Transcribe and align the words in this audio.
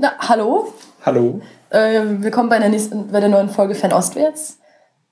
Na, 0.00 0.12
hallo. 0.18 0.72
Hallo. 1.04 1.42
Äh, 1.68 2.00
willkommen 2.20 2.48
bei 2.48 2.58
der, 2.58 2.70
nächsten, 2.70 3.08
bei 3.08 3.20
der 3.20 3.28
neuen 3.28 3.50
Folge 3.50 3.76
Ostwärts. 3.92 4.58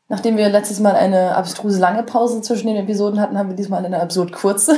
Nachdem 0.09 0.39
wir 0.39 0.49
letztes 0.49 0.81
Mal 0.81 0.95
eine 0.95 1.37
abstruse 1.37 1.79
lange 1.79 2.05
Pause 2.05 2.41
zwischen 2.41 2.69
den 2.69 2.77
Episoden 2.77 3.21
hatten, 3.21 3.37
haben 3.37 3.51
wir 3.51 3.57
diesmal 3.57 3.85
eine 3.85 4.01
absurd 4.01 4.33
kurze. 4.33 4.77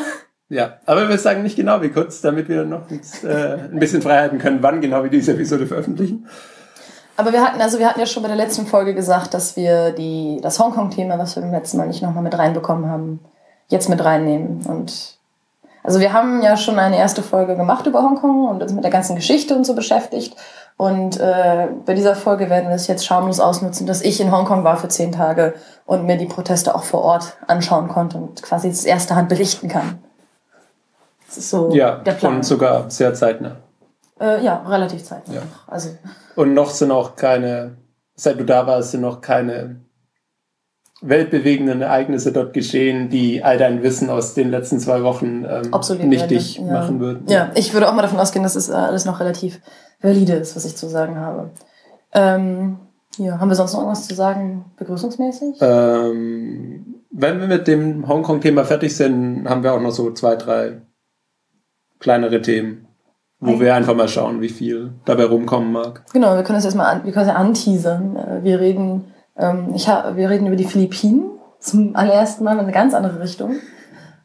Ja, 0.49 0.78
aber 0.85 1.08
wir 1.08 1.17
sagen 1.17 1.44
nicht 1.44 1.54
genau 1.54 1.81
wie 1.81 1.90
kurz, 1.90 2.22
damit 2.22 2.49
wir 2.49 2.65
noch 2.65 2.90
jetzt, 2.90 3.22
äh, 3.22 3.56
ein 3.71 3.78
bisschen 3.78 4.03
Freiheiten 4.03 4.40
können, 4.40 4.65
wann 4.65 4.81
genau 4.81 5.04
wir 5.04 5.10
diese 5.10 5.35
Episode 5.35 5.69
veröffentlichen. 5.69 6.27
Aber 7.17 7.33
wir 7.33 7.40
hatten, 7.40 7.61
also 7.61 7.79
wir 7.79 7.88
hatten 7.88 8.01
ja 8.01 8.06
schon 8.06 8.24
bei 8.24 8.29
der 8.29 8.37
letzten 8.37 8.67
Folge 8.67 8.97
gesagt, 8.97 9.33
dass 9.33 9.54
wir 9.54 9.92
die, 9.92 10.40
das 10.42 10.58
Hongkong-Thema, 10.58 11.21
was 11.21 11.37
wir 11.37 11.45
beim 11.45 11.53
letzten 11.53 11.77
Mal 11.77 11.87
nicht 11.87 12.03
nochmal 12.03 12.24
mit 12.24 12.37
reinbekommen 12.37 12.90
haben, 12.90 13.21
jetzt 13.69 13.88
mit 13.88 14.04
reinnehmen. 14.04 14.67
Und 14.67 15.19
also 15.83 16.01
wir 16.01 16.12
haben 16.12 16.42
ja 16.42 16.56
schon 16.56 16.78
eine 16.78 16.98
erste 16.98 17.23
Folge 17.23 17.56
gemacht 17.56 17.87
über 17.87 18.02
Hongkong 18.02 18.48
und 18.48 18.62
uns 18.62 18.73
mit 18.73 18.84
der 18.84 18.91
ganzen 18.91 19.16
Geschichte 19.16 19.55
und 19.55 19.65
so 19.65 19.75
beschäftigt. 19.75 20.37
Und 20.77 21.20
äh, 21.20 21.69
bei 21.84 21.95
dieser 21.95 22.15
Folge 22.15 22.48
werden 22.48 22.69
wir 22.69 22.77
es 22.77 22.87
jetzt 22.87 23.05
schamlos 23.05 23.41
ausnutzen, 23.41 23.87
dass 23.87 24.01
ich 24.01 24.20
in 24.20 24.33
Hongkong 24.33 24.65
war 24.65 24.77
für 24.77 24.89
zehn 24.89 25.12
Tage 25.12 25.55
und 25.84 26.06
mir 26.06 26.16
die 26.16 26.27
Proteste 26.27 26.75
auch 26.75 26.84
vor 26.84 27.03
Ort 27.03 27.37
anschauen 27.47 27.89
konnte 27.89 28.19
und 28.19 28.43
quasi 28.43 28.69
das 28.69 28.84
erste 28.84 29.15
Hand 29.15 29.29
berichten 29.29 29.69
kann. 29.69 29.98
Das 31.27 31.39
ist 31.39 31.51
so 31.51 31.70
ja, 31.73 31.97
der 31.97 32.12
Plan. 32.12 32.37
Und 32.37 32.45
sogar 32.45 32.91
sehr 32.91 33.15
zeitnah. 33.15 33.56
Äh, 34.20 34.42
ja, 34.45 34.62
relativ 34.67 35.05
zeitnah. 35.05 35.34
Ja. 35.34 35.42
Also. 35.67 35.91
Und 36.34 36.55
noch 36.55 36.70
sind 36.70 36.91
auch 36.91 37.15
keine, 37.15 37.77
seit 38.17 38.39
du 38.41 38.45
da 38.45 38.67
warst, 38.67 38.92
sind 38.92 39.03
noch 39.03 39.20
keine 39.20 39.81
weltbewegenden 41.03 41.81
Ereignisse 41.81 42.33
dort 42.33 42.53
geschehen, 42.53 43.09
die 43.09 43.43
all 43.43 43.59
dein 43.59 43.83
Wissen 43.83 44.11
aus 44.11 44.35
den 44.35 44.51
letzten 44.51 44.79
zwei 44.81 45.03
Wochen 45.03 45.47
ähm, 45.49 46.09
nichtig 46.09 46.57
ja. 46.57 46.65
machen 46.65 47.01
würden. 47.01 47.25
Ja, 47.29 47.51
ich 47.55 47.73
würde 47.73 47.89
auch 47.89 47.95
mal 47.95 48.03
davon 48.03 48.19
ausgehen, 48.19 48.43
dass 48.43 48.57
es 48.57 48.71
alles 48.71 49.07
noch 49.07 49.21
relativ 49.21 49.61
valide 50.03 50.35
ist, 50.35 50.57
was 50.57 50.65
ich 50.65 50.77
zu 50.77 50.89
sagen 50.89 51.17
habe. 51.17 51.51
Ähm, 52.12 52.79
ja, 53.17 53.39
haben 53.39 53.48
wir 53.48 53.55
sonst 53.55 53.73
noch 53.73 53.81
irgendwas 53.81 54.07
zu 54.07 54.15
sagen, 54.15 54.67
begrüßungsmäßig? 54.77 55.57
Ähm, 55.61 56.97
wenn 57.11 57.41
wir 57.41 57.47
mit 57.47 57.67
dem 57.67 58.07
Hongkong-Thema 58.07 58.64
fertig 58.64 58.97
sind, 58.97 59.48
haben 59.48 59.62
wir 59.62 59.73
auch 59.73 59.81
noch 59.81 59.91
so 59.91 60.12
zwei, 60.12 60.37
drei 60.37 60.83
kleinere 61.98 62.41
Themen, 62.41 62.87
wo 63.41 63.53
okay. 63.53 63.61
wir 63.61 63.75
einfach 63.75 63.95
mal 63.95 64.09
schauen, 64.09 64.41
wie 64.41 64.48
viel 64.48 64.92
dabei 65.05 65.25
rumkommen 65.25 65.73
mag. 65.73 66.05
Genau, 66.12 66.35
wir 66.35 66.42
können 66.42 66.59
das 66.59 66.64
erstmal 66.64 66.87
an, 66.87 67.05
wir 67.05 67.12
können 67.12 67.29
ja 67.29 67.35
anteasern. 67.35 68.17
Äh, 68.17 68.45
wir 68.45 68.61
reden, 68.61 69.12
ich 69.75 69.89
hab, 69.89 70.17
wir 70.17 70.28
reden 70.28 70.47
über 70.47 70.56
die 70.56 70.64
Philippinen 70.64 71.31
zum 71.61 71.97
allerersten 71.97 72.45
Mal 72.45 72.55
in 72.55 72.61
eine 72.61 72.73
ganz 72.73 72.95
andere 72.95 73.20
Richtung. 73.20 73.56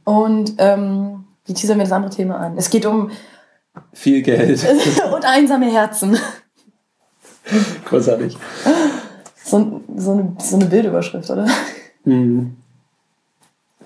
Und 0.04 0.54
ähm, 0.58 1.26
wie 1.46 1.54
teasern 1.54 1.78
wir 1.78 1.86
das 1.86 1.92
andere 1.92 2.14
Thema 2.14 2.38
an? 2.38 2.58
Es 2.58 2.70
geht 2.70 2.86
um 2.86 3.12
viel 3.94 4.22
Geld. 4.22 4.66
und 5.14 5.26
einsame 5.26 5.72
Herzen. 5.72 6.18
Großartig. 7.86 8.38
So, 9.44 9.82
so, 9.96 10.12
eine, 10.12 10.36
so 10.40 10.56
eine 10.56 10.66
Bildüberschrift, 10.66 11.30
oder? 11.30 11.48
Mhm. 12.04 12.58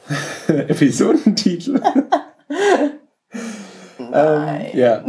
Episodentitel. 0.47 1.81
ähm, 3.99 4.65
ja. 4.73 5.03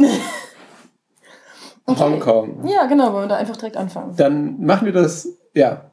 Okay. 1.85 1.99
Hongkong. 1.99 2.67
Ja, 2.67 2.85
genau, 2.85 3.13
wollen 3.13 3.25
wir 3.25 3.29
da 3.29 3.37
einfach 3.37 3.57
direkt 3.57 3.77
anfangen. 3.77 4.15
Dann 4.15 4.61
machen 4.63 4.85
wir 4.85 4.93
das, 4.93 5.27
ja, 5.53 5.90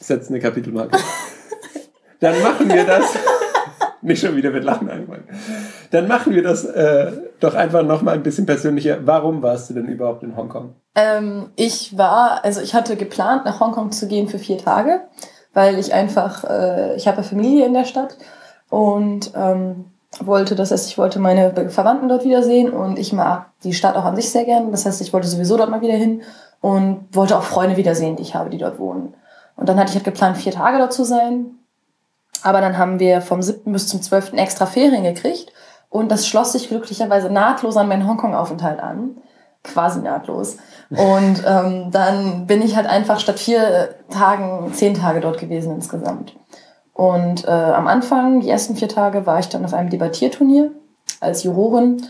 setzen 0.00 0.34
eine 0.34 0.42
Kapitelmarke. 0.42 0.98
Dann 2.20 2.42
machen 2.42 2.68
wir 2.68 2.84
das. 2.84 3.14
Nicht 4.02 4.22
schon 4.24 4.34
wieder 4.34 4.50
mit 4.50 4.64
Lachen 4.64 4.88
anfangen. 4.88 5.24
Dann 5.90 6.08
machen 6.08 6.34
wir 6.34 6.42
das 6.42 6.64
äh, 6.64 7.12
doch 7.38 7.54
einfach 7.54 7.82
nochmal 7.82 8.14
ein 8.14 8.22
bisschen 8.22 8.46
persönlicher. 8.46 8.98
Warum 9.04 9.42
warst 9.42 9.68
du 9.68 9.74
denn 9.74 9.86
überhaupt 9.88 10.22
in 10.22 10.36
Hongkong? 10.36 10.74
Ähm, 10.94 11.50
ich 11.56 11.98
war, 11.98 12.42
also 12.42 12.62
ich 12.62 12.74
hatte 12.74 12.96
geplant, 12.96 13.44
nach 13.44 13.60
Hongkong 13.60 13.92
zu 13.92 14.08
gehen 14.08 14.28
für 14.28 14.38
vier 14.38 14.56
Tage, 14.56 15.02
weil 15.52 15.78
ich 15.78 15.92
einfach, 15.92 16.44
äh, 16.44 16.96
ich 16.96 17.08
habe 17.08 17.22
Familie 17.22 17.66
in 17.66 17.74
der 17.74 17.84
Stadt 17.84 18.16
und 18.70 19.32
ähm, 19.34 19.84
wollte, 20.18 20.54
das 20.54 20.70
heißt, 20.70 20.88
ich 20.88 20.96
wollte 20.96 21.18
meine 21.18 21.68
Verwandten 21.68 22.08
dort 22.08 22.24
wiedersehen 22.24 22.70
und 22.70 22.98
ich 22.98 23.12
mag 23.12 23.50
die 23.64 23.74
Stadt 23.74 23.96
auch 23.96 24.04
an 24.04 24.16
sich 24.16 24.30
sehr 24.30 24.44
gern. 24.44 24.70
Das 24.70 24.86
heißt, 24.86 25.00
ich 25.02 25.12
wollte 25.12 25.28
sowieso 25.28 25.58
dort 25.58 25.70
mal 25.70 25.82
wieder 25.82 25.94
hin 25.94 26.22
und 26.62 27.06
wollte 27.12 27.36
auch 27.36 27.42
Freunde 27.42 27.76
wiedersehen, 27.76 28.16
die 28.16 28.22
ich 28.22 28.34
habe, 28.34 28.50
die 28.50 28.58
dort 28.58 28.78
wohnen. 28.78 29.14
Und 29.60 29.68
dann 29.68 29.78
hatte 29.78 29.90
ich 29.90 29.94
halt 29.94 30.04
geplant, 30.04 30.38
vier 30.38 30.52
Tage 30.52 30.78
dort 30.78 30.92
zu 30.92 31.04
sein 31.04 31.60
aber 32.42 32.60
dann 32.60 32.78
haben 32.78 32.98
wir 32.98 33.20
vom 33.20 33.42
7. 33.42 33.72
bis 33.72 33.88
zum 33.88 34.00
12. 34.00 34.34
extra 34.34 34.66
Ferien 34.66 35.02
gekriegt 35.02 35.52
und 35.88 36.10
das 36.10 36.26
schloss 36.26 36.52
sich 36.52 36.68
glücklicherweise 36.68 37.30
nahtlos 37.30 37.76
an 37.76 37.88
meinen 37.88 38.06
Hongkong-Aufenthalt 38.06 38.80
an. 38.80 39.16
Quasi 39.62 40.00
nahtlos. 40.00 40.56
Und 40.88 41.42
ähm, 41.46 41.90
dann 41.90 42.46
bin 42.46 42.62
ich 42.62 42.76
halt 42.76 42.86
einfach 42.86 43.20
statt 43.20 43.38
vier 43.38 43.94
Tagen 44.08 44.72
zehn 44.72 44.94
Tage 44.94 45.20
dort 45.20 45.38
gewesen 45.38 45.74
insgesamt. 45.74 46.34
Und 46.94 47.44
äh, 47.46 47.50
am 47.50 47.86
Anfang, 47.86 48.40
die 48.40 48.48
ersten 48.48 48.76
vier 48.76 48.88
Tage, 48.88 49.26
war 49.26 49.38
ich 49.38 49.48
dann 49.48 49.64
auf 49.64 49.74
einem 49.74 49.90
Debattierturnier 49.90 50.70
als 51.20 51.44
Jurorin. 51.44 52.06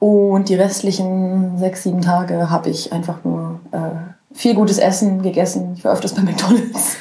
Und 0.00 0.48
die 0.48 0.54
restlichen 0.54 1.58
sechs, 1.58 1.82
sieben 1.82 2.02
Tage 2.02 2.50
habe 2.50 2.70
ich 2.70 2.92
einfach 2.92 3.24
nur 3.24 3.60
äh, 3.72 4.12
viel 4.38 4.54
gutes 4.54 4.78
Essen 4.78 5.20
gegessen. 5.20 5.72
Ich 5.76 5.84
war 5.84 5.92
öfters 5.92 6.14
bei 6.14 6.22
McDonalds. 6.22 6.96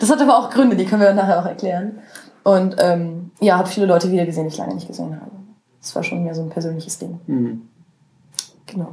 Das 0.00 0.10
hat 0.10 0.20
aber 0.20 0.36
auch 0.36 0.50
Gründe, 0.50 0.74
die 0.74 0.86
können 0.86 1.02
wir 1.02 1.14
nachher 1.14 1.38
auch 1.38 1.46
erklären. 1.46 2.00
Und 2.42 2.74
ähm, 2.80 3.30
ja, 3.40 3.58
habe 3.58 3.68
viele 3.68 3.86
Leute 3.86 4.10
wieder 4.10 4.26
gesehen, 4.26 4.42
die 4.42 4.48
ich 4.48 4.58
lange 4.58 4.74
nicht 4.74 4.88
gesehen 4.88 5.14
habe. 5.14 5.30
Das 5.80 5.94
war 5.94 6.02
schon 6.02 6.24
mehr 6.24 6.34
so 6.34 6.42
ein 6.42 6.48
persönliches 6.48 6.98
Ding. 6.98 7.20
Mhm. 7.28 7.68
Genau. 8.66 8.88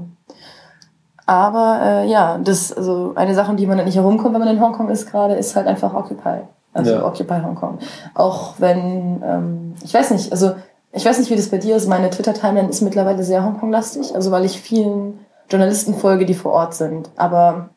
Aber 1.26 1.80
äh, 1.82 2.08
ja, 2.08 2.38
das, 2.38 2.72
also 2.72 3.14
eine 3.16 3.34
Sache, 3.34 3.50
um 3.50 3.58
die 3.58 3.66
man 3.66 3.84
nicht 3.84 3.96
herumkommt, 3.96 4.36
wenn 4.36 4.42
man 4.42 4.56
in 4.56 4.62
Hongkong 4.62 4.90
ist 4.90 5.10
gerade, 5.10 5.34
ist 5.34 5.56
halt 5.56 5.66
einfach 5.66 5.96
Occupy. 5.96 6.42
Also 6.72 6.92
ja. 6.92 7.04
Occupy 7.04 7.42
Hongkong. 7.42 7.80
Auch 8.14 8.54
wenn, 8.60 9.24
ähm, 9.26 9.74
ich 9.84 9.94
weiß 9.94 10.12
nicht, 10.12 10.32
also 10.32 10.54
ich 10.92 11.04
weiß 11.04 11.18
nicht, 11.18 11.32
wie 11.32 11.36
das 11.36 11.50
bei 11.50 11.58
dir 11.58 11.76
ist. 11.76 11.90
Meine 11.90 12.12
Twitter-Timeline 12.12 12.70
ist 12.70 12.82
mittlerweile 12.82 13.24
sehr 13.24 13.44
Hongkong-lastig, 13.44 14.14
also 14.14 14.30
weil 14.30 14.46
ich 14.46 14.62
vielen 14.62 15.25
Journalisten 15.50 15.94
folge, 15.94 16.26
die 16.26 16.34
vor 16.34 16.54
Ort 16.54 16.74
sind. 16.74 17.10
Aber 17.16 17.70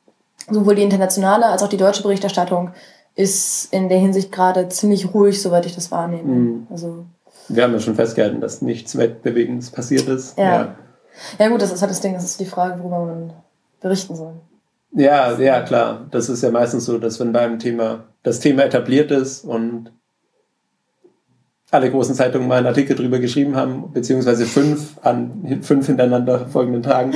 sowohl 0.51 0.75
die 0.75 0.83
internationale 0.83 1.47
als 1.47 1.63
auch 1.63 1.69
die 1.69 1.77
deutsche 1.77 2.03
Berichterstattung 2.03 2.71
ist 3.15 3.73
in 3.73 3.89
der 3.89 3.99
Hinsicht 3.99 4.31
gerade 4.31 4.69
ziemlich 4.69 5.13
ruhig, 5.13 5.43
soweit 5.43 5.67
ich 5.67 5.75
das 5.75 5.91
wahrnehme. 5.91 6.29
Mhm. 6.29 6.67
Also, 6.71 7.05
Wir 7.49 7.65
haben 7.65 7.73
ja 7.73 7.81
schon 7.81 7.97
festgehalten, 7.97 8.41
dass 8.41 8.63
nichts 8.63 8.97
Weltbewegendes 8.97 9.71
passiert 9.71 10.09
ist. 10.09 10.39
Ja. 10.39 10.45
ja. 10.45 10.75
Ja, 11.39 11.49
gut, 11.49 11.61
das 11.61 11.73
ist 11.73 11.81
halt 11.81 11.91
das 11.91 12.01
Ding, 12.01 12.15
das 12.15 12.25
ist 12.25 12.39
die 12.39 12.47
Frage, 12.47 12.79
worüber 12.79 13.05
man 13.05 13.33
berichten 13.81 14.15
soll. 14.15 14.35
Ja, 14.93 15.39
ja, 15.39 15.63
klar. 15.63 16.07
Das 16.11 16.29
ist 16.29 16.43
ja 16.43 16.51
meistens 16.51 16.85
so, 16.85 16.99
dass 16.99 17.19
wenn 17.21 17.33
beim 17.33 17.59
Thema 17.59 18.05
das 18.23 18.41
Thema 18.41 18.65
etabliert 18.65 19.11
ist 19.11 19.45
und 19.45 19.93
alle 21.71 21.91
großen 21.91 22.15
Zeitungen 22.15 22.49
mal 22.49 22.59
einen 22.59 22.67
Artikel 22.67 22.97
drüber 22.97 23.19
geschrieben 23.19 23.55
haben, 23.55 23.93
beziehungsweise 23.93 24.47
fünf 24.47 24.97
an 25.03 25.61
fünf 25.61 25.87
hintereinander 25.87 26.47
folgenden 26.47 26.83
Tagen. 26.83 27.13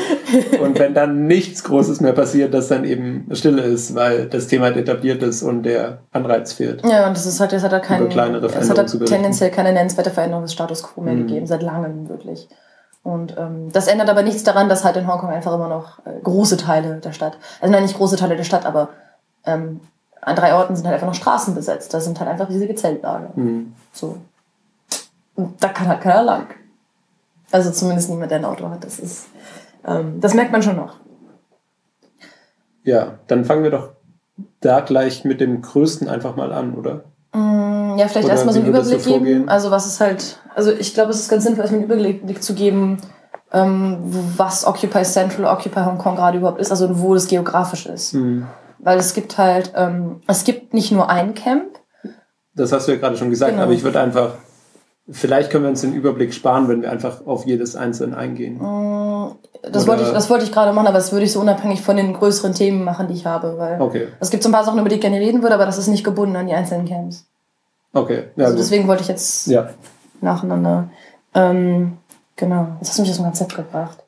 Und 0.63 0.79
wenn 0.79 0.93
dann 0.93 1.27
nichts 1.27 1.65
Großes 1.65 2.01
mehr 2.01 2.13
passiert, 2.13 2.53
dass 2.53 2.69
dann 2.69 2.85
eben 2.85 3.27
Stille 3.33 3.63
ist, 3.63 3.95
weil 3.95 4.27
das 4.27 4.49
Thema 4.49 4.67
halt 4.67 4.77
etabliert 4.77 5.23
ist 5.23 5.43
und 5.43 5.63
der 5.63 5.99
Anreiz 6.13 6.53
fehlt. 6.53 6.87
Ja, 6.87 7.07
und 7.07 7.17
das 7.17 7.25
ist 7.25 7.41
halt, 7.41 7.53
das 7.53 7.63
hat 7.63 7.73
halt 7.73 7.85
kein, 7.85 8.07
es 8.07 8.69
hat 8.69 8.79
halt 8.79 9.07
tendenziell 9.07 9.51
keine 9.51 9.73
nennenswerte 9.73 10.11
Veränderung 10.11 10.43
des 10.43 10.53
Status 10.53 10.83
quo 10.83 11.01
mehr 11.01 11.15
mhm. 11.15 11.27
gegeben, 11.27 11.47
seit 11.47 11.63
langem 11.63 12.11
wirklich. 12.11 12.49
Und 13.03 13.37
ähm, 13.39 13.73
das 13.73 13.89
ändert 13.89 14.11
aber 14.11 14.23
nichts 14.23 14.45
daran, 14.45 14.69
dass 14.69 14.85
halt 14.85 14.97
in 14.97 15.09
Hongkong 15.09 15.31
einfach 15.31 15.55
immer 15.55 15.69
noch 15.69 15.99
äh, 16.07 16.21
große 16.23 16.57
Teile 16.57 17.01
der 17.01 17.13
Stadt, 17.13 17.39
also 17.61 17.73
nein, 17.73 17.83
nicht 17.83 17.97
große 17.97 18.17
Teile 18.17 18.37
der 18.37 18.45
Stadt, 18.45 18.65
aber 18.65 18.91
ähm, 19.45 19.81
an 20.21 20.37
drei 20.37 20.55
Orten 20.55 20.77
sind 20.77 20.87
halt 20.87 20.95
einfach 20.95 21.09
noch 21.09 21.15
Straßen 21.15 21.55
besetzt. 21.55 21.93
Da 21.93 22.01
sind 22.01 22.21
halt 22.21 22.31
einfach 22.31 22.49
riesige 22.49 22.75
Zeltlager. 22.75 23.31
Mhm. 23.35 23.73
So. 23.93 24.19
Da 25.37 25.69
kann 25.69 25.89
halt 25.89 26.01
keiner 26.01 26.23
lang. 26.23 26.47
Also 27.51 27.71
zumindest 27.71 28.11
niemand, 28.11 28.31
der 28.31 28.39
ein 28.39 28.45
Auto 28.45 28.69
hat. 28.69 28.85
Das 28.85 28.99
ist, 28.99 29.27
ähm, 29.87 30.21
das 30.21 30.35
merkt 30.35 30.53
man 30.53 30.63
schon 30.63 30.77
noch. 30.77 30.97
Ja, 32.85 33.19
dann 33.29 33.45
fangen 33.45 33.63
wir 33.63 33.71
doch 33.71 33.91
da 34.61 34.81
gleich 34.81 35.25
mit 35.25 35.41
dem 35.41 35.63
Größten 35.63 36.09
einfach 36.09 36.37
mal 36.37 36.53
an, 36.53 36.75
oder? 36.75 37.05
Mm, 37.33 37.99
ja, 37.99 38.09
vielleicht 38.09 38.29
erstmal 38.29 38.55
so 38.55 38.61
einen 38.61 38.69
Überblick 38.69 39.05
geben. 39.05 39.49
Also 39.49 39.71
was 39.71 39.87
ist 39.87 40.01
halt, 40.01 40.39
also 40.55 40.73
ich 40.73 40.95
glaube, 40.95 41.11
es 41.11 41.21
ist 41.21 41.29
ganz 41.29 41.45
sinnvoll, 41.45 41.63
erstmal 41.63 41.83
einen 41.83 41.91
Überblick 41.91 42.43
zu 42.43 42.55
geben, 42.55 42.99
ähm, 43.53 43.99
was 44.37 44.67
Occupy 44.67 45.03
Central, 45.03 45.45
Occupy 45.45 45.81
Hong 45.81 45.99
Kong 45.99 46.17
gerade 46.17 46.39
überhaupt 46.39 46.61
ist, 46.61 46.71
also 46.71 47.01
wo 47.01 47.15
das 47.15 47.27
geografisch 47.27 47.87
ist. 47.87 48.15
Mhm. 48.15 48.47
Weil 48.79 48.99
es 48.99 49.15
gibt 49.15 49.39
halt, 49.39 49.73
ähm, 49.77 50.23
es 50.27 50.45
gibt 50.45 50.75
nicht 50.75 50.91
nur 50.91 51.09
ein 51.09 51.35
Camp. 51.35 51.79
Das 52.55 52.73
hast 52.73 52.89
du 52.89 52.93
ja 52.93 52.99
gerade 52.99 53.17
schon 53.17 53.31
gesagt, 53.31 53.53
genau. 53.53 53.65
aber 53.65 53.73
ich 53.73 53.85
würde 53.85 54.01
einfach 54.01 54.35
Vielleicht 55.11 55.51
können 55.51 55.65
wir 55.65 55.71
uns 55.71 55.81
den 55.81 55.95
Überblick 55.95 56.33
sparen, 56.33 56.69
wenn 56.69 56.83
wir 56.83 56.93
einfach 56.93 57.27
auf 57.27 57.45
jedes 57.45 57.75
einzelne 57.75 58.17
eingehen. 58.17 58.59
Mm, 58.59 59.33
das, 59.63 59.89
wollte 59.89 60.05
ich, 60.05 60.11
das 60.11 60.31
wollte 60.31 60.45
ich 60.45 60.53
gerade 60.53 60.73
machen, 60.73 60.87
aber 60.87 60.99
das 60.99 61.11
würde 61.11 61.25
ich 61.25 61.33
so 61.33 61.41
unabhängig 61.41 61.83
von 61.83 61.97
den 61.97 62.13
größeren 62.13 62.55
Themen 62.55 62.85
machen, 62.85 63.09
die 63.09 63.15
ich 63.15 63.27
habe. 63.27 63.59
Weil 63.59 63.81
okay. 63.81 64.09
Es 64.21 64.31
gibt 64.31 64.45
so 64.45 64.49
ein 64.49 64.53
paar 64.53 64.65
Sachen, 64.65 64.79
über 64.79 64.89
die 64.89 64.97
ich 64.97 65.01
gerne 65.01 65.19
reden 65.19 65.43
würde, 65.43 65.57
aber 65.57 65.67
das 65.67 65.77
ist 65.77 65.89
nicht 65.89 66.05
gebunden 66.05 66.37
an 66.37 66.47
die 66.47 66.55
einzelnen 66.55 66.87
Camps. 66.87 67.27
Okay. 67.93 68.25
Ja, 68.37 68.47
also 68.47 68.57
deswegen 68.57 68.87
wollte 68.87 69.03
ich 69.03 69.09
jetzt 69.09 69.49
ja. 69.49 69.71
nacheinander. 70.21 70.89
Ähm, 71.35 71.99
genau. 72.37 72.69
Jetzt 72.79 72.91
hast 72.91 72.99
du 72.99 73.03
mich 73.03 73.11
aus 73.11 73.17
dem 73.17 73.25
Konzept 73.25 73.57
gebracht. 73.57 73.99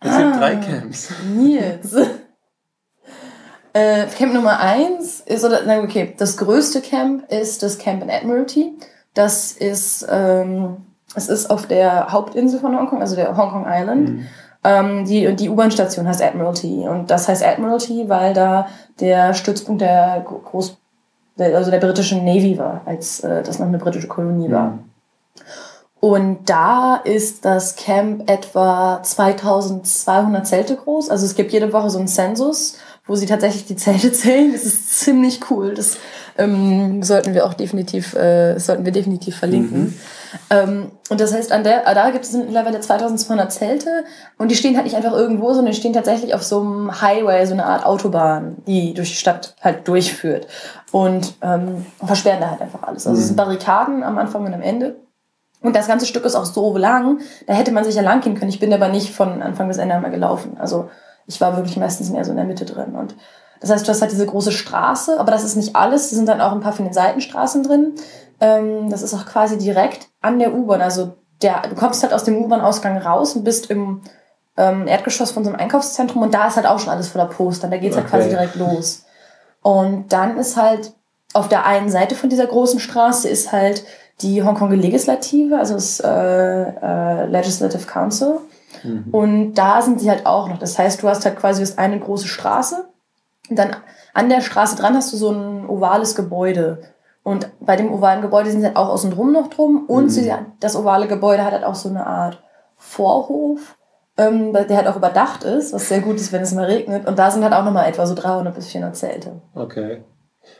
Es 0.00 0.12
ah, 0.12 0.18
gibt 0.18 0.36
drei 0.36 0.56
Camps. 0.56 1.08
Nils. 1.34 1.94
äh, 3.72 4.06
Camp 4.06 4.34
Nummer 4.34 4.60
eins 4.60 5.20
ist, 5.20 5.44
oder, 5.44 5.64
nein, 5.64 5.84
okay, 5.84 6.14
das 6.16 6.36
größte 6.36 6.82
Camp 6.82 7.30
ist 7.32 7.62
das 7.62 7.78
Camp 7.78 8.02
in 8.02 8.10
Admiralty. 8.10 8.74
Das 9.18 9.50
ist, 9.50 10.06
ähm, 10.08 10.76
es 11.16 11.28
ist 11.28 11.50
auf 11.50 11.66
der 11.66 12.12
Hauptinsel 12.12 12.60
von 12.60 12.76
Hongkong, 12.78 13.00
also 13.00 13.16
der 13.16 13.36
Hong 13.36 13.50
Kong 13.50 13.66
Island. 13.68 14.08
Mhm. 14.10 14.26
Ähm, 14.62 15.04
die 15.06 15.34
die 15.34 15.48
U-Bahn-Station 15.48 16.06
heißt 16.06 16.22
Admiralty. 16.22 16.86
Und 16.88 17.10
das 17.10 17.26
heißt 17.26 17.44
Admiralty, 17.44 18.08
weil 18.08 18.32
da 18.32 18.68
der 19.00 19.34
Stützpunkt 19.34 19.80
der 19.80 20.24
Groß 20.24 20.78
also 21.36 21.72
der 21.72 21.80
britischen 21.80 22.24
Navy 22.24 22.58
war, 22.58 22.82
als 22.84 23.18
äh, 23.20 23.42
das 23.42 23.58
noch 23.58 23.66
eine 23.66 23.78
britische 23.78 24.06
Kolonie 24.06 24.52
war. 24.52 24.70
Mhm. 24.70 24.84
Und 25.98 26.48
da 26.48 26.94
ist 26.94 27.44
das 27.44 27.74
Camp 27.74 28.30
etwa 28.30 29.02
2200 29.02 30.46
Zelte 30.46 30.76
groß. 30.76 31.10
Also 31.10 31.26
es 31.26 31.34
gibt 31.34 31.52
jede 31.52 31.72
Woche 31.72 31.90
so 31.90 31.98
einen 31.98 32.06
Zensus, 32.06 32.76
wo 33.04 33.16
sie 33.16 33.26
tatsächlich 33.26 33.66
die 33.66 33.74
Zelte 33.74 34.12
zählen. 34.12 34.52
Das 34.52 34.62
ist 34.62 35.00
ziemlich 35.00 35.50
cool. 35.50 35.74
Das 35.74 35.96
ähm, 36.38 37.02
sollten 37.02 37.34
wir 37.34 37.44
auch 37.44 37.54
definitiv, 37.54 38.14
äh, 38.14 38.58
sollten 38.58 38.84
wir 38.84 38.92
definitiv 38.92 39.36
verlinken. 39.36 39.80
Mhm. 39.80 39.94
Ähm, 40.50 40.92
und 41.10 41.20
das 41.20 41.34
heißt, 41.34 41.50
an 41.52 41.64
der, 41.64 41.92
da 41.92 42.10
gibt 42.10 42.24
es 42.24 42.32
mittlerweile 42.32 42.80
2200 42.80 43.52
Zelte 43.52 44.04
und 44.38 44.50
die 44.50 44.54
stehen 44.54 44.76
halt 44.76 44.84
nicht 44.84 44.96
einfach 44.96 45.12
irgendwo, 45.12 45.48
sondern 45.48 45.72
die 45.72 45.78
stehen 45.78 45.92
tatsächlich 45.92 46.34
auf 46.34 46.44
so 46.44 46.60
einem 46.60 47.00
Highway, 47.02 47.44
so 47.44 47.54
eine 47.54 47.66
Art 47.66 47.84
Autobahn, 47.84 48.56
die 48.66 48.94
durch 48.94 49.10
die 49.10 49.16
Stadt 49.16 49.56
halt 49.60 49.88
durchführt 49.88 50.46
und 50.92 51.34
ähm, 51.42 51.84
versperren 52.04 52.40
da 52.40 52.50
halt 52.50 52.62
einfach 52.62 52.84
alles. 52.84 53.06
Also 53.06 53.18
es 53.18 53.26
sind 53.26 53.34
mhm. 53.34 53.38
Barrikaden 53.38 54.02
am 54.04 54.16
Anfang 54.16 54.46
und 54.46 54.54
am 54.54 54.62
Ende. 54.62 54.96
Und 55.60 55.74
das 55.74 55.88
ganze 55.88 56.06
Stück 56.06 56.24
ist 56.24 56.36
auch 56.36 56.44
so 56.44 56.76
lang, 56.76 57.18
da 57.48 57.54
hätte 57.54 57.72
man 57.72 57.82
sich 57.82 57.96
ja 57.96 58.02
lang 58.02 58.20
gehen 58.20 58.36
können. 58.36 58.50
Ich 58.50 58.60
bin 58.60 58.72
aber 58.72 58.88
nicht 58.88 59.12
von 59.12 59.42
Anfang 59.42 59.66
bis 59.66 59.78
Ende 59.78 59.96
einmal 59.96 60.12
gelaufen. 60.12 60.56
Also 60.56 60.88
ich 61.28 61.40
war 61.40 61.56
wirklich 61.56 61.76
meistens 61.76 62.10
mehr 62.10 62.24
so 62.24 62.32
in 62.32 62.36
der 62.36 62.46
Mitte 62.46 62.64
drin. 62.64 62.96
Und 62.96 63.14
das 63.60 63.70
heißt, 63.70 63.86
du 63.86 63.90
hast 63.92 64.00
halt 64.00 64.10
diese 64.10 64.26
große 64.26 64.50
Straße, 64.50 65.20
aber 65.20 65.30
das 65.30 65.44
ist 65.44 65.56
nicht 65.56 65.76
alles. 65.76 66.06
Es 66.06 66.10
sind 66.10 66.28
dann 66.28 66.40
auch 66.40 66.52
ein 66.52 66.60
paar 66.60 66.72
von 66.72 66.86
den 66.86 66.94
Seitenstraßen 66.94 67.62
drin. 67.62 67.94
Ähm, 68.40 68.90
das 68.90 69.02
ist 69.02 69.14
auch 69.14 69.26
quasi 69.26 69.58
direkt 69.58 70.08
an 70.22 70.38
der 70.38 70.54
U-Bahn. 70.54 70.80
Also 70.80 71.14
der, 71.42 71.62
du 71.68 71.74
kommst 71.74 72.02
halt 72.02 72.14
aus 72.14 72.24
dem 72.24 72.42
U-Bahn-Ausgang 72.42 72.98
raus 72.98 73.36
und 73.36 73.44
bist 73.44 73.70
im 73.70 74.00
ähm, 74.56 74.88
Erdgeschoss 74.88 75.30
von 75.30 75.44
so 75.44 75.50
einem 75.50 75.60
Einkaufszentrum 75.60 76.22
und 76.22 76.34
da 76.34 76.48
ist 76.48 76.56
halt 76.56 76.66
auch 76.66 76.78
schon 76.78 76.90
alles 76.90 77.08
voller 77.08 77.26
Postern. 77.26 77.70
Da 77.70 77.76
geht's 77.76 77.96
okay. 77.96 78.04
halt 78.04 78.10
quasi 78.10 78.28
direkt 78.30 78.54
los. 78.56 79.04
Und 79.62 80.12
dann 80.12 80.38
ist 80.38 80.56
halt 80.56 80.92
auf 81.34 81.48
der 81.48 81.66
einen 81.66 81.90
Seite 81.90 82.14
von 82.14 82.30
dieser 82.30 82.46
großen 82.46 82.80
Straße 82.80 83.28
ist 83.28 83.52
halt 83.52 83.84
die 84.22 84.42
Hongkonger 84.42 84.76
Legislative, 84.76 85.58
also 85.58 85.74
das 85.74 86.00
äh, 86.00 86.08
äh, 86.08 87.26
Legislative 87.26 87.86
Council. 87.86 88.40
Mhm. 88.82 89.08
Und 89.12 89.54
da 89.54 89.82
sind 89.82 90.00
sie 90.00 90.10
halt 90.10 90.26
auch 90.26 90.48
noch. 90.48 90.58
Das 90.58 90.78
heißt, 90.78 91.02
du 91.02 91.08
hast 91.08 91.24
halt 91.24 91.36
quasi 91.36 91.62
du 91.62 91.68
hast 91.68 91.78
eine 91.78 91.98
große 91.98 92.28
Straße. 92.28 92.88
Und 93.50 93.58
dann 93.58 93.76
an 94.14 94.28
der 94.28 94.40
Straße 94.40 94.76
dran 94.76 94.96
hast 94.96 95.12
du 95.12 95.16
so 95.16 95.30
ein 95.30 95.68
ovales 95.68 96.14
Gebäude. 96.14 96.82
Und 97.22 97.50
bei 97.60 97.76
dem 97.76 97.92
ovalen 97.92 98.22
Gebäude 98.22 98.50
sind 98.50 98.60
sie 98.60 98.66
halt 98.66 98.76
auch 98.76 98.88
außen 98.88 99.10
drum 99.10 99.32
noch 99.32 99.48
drum. 99.48 99.84
Und 99.86 100.04
mhm. 100.04 100.10
sie, 100.10 100.32
das 100.60 100.76
ovale 100.76 101.08
Gebäude 101.08 101.44
hat 101.44 101.52
halt 101.52 101.64
auch 101.64 101.74
so 101.74 101.88
eine 101.88 102.06
Art 102.06 102.42
Vorhof, 102.76 103.76
ähm, 104.16 104.52
der 104.52 104.76
halt 104.76 104.86
auch 104.86 104.96
überdacht 104.96 105.44
ist, 105.44 105.72
was 105.72 105.88
sehr 105.88 106.00
gut 106.00 106.16
ist, 106.16 106.32
wenn 106.32 106.42
es 106.42 106.54
mal 106.54 106.64
regnet. 106.64 107.06
Und 107.06 107.18
da 107.18 107.30
sind 107.30 107.42
halt 107.42 107.52
auch 107.52 107.64
nochmal 107.64 107.88
etwa 107.88 108.06
so 108.06 108.14
300 108.14 108.54
bis 108.54 108.68
400 108.68 108.96
Zelte. 108.96 109.42
Okay. 109.54 110.02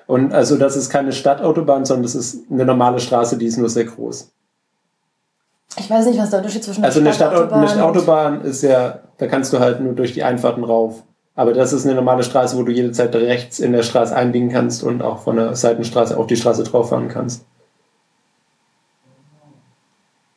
Und 0.06 0.32
also 0.32 0.56
das 0.56 0.76
ist 0.76 0.90
keine 0.90 1.12
Stadtautobahn, 1.12 1.84
sondern 1.84 2.02
das 2.02 2.14
ist 2.14 2.50
eine 2.50 2.64
normale 2.64 3.00
Straße, 3.00 3.36
die 3.38 3.46
ist 3.46 3.58
nur 3.58 3.68
sehr 3.68 3.84
groß. 3.84 4.32
Ich 5.78 5.90
weiß 5.90 6.06
nicht, 6.06 6.18
was 6.18 6.30
der 6.30 6.40
Unterschied 6.40 6.64
zwischen 6.64 6.84
Also 6.84 7.00
eine 7.00 7.12
Stadtautobahn 7.12 7.68
eine 7.68 7.84
Autobahn 7.84 8.40
ist 8.42 8.62
ja, 8.62 9.00
da 9.18 9.26
kannst 9.26 9.52
du 9.52 9.60
halt 9.60 9.80
nur 9.80 9.94
durch 9.94 10.12
die 10.12 10.22
Einfahrten 10.22 10.64
rauf. 10.64 11.02
Aber 11.34 11.52
das 11.52 11.72
ist 11.72 11.86
eine 11.86 11.94
normale 11.94 12.24
Straße, 12.24 12.56
wo 12.56 12.62
du 12.62 12.72
jederzeit 12.72 13.14
rechts 13.14 13.60
in 13.60 13.72
der 13.72 13.84
Straße 13.84 14.14
einbiegen 14.14 14.50
kannst 14.50 14.82
und 14.82 15.02
auch 15.02 15.20
von 15.20 15.36
der 15.36 15.54
Seitenstraße 15.54 16.16
auf 16.16 16.26
die 16.26 16.36
Straße 16.36 16.64
drauf 16.64 16.88
fahren 16.88 17.08
kannst. 17.08 17.44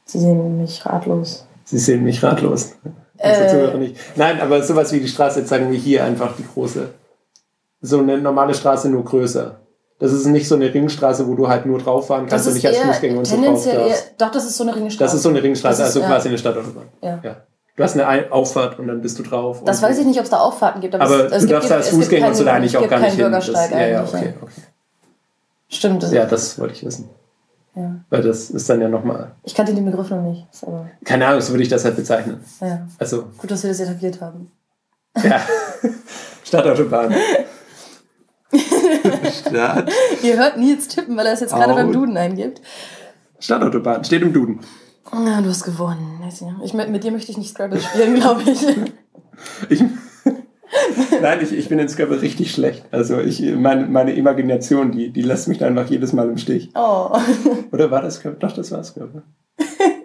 Sie 0.05 0.19
sehen 0.19 0.57
mich 0.57 0.85
ratlos. 0.85 1.47
Sie 1.63 1.79
sehen 1.79 2.03
mich 2.03 2.21
ratlos. 2.21 2.73
Äh, 3.17 3.77
nicht. 3.77 3.95
Nein, 4.15 4.41
aber 4.41 4.61
sowas 4.61 4.91
wie 4.91 4.99
die 4.99 5.07
Straße, 5.07 5.39
jetzt 5.39 5.49
sagen 5.49 5.71
wir 5.71 5.77
hier 5.77 6.03
einfach 6.03 6.35
die 6.37 6.45
große 6.45 6.89
so 7.81 7.99
eine 7.99 8.19
normale 8.19 8.53
Straße 8.53 8.89
nur 8.89 9.03
größer. 9.03 9.59
Das 10.01 10.11
ist 10.11 10.25
nicht 10.25 10.47
so 10.47 10.55
eine 10.55 10.73
Ringstraße, 10.73 11.27
wo 11.27 11.35
du 11.35 11.47
halt 11.47 11.67
nur 11.67 11.77
drauf 11.77 12.07
fahren 12.07 12.25
kannst 12.27 12.47
und 12.47 12.55
nicht 12.55 12.65
als 12.65 12.79
Fußgänger 12.79 13.19
und 13.19 13.25
so 13.25 13.39
drauf 13.39 13.63
darfst. 13.63 14.13
Doch, 14.17 14.31
das 14.31 14.45
ist 14.45 14.57
so 14.57 14.63
eine 14.63 14.75
Ringstraße. 14.75 15.03
Das 15.05 15.13
ist 15.13 15.21
so 15.21 15.29
eine 15.29 15.43
Ringstraße, 15.43 15.83
also 15.83 15.99
ist, 15.99 16.05
quasi 16.07 16.27
ja. 16.27 16.31
eine 16.31 16.37
Stadtautobahn. 16.39 16.87
Ja. 17.03 17.19
ja. 17.21 17.35
Du 17.75 17.83
hast 17.83 17.95
eine 17.99 18.31
Auffahrt 18.31 18.79
und 18.79 18.87
dann 18.87 18.99
bist 19.01 19.19
du 19.19 19.23
drauf. 19.23 19.61
Das 19.63 19.79
weiß 19.79 19.99
ich 19.99 20.05
nicht, 20.07 20.17
ob 20.17 20.23
es 20.23 20.31
da 20.31 20.39
Auffahrten 20.39 20.81
gibt. 20.81 20.95
Aber, 20.95 21.05
aber 21.05 21.25
es, 21.25 21.33
es 21.33 21.41
du 21.41 21.47
gibt, 21.49 21.51
darfst 21.51 21.71
als 21.71 21.89
Fußgänger 21.89 22.29
und 22.29 22.35
so 22.35 22.43
da 22.43 22.53
eigentlich 22.53 22.75
auch 22.75 22.87
gar 22.89 22.99
nicht 22.99 23.13
hin. 23.13 23.31
Das, 23.31 23.47
ja, 23.47 23.87
ja, 23.87 24.03
okay, 24.03 24.33
okay. 24.41 24.61
Stimmt. 25.69 26.01
Das 26.01 26.11
ja, 26.11 26.25
das 26.25 26.57
wollte 26.57 26.73
ich 26.73 26.83
wissen. 26.83 27.07
Ja. 27.75 27.97
Weil 28.09 28.23
das 28.23 28.49
ist 28.49 28.67
dann 28.71 28.81
ja 28.81 28.89
nochmal. 28.89 29.33
Ich 29.43 29.53
kannte 29.53 29.75
den 29.75 29.85
Begriff 29.85 30.09
noch 30.09 30.23
nicht. 30.23 30.47
Keine 31.05 31.27
Ahnung, 31.27 31.41
so 31.41 31.53
würde 31.53 31.61
ich 31.61 31.69
das 31.69 31.85
halt 31.85 31.95
bezeichnen. 31.95 32.43
Ja. 32.59 32.87
Also. 32.97 33.25
Gut, 33.37 33.51
dass 33.51 33.61
wir 33.61 33.69
das 33.69 33.79
etabliert 33.79 34.19
haben. 34.19 34.51
Ja. 35.23 35.41
Stadtautobahn. 36.43 37.13
Stadt. 38.53 39.91
Ihr 40.23 40.37
hört 40.37 40.57
Nils 40.57 40.87
tippen, 40.87 41.15
weil 41.17 41.25
er 41.25 41.33
es 41.33 41.39
jetzt 41.39 41.53
gerade 41.53 41.73
beim 41.73 41.91
Duden 41.91 42.17
eingibt. 42.17 42.61
Stadtautobahn, 43.39 44.03
steht 44.03 44.21
im 44.21 44.33
Duden. 44.33 44.59
Na, 45.13 45.41
du 45.41 45.49
hast 45.49 45.63
gewonnen. 45.63 46.23
Ich, 46.63 46.73
mit 46.73 47.03
dir 47.03 47.11
möchte 47.11 47.31
ich 47.31 47.37
nicht 47.37 47.49
Scrabble 47.49 47.81
spielen, 47.81 48.15
glaube 48.15 48.43
ich. 48.49 48.65
ich. 49.69 49.83
Nein, 51.21 51.39
ich, 51.41 51.51
ich 51.51 51.67
bin 51.67 51.79
in 51.79 51.89
Scrabble 51.89 52.21
richtig 52.21 52.51
schlecht. 52.51 52.85
Also 52.91 53.19
ich, 53.19 53.41
meine, 53.55 53.87
meine 53.87 54.13
Imagination, 54.13 54.91
die, 54.91 55.09
die 55.09 55.21
lässt 55.21 55.47
mich 55.47 55.63
einfach 55.63 55.89
jedes 55.89 56.13
Mal 56.13 56.29
im 56.29 56.37
Stich. 56.37 56.69
Oh. 56.75 57.17
Oder 57.71 57.91
war 57.91 58.01
das 58.01 58.15
Scrabble? 58.15 58.39
Doch, 58.39 58.53
das 58.53 58.71
war 58.71 58.83
Scrabble. 58.83 59.23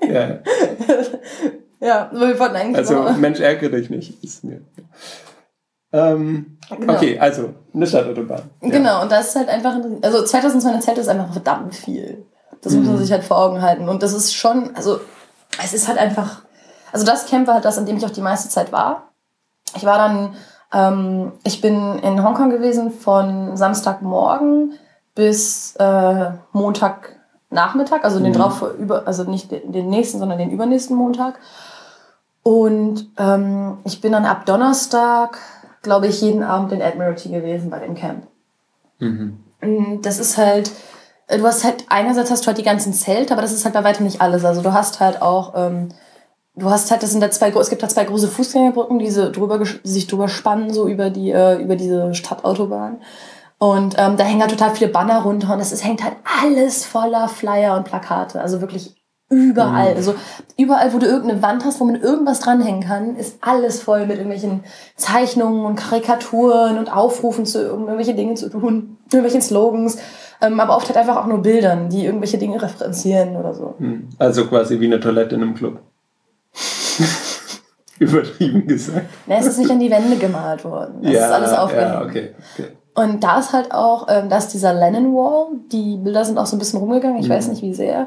ja. 0.08 0.40
ja, 1.80 2.10
aber 2.10 2.28
wir 2.28 2.38
wollten 2.38 2.56
eigentlich. 2.56 2.76
Also, 2.76 3.08
Mensch, 3.18 3.38
ärgere 3.38 3.70
dich 3.70 3.90
nicht. 3.90 4.22
Ist 4.24 4.42
mir. 4.42 4.60
Ähm, 5.92 6.58
genau. 6.68 6.94
Okay, 6.94 7.18
also 7.18 7.54
eine 7.74 7.86
Stadtautobahn. 7.86 8.42
Ja. 8.62 8.68
Genau, 8.70 9.02
und 9.02 9.12
das 9.12 9.28
ist 9.28 9.36
halt 9.36 9.48
einfach, 9.48 9.76
also 10.02 10.24
2200 10.24 10.82
Zelte 10.82 11.00
ist 11.00 11.08
einfach 11.08 11.32
verdammt 11.32 11.74
viel. 11.74 12.26
Das 12.62 12.72
mhm. 12.72 12.80
muss 12.80 12.88
man 12.88 12.96
mhm. 12.96 13.02
sich 13.02 13.12
halt 13.12 13.24
vor 13.24 13.38
Augen 13.38 13.62
halten. 13.62 13.88
Und 13.88 14.02
das 14.02 14.12
ist 14.12 14.34
schon, 14.34 14.74
also 14.74 15.00
es 15.62 15.74
ist 15.74 15.88
halt 15.88 15.98
einfach, 15.98 16.42
also 16.92 17.06
das 17.06 17.26
Camp 17.26 17.46
war 17.46 17.54
halt 17.54 17.64
das, 17.64 17.78
an 17.78 17.86
dem 17.86 17.96
ich 17.96 18.04
auch 18.04 18.10
die 18.10 18.20
meiste 18.20 18.48
Zeit 18.48 18.72
war. 18.72 19.12
Ich 19.76 19.84
war 19.84 19.98
dann, 19.98 20.34
ähm, 20.72 21.32
ich 21.44 21.60
bin 21.60 21.98
in 22.00 22.22
Hongkong 22.22 22.50
gewesen 22.50 22.90
von 22.90 23.56
Samstagmorgen 23.56 24.74
bis 25.14 25.76
äh, 25.76 26.30
Montagnachmittag, 26.52 28.02
also 28.02 28.18
den 28.18 28.28
mhm. 28.28 28.36
drauf 28.36 28.64
über, 28.78 29.06
also 29.06 29.24
nicht 29.24 29.50
den 29.50 29.88
nächsten, 29.88 30.18
sondern 30.18 30.38
den 30.38 30.50
übernächsten 30.50 30.96
Montag. 30.96 31.38
Und 32.42 33.08
ähm, 33.18 33.78
ich 33.84 34.00
bin 34.00 34.12
dann 34.12 34.24
ab 34.24 34.46
Donnerstag 34.46 35.38
glaube 35.86 36.08
ich, 36.08 36.20
jeden 36.20 36.42
Abend 36.42 36.72
in 36.72 36.82
Admiralty 36.82 37.30
gewesen 37.30 37.70
bei 37.70 37.78
dem 37.78 37.94
Camp. 37.94 38.26
Mhm. 38.98 39.38
Mm, 39.60 40.02
das 40.02 40.18
ist 40.18 40.36
halt, 40.36 40.70
du 41.28 41.42
hast 41.44 41.64
halt, 41.64 41.84
einerseits 41.88 42.30
hast 42.30 42.42
du 42.42 42.48
halt 42.48 42.58
die 42.58 42.62
ganzen 42.62 42.92
Zelte, 42.92 43.32
aber 43.32 43.42
das 43.42 43.52
ist 43.52 43.64
halt 43.64 43.74
bei 43.74 43.84
weitem 43.84 44.04
nicht 44.04 44.20
alles. 44.20 44.44
Also 44.44 44.62
du 44.62 44.72
hast 44.72 45.00
halt 45.00 45.22
auch, 45.22 45.54
ähm, 45.56 45.88
du 46.54 46.68
hast 46.68 46.90
halt, 46.90 47.02
das 47.02 47.12
sind 47.12 47.20
da 47.20 47.30
zwei, 47.30 47.48
es 47.48 47.70
gibt 47.70 47.82
da 47.82 47.88
zwei 47.88 48.04
große 48.04 48.28
Fußgängerbrücken, 48.28 48.98
die, 48.98 49.10
so 49.10 49.30
drüber, 49.30 49.60
sich 49.84 50.06
drüber 50.06 50.28
spannen, 50.28 50.72
so 50.72 50.88
über 50.88 51.10
die, 51.10 51.30
äh, 51.30 51.62
über 51.62 51.76
diese 51.76 52.14
Stadtautobahn. 52.14 53.00
Und 53.58 53.94
ähm, 53.96 54.16
da 54.16 54.24
hängen 54.24 54.42
halt 54.42 54.50
total 54.50 54.74
viele 54.74 54.90
Banner 54.90 55.22
runter 55.22 55.54
und 55.54 55.60
es 55.60 55.82
hängt 55.82 56.04
halt 56.04 56.16
alles 56.42 56.84
voller 56.84 57.28
Flyer 57.28 57.76
und 57.76 57.84
Plakate. 57.84 58.40
Also 58.40 58.60
wirklich 58.60 58.94
Überall. 59.28 59.90
Mhm. 59.92 59.96
Also 59.96 60.14
überall, 60.56 60.92
wo 60.92 60.98
du 60.98 61.06
irgendeine 61.06 61.42
Wand 61.42 61.64
hast, 61.64 61.80
wo 61.80 61.84
man 61.84 62.00
irgendwas 62.00 62.38
dranhängen 62.38 62.82
kann, 62.82 63.16
ist 63.16 63.38
alles 63.40 63.82
voll 63.82 64.06
mit 64.06 64.18
irgendwelchen 64.18 64.62
Zeichnungen 64.94 65.64
und 65.64 65.74
Karikaturen 65.74 66.78
und 66.78 66.94
Aufrufen 66.94 67.44
zu 67.44 67.60
irgendwelche 67.60 68.14
Dinge 68.14 68.34
zu 68.34 68.48
tun, 68.48 68.98
irgendwelchen 69.12 69.42
Slogans, 69.42 69.98
ähm, 70.40 70.60
aber 70.60 70.76
oft 70.76 70.86
halt 70.86 70.96
einfach 70.96 71.16
auch 71.16 71.26
nur 71.26 71.42
Bildern, 71.42 71.88
die 71.88 72.04
irgendwelche 72.04 72.38
Dinge 72.38 72.62
referenzieren 72.62 73.36
oder 73.36 73.52
so. 73.52 73.74
Mhm. 73.78 74.10
Also 74.18 74.46
quasi 74.46 74.78
wie 74.78 74.86
eine 74.86 75.00
Toilette 75.00 75.34
in 75.34 75.42
einem 75.42 75.54
Club. 75.54 75.80
Übertrieben 77.98 78.66
gesagt. 78.66 79.06
Na, 79.26 79.38
es 79.38 79.46
ist 79.46 79.58
nicht 79.58 79.70
an 79.70 79.80
die 79.80 79.90
Wände 79.90 80.16
gemalt 80.18 80.64
worden. 80.64 80.98
Das 81.02 81.12
ja, 81.12 81.26
ist 81.26 81.32
alles 81.32 81.52
aufgehängt. 81.52 81.92
Ja, 81.94 82.02
okay, 82.02 82.34
okay. 82.54 82.68
Und 82.94 83.24
da 83.24 83.40
ist 83.40 83.52
halt 83.52 83.72
auch, 83.72 84.06
ähm, 84.08 84.28
da 84.28 84.38
ist 84.38 84.48
dieser 84.48 84.72
Lennon 84.72 85.14
Wall. 85.14 85.48
Die 85.72 85.96
Bilder 85.96 86.24
sind 86.24 86.38
auch 86.38 86.46
so 86.46 86.56
ein 86.56 86.58
bisschen 86.58 86.78
rumgegangen, 86.78 87.18
ich 87.18 87.28
mhm. 87.28 87.32
weiß 87.32 87.48
nicht 87.48 87.62
wie 87.62 87.74
sehr. 87.74 88.06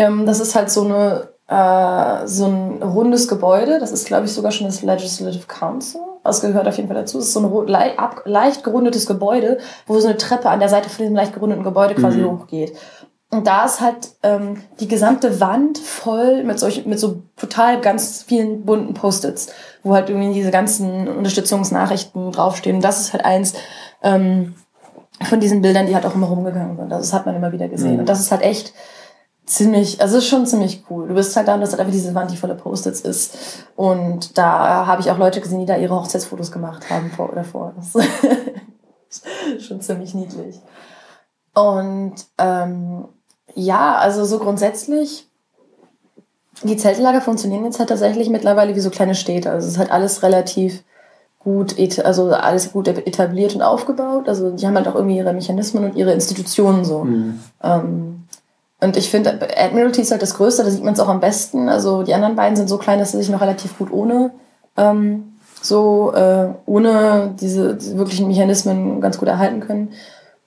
Ähm, 0.00 0.24
das 0.24 0.40
ist 0.40 0.54
halt 0.54 0.70
so, 0.70 0.84
eine, 0.84 1.28
äh, 1.46 2.26
so 2.26 2.46
ein 2.46 2.82
rundes 2.82 3.28
Gebäude. 3.28 3.78
Das 3.78 3.92
ist, 3.92 4.06
glaube 4.06 4.24
ich, 4.24 4.32
sogar 4.32 4.50
schon 4.50 4.66
das 4.66 4.80
Legislative 4.80 5.46
Council. 5.46 6.00
Das 6.24 6.40
gehört 6.40 6.66
auf 6.66 6.76
jeden 6.76 6.88
Fall 6.88 6.96
dazu. 6.96 7.18
Es 7.18 7.26
ist 7.26 7.32
so 7.34 7.40
ein 7.40 7.66
le 7.66 7.98
ab, 7.98 8.22
leicht 8.24 8.64
gerundetes 8.64 9.04
Gebäude, 9.04 9.58
wo 9.86 10.00
so 10.00 10.08
eine 10.08 10.16
Treppe 10.16 10.48
an 10.48 10.58
der 10.58 10.70
Seite 10.70 10.88
von 10.88 11.02
diesem 11.02 11.14
leicht 11.14 11.34
gerundeten 11.34 11.64
Gebäude 11.64 11.94
quasi 11.94 12.18
mhm. 12.18 12.30
hochgeht. 12.30 12.72
Und 13.30 13.46
da 13.46 13.66
ist 13.66 13.80
halt 13.80 14.08
ähm, 14.22 14.62
die 14.80 14.88
gesamte 14.88 15.38
Wand 15.38 15.78
voll 15.78 16.44
mit 16.44 16.58
solch, 16.58 16.86
mit 16.86 16.98
so 16.98 17.22
total 17.36 17.80
ganz 17.80 18.22
vielen 18.22 18.64
bunten 18.64 18.94
Post-its, 18.94 19.52
wo 19.82 19.94
halt 19.94 20.08
irgendwie 20.08 20.32
diese 20.32 20.50
ganzen 20.50 21.08
Unterstützungsnachrichten 21.08 22.32
draufstehen. 22.32 22.80
Das 22.80 23.00
ist 23.00 23.12
halt 23.12 23.24
eins 23.24 23.54
ähm, 24.02 24.54
von 25.22 25.40
diesen 25.40 25.60
Bildern, 25.60 25.86
die 25.86 25.94
halt 25.94 26.06
auch 26.06 26.14
immer 26.14 26.26
rumgegangen 26.26 26.76
sind. 26.76 26.90
Also 26.90 27.02
das 27.02 27.12
hat 27.12 27.26
man 27.26 27.36
immer 27.36 27.52
wieder 27.52 27.68
gesehen. 27.68 27.94
Mhm. 27.94 28.00
Und 28.00 28.08
das 28.08 28.18
ist 28.18 28.32
halt 28.32 28.42
echt 28.42 28.72
ziemlich, 29.50 30.00
also 30.00 30.18
ist 30.18 30.28
schon 30.28 30.46
ziemlich 30.46 30.84
cool. 30.88 31.08
Du 31.08 31.14
bist 31.14 31.36
halt 31.36 31.48
da 31.48 31.54
und 31.54 31.60
das 31.60 31.72
hat 31.72 31.80
einfach 31.80 31.92
diese 31.92 32.14
Wand, 32.14 32.30
die 32.30 32.36
voller 32.36 32.54
Post-its 32.54 33.00
ist. 33.00 33.64
Und 33.74 34.38
da 34.38 34.86
habe 34.86 35.02
ich 35.02 35.10
auch 35.10 35.18
Leute 35.18 35.40
gesehen, 35.40 35.58
die 35.58 35.66
da 35.66 35.76
ihre 35.76 35.94
Hochzeitsfotos 35.94 36.52
gemacht 36.52 36.88
haben 36.88 37.10
vor 37.10 37.30
oder 37.30 37.42
vor. 37.42 37.74
Das 37.76 37.94
ist 39.56 39.66
schon 39.66 39.80
ziemlich 39.80 40.14
niedlich. 40.14 40.60
Und 41.52 42.14
ähm, 42.38 43.06
ja, 43.54 43.96
also 43.96 44.24
so 44.24 44.38
grundsätzlich, 44.38 45.28
die 46.62 46.76
Zeltlager 46.76 47.20
funktionieren 47.20 47.64
jetzt 47.64 47.80
halt 47.80 47.88
tatsächlich 47.88 48.28
mittlerweile 48.28 48.76
wie 48.76 48.80
so 48.80 48.90
kleine 48.90 49.16
Städte. 49.16 49.50
Also 49.50 49.66
es 49.66 49.72
ist 49.74 49.78
halt 49.78 49.90
alles 49.90 50.22
relativ 50.22 50.84
gut, 51.40 51.74
also 52.04 52.30
alles 52.30 52.70
gut 52.70 52.86
etabliert 52.86 53.56
und 53.56 53.62
aufgebaut. 53.62 54.28
Also 54.28 54.52
die 54.52 54.64
haben 54.64 54.76
halt 54.76 54.86
auch 54.86 54.94
irgendwie 54.94 55.16
ihre 55.16 55.32
Mechanismen 55.32 55.84
und 55.84 55.96
ihre 55.96 56.12
Institutionen 56.12 56.84
so. 56.84 57.02
Mhm. 57.02 57.40
Ähm, 57.64 58.19
und 58.80 58.96
ich 58.96 59.10
finde, 59.10 59.38
Admiralty 59.56 60.00
ist 60.00 60.10
halt 60.10 60.22
das 60.22 60.34
Größte, 60.34 60.64
da 60.64 60.70
sieht 60.70 60.84
man 60.84 60.94
es 60.94 61.00
auch 61.00 61.08
am 61.08 61.20
besten. 61.20 61.68
Also 61.68 62.02
die 62.02 62.14
anderen 62.14 62.36
beiden 62.36 62.56
sind 62.56 62.68
so 62.68 62.78
klein, 62.78 62.98
dass 62.98 63.12
sie 63.12 63.18
sich 63.18 63.28
noch 63.28 63.40
relativ 63.40 63.76
gut 63.76 63.92
ohne 63.92 64.30
ähm, 64.76 65.30
so 65.62 66.12
äh, 66.14 66.48
ohne 66.66 67.34
diese, 67.38 67.76
diese 67.76 67.98
wirklichen 67.98 68.28
Mechanismen 68.28 69.00
ganz 69.00 69.18
gut 69.18 69.28
erhalten 69.28 69.60
können. 69.60 69.92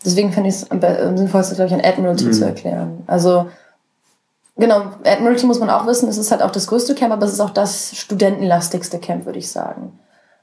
Deswegen 0.03 0.33
finde 0.33 0.49
ich 0.49 0.55
es 0.55 0.71
am 0.71 0.81
sinnvollsten, 1.17 1.55
glaube 1.55 1.67
ich, 1.67 1.73
an 1.73 1.85
Admiralty 1.85 2.25
mhm. 2.25 2.33
zu 2.33 2.45
erklären. 2.45 3.03
Also, 3.07 3.45
genau, 4.57 4.81
Admiralty 5.05 5.45
muss 5.45 5.59
man 5.59 5.69
auch 5.69 5.85
wissen, 5.85 6.09
es 6.09 6.17
ist 6.17 6.31
halt 6.31 6.41
auch 6.41 6.51
das 6.51 6.67
größte 6.67 6.95
Camp, 6.95 7.13
aber 7.13 7.25
es 7.25 7.33
ist 7.33 7.39
auch 7.39 7.51
das 7.51 7.95
studentenlastigste 7.95 8.99
Camp, 8.99 9.25
würde 9.25 9.39
ich 9.39 9.49
sagen. 9.49 9.97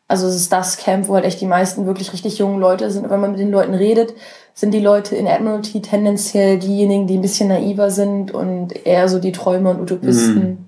Also 0.09 0.26
es 0.26 0.35
ist 0.35 0.52
das 0.52 0.76
Camp, 0.76 1.09
wo 1.09 1.14
halt 1.14 1.25
echt 1.25 1.40
die 1.40 1.47
meisten 1.47 1.87
wirklich 1.87 2.12
richtig 2.12 2.38
jungen 2.38 2.59
Leute 2.59 2.90
sind. 2.90 3.04
Und 3.04 3.11
wenn 3.11 3.20
man 3.20 3.32
mit 3.32 3.40
den 3.40 3.50
Leuten 3.50 3.75
redet, 3.75 4.14
sind 4.60 4.72
die 4.72 4.80
Leute 4.80 5.16
in 5.16 5.26
Admiralty 5.26 5.80
tendenziell 5.80 6.58
diejenigen, 6.58 7.06
die 7.06 7.16
ein 7.16 7.22
bisschen 7.22 7.48
naiver 7.48 7.90
sind 7.90 8.30
und 8.30 8.86
eher 8.86 9.08
so 9.08 9.18
die 9.18 9.32
Träumer 9.32 9.70
und 9.70 9.80
Utopisten. 9.80 10.44
Mhm. 10.44 10.58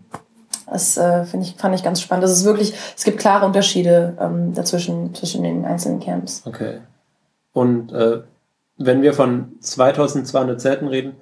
Das 0.71 0.97
äh, 0.97 1.25
finde 1.25 1.47
ich, 1.47 1.57
fand 1.57 1.75
ich 1.75 1.83
ganz 1.83 2.01
spannend. 2.01 2.25
Das 2.25 2.33
ist 2.33 2.47
wirklich, 2.47 2.73
es 2.97 3.05
gibt 3.05 3.19
klare 3.19 3.45
Unterschiede 3.45 4.17
ähm, 4.19 4.55
dazwischen, 4.55 5.15
zwischen 5.15 5.43
den 5.43 5.67
einzelnen 5.67 6.01
Camps. 6.01 6.43
Okay. 6.47 6.79
Und 7.53 7.93
äh, 7.93 8.23
wenn 8.79 9.03
wir 9.03 9.13
von 9.13 9.53
2200 9.61 10.59
Zelten 10.59 10.89
reden, 10.89 11.17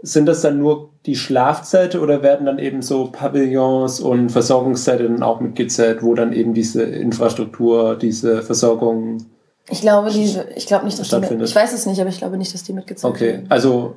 sind 0.00 0.24
das 0.24 0.40
dann 0.40 0.58
nur 0.58 0.94
die 1.04 1.16
Schlafzelte 1.16 2.00
oder 2.00 2.22
werden 2.22 2.46
dann 2.46 2.58
eben 2.58 2.80
so 2.80 3.10
Pavillons 3.10 4.00
und 4.00 4.30
Versorgungszelte 4.30 5.04
dann 5.04 5.22
auch 5.22 5.40
mitgezählt, 5.40 6.02
wo 6.02 6.14
dann 6.14 6.32
eben 6.32 6.54
diese 6.54 6.84
Infrastruktur, 6.84 7.96
diese 7.96 8.40
Versorgung 8.40 9.26
ich 9.70 9.80
glaube, 9.80 10.10
diese, 10.10 10.46
ich 10.54 10.66
glaube 10.66 10.84
nicht, 10.84 10.98
dass 10.98 11.08
die 11.08 11.18
mit, 11.18 11.42
ich 11.42 11.54
weiß 11.54 11.72
es 11.72 11.86
nicht, 11.86 12.00
aber 12.00 12.10
ich 12.10 12.18
glaube 12.18 12.36
nicht, 12.36 12.54
dass 12.54 12.62
die 12.62 12.72
mitgezählt 12.72 13.12
okay. 13.12 13.26
werden. 13.26 13.40
Okay, 13.44 13.54
also 13.54 13.96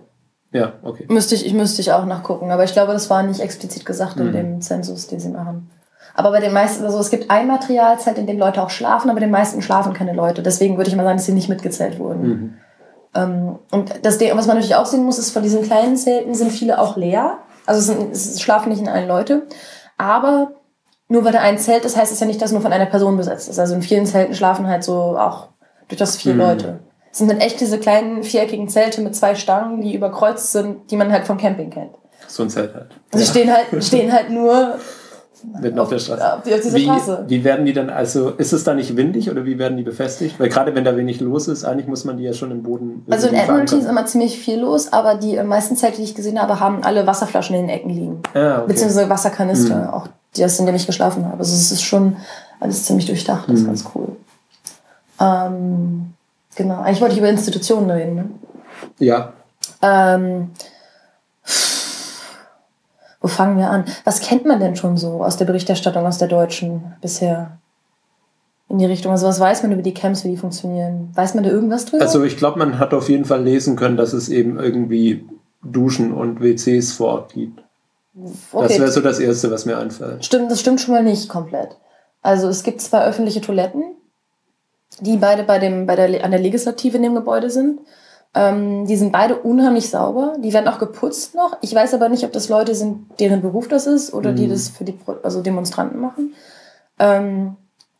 ja, 0.51 0.73
okay. 0.83 1.05
Müsste 1.07 1.35
ich, 1.35 1.53
müsste 1.53 1.81
ich 1.81 1.93
auch 1.93 2.05
nachgucken, 2.05 2.51
aber 2.51 2.63
ich 2.63 2.73
glaube, 2.73 2.91
das 2.93 3.09
war 3.09 3.23
nicht 3.23 3.39
explizit 3.39 3.85
gesagt 3.85 4.17
in 4.17 4.27
mhm. 4.27 4.33
dem 4.33 4.61
Zensus, 4.61 5.07
den 5.07 5.19
sie 5.19 5.29
machen. 5.29 5.69
Aber 6.13 6.31
bei 6.31 6.41
den 6.41 6.51
meisten, 6.51 6.83
also 6.83 6.99
es 6.99 7.09
gibt 7.09 7.31
ein 7.31 7.47
Materialzelt, 7.47 8.17
in 8.17 8.27
dem 8.27 8.37
Leute 8.37 8.61
auch 8.61 8.69
schlafen, 8.69 9.09
aber 9.09 9.21
den 9.21 9.31
meisten 9.31 9.61
schlafen 9.61 9.93
keine 9.93 10.13
Leute. 10.13 10.41
Deswegen 10.43 10.75
würde 10.75 10.89
ich 10.89 10.95
mal 10.95 11.03
sagen, 11.03 11.17
dass 11.17 11.25
sie 11.25 11.31
nicht 11.31 11.47
mitgezählt 11.47 11.99
wurden. 11.99 12.27
Mhm. 12.27 12.53
Ähm, 13.15 13.59
und 13.71 13.93
das, 14.03 14.19
was 14.19 14.47
man 14.47 14.57
natürlich 14.57 14.75
auch 14.75 14.85
sehen 14.85 15.05
muss, 15.05 15.19
ist, 15.19 15.31
von 15.31 15.43
diesen 15.43 15.63
kleinen 15.63 15.95
Zelten 15.95 16.35
sind 16.35 16.51
viele 16.51 16.79
auch 16.79 16.97
leer. 16.97 17.37
Also 17.65 17.79
es, 17.79 17.85
sind, 17.85 18.11
es 18.11 18.41
schlafen 18.41 18.69
nicht 18.69 18.81
in 18.81 18.89
allen 18.89 19.07
Leute. 19.07 19.43
Aber 19.97 20.51
nur 21.07 21.23
weil 21.23 21.31
da 21.31 21.39
ein 21.39 21.57
Zelt 21.57 21.85
ist, 21.85 21.95
heißt 21.95 22.11
es 22.11 22.19
ja 22.19 22.25
nicht, 22.25 22.41
dass 22.41 22.51
nur 22.51 22.61
von 22.61 22.73
einer 22.73 22.85
Person 22.85 23.15
besetzt 23.15 23.47
ist. 23.47 23.59
Also 23.59 23.75
in 23.75 23.81
vielen 23.81 24.05
Zelten 24.05 24.33
schlafen 24.33 24.67
halt 24.67 24.83
so 24.83 25.17
auch 25.17 25.49
durchaus 25.91 26.15
vier 26.17 26.33
mhm. 26.33 26.39
Leute. 26.39 26.79
Es 27.11 27.17
sind 27.17 27.29
dann 27.29 27.39
echt 27.39 27.59
diese 27.59 27.77
kleinen 27.77 28.23
viereckigen 28.23 28.69
Zelte 28.69 29.01
mit 29.01 29.15
zwei 29.15 29.35
Stangen, 29.35 29.81
die 29.81 29.93
überkreuzt 29.93 30.51
sind, 30.53 30.89
die 30.91 30.95
man 30.95 31.11
halt 31.11 31.25
vom 31.25 31.37
Camping 31.37 31.69
kennt. 31.69 31.91
So 32.27 32.43
ein 32.43 32.49
Zelt 32.49 32.73
halt. 32.73 32.87
Sie 33.11 33.19
ja. 33.19 33.25
stehen 33.25 33.53
halt, 33.53 33.83
stehen 33.83 34.11
halt 34.13 34.29
nur 34.29 34.75
Mitten 35.59 35.79
auf, 35.79 35.85
auf 35.85 35.89
der 35.89 35.99
Straße. 35.99 36.33
Auf, 36.33 36.43
dieser 36.43 36.73
wie, 36.75 36.83
Straße. 36.83 37.25
Wie 37.27 37.43
werden 37.43 37.65
die 37.65 37.73
dann, 37.73 37.89
also 37.89 38.29
ist 38.29 38.53
es 38.53 38.63
da 38.63 38.73
nicht 38.73 38.95
windig 38.95 39.29
oder 39.29 39.45
wie 39.45 39.57
werden 39.57 39.77
die 39.77 39.83
befestigt? 39.83 40.39
Weil 40.39 40.49
gerade 40.49 40.75
wenn 40.75 40.83
da 40.83 40.95
wenig 40.95 41.19
los 41.19 41.47
ist, 41.47 41.63
eigentlich 41.63 41.87
muss 41.87 42.05
man 42.05 42.17
die 42.17 42.23
ja 42.23 42.33
schon 42.33 42.51
im 42.51 42.63
Boden. 42.63 43.05
Also 43.09 43.27
in 43.27 43.35
Admiralty 43.35 43.77
ist 43.77 43.89
immer 43.89 44.05
ziemlich 44.05 44.37
viel 44.37 44.59
los, 44.59 44.93
aber 44.93 45.15
die 45.15 45.41
meisten 45.43 45.75
Zelte, 45.75 45.97
die 45.97 46.03
ich 46.03 46.15
gesehen 46.15 46.39
habe, 46.41 46.59
haben 46.59 46.83
alle 46.83 47.07
Wasserflaschen 47.07 47.55
in 47.55 47.63
den 47.63 47.69
Ecken 47.69 47.89
liegen. 47.89 48.21
Ja, 48.35 48.59
okay. 48.59 48.67
Beziehungsweise 48.67 49.09
Wasserkanister, 49.09 49.75
mhm. 49.75 49.89
auch 49.89 50.07
die, 50.35 50.41
in 50.43 50.65
denen 50.65 50.75
ich 50.75 50.85
geschlafen 50.85 51.25
habe. 51.25 51.39
Also 51.39 51.53
es 51.53 51.71
ist 51.71 51.81
schon 51.81 52.17
alles 52.59 52.85
ziemlich 52.85 53.07
durchdacht, 53.07 53.47
das 53.47 53.55
ist 53.55 53.63
mhm. 53.63 53.67
ganz 53.67 53.85
cool. 53.95 54.09
Ähm, 55.21 56.13
genau, 56.55 56.81
eigentlich 56.81 57.01
wollte 57.01 57.13
ich 57.13 57.19
über 57.19 57.29
Institutionen 57.29 57.89
reden, 57.89 58.15
ne? 58.15 58.29
Ja. 58.99 59.33
Ähm, 59.81 60.51
wo 63.21 63.27
fangen 63.27 63.57
wir 63.57 63.69
an? 63.69 63.85
Was 64.03 64.21
kennt 64.21 64.45
man 64.45 64.59
denn 64.59 64.75
schon 64.75 64.97
so 64.97 65.23
aus 65.23 65.37
der 65.37 65.45
Berichterstattung 65.45 66.05
aus 66.05 66.17
der 66.17 66.27
Deutschen 66.27 66.95
bisher? 67.01 67.57
In 68.67 68.79
die 68.79 68.85
Richtung. 68.85 69.11
Also 69.11 69.27
was 69.27 69.39
weiß 69.39 69.63
man 69.63 69.73
über 69.73 69.81
die 69.81 69.93
Camps, 69.93 70.23
wie 70.23 70.29
die 70.29 70.37
funktionieren? 70.37 71.09
Weiß 71.13 71.35
man 71.35 71.43
da 71.43 71.49
irgendwas 71.49 71.85
drüber? 71.85 72.03
Also 72.03 72.23
ich 72.23 72.37
glaube, 72.37 72.57
man 72.57 72.79
hat 72.79 72.93
auf 72.93 73.09
jeden 73.09 73.25
Fall 73.25 73.43
lesen 73.43 73.75
können, 73.75 73.97
dass 73.97 74.13
es 74.13 74.29
eben 74.29 74.57
irgendwie 74.57 75.27
Duschen 75.61 76.13
und 76.13 76.41
WCs 76.41 76.93
vor 76.93 77.07
Ort 77.09 77.33
gibt. 77.33 77.61
Okay. 78.51 78.67
Das 78.67 78.79
wäre 78.79 78.91
so 78.91 79.01
das 79.01 79.19
Erste, 79.19 79.51
was 79.51 79.65
mir 79.65 79.77
einfällt. 79.77 80.23
Stimmt, 80.23 80.49
das 80.49 80.61
stimmt 80.61 80.79
schon 80.79 80.93
mal 80.93 81.03
nicht 81.03 81.27
komplett. 81.27 81.77
Also 82.21 82.47
es 82.47 82.63
gibt 82.63 82.81
zwei 82.81 83.03
öffentliche 83.03 83.41
Toiletten, 83.41 83.83
die 84.99 85.17
beide 85.17 85.43
bei 85.43 85.59
dem, 85.59 85.85
bei 85.85 85.95
der, 85.95 86.23
an 86.23 86.31
der 86.31 86.39
Legislative 86.39 86.97
in 86.97 87.03
dem 87.03 87.15
Gebäude 87.15 87.49
sind. 87.49 87.79
Ähm, 88.33 88.85
die 88.87 88.95
sind 88.95 89.11
beide 89.11 89.35
unheimlich 89.35 89.89
sauber. 89.89 90.35
Die 90.39 90.53
werden 90.53 90.67
auch 90.67 90.79
geputzt 90.79 91.35
noch. 91.35 91.57
Ich 91.61 91.73
weiß 91.73 91.93
aber 91.93 92.09
nicht, 92.09 92.23
ob 92.23 92.31
das 92.31 92.49
Leute 92.49 92.75
sind, 92.75 93.19
deren 93.19 93.41
Beruf 93.41 93.67
das 93.67 93.87
ist 93.87 94.13
oder 94.13 94.31
mhm. 94.31 94.35
die 94.35 94.47
das 94.47 94.69
für 94.69 94.85
die 94.85 94.97
also 95.23 95.41
Demonstranten 95.41 95.99
machen. 95.99 96.33
Ähm, 96.99 97.55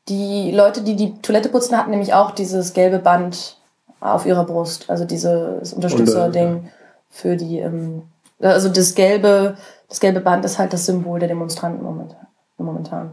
die 0.08 0.52
Leute, 0.52 0.82
die 0.82 0.96
die 0.96 1.14
Toilette 1.22 1.50
putzen, 1.50 1.78
hatten 1.78 1.92
nämlich 1.92 2.14
auch 2.14 2.32
dieses 2.32 2.74
gelbe 2.74 3.00
Band 3.00 3.58
auf 4.00 4.26
ihrer 4.26 4.46
Brust. 4.46 4.90
Also 4.90 5.06
dieses 5.06 5.74
Unterstützer-Ding 5.74 6.70
für 7.10 7.36
die. 7.36 7.60
Ähm, 7.60 8.04
also 8.40 8.70
das 8.70 8.96
gelbe, 8.96 9.56
das 9.88 10.00
gelbe 10.00 10.22
Band 10.22 10.46
ist 10.46 10.58
halt 10.58 10.74
das 10.74 10.86
Symbol 10.86 11.20
der 11.20 11.28
Demonstranten 11.28 11.84
momentan. 11.84 12.28
momentan. 12.58 13.12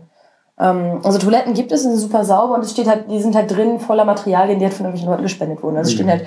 Ähm, 0.59 1.01
also 1.05 1.19
Toiletten 1.19 1.55
gibt 1.55 1.73
es, 1.73 1.83
sind 1.83 1.97
super 1.97 2.25
sauber 2.25 2.55
und 2.55 2.65
es 2.65 2.73
steht 2.73 2.89
halt, 2.89 3.11
die 3.11 3.21
sind 3.21 3.35
halt 3.35 3.55
drin 3.55 3.81
voller 3.81 4.05
Materialien, 4.05 4.59
die 4.59 4.65
halt 4.65 4.75
von 4.75 4.87
irgendwelchen 4.87 5.11
Leuten 5.11 5.23
gespendet 5.23 5.63
wurden. 5.63 5.77
Also 5.77 5.91
mhm. 5.91 5.95
stehen 5.95 6.11
halt 6.11 6.27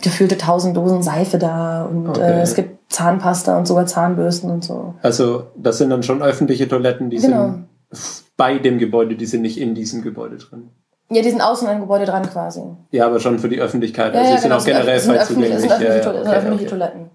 gefühlte 0.00 0.38
tausend 0.38 0.76
Dosen 0.76 1.02
Seife 1.02 1.38
da 1.38 1.84
und 1.84 2.08
okay. 2.08 2.20
äh, 2.20 2.40
es 2.40 2.54
gibt 2.54 2.92
Zahnpasta 2.92 3.56
und 3.56 3.66
sogar 3.66 3.86
Zahnbürsten 3.86 4.50
und 4.50 4.64
so. 4.64 4.94
Also 5.02 5.44
das 5.56 5.78
sind 5.78 5.90
dann 5.90 6.02
schon 6.02 6.22
öffentliche 6.22 6.68
Toiletten, 6.68 7.10
die 7.10 7.18
genau. 7.18 7.44
sind 7.44 7.68
bei 8.36 8.58
dem 8.58 8.78
Gebäude, 8.78 9.16
die 9.16 9.26
sind 9.26 9.42
nicht 9.42 9.60
in 9.60 9.74
diesem 9.74 10.02
Gebäude 10.02 10.36
drin. 10.36 10.70
Ja, 11.10 11.20
die 11.20 11.30
sind 11.30 11.42
außen 11.42 11.68
am 11.68 11.80
Gebäude 11.80 12.06
dran 12.06 12.28
quasi. 12.28 12.62
Ja, 12.90 13.06
aber 13.06 13.20
schon 13.20 13.38
für 13.38 13.50
die 13.50 13.60
Öffentlichkeit. 13.60 14.14
Also 14.14 14.18
ja, 14.18 14.30
ja, 14.30 14.36
die 14.36 14.42
genau, 14.42 14.58
sind 14.58 14.74
auch 14.74 14.78
generell 14.78 14.98
frei 14.98 15.18
zugänglich. 15.18 15.52
Das 15.52 15.60
sind 15.60 15.72
öffentliche, 15.72 16.14
ja, 16.14 16.20
okay, 16.20 16.36
öffentliche 16.36 16.62
okay. 16.62 16.70
Toiletten. 16.70 17.10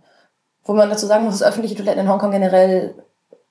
Wo 0.65 0.73
man 0.73 0.89
dazu 0.89 1.07
sagen 1.07 1.25
muss, 1.25 1.39
dass 1.39 1.47
öffentliche 1.47 1.75
Toiletten 1.75 2.01
in 2.01 2.09
Hongkong 2.09 2.31
generell 2.31 2.93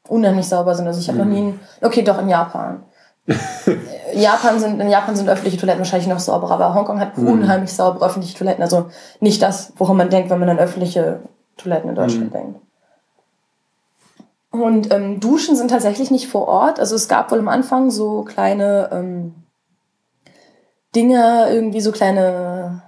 unheimlich 0.08 0.46
sauber 0.46 0.75
sind. 0.75 0.86
Also 0.86 1.00
ich 1.00 1.08
habe 1.08 1.25
mhm. 1.25 1.28
noch 1.28 1.36
nie, 1.36 1.54
okay, 1.82 2.02
doch 2.02 2.20
in 2.20 2.28
Japan. 2.28 2.84
Japan 4.14 4.59
sind, 4.61 4.80
in 4.80 4.88
Japan 4.88 5.16
sind 5.16 5.28
öffentliche 5.28 5.59
Toiletten 5.59 5.80
wahrscheinlich 5.80 6.09
noch 6.09 6.21
sauberer, 6.21 6.52
aber 6.52 6.75
Hongkong 6.75 7.00
hat 7.00 7.18
mhm. 7.18 7.28
unheimlich 7.28 7.73
saubere 7.73 8.06
öffentliche 8.06 8.38
Toiletten. 8.38 8.62
Also 8.62 8.87
nicht 9.21 9.42
das, 9.42 9.73
woran 9.76 9.97
man 9.97 10.11
denkt, 10.11 10.30
wenn 10.30 10.38
man 10.38 10.49
an 10.49 10.59
öffentliche 10.59 11.21
Toiletten 11.56 11.90
in 11.90 11.97
Deutschland 11.97 12.26
mhm. 12.26 12.33
denkt. 12.33 12.61
Und 14.50 14.92
ähm, 14.92 15.21
Duschen 15.21 15.56
sind 15.56 15.71
tatsächlich 15.71 16.11
nicht 16.11 16.28
vor 16.28 16.49
Ort. 16.49 16.80
Also 16.80 16.95
es 16.95 17.09
gab 17.09 17.30
wohl 17.30 17.38
am 17.38 17.49
Anfang 17.49 17.90
so 17.90 18.23
kleine 18.23 18.88
ähm, 18.92 19.35
Dinge, 20.95 21.49
irgendwie 21.50 21.80
so 21.80 21.92
kleine 21.92 22.83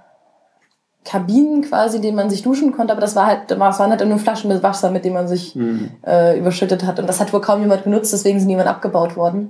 Kabinen 1.05 1.61
quasi, 1.61 1.97
in 1.97 2.01
denen 2.01 2.15
man 2.15 2.29
sich 2.29 2.43
duschen 2.43 2.71
konnte, 2.71 2.91
aber 2.91 3.01
das 3.01 3.15
war 3.15 3.25
halt, 3.25 3.49
das 3.49 3.57
waren 3.57 3.89
halt 3.89 4.05
nur 4.05 4.19
Flaschen 4.19 4.49
mit 4.49 4.61
Wasser, 4.61 4.91
mit 4.91 5.05
denen 5.05 5.15
man 5.15 5.27
sich 5.27 5.55
mhm. 5.55 5.91
äh, 6.05 6.37
überschüttet 6.37 6.85
hat. 6.85 6.99
Und 6.99 7.07
das 7.07 7.19
hat 7.19 7.33
wohl 7.33 7.41
kaum 7.41 7.61
jemand 7.61 7.83
genutzt, 7.83 8.13
deswegen 8.13 8.39
sind 8.39 8.49
immer 8.49 8.67
abgebaut 8.67 9.15
worden. 9.15 9.49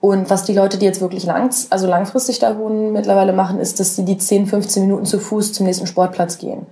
Und 0.00 0.30
was 0.30 0.44
die 0.44 0.54
Leute, 0.54 0.78
die 0.78 0.86
jetzt 0.86 1.00
wirklich 1.00 1.24
langs, 1.24 1.72
also 1.72 1.88
langfristig 1.88 2.38
da 2.38 2.56
wohnen, 2.56 2.92
mittlerweile 2.92 3.32
machen, 3.32 3.58
ist, 3.58 3.80
dass 3.80 3.96
sie 3.96 4.04
die 4.04 4.16
10, 4.16 4.46
15 4.46 4.84
Minuten 4.84 5.06
zu 5.06 5.18
Fuß 5.18 5.52
zum 5.52 5.66
nächsten 5.66 5.88
Sportplatz 5.88 6.38
gehen. 6.38 6.66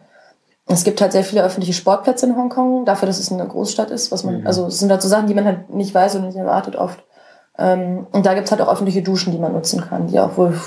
Es 0.69 0.85
gibt 0.85 1.01
halt 1.01 1.13
sehr 1.13 1.25
viele 1.25 1.43
öffentliche 1.43 1.73
Sportplätze 1.73 2.27
in 2.27 2.37
Hongkong, 2.37 2.85
dafür, 2.85 3.07
dass 3.07 3.19
es 3.19 3.31
eine 3.31 3.47
Großstadt 3.47 3.91
ist, 3.91 4.11
was 4.11 4.25
man, 4.25 4.41
mhm. 4.41 4.47
also 4.47 4.67
es 4.67 4.79
sind 4.79 4.91
halt 4.91 5.03
so 5.03 5.09
Sachen, 5.09 5.27
die 5.27 5.35
man 5.35 5.45
halt 5.45 5.71
nicht 5.71 5.95
weiß 5.95 6.17
und 6.17 6.27
nicht 6.27 6.37
erwartet 6.37 6.77
oft. 6.77 7.05
Ähm, 7.59 8.07
und 8.13 8.27
da 8.27 8.35
gibt's 8.35 8.51
halt 8.51 8.61
auch 8.61 8.69
öffentliche 8.69 9.03
Duschen, 9.03 9.33
die 9.33 9.39
man 9.39 9.53
nutzen 9.53 9.81
kann, 9.81 10.09
die 10.09 10.19
auch 10.21 10.37
wohl 10.37 10.61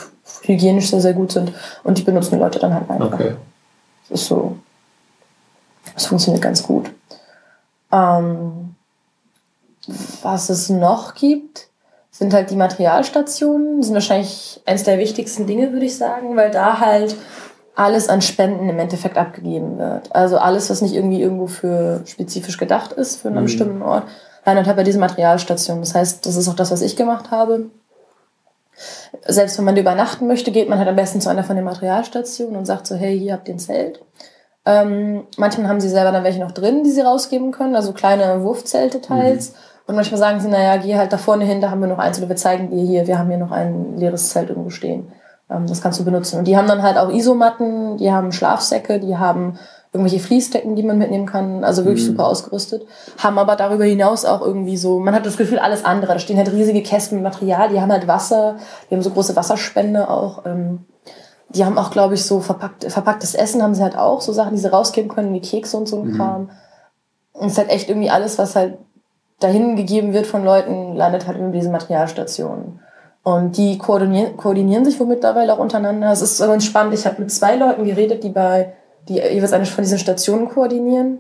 hygienisch 0.44 0.89
sehr, 0.89 1.01
sehr 1.01 1.13
gut 1.13 1.32
sind. 1.32 1.54
Und 1.84 1.98
die 1.98 2.04
benutzen 2.04 2.36
die 2.36 2.42
Leute 2.42 2.60
dann 2.60 2.74
halt 2.74 2.89
einfach. 2.89 3.13
Okay. 3.13 3.36
Das 4.10 4.22
ist 4.22 4.28
so. 4.28 4.58
Das 5.94 6.06
funktioniert 6.06 6.44
ganz 6.44 6.63
gut. 6.63 6.92
Ähm, 7.92 8.75
was 10.22 10.50
es 10.50 10.70
noch 10.70 11.16
gibt, 11.16 11.68
sind 12.12 12.34
halt 12.34 12.50
die 12.50 12.56
Materialstationen. 12.56 13.84
sind 13.84 13.94
wahrscheinlich 13.94 14.62
eines 14.66 14.84
der 14.84 15.00
wichtigsten 15.00 15.48
Dinge, 15.48 15.72
würde 15.72 15.86
ich 15.86 15.98
sagen, 15.98 16.36
weil 16.36 16.51
da 16.51 16.80
halt 16.80 17.16
alles 17.75 18.10
an 18.10 18.22
Spenden 18.22 18.68
im 18.68 18.78
Endeffekt 18.78 19.18
abgegeben 19.18 19.78
wird. 19.78 20.13
Also 20.13 20.38
alles, 20.38 20.70
was 20.70 20.82
nicht 20.82 20.94
irgendwie 20.94 21.22
irgendwo 21.22 21.48
für 21.48 22.01
spezifisch 22.06 22.58
gedacht 22.58 22.92
ist 22.92 23.22
für 23.22 23.30
einen 23.30 23.39
mhm. 23.39 23.44
bestimmten 23.44 23.82
Ort, 23.82 24.04
landet 24.46 24.68
halt 24.68 24.78
bei 24.78 24.84
diesen 24.84 25.00
Materialstationen. 25.00 25.82
Das 25.82 25.96
heißt, 25.96 26.25
das 26.25 26.36
ist 26.36 26.50
auch 26.50 26.56
das, 26.56 26.72
was 26.72 26.82
ich 26.82 26.96
gemacht 26.96 27.32
habe. 27.32 27.70
Selbst 29.25 29.58
wenn 29.58 29.66
man 29.66 29.78
übernachten 29.78 30.28
möchte, 30.28 30.51
geht 30.51 30.70
man 30.70 30.78
halt 30.78 30.88
am 30.88 30.96
besten 30.96 31.22
zu 31.22 31.30
einer 31.30 31.44
von 31.44 31.56
den 31.56 31.66
Materialstationen 31.66 32.56
und 32.56 32.66
sagt 32.66 32.88
so, 32.88 32.96
hey, 32.96 33.18
hier 33.18 33.34
habt 33.34 33.48
ihr 33.48 33.56
ein 33.56 33.60
Zelt. 33.60 34.01
Ähm, 34.66 35.24
manchmal 35.38 35.68
haben 35.68 35.80
sie 35.80 35.89
selber 35.89 36.12
dann 36.12 36.24
welche 36.24 36.39
noch 36.39 36.51
drin, 36.51 36.84
die 36.84 36.92
sie 36.92 37.01
rausgeben 37.01 37.51
können, 37.51 37.75
also 37.75 37.94
kleine 37.94 38.44
Wurfzelte 38.44 39.01
teils. 39.01 39.51
Mhm. 39.51 39.56
Und 39.89 39.96
manchmal 39.96 40.19
sagen 40.19 40.39
sie, 40.39 40.50
naja, 40.50 40.77
geh 40.77 41.00
halt 41.00 41.12
da 41.12 41.17
vorne 41.17 41.46
hin, 41.46 41.62
da 41.62 41.72
haben 41.72 41.81
wir 41.81 41.88
noch 41.88 41.98
eins 41.98 42.19
oder 42.19 42.29
wir 42.29 42.36
zeigen 42.36 42.69
dir 42.69 42.84
hier, 42.84 43.08
wir 43.08 43.17
haben 43.17 43.27
hier 43.27 43.39
noch 43.39 43.50
ein 43.50 43.98
leeres 43.98 44.29
Zelt 44.29 44.50
irgendwo 44.50 44.69
stehen. 44.69 45.12
Ähm, 45.50 45.65
das 45.65 45.81
kannst 45.81 46.00
du 46.00 46.05
benutzen. 46.05 46.38
Und 46.38 46.48
die 46.48 46.55
haben 46.55 46.67
dann 46.67 46.84
halt 46.84 46.96
auch 46.96 47.10
Isomatten, 47.10 47.98
die 47.98 48.12
haben 48.12 48.31
Schlafsäcke, 48.31 49.00
die 49.00 49.17
haben 49.17 49.58
irgendwelche 49.91 50.24
Fließdecken, 50.24 50.75
die 50.75 50.84
man 50.84 51.00
mitnehmen 51.00 51.25
kann, 51.25 51.63
also 51.63 51.86
wirklich 51.86 52.03
mhm. 52.03 52.12
super 52.12 52.27
ausgerüstet. 52.27 52.86
Haben 53.17 53.39
aber 53.39 53.55
darüber 53.55 53.84
hinaus 53.84 54.25
auch 54.25 54.41
irgendwie 54.41 54.77
so, 54.77 55.00
man 55.00 55.15
hat 55.15 55.25
das 55.25 55.38
Gefühl, 55.38 55.58
alles 55.58 55.84
andere. 55.84 56.13
Da 56.13 56.19
stehen 56.19 56.38
halt 56.38 56.51
riesige 56.51 56.84
Kästen 56.84 57.17
mit 57.17 57.24
Material, 57.24 57.69
die 57.69 57.81
haben 57.81 57.91
halt 57.91 58.08
Wasser, 58.08 58.58
die 58.91 58.93
haben 58.93 59.01
so 59.01 59.10
große 59.10 59.36
Wasserspende 59.36 60.08
auch. 60.08 60.46
Ähm, 60.46 60.86
die 61.50 61.65
haben 61.65 61.79
auch, 61.79 61.89
glaube 61.89 62.13
ich, 62.13 62.24
so 62.24 62.41
verpackt, 62.41 62.84
verpacktes 62.91 63.34
Essen 63.34 63.63
haben 63.63 63.74
sie 63.74 63.81
halt 63.81 63.98
auch, 63.98 64.22
so 64.22 64.34
Sachen, 64.34 64.53
die 64.53 64.62
sie 64.62 64.72
rausgeben 64.72 65.10
können, 65.10 65.34
wie 65.34 65.41
Kekse 65.41 65.77
und 65.77 65.88
so 65.88 66.00
ein 66.00 66.10
mhm. 66.10 66.15
Kram. 66.15 66.50
Und 67.34 67.48
es 67.48 67.53
ist 67.53 67.58
halt 67.58 67.72
echt 67.72 67.89
irgendwie 67.89 68.12
alles, 68.12 68.38
was 68.38 68.55
halt 68.55 68.77
dahin 69.39 69.75
gegeben 69.75 70.13
wird 70.13 70.27
von 70.27 70.43
Leuten, 70.43 70.96
landet 70.96 71.27
halt 71.27 71.38
über 71.38 71.50
diese 71.50 71.69
Materialstationen. 71.69 72.79
Und 73.24 73.58
die 73.58 73.77
koordinieren, 73.77 74.38
koordinieren 74.38 74.86
sich 74.86 75.00
wohl 75.00 75.08
mittlerweile 75.08 75.53
auch 75.53 75.60
untereinander. 75.60 76.12
Es 76.12 76.22
ist 76.22 76.38
so 76.38 76.48
ganz 76.48 76.65
spannend. 76.65 76.93
Ich 76.93 77.05
habe 77.05 77.22
mit 77.22 77.31
zwei 77.31 77.55
Leuten 77.55 77.84
geredet, 77.84 78.24
die 78.24 78.29
bei, 78.29 78.74
die 79.08 79.15
jeweils 79.15 79.53
eine 79.53 79.65
von 79.65 79.84
diesen 79.84 80.00
Stationen 80.00 80.50
koordinieren. 80.50 81.19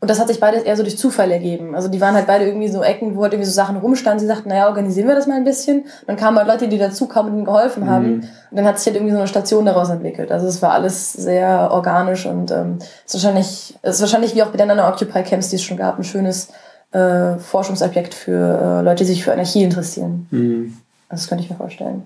Und 0.00 0.08
das 0.10 0.18
hat 0.18 0.28
sich 0.28 0.40
beides 0.40 0.62
eher 0.62 0.76
so 0.76 0.82
durch 0.82 0.98
Zufall 0.98 1.30
ergeben. 1.30 1.74
Also 1.74 1.88
die 1.88 2.00
waren 2.00 2.14
halt 2.14 2.26
beide 2.26 2.46
irgendwie 2.46 2.68
so 2.68 2.82
Ecken, 2.82 3.16
wo 3.16 3.22
halt 3.22 3.32
irgendwie 3.34 3.48
so 3.48 3.54
Sachen 3.54 3.76
rumstanden. 3.76 4.20
Sie 4.20 4.26
sagten, 4.26 4.48
naja, 4.48 4.66
organisieren 4.66 5.08
wir 5.08 5.14
das 5.14 5.26
mal 5.26 5.36
ein 5.36 5.44
bisschen. 5.44 5.80
Und 5.80 6.08
dann 6.08 6.16
kamen 6.16 6.38
halt 6.38 6.48
Leute, 6.48 6.68
die 6.68 6.78
dazu 6.78 7.06
kamen 7.06 7.30
und 7.30 7.36
ihnen 7.36 7.44
geholfen 7.44 7.88
haben. 7.88 8.06
Mhm. 8.06 8.28
Und 8.50 8.56
dann 8.56 8.64
hat 8.64 8.78
sich 8.78 8.86
halt 8.86 8.96
irgendwie 8.96 9.12
so 9.12 9.18
eine 9.18 9.28
Station 9.28 9.66
daraus 9.66 9.90
entwickelt. 9.90 10.32
Also 10.32 10.46
es 10.46 10.62
war 10.62 10.72
alles 10.72 11.12
sehr 11.12 11.70
organisch 11.70 12.24
und 12.26 12.50
ähm, 12.50 12.78
ist 13.04 13.14
wahrscheinlich, 13.14 13.78
ist 13.82 14.00
wahrscheinlich 14.00 14.34
wie 14.34 14.42
auch 14.42 14.48
bei 14.48 14.56
den 14.56 14.70
anderen 14.70 14.90
Occupy 14.90 15.22
Camps, 15.22 15.50
die 15.50 15.56
es 15.56 15.62
schon 15.62 15.76
gab, 15.76 15.98
ein 15.98 16.04
schönes 16.04 16.48
äh, 16.92 17.36
Forschungsobjekt 17.38 18.14
für 18.14 18.80
äh, 18.80 18.82
Leute, 18.82 19.04
die 19.04 19.12
sich 19.12 19.24
für 19.24 19.32
Anarchie 19.32 19.62
interessieren. 19.62 20.26
Mhm. 20.30 20.76
Das 21.08 21.28
könnte 21.28 21.44
ich 21.44 21.50
mir 21.50 21.56
vorstellen. 21.56 22.04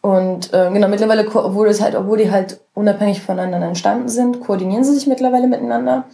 Und 0.00 0.52
äh, 0.54 0.70
genau, 0.72 0.86
mittlerweile, 0.86 1.26
obwohl, 1.26 1.68
es 1.68 1.80
halt, 1.80 1.96
obwohl 1.96 2.18
die 2.18 2.30
halt 2.30 2.60
unabhängig 2.74 3.22
voneinander 3.22 3.66
entstanden 3.66 4.08
sind, 4.08 4.40
koordinieren 4.40 4.84
sie 4.84 4.94
sich 4.94 5.08
mittlerweile 5.08 5.48
miteinander. 5.48 6.04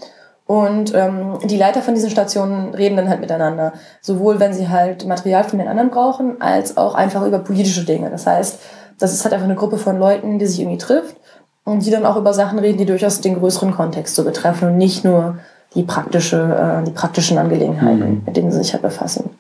Und 0.46 0.94
ähm, 0.94 1.38
die 1.44 1.56
Leiter 1.56 1.82
von 1.82 1.94
diesen 1.94 2.10
Stationen 2.10 2.74
reden 2.74 2.96
dann 2.96 3.08
halt 3.08 3.20
miteinander. 3.20 3.74
Sowohl 4.00 4.40
wenn 4.40 4.52
sie 4.52 4.68
halt 4.68 5.06
Material 5.06 5.44
von 5.44 5.58
den 5.58 5.68
anderen 5.68 5.90
brauchen, 5.90 6.40
als 6.40 6.76
auch 6.76 6.94
einfach 6.94 7.26
über 7.26 7.38
politische 7.38 7.84
Dinge. 7.84 8.10
Das 8.10 8.26
heißt, 8.26 8.60
das 8.98 9.12
ist 9.12 9.24
halt 9.24 9.34
einfach 9.34 9.46
eine 9.46 9.56
Gruppe 9.56 9.78
von 9.78 9.98
Leuten, 9.98 10.38
die 10.38 10.46
sich 10.46 10.60
irgendwie 10.60 10.78
trifft 10.78 11.16
und 11.64 11.84
die 11.84 11.90
dann 11.90 12.06
auch 12.06 12.16
über 12.16 12.32
Sachen 12.34 12.58
reden, 12.58 12.78
die 12.78 12.86
durchaus 12.86 13.20
den 13.20 13.38
größeren 13.38 13.72
Kontext 13.72 14.14
so 14.14 14.24
betreffen 14.24 14.68
und 14.68 14.78
nicht 14.78 15.04
nur 15.04 15.38
die, 15.74 15.82
praktische, 15.82 16.36
äh, 16.36 16.84
die 16.84 16.92
praktischen 16.92 17.38
Angelegenheiten, 17.38 18.10
mhm. 18.10 18.22
mit 18.26 18.36
denen 18.36 18.50
sie 18.50 18.58
sich 18.58 18.72
halt 18.72 18.82
befassen. 18.82 19.30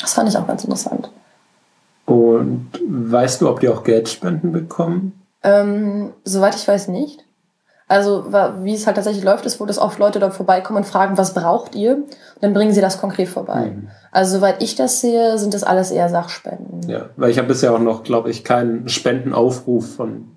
Das 0.00 0.14
fand 0.14 0.28
ich 0.28 0.36
auch 0.36 0.46
ganz 0.46 0.64
interessant. 0.64 1.10
Und 2.06 2.68
weißt 2.86 3.40
du, 3.40 3.48
ob 3.48 3.60
die 3.60 3.68
auch 3.68 3.84
Geldspenden 3.84 4.52
bekommen? 4.52 5.20
Ähm, 5.42 6.12
soweit 6.24 6.54
ich 6.54 6.66
weiß 6.66 6.88
nicht. 6.88 7.24
Also 7.86 8.32
wie 8.62 8.74
es 8.74 8.86
halt 8.86 8.96
tatsächlich 8.96 9.24
läuft, 9.24 9.44
ist, 9.44 9.60
wo 9.60 9.66
das 9.66 9.78
oft 9.78 9.98
Leute 9.98 10.18
dort 10.18 10.32
vorbeikommen 10.32 10.78
und 10.78 10.84
fragen, 10.84 11.18
was 11.18 11.34
braucht 11.34 11.74
ihr? 11.74 11.96
Und 11.96 12.08
dann 12.40 12.54
bringen 12.54 12.72
sie 12.72 12.80
das 12.80 12.98
konkret 12.98 13.28
vorbei. 13.28 13.72
Mhm. 13.76 13.88
Also 14.10 14.38
soweit 14.38 14.62
ich 14.62 14.74
das 14.74 15.00
sehe, 15.00 15.38
sind 15.38 15.52
das 15.52 15.64
alles 15.64 15.90
eher 15.90 16.08
Sachspenden. 16.08 16.88
Ja, 16.88 17.10
weil 17.16 17.30
ich 17.30 17.38
habe 17.38 17.48
bisher 17.48 17.74
auch 17.74 17.78
noch, 17.78 18.02
glaube 18.02 18.30
ich, 18.30 18.42
keinen 18.42 18.88
Spendenaufruf 18.88 19.96
von 19.96 20.30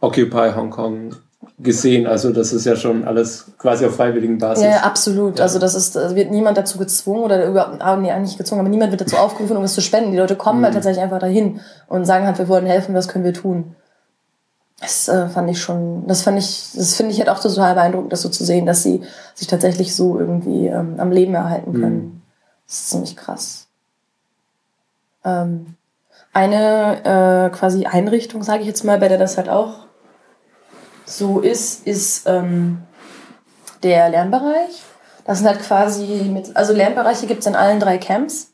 Occupy 0.00 0.52
Hong 0.54 0.70
Kong 0.70 1.14
gesehen. 1.60 2.06
Also 2.06 2.32
das 2.32 2.52
ist 2.52 2.64
ja 2.64 2.76
schon 2.76 3.04
alles 3.04 3.46
quasi 3.58 3.84
auf 3.84 3.96
freiwilligen 3.96 4.38
Basis. 4.38 4.64
Ja, 4.64 4.82
absolut. 4.82 5.38
Ja. 5.38 5.44
Also 5.44 5.58
das 5.58 5.74
ist, 5.74 5.96
also 5.96 6.14
wird 6.14 6.30
niemand 6.30 6.56
dazu 6.56 6.78
gezwungen 6.78 7.22
oder 7.24 7.46
überhaupt, 7.46 7.82
ah, 7.82 7.96
nee, 7.96 8.16
nicht 8.20 8.38
gezwungen, 8.38 8.60
aber 8.60 8.68
niemand 8.68 8.92
wird 8.92 9.00
dazu 9.00 9.16
aufgerufen, 9.16 9.56
um 9.56 9.64
es 9.64 9.74
zu 9.74 9.80
spenden. 9.80 10.12
Die 10.12 10.18
Leute 10.18 10.36
kommen 10.36 10.62
halt 10.62 10.72
mhm. 10.72 10.76
halt 10.76 10.84
tatsächlich 10.84 11.02
einfach 11.02 11.18
dahin 11.18 11.60
und 11.88 12.04
sagen 12.04 12.26
halt, 12.26 12.38
wir 12.38 12.48
wollen 12.48 12.66
helfen, 12.66 12.94
was 12.94 13.08
können 13.08 13.24
wir 13.24 13.34
tun. 13.34 13.74
Das 14.80 15.08
äh, 15.08 15.28
fand 15.28 15.50
ich 15.50 15.60
schon, 15.60 16.06
das 16.06 16.22
fand 16.22 16.38
ich, 16.38 16.70
das 16.76 16.94
finde 16.94 17.12
ich 17.12 17.18
halt 17.18 17.28
auch 17.28 17.40
total 17.40 17.74
beeindruckend, 17.74 18.12
das 18.12 18.22
so 18.22 18.28
zu 18.28 18.44
sehen, 18.44 18.64
dass 18.64 18.84
sie 18.84 19.02
sich 19.34 19.48
tatsächlich 19.48 19.96
so 19.96 20.20
irgendwie 20.20 20.68
ähm, 20.68 20.94
am 20.98 21.10
Leben 21.10 21.34
erhalten 21.34 21.72
können. 21.72 21.96
Mhm. 21.96 22.22
Das 22.66 22.76
ist 22.76 22.90
ziemlich 22.90 23.16
krass. 23.16 23.66
Ähm, 25.24 25.74
eine 26.32 27.48
äh, 27.48 27.50
quasi 27.50 27.86
Einrichtung, 27.86 28.44
sage 28.44 28.60
ich 28.60 28.68
jetzt 28.68 28.84
mal, 28.84 28.98
bei 28.98 29.08
der 29.08 29.18
das 29.18 29.36
halt 29.36 29.48
auch 29.48 29.87
so 31.08 31.40
ist, 31.40 31.86
ist 31.86 32.26
ähm, 32.26 32.82
der 33.82 34.08
Lernbereich. 34.08 34.82
Das 35.24 35.38
sind 35.38 35.46
halt 35.46 35.60
quasi 35.60 36.30
mit, 36.32 36.56
also 36.56 36.72
Lernbereiche 36.72 37.26
gibt 37.26 37.40
es 37.40 37.46
in 37.46 37.56
allen 37.56 37.80
drei 37.80 37.98
Camps. 37.98 38.52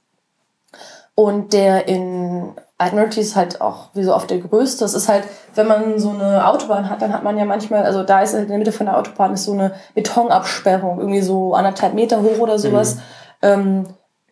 Und 1.14 1.53
der 1.53 1.87
in 1.87 2.53
Admiralty 2.79 3.21
ist 3.21 3.37
halt 3.37 3.61
auch 3.61 3.90
wie 3.95 4.03
so 4.03 4.14
oft 4.14 4.31
der 4.31 4.38
größte. 4.38 4.85
Das 4.85 4.95
ist 4.95 5.09
halt, 5.09 5.25
wenn 5.55 5.69
man 5.69 5.99
so 5.99 6.11
eine 6.11 6.47
Autobahn 6.47 6.90
hat, 6.90 7.03
dann 7.03 7.12
hat 7.12 7.23
man 7.23 7.38
ja 7.38 7.45
manchmal, 7.45 7.85
also 7.85 8.03
da 8.03 8.23
ist 8.23 8.35
in 8.35 8.49
der 8.49 8.59
Mitte 8.59 8.73
von 8.73 8.87
der 8.87 8.99
Autobahn 8.99 9.33
ist 9.33 9.45
so 9.45 9.53
eine 9.53 9.75
Betonabsperrung, 9.95 10.99
irgendwie 10.99 11.23
so 11.23 11.55
anderthalb 11.55 11.95
Meter 11.95 12.23
hoch 12.23 12.38
oder 12.38 12.59
sowas. 12.59 12.97
Mhm. 12.97 13.01
Ähm, 13.43 13.87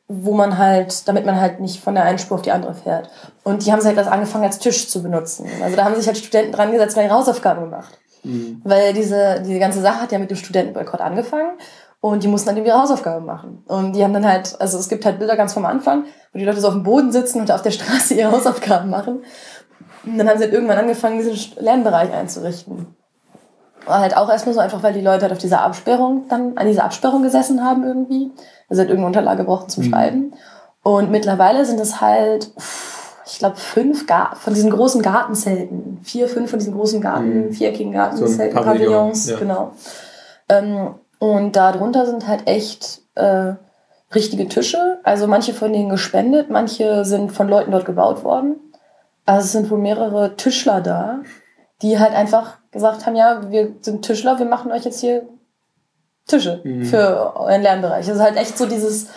wo 0.08 0.34
man 0.34 0.58
halt, 0.58 1.08
damit 1.08 1.24
man 1.24 1.40
halt 1.40 1.60
nicht 1.60 1.82
von 1.82 1.94
der 1.94 2.04
einen 2.04 2.18
Spur 2.18 2.36
auf 2.36 2.42
die 2.42 2.50
andere 2.50 2.74
fährt. 2.74 3.08
Und 3.44 3.64
die 3.64 3.72
haben 3.72 3.80
sich 3.80 3.88
halt 3.88 3.98
das 3.98 4.08
angefangen 4.08 4.44
als 4.44 4.58
Tisch 4.58 4.88
zu 4.88 5.02
benutzen. 5.02 5.48
Also 5.62 5.76
da 5.76 5.84
haben 5.84 5.94
sich 5.94 6.06
halt 6.06 6.18
Studenten 6.18 6.52
dran 6.52 6.72
gesetzt 6.72 6.96
und 6.96 7.04
ihre 7.04 7.14
Hausaufgaben 7.14 7.62
gemacht. 7.62 7.98
Mhm. 8.24 8.60
Weil 8.64 8.92
diese, 8.92 9.42
diese 9.44 9.58
ganze 9.58 9.80
Sache 9.80 10.00
hat 10.00 10.12
ja 10.12 10.18
mit 10.18 10.30
dem 10.30 10.36
Studentenboykott 10.36 11.00
angefangen 11.00 11.52
und 12.00 12.22
die 12.22 12.28
mussten 12.28 12.48
dann 12.48 12.64
ihre 12.64 12.78
Hausaufgaben 12.78 13.24
machen. 13.24 13.62
Und 13.68 13.94
die 13.94 14.02
haben 14.02 14.12
dann 14.12 14.26
halt, 14.26 14.60
also 14.60 14.78
es 14.78 14.88
gibt 14.88 15.04
halt 15.04 15.18
Bilder 15.18 15.36
ganz 15.36 15.54
vom 15.54 15.64
Anfang, 15.64 16.04
wo 16.32 16.38
die 16.38 16.44
Leute 16.44 16.60
so 16.60 16.68
auf 16.68 16.74
dem 16.74 16.82
Boden 16.82 17.12
sitzen 17.12 17.40
und 17.40 17.50
auf 17.50 17.62
der 17.62 17.70
Straße 17.72 18.14
ihre 18.14 18.32
Hausaufgaben 18.32 18.90
machen. 18.90 19.22
Und 20.04 20.18
dann 20.18 20.28
haben 20.28 20.38
sie 20.38 20.44
halt 20.44 20.52
irgendwann 20.52 20.78
angefangen, 20.78 21.18
diesen 21.18 21.62
Lernbereich 21.62 22.12
einzurichten. 22.12 22.96
War 23.86 24.00
halt 24.00 24.16
auch 24.16 24.28
erstmal 24.28 24.54
so 24.54 24.60
einfach, 24.60 24.82
weil 24.82 24.92
die 24.92 25.00
Leute 25.00 25.22
halt 25.22 25.32
auf 25.32 25.38
dieser 25.38 25.62
Absperrung 25.62 26.26
dann 26.28 26.56
an 26.56 26.66
dieser 26.66 26.84
Absperrung 26.84 27.22
gesessen 27.22 27.64
haben 27.64 27.84
irgendwie. 27.84 28.32
Also 28.68 28.80
halt 28.80 28.90
irgendeine 28.90 29.06
Unterlage 29.06 29.44
brauchten 29.44 29.70
zum 29.70 29.84
mhm. 29.84 29.90
Schreiben. 29.90 30.32
Und 30.82 31.10
mittlerweile 31.10 31.64
sind 31.64 31.78
es 31.78 32.00
halt, 32.00 32.50
ich 33.32 33.38
glaube, 33.38 33.56
fünf 33.56 34.06
Gar 34.06 34.36
von 34.36 34.52
diesen 34.52 34.70
großen 34.70 35.00
Gartenzelten. 35.00 36.00
Vier, 36.02 36.28
fünf 36.28 36.50
von 36.50 36.58
diesen 36.58 36.74
großen 36.74 37.00
Garten, 37.00 37.46
mhm. 37.46 37.52
viereckigen 37.52 37.92
Gartenzelten, 37.92 38.56
so 38.56 38.62
Pavillons, 38.62 39.30
ja. 39.30 39.38
genau. 39.38 39.72
Ähm, 40.50 40.94
und 41.18 41.56
darunter 41.56 42.04
sind 42.04 42.28
halt 42.28 42.46
echt 42.46 43.00
äh, 43.14 43.54
richtige 44.14 44.48
Tische. 44.48 44.98
Also 45.02 45.26
manche 45.26 45.54
von 45.54 45.72
denen 45.72 45.88
gespendet, 45.88 46.50
manche 46.50 47.06
sind 47.06 47.32
von 47.32 47.48
Leuten 47.48 47.70
dort 47.70 47.86
gebaut 47.86 48.22
worden. 48.22 48.56
Also 49.24 49.46
es 49.46 49.52
sind 49.52 49.70
wohl 49.70 49.78
mehrere 49.78 50.36
Tischler 50.36 50.82
da, 50.82 51.20
die 51.80 51.98
halt 51.98 52.12
einfach 52.14 52.58
gesagt 52.70 53.06
haben, 53.06 53.16
ja, 53.16 53.50
wir 53.50 53.72
sind 53.80 54.02
Tischler, 54.02 54.38
wir 54.38 54.46
machen 54.46 54.70
euch 54.72 54.84
jetzt 54.84 55.00
hier 55.00 55.22
Tische 56.26 56.60
mhm. 56.64 56.84
für 56.84 57.34
euren 57.36 57.62
Lernbereich. 57.62 58.06
Es 58.06 58.16
ist 58.16 58.22
halt 58.22 58.36
echt 58.36 58.58
so 58.58 58.66
dieses, 58.66 59.08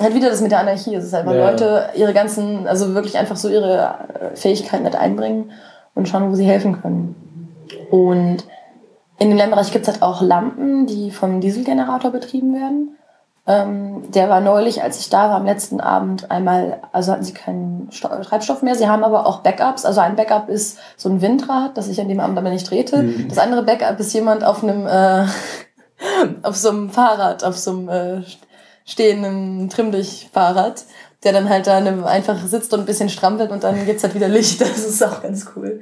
halt 0.00 0.14
wieder 0.14 0.30
das 0.30 0.40
mit 0.40 0.50
der 0.50 0.60
Anarchie. 0.60 0.94
Es 0.94 1.04
ist 1.04 1.14
einfach 1.14 1.34
ja. 1.34 1.50
Leute 1.50 1.90
ihre 1.94 2.14
ganzen, 2.14 2.66
also 2.66 2.94
wirklich 2.94 3.18
einfach 3.18 3.36
so 3.36 3.48
ihre 3.48 3.94
äh, 4.32 4.36
Fähigkeiten 4.36 4.84
nicht 4.84 4.96
einbringen 4.96 5.50
und 5.94 6.08
schauen, 6.08 6.30
wo 6.30 6.34
sie 6.34 6.44
helfen 6.44 6.80
können. 6.80 7.16
Und 7.90 8.44
in 9.18 9.28
dem 9.28 9.36
Lernbereich 9.36 9.72
gibt 9.72 9.86
es 9.86 9.92
halt 9.92 10.02
auch 10.02 10.22
Lampen, 10.22 10.86
die 10.86 11.10
vom 11.10 11.40
Dieselgenerator 11.40 12.10
betrieben 12.10 12.54
werden. 12.54 12.96
Ähm, 13.48 14.02
der 14.12 14.28
war 14.28 14.40
neulich, 14.40 14.82
als 14.82 15.00
ich 15.00 15.08
da 15.08 15.30
war, 15.30 15.36
am 15.36 15.46
letzten 15.46 15.80
Abend 15.80 16.30
einmal, 16.30 16.80
also 16.92 17.12
hatten 17.12 17.24
sie 17.24 17.32
keinen 17.32 17.88
Sto 17.90 18.08
Treibstoff 18.08 18.62
mehr. 18.62 18.74
Sie 18.74 18.88
haben 18.88 19.02
aber 19.02 19.26
auch 19.26 19.40
Backups. 19.40 19.84
Also 19.84 20.00
ein 20.00 20.16
Backup 20.16 20.48
ist 20.50 20.78
so 20.96 21.08
ein 21.08 21.22
Windrad, 21.22 21.76
das 21.76 21.88
ich 21.88 22.00
an 22.00 22.08
dem 22.08 22.20
Abend 22.20 22.38
aber 22.38 22.50
nicht 22.50 22.70
drehte. 22.70 23.02
Mhm. 23.02 23.28
Das 23.28 23.38
andere 23.38 23.62
Backup 23.62 23.98
ist 23.98 24.12
jemand 24.12 24.44
auf 24.44 24.62
einem, 24.62 24.86
äh, 24.86 25.24
auf 26.42 26.56
so 26.56 26.68
einem 26.68 26.90
Fahrrad, 26.90 27.42
auf 27.42 27.56
so 27.56 27.70
einem 27.70 27.88
äh, 27.88 28.22
stehenden 28.88 29.68
Trimmdich-Fahrrad, 29.68 30.86
der 31.22 31.32
dann 31.32 31.48
halt 31.48 31.66
da 31.66 31.76
einfach 31.76 32.44
sitzt 32.46 32.72
und 32.72 32.80
ein 32.80 32.86
bisschen 32.86 33.10
strampelt 33.10 33.50
und 33.50 33.62
dann 33.62 33.84
gibt's 33.84 34.02
halt 34.02 34.14
wieder 34.14 34.28
Licht. 34.28 34.60
Das 34.68 34.78
ist 34.78 35.04
auch 35.04 35.22
ganz 35.22 35.50
cool. 35.54 35.80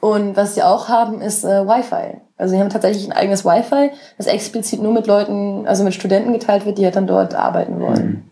Und 0.00 0.36
was 0.36 0.54
sie 0.54 0.62
auch 0.62 0.88
haben, 0.88 1.20
ist 1.20 1.44
äh, 1.44 1.66
Wi-Fi. 1.66 2.20
Also 2.38 2.54
sie 2.54 2.60
haben 2.60 2.70
tatsächlich 2.70 3.06
ein 3.06 3.12
eigenes 3.12 3.44
Wi-Fi, 3.44 3.90
das 4.16 4.26
explizit 4.26 4.82
nur 4.82 4.92
mit 4.92 5.06
Leuten, 5.06 5.66
also 5.66 5.84
mit 5.84 5.94
Studenten 5.94 6.32
geteilt 6.32 6.64
wird, 6.64 6.78
die 6.78 6.84
halt 6.84 6.96
dann 6.96 7.06
dort 7.06 7.34
arbeiten 7.34 7.80
wollen. 7.80 8.30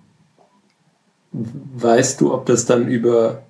Weißt 1.32 2.20
du, 2.20 2.32
ob 2.32 2.46
das 2.46 2.64
dann 2.64 2.88
über 2.88 3.42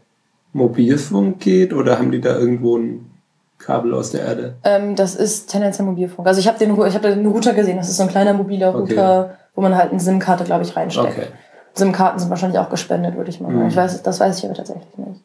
Mobilfunk 0.53 1.41
geht 1.41 1.73
oder 1.73 1.99
haben 1.99 2.11
die 2.11 2.21
da 2.21 2.37
irgendwo 2.37 2.79
ein 2.79 3.11
Kabel 3.59 3.95
aus 3.95 4.11
der 4.11 4.23
Erde? 4.23 4.55
Ähm, 4.65 4.97
das 4.97 5.15
ist 5.15 5.51
tendenziell 5.51 5.87
Mobilfunk. 5.87 6.27
Also 6.27 6.41
ich 6.41 6.49
habe 6.49 6.59
den, 6.59 6.73
ich 6.87 6.95
hab 6.95 7.03
den 7.03 7.27
Router 7.27 7.53
gesehen, 7.53 7.77
das 7.77 7.89
ist 7.89 7.99
so 7.99 8.05
ein 8.05 8.09
kleiner 8.09 8.33
mobiler 8.33 8.75
Router, 8.75 9.25
okay. 9.25 9.44
Wo 9.55 9.61
man 9.61 9.77
halt 9.77 9.91
eine 9.91 10.01
SIM-Karte, 10.01 10.45
glaube 10.45 10.65
ich, 10.65 10.77
reinsteckt. 10.77 11.19
Okay. 11.19 11.27
SIM-Karten 11.75 12.19
sind 12.19 12.31
wahrscheinlich 12.31 12.59
auch 12.59 12.71
gespendet, 12.71 13.17
würde 13.17 13.31
ich 13.31 13.41
mal 13.41 13.49
sagen. 13.49 13.63
Mhm. 13.63 13.69
Ich 13.69 13.77
weiß, 13.77 14.03
das 14.03 14.21
weiß 14.21 14.39
ich 14.39 14.45
aber 14.45 14.55
tatsächlich 14.55 14.97
nicht. 14.97 15.23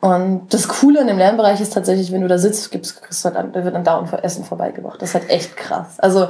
Und 0.00 0.52
das 0.52 0.68
Coole 0.68 1.00
in 1.00 1.06
dem 1.06 1.16
Lernbereich 1.16 1.60
ist 1.60 1.72
tatsächlich, 1.72 2.12
wenn 2.12 2.20
du 2.20 2.28
da 2.28 2.36
sitzt, 2.36 2.70
gibt's, 2.70 3.00
kriegst 3.00 3.24
du 3.24 3.30
dann, 3.30 3.52
da 3.52 3.64
wird 3.64 3.74
dann 3.74 3.84
dauernd 3.84 4.12
Essen 4.22 4.44
vorbeigebracht. 4.44 5.00
Das 5.00 5.10
ist 5.10 5.14
halt 5.14 5.30
echt 5.30 5.56
krass. 5.56 5.98
Also, 5.98 6.28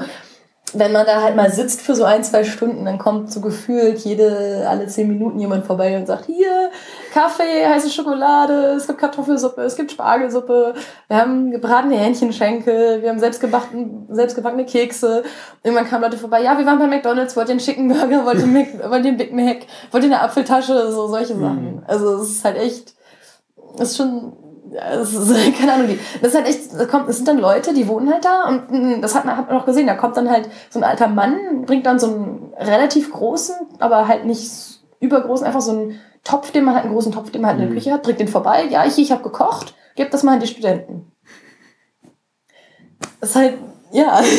wenn 0.74 0.92
man 0.92 1.06
da 1.06 1.22
halt 1.22 1.36
mal 1.36 1.50
sitzt 1.50 1.80
für 1.80 1.94
so 1.94 2.04
ein, 2.04 2.24
zwei 2.24 2.44
Stunden, 2.44 2.84
dann 2.84 2.98
kommt 2.98 3.32
so 3.32 3.40
gefühlt 3.40 3.98
jede, 4.00 4.66
alle 4.68 4.86
zehn 4.86 5.08
Minuten 5.08 5.38
jemand 5.38 5.66
vorbei 5.66 5.96
und 5.96 6.06
sagt, 6.06 6.26
hier, 6.26 6.70
Kaffee, 7.12 7.66
heiße 7.66 7.90
Schokolade, 7.90 8.74
es 8.76 8.86
gibt 8.86 8.98
Kartoffelsuppe, 8.98 9.62
es 9.62 9.76
gibt 9.76 9.92
Spargelsuppe, 9.92 10.74
wir 11.08 11.16
haben 11.16 11.50
gebratene 11.50 11.96
Hähnchenschenkel, 11.96 13.02
wir 13.02 13.08
haben 13.08 13.18
selbstgebacken, 13.18 14.06
selbstgebackene 14.10 14.66
Kekse. 14.66 15.22
Irgendwann 15.62 15.86
kamen 15.86 16.02
Leute 16.02 16.18
vorbei, 16.18 16.42
ja, 16.42 16.58
wir 16.58 16.66
waren 16.66 16.78
bei 16.78 16.86
McDonalds, 16.86 17.36
wollt 17.36 17.48
ihr 17.48 17.52
einen 17.52 17.60
schicken 17.60 17.88
Burger, 17.88 18.24
wollt 18.24 18.40
ihr, 18.40 18.46
Mac, 18.46 18.66
wollt 18.90 19.04
ihr 19.04 19.10
einen 19.10 19.16
Big 19.16 19.32
Mac, 19.32 19.58
wollt 19.90 20.04
ihr 20.04 20.10
eine 20.10 20.20
Apfeltasche, 20.20 20.90
so 20.90 21.06
solche 21.06 21.34
Sachen. 21.34 21.76
Mhm. 21.76 21.82
Also, 21.86 22.16
es 22.16 22.30
ist 22.30 22.44
halt 22.44 22.58
echt, 22.58 22.94
das 23.76 23.92
ist 23.92 23.96
schon, 23.96 24.32
das 24.74 25.12
ist, 25.12 25.58
keine 25.58 25.72
Ahnung, 25.72 25.88
die, 25.88 25.98
das 26.20 26.30
ist 26.30 26.36
halt 26.36 26.48
echt, 26.48 26.72
das, 26.72 26.88
kommt, 26.88 27.08
das 27.08 27.16
sind 27.16 27.28
dann 27.28 27.38
Leute, 27.38 27.72
die 27.72 27.88
wohnen 27.88 28.10
halt 28.10 28.24
da 28.24 28.48
und 28.48 28.70
mm, 28.70 29.00
das 29.00 29.14
hat 29.14 29.24
man, 29.24 29.36
hat 29.36 29.48
man 29.48 29.60
auch 29.60 29.66
gesehen, 29.66 29.86
da 29.86 29.94
kommt 29.94 30.16
dann 30.16 30.30
halt 30.30 30.48
so 30.70 30.78
ein 30.78 30.84
alter 30.84 31.08
Mann, 31.08 31.64
bringt 31.64 31.86
dann 31.86 31.98
so 31.98 32.06
einen 32.06 32.52
relativ 32.58 33.12
großen, 33.12 33.54
aber 33.78 34.08
halt 34.08 34.24
nicht 34.24 34.80
übergroßen, 35.00 35.46
einfach 35.46 35.60
so 35.60 35.72
einen 35.72 36.00
Topf, 36.24 36.50
den 36.50 36.64
man 36.64 36.74
halt, 36.74 36.84
einen 36.84 36.94
großen 36.94 37.12
Topf, 37.12 37.30
den 37.30 37.42
man 37.42 37.50
halt 37.50 37.60
in 37.60 37.66
der 37.66 37.70
mhm. 37.70 37.74
Küche 37.78 37.92
hat, 37.92 38.02
bringt 38.02 38.20
den 38.20 38.28
vorbei, 38.28 38.64
ja, 38.64 38.84
ich, 38.84 38.98
ich 38.98 39.12
habe 39.12 39.22
gekocht, 39.22 39.74
gebt 39.94 40.12
das 40.12 40.22
mal 40.22 40.34
an 40.34 40.40
die 40.40 40.46
Studenten. 40.46 41.12
Das 43.20 43.30
ist 43.30 43.36
halt, 43.36 43.54
ja. 43.92 44.20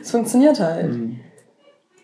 Es 0.00 0.12
funktioniert 0.12 0.60
halt. 0.60 0.92
Mhm. 0.92 1.20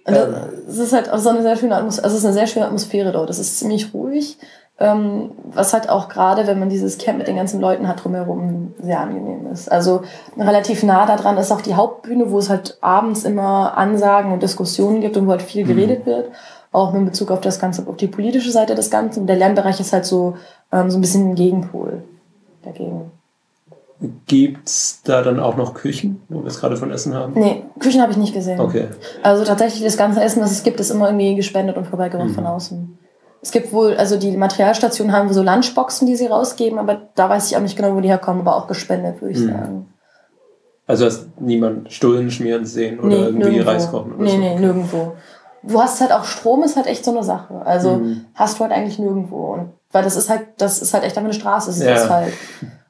Und 0.04 0.14
das, 0.14 0.78
ist 0.78 0.92
halt 0.92 1.10
auch 1.10 1.18
so 1.18 1.28
eine 1.28 1.42
sehr 1.42 1.56
schöne 1.56 1.76
Atmosphäre, 1.76 2.04
also 2.04 2.16
es 2.16 2.22
ist 2.22 2.26
eine 2.26 2.34
sehr 2.34 2.46
schöne 2.46 2.66
Atmosphäre 2.66 3.12
dort. 3.12 3.28
Das 3.28 3.38
ist 3.38 3.58
ziemlich 3.58 3.92
ruhig. 3.94 4.38
Ähm, 4.82 5.32
was 5.44 5.74
halt 5.74 5.90
auch 5.90 6.08
gerade, 6.08 6.46
wenn 6.46 6.58
man 6.58 6.70
dieses 6.70 6.96
Camp 6.96 7.18
mit 7.18 7.28
den 7.28 7.36
ganzen 7.36 7.60
Leuten 7.60 7.86
hat 7.86 8.02
drumherum, 8.02 8.72
sehr 8.80 9.00
angenehm 9.00 9.46
ist. 9.52 9.70
Also 9.70 10.02
relativ 10.38 10.82
nah 10.82 11.04
daran 11.04 11.36
ist 11.36 11.52
auch 11.52 11.60
die 11.60 11.74
Hauptbühne, 11.74 12.30
wo 12.30 12.38
es 12.38 12.48
halt 12.48 12.78
abends 12.80 13.24
immer 13.24 13.76
Ansagen 13.76 14.32
und 14.32 14.42
Diskussionen 14.42 15.02
gibt 15.02 15.18
und 15.18 15.26
wo 15.26 15.32
halt 15.32 15.42
viel 15.42 15.64
mhm. 15.64 15.68
geredet 15.68 16.06
wird. 16.06 16.30
Auch 16.72 16.94
mit 16.94 17.04
Bezug 17.04 17.30
auf 17.30 17.42
das 17.42 17.60
Ganze, 17.60 17.86
auf 17.86 17.96
die 17.96 18.06
politische 18.06 18.50
Seite 18.50 18.74
des 18.74 18.90
Ganzen. 18.90 19.20
Und 19.20 19.26
der 19.26 19.36
Lernbereich 19.36 19.80
ist 19.80 19.92
halt 19.92 20.06
so, 20.06 20.36
ähm, 20.72 20.90
so 20.90 20.96
ein 20.96 21.02
bisschen 21.02 21.30
ein 21.30 21.34
Gegenpol 21.34 22.02
dagegen. 22.62 23.10
Gibt's 24.26 25.02
da 25.04 25.20
dann 25.20 25.40
auch 25.40 25.58
noch 25.58 25.74
Küchen, 25.74 26.22
wo 26.30 26.40
wir 26.40 26.46
es 26.46 26.58
gerade 26.58 26.78
von 26.78 26.90
Essen 26.90 27.12
haben? 27.12 27.34
Nee, 27.34 27.64
Küchen 27.80 28.00
habe 28.00 28.12
ich 28.12 28.18
nicht 28.18 28.32
gesehen. 28.32 28.58
Okay. 28.58 28.88
Also 29.22 29.44
tatsächlich 29.44 29.82
das 29.82 29.98
ganze 29.98 30.22
Essen, 30.22 30.42
was 30.42 30.52
es 30.52 30.62
gibt, 30.62 30.80
ist 30.80 30.90
immer 30.90 31.08
irgendwie 31.08 31.34
gespendet 31.34 31.76
und 31.76 31.86
vorbeigebracht 31.86 32.30
mhm. 32.30 32.34
von 32.34 32.46
außen. 32.46 32.98
Es 33.42 33.52
gibt 33.52 33.72
wohl, 33.72 33.96
also 33.96 34.18
die 34.18 34.36
Materialstationen 34.36 35.14
haben 35.14 35.32
so 35.32 35.42
Lunchboxen, 35.42 36.06
die 36.06 36.16
sie 36.16 36.26
rausgeben, 36.26 36.78
aber 36.78 37.08
da 37.14 37.28
weiß 37.28 37.50
ich 37.50 37.56
auch 37.56 37.62
nicht 37.62 37.76
genau, 37.76 37.94
wo 37.94 38.00
die 38.00 38.08
herkommen, 38.08 38.42
aber 38.42 38.56
auch 38.56 38.66
gespendet, 38.66 39.20
würde 39.22 39.32
ich 39.32 39.40
mhm. 39.40 39.48
sagen. 39.48 39.94
Also 40.86 41.06
hast 41.06 41.28
niemand 41.40 41.92
Stullen 41.92 42.30
schmieren 42.30 42.66
sehen 42.66 42.98
oder 42.98 43.08
nee, 43.08 43.14
irgendwie 43.16 43.50
nirgendwo. 43.50 43.70
Reis 43.70 43.90
kochen 43.90 44.12
oder 44.14 44.24
nee, 44.24 44.30
so? 44.30 44.36
Nee, 44.38 44.54
nee, 44.54 44.60
nirgendwo. 44.60 45.12
Du 45.62 45.80
hast 45.80 46.00
halt 46.00 46.12
auch 46.12 46.24
Strom, 46.24 46.62
ist 46.64 46.76
halt 46.76 46.86
echt 46.86 47.04
so 47.04 47.12
eine 47.12 47.22
Sache. 47.22 47.62
Also 47.64 47.96
mhm. 47.96 48.24
hast 48.34 48.58
du 48.58 48.64
halt 48.64 48.72
eigentlich 48.72 48.98
nirgendwo. 48.98 49.54
Und, 49.54 49.70
weil 49.92 50.02
das 50.02 50.16
ist 50.16 50.28
halt, 50.28 50.48
das 50.58 50.82
ist 50.82 50.92
halt 50.92 51.04
echt 51.04 51.16
einfach 51.16 51.30
eine 51.30 51.38
Straße, 51.38 51.70
es 51.70 51.78
ist 51.78 51.84
ja. 51.84 51.94
Asphalt. 51.94 52.32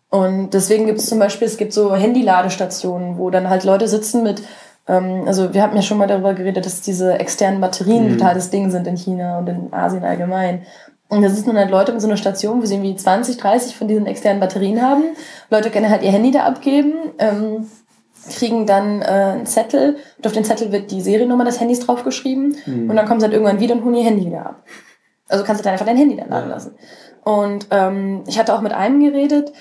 Und 0.08 0.50
deswegen 0.54 0.86
gibt 0.86 0.98
es 0.98 1.06
zum 1.06 1.18
Beispiel, 1.18 1.46
es 1.46 1.56
gibt 1.56 1.72
so 1.72 1.94
Handyladestationen, 1.94 3.16
wo 3.16 3.30
dann 3.30 3.48
halt 3.48 3.64
Leute 3.64 3.86
sitzen 3.86 4.24
mit 4.24 4.42
also 5.26 5.54
wir 5.54 5.62
haben 5.62 5.76
ja 5.76 5.82
schon 5.82 5.98
mal 5.98 6.06
darüber 6.06 6.34
geredet, 6.34 6.66
dass 6.66 6.80
diese 6.80 7.18
externen 7.18 7.60
Batterien 7.60 8.06
mhm. 8.06 8.18
total 8.18 8.34
das 8.34 8.50
Ding 8.50 8.70
sind 8.70 8.86
in 8.86 8.96
China 8.96 9.38
und 9.38 9.48
in 9.48 9.72
Asien 9.72 10.04
allgemein. 10.04 10.62
Und 11.08 11.22
da 11.22 11.28
sitzen 11.28 11.48
dann 11.48 11.58
halt 11.58 11.70
Leute 11.70 11.92
mit 11.92 12.00
so 12.00 12.06
einer 12.06 12.16
Station, 12.16 12.62
wo 12.62 12.66
sie 12.66 12.74
irgendwie 12.74 12.94
20, 12.94 13.36
30 13.36 13.76
von 13.76 13.88
diesen 13.88 14.06
externen 14.06 14.40
Batterien 14.40 14.80
haben. 14.80 15.02
Leute 15.50 15.70
können 15.70 15.90
halt 15.90 16.02
ihr 16.02 16.12
Handy 16.12 16.30
da 16.30 16.44
abgeben, 16.44 16.94
ähm, 17.18 17.68
kriegen 18.28 18.64
dann 18.64 19.02
äh, 19.02 19.04
einen 19.04 19.46
Zettel 19.46 19.96
und 20.18 20.26
auf 20.26 20.32
den 20.32 20.44
Zettel 20.44 20.70
wird 20.70 20.90
die 20.90 21.00
Seriennummer 21.00 21.44
des 21.44 21.58
Handys 21.58 21.80
draufgeschrieben 21.80 22.56
mhm. 22.64 22.90
und 22.90 22.96
dann 22.96 23.06
kommen 23.06 23.18
sie 23.18 23.24
halt 23.24 23.32
irgendwann 23.32 23.58
wieder 23.58 23.74
und 23.74 23.84
holen 23.84 23.96
ihr 23.96 24.04
Handy 24.04 24.26
wieder 24.26 24.46
ab. 24.46 24.62
Also 25.28 25.44
kannst 25.44 25.60
du 25.60 25.64
dann 25.64 25.72
einfach 25.72 25.86
dein 25.86 25.96
Handy 25.96 26.16
dann 26.16 26.28
laden 26.28 26.50
lassen. 26.50 26.74
Und 27.24 27.66
ähm, 27.70 28.22
ich 28.26 28.38
hatte 28.38 28.54
auch 28.54 28.60
mit 28.60 28.72
einem 28.72 29.00
geredet, 29.00 29.52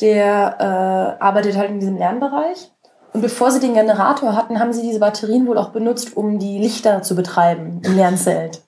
der 0.00 0.56
äh, 0.58 1.22
arbeitet 1.22 1.56
halt 1.56 1.70
in 1.70 1.80
diesem 1.80 1.96
Lernbereich 1.96 2.72
und 3.16 3.22
bevor 3.22 3.50
sie 3.50 3.60
den 3.60 3.72
Generator 3.72 4.36
hatten, 4.36 4.60
haben 4.60 4.74
sie 4.74 4.82
diese 4.82 4.98
Batterien 4.98 5.46
wohl 5.46 5.56
auch 5.56 5.70
benutzt, 5.70 6.18
um 6.18 6.38
die 6.38 6.58
Lichter 6.58 7.00
zu 7.00 7.16
betreiben 7.16 7.80
im 7.82 7.96
Lernzelt. 7.96 8.60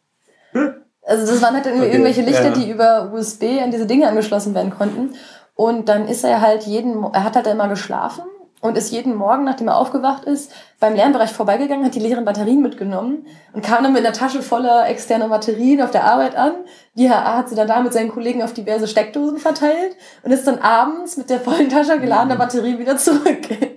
Also 1.02 1.30
das 1.30 1.42
waren 1.42 1.52
halt 1.52 1.66
okay, 1.66 1.90
irgendwelche 1.90 2.22
Lichter, 2.22 2.46
ja. 2.46 2.54
die 2.54 2.70
über 2.70 3.12
USB 3.12 3.60
an 3.62 3.70
diese 3.70 3.84
Dinge 3.84 4.08
angeschlossen 4.08 4.54
werden 4.54 4.70
konnten. 4.70 5.10
Und 5.54 5.90
dann 5.90 6.08
ist 6.08 6.24
er 6.24 6.40
halt 6.40 6.62
jeden, 6.62 7.04
er 7.12 7.24
hat 7.24 7.36
halt 7.36 7.46
immer 7.46 7.68
geschlafen 7.68 8.22
und 8.62 8.78
ist 8.78 8.90
jeden 8.90 9.14
Morgen, 9.14 9.44
nachdem 9.44 9.68
er 9.68 9.76
aufgewacht 9.76 10.24
ist, 10.24 10.50
beim 10.80 10.94
Lernbereich 10.94 11.30
vorbeigegangen, 11.30 11.84
hat 11.84 11.94
die 11.94 12.00
leeren 12.00 12.24
Batterien 12.24 12.62
mitgenommen 12.62 13.26
und 13.52 13.62
kam 13.62 13.82
dann 13.82 13.92
mit 13.92 14.02
einer 14.02 14.14
Tasche 14.14 14.40
voller 14.40 14.88
externer 14.88 15.28
Batterien 15.28 15.82
auf 15.82 15.90
der 15.90 16.04
Arbeit 16.04 16.36
an. 16.36 16.54
Die 16.94 17.10
hat 17.10 17.50
sie 17.50 17.54
dann 17.54 17.68
da 17.68 17.82
mit 17.82 17.92
seinen 17.92 18.08
Kollegen 18.08 18.42
auf 18.42 18.54
diverse 18.54 18.88
Steckdosen 18.88 19.36
verteilt 19.36 19.94
und 20.22 20.32
ist 20.32 20.46
dann 20.46 20.58
abends 20.60 21.18
mit 21.18 21.28
der 21.28 21.38
vollen 21.38 21.68
Tasche 21.68 22.00
geladener 22.00 22.36
mhm. 22.36 22.38
Batterie 22.38 22.78
wieder 22.78 22.96
zurück. 22.96 23.76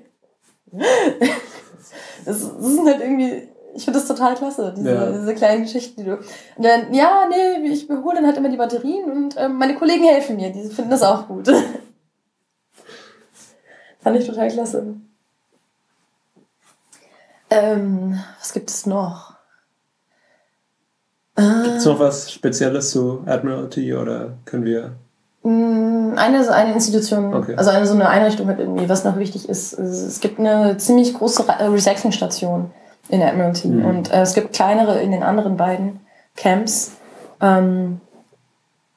Das, 0.72 2.26
das 2.26 2.40
sind 2.40 2.88
halt 2.88 3.02
irgendwie, 3.02 3.48
ich 3.76 3.84
finde 3.86 4.00
das 4.00 4.08
total 4.08 4.36
klasse, 4.36 4.74
diese, 4.76 4.94
ja. 4.94 5.12
diese 5.12 5.36
kleinen 5.36 5.64
Geschichten, 5.64 6.02
die 6.02 6.10
du. 6.10 6.18
Und 6.18 6.64
dann, 6.66 6.94
ja, 6.94 7.28
nee, 7.30 7.68
ich 7.68 7.90
hole 7.90 8.16
dann 8.16 8.26
halt 8.26 8.38
immer 8.38 8.50
die 8.50 8.58
Batterien 8.58 9.12
und 9.12 9.36
ähm, 9.38 9.56
meine 9.58 9.76
Kollegen 9.76 10.04
helfen 10.04 10.36
mir, 10.36 10.52
die 10.52 10.70
finden 10.70 10.92
das 10.92 11.04
auch 11.04 11.28
gut. 11.28 11.48
Fand 14.00 14.18
ich 14.18 14.26
total 14.26 14.50
klasse. 14.50 14.96
Ähm, 17.50 18.20
was 18.40 18.54
gibt 18.54 18.70
es 18.70 18.86
noch? 18.86 19.32
Gibt 21.36 21.78
es 21.78 21.86
noch 21.86 22.00
was 22.00 22.32
Spezielles 22.32 22.92
zu 22.92 23.24
Admiralty 23.26 23.94
oder 23.96 24.38
können 24.46 24.66
wir 24.66 24.96
eine, 25.44 26.54
eine 26.54 26.74
Institution, 26.74 27.34
okay. 27.34 27.56
also 27.56 27.72
eine 27.72 27.88
so 27.88 27.96
eine 27.96 28.08
Einrichtung 28.10 28.48
hat 28.48 28.60
irgendwie, 28.60 28.88
was 28.88 29.04
noch 29.04 29.18
wichtig 29.18 29.50
ist. 29.50 29.74
Es 29.74 30.20
gibt 30.20 30.40
eine 30.40 30.78
ziemlich 30.78 31.14
große 31.16 31.46
Recyclingstation 31.48 32.72
in 33.10 33.24
Admiralty 33.24 33.70
mhm. 33.70 33.86
und 33.86 34.14
äh, 34.14 34.22
es 34.22 34.36
gibt 34.36 34.54
kleinere 34.54 35.02
in 35.02 35.12
den 35.12 35.24
anderen 35.24 35.58
beiden 35.58 36.00
Camps, 36.36 36.92
ähm, 37.42 38.02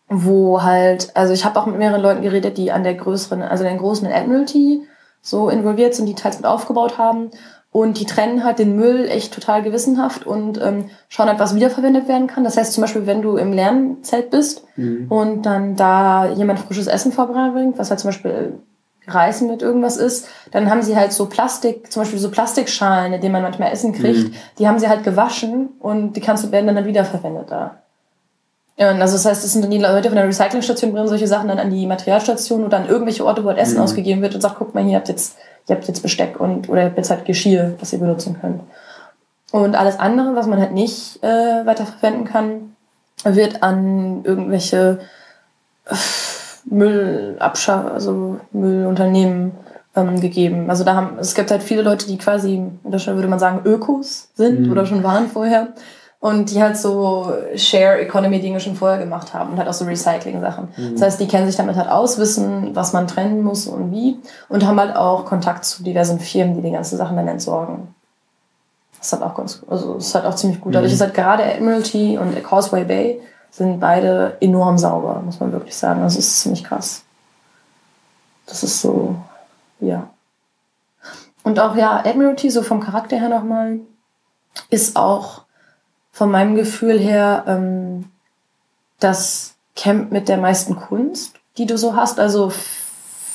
wo 0.09 0.62
halt, 0.62 1.11
also 1.14 1.33
ich 1.33 1.46
habe 1.46 1.59
auch 1.59 1.66
mit 1.66 1.78
mehreren 1.78 2.02
Leuten 2.02 2.22
geredet, 2.22 2.59
die 2.59 2.70
an 2.70 2.85
der 2.85 2.94
größeren, 2.94 3.42
also 3.42 3.64
den 3.64 3.78
großen 3.78 4.07
Admiralty 4.07 4.87
so 5.22 5.48
involviert 5.48 5.94
sind, 5.94 6.04
die 6.07 6.14
teils 6.14 6.37
mit 6.37 6.46
aufgebaut 6.46 6.98
haben 6.98 7.30
und 7.74 7.98
die 7.98 8.04
trennen 8.04 8.44
halt 8.44 8.60
den 8.60 8.76
Müll 8.76 9.08
echt 9.08 9.34
total 9.34 9.60
gewissenhaft 9.60 10.24
und 10.24 10.62
ähm, 10.62 10.90
schauen 11.08 11.26
halt, 11.26 11.40
was 11.40 11.56
wiederverwendet 11.56 12.06
werden 12.06 12.28
kann. 12.28 12.44
Das 12.44 12.56
heißt 12.56 12.72
zum 12.72 12.82
Beispiel, 12.82 13.08
wenn 13.08 13.20
du 13.20 13.37
im 13.37 13.52
Lernzelt 13.52 14.30
bist 14.30 14.62
mhm. 14.76 15.06
und 15.08 15.42
dann 15.42 15.74
da 15.74 16.30
jemand 16.34 16.60
frisches 16.60 16.87
Essen 16.87 17.10
vorbeibringt, 17.10 17.76
was 17.76 17.90
halt 17.90 17.98
zum 17.98 18.10
Beispiel 18.10 18.60
Reis 19.08 19.40
mit 19.40 19.60
irgendwas 19.60 19.96
ist, 19.96 20.28
dann 20.52 20.70
haben 20.70 20.82
sie 20.82 20.94
halt 20.94 21.12
so 21.12 21.26
Plastik, 21.26 21.90
zum 21.90 22.02
Beispiel 22.02 22.20
so 22.20 22.30
Plastikschalen, 22.30 23.12
in 23.12 23.20
denen 23.20 23.32
man 23.32 23.42
manchmal 23.42 23.72
Essen 23.72 23.92
kriegt, 23.92 24.28
mhm. 24.28 24.34
die 24.60 24.68
haben 24.68 24.78
sie 24.78 24.88
halt 24.88 25.02
gewaschen 25.02 25.70
und 25.80 26.12
die 26.12 26.20
kannst 26.20 26.44
du 26.44 26.52
werden 26.52 26.68
dann, 26.68 26.76
dann 26.76 26.87
wiederverwendet 26.87 27.50
da. 27.50 27.80
Ja, 28.76 28.92
und 28.92 29.02
also 29.02 29.14
das 29.14 29.26
heißt, 29.26 29.42
das 29.42 29.52
sind 29.52 29.62
dann 29.62 29.72
die 29.72 29.78
Leute 29.78 30.10
von 30.10 30.16
der 30.16 30.28
Recyclingstation 30.28 30.92
bringen 30.92 31.08
solche 31.08 31.26
Sachen 31.26 31.48
dann 31.48 31.58
an 31.58 31.70
die 31.70 31.88
Materialstation 31.88 32.64
oder 32.64 32.76
an 32.76 32.87
irgendwelche 32.87 33.26
Orte, 33.26 33.42
wo 33.42 33.48
halt 33.48 33.58
Essen 33.58 33.78
mhm. 33.78 33.82
ausgegeben 33.82 34.22
wird 34.22 34.37
und 34.37 34.42
sagt, 34.42 34.54
guck 34.60 34.76
mal, 34.76 34.84
hier 34.84 34.94
habt 34.94 35.08
jetzt 35.08 35.37
ihr 35.68 35.77
habt 35.77 35.88
jetzt 35.88 36.03
Besteck 36.03 36.40
und 36.40 36.68
oder 36.68 36.83
ihr 36.83 36.87
habt 36.88 36.96
jetzt 36.96 37.11
halt 37.11 37.24
Geschirr, 37.24 37.74
das 37.79 37.92
ihr 37.92 37.98
benutzen 37.98 38.37
könnt. 38.40 38.61
Und 39.53 39.77
alles 39.77 39.98
andere, 39.98 40.35
was 40.35 40.46
man 40.46 40.61
halt 40.61 40.72
nicht 40.72 41.22
äh, 41.22 41.64
weiterverwenden 41.64 42.24
kann, 42.24 42.74
wird 43.24 43.62
an 43.62 44.24
irgendwelche 44.24 44.98
äh, 45.87 45.94
Müllabschaff, 46.64 47.92
also 47.92 48.40
Müllunternehmen 48.53 49.53
ähm, 49.94 50.20
gegeben. 50.20 50.70
Also 50.70 50.85
da 50.85 50.94
haben, 50.94 51.18
es 51.18 51.35
gibt 51.35 51.50
halt 51.50 51.62
viele 51.62 51.83
Leute, 51.83 52.07
die 52.07 52.18
quasi, 52.18 52.55
in 52.57 52.90
Deutschland 52.90 53.16
würde 53.16 53.29
man 53.29 53.38
sagen, 53.38 53.61
Ökos 53.64 54.29
sind 54.35 54.62
mhm. 54.62 54.72
oder 54.72 54.87
schon 54.87 55.03
waren 55.03 55.29
vorher 55.29 55.68
und 56.24 56.50
die 56.50 56.62
halt 56.62 56.78
so 56.78 57.34
Share 57.54 58.00
Economy 58.00 58.40
Dinge 58.40 58.58
schon 58.58 58.76
vorher 58.76 58.96
gemacht 58.96 59.34
haben 59.34 59.50
und 59.50 59.58
halt 59.58 59.68
auch 59.68 59.74
so 59.74 59.84
Recycling 59.84 60.40
Sachen. 60.40 60.68
Mhm. 60.74 60.92
Das 60.94 61.02
heißt, 61.02 61.20
die 61.20 61.28
kennen 61.28 61.46
sich 61.46 61.56
damit 61.56 61.76
halt 61.76 61.90
aus, 61.90 62.16
wissen, 62.16 62.74
was 62.74 62.94
man 62.94 63.06
trennen 63.06 63.42
muss 63.42 63.66
und 63.66 63.92
wie 63.92 64.16
und 64.48 64.66
haben 64.66 64.80
halt 64.80 64.96
auch 64.96 65.26
Kontakt 65.26 65.66
zu 65.66 65.82
diversen 65.82 66.18
Firmen, 66.18 66.56
die 66.56 66.62
die 66.62 66.70
ganzen 66.70 66.96
Sachen 66.96 67.18
dann 67.18 67.28
entsorgen. 67.28 67.94
Das 68.96 69.08
ist 69.08 69.12
halt 69.12 69.22
auch 69.22 69.34
ganz, 69.34 69.62
also 69.68 69.96
ist 69.96 70.14
halt 70.14 70.24
auch 70.24 70.34
ziemlich 70.34 70.62
gut. 70.62 70.74
Dadurch 70.74 70.92
mhm. 70.92 70.94
ist 70.94 71.00
halt 71.02 71.12
gerade 71.12 71.44
Admiralty 71.44 72.16
und 72.16 72.42
Causeway 72.42 72.84
Bay 72.84 73.20
sind 73.50 73.78
beide 73.78 74.38
enorm 74.40 74.78
sauber, 74.78 75.20
muss 75.22 75.40
man 75.40 75.52
wirklich 75.52 75.76
sagen. 75.76 76.02
Also 76.02 76.18
es 76.18 76.28
ist 76.28 76.40
ziemlich 76.40 76.64
krass. 76.64 77.02
Das 78.46 78.62
ist 78.62 78.80
so, 78.80 79.14
ja. 79.78 80.08
Und 81.42 81.60
auch 81.60 81.76
ja, 81.76 81.98
Admiralty, 81.98 82.48
so 82.48 82.62
vom 82.62 82.80
Charakter 82.80 83.18
her 83.18 83.28
nochmal, 83.28 83.80
ist 84.70 84.96
auch 84.96 85.43
von 86.14 86.31
meinem 86.31 86.55
Gefühl 86.55 86.96
her 86.98 87.42
ähm, 87.48 88.05
das 89.00 89.55
Camp 89.74 90.12
mit 90.12 90.29
der 90.29 90.38
meisten 90.38 90.77
Kunst, 90.77 91.35
die 91.59 91.66
du 91.66 91.77
so 91.77 91.96
hast. 91.96 92.20
Also 92.20 92.53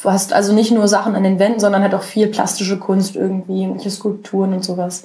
du 0.01 0.09
hast 0.09 0.31
also 0.31 0.53
nicht 0.53 0.71
nur 0.71 0.87
Sachen 0.87 1.13
an 1.13 1.23
den 1.23 1.39
Wänden, 1.39 1.59
sondern 1.59 1.81
halt 1.81 1.93
auch 1.93 2.03
viel 2.03 2.27
plastische 2.27 2.79
Kunst 2.79 3.17
irgendwie, 3.17 3.63
irgendwelche 3.63 3.91
Skulpturen 3.91 4.53
und 4.53 4.63
sowas. 4.63 5.03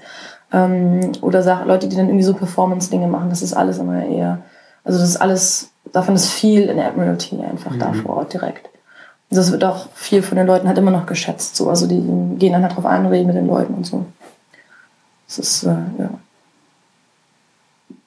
Ähm, 0.53 1.11
oder 1.21 1.43
Sachen, 1.43 1.67
Leute, 1.67 1.89
die 1.89 1.97
dann 1.97 2.07
irgendwie 2.07 2.25
so 2.25 2.35
Performance-Dinge 2.35 3.09
machen. 3.09 3.29
Das 3.29 3.43
ist 3.43 3.55
alles 3.55 3.79
immer 3.79 4.05
eher, 4.07 4.43
also 4.85 5.01
das 5.01 5.09
ist 5.09 5.17
alles, 5.17 5.71
davon 5.93 6.15
ist 6.15 6.31
viel 6.31 6.69
in 6.69 6.77
der 6.77 6.87
Admiralty 6.87 7.41
einfach 7.43 7.73
mhm. 7.73 7.81
da 7.81 7.93
vor 7.93 8.19
Ort 8.19 8.33
direkt. 8.33 8.71
Das 9.31 9.51
wird 9.51 9.65
auch 9.65 9.89
viel 9.95 10.23
von 10.23 10.39
den 10.39 10.47
Leuten 10.47 10.69
halt 10.69 10.79
immer 10.79 10.93
noch 10.93 11.07
geschätzt. 11.07 11.57
So. 11.57 11.69
Also 11.69 11.89
die 11.89 12.01
gehen 12.39 12.53
dann 12.53 12.63
halt 12.63 12.77
drauf 12.77 12.87
ein, 12.87 13.05
reden 13.07 13.27
mit 13.27 13.35
den 13.35 13.49
Leuten 13.49 13.75
und 13.75 13.85
so. 13.85 14.07
Das 15.27 15.41
ist, 15.41 15.65
äh, 15.65 15.75
ja. 15.99 16.11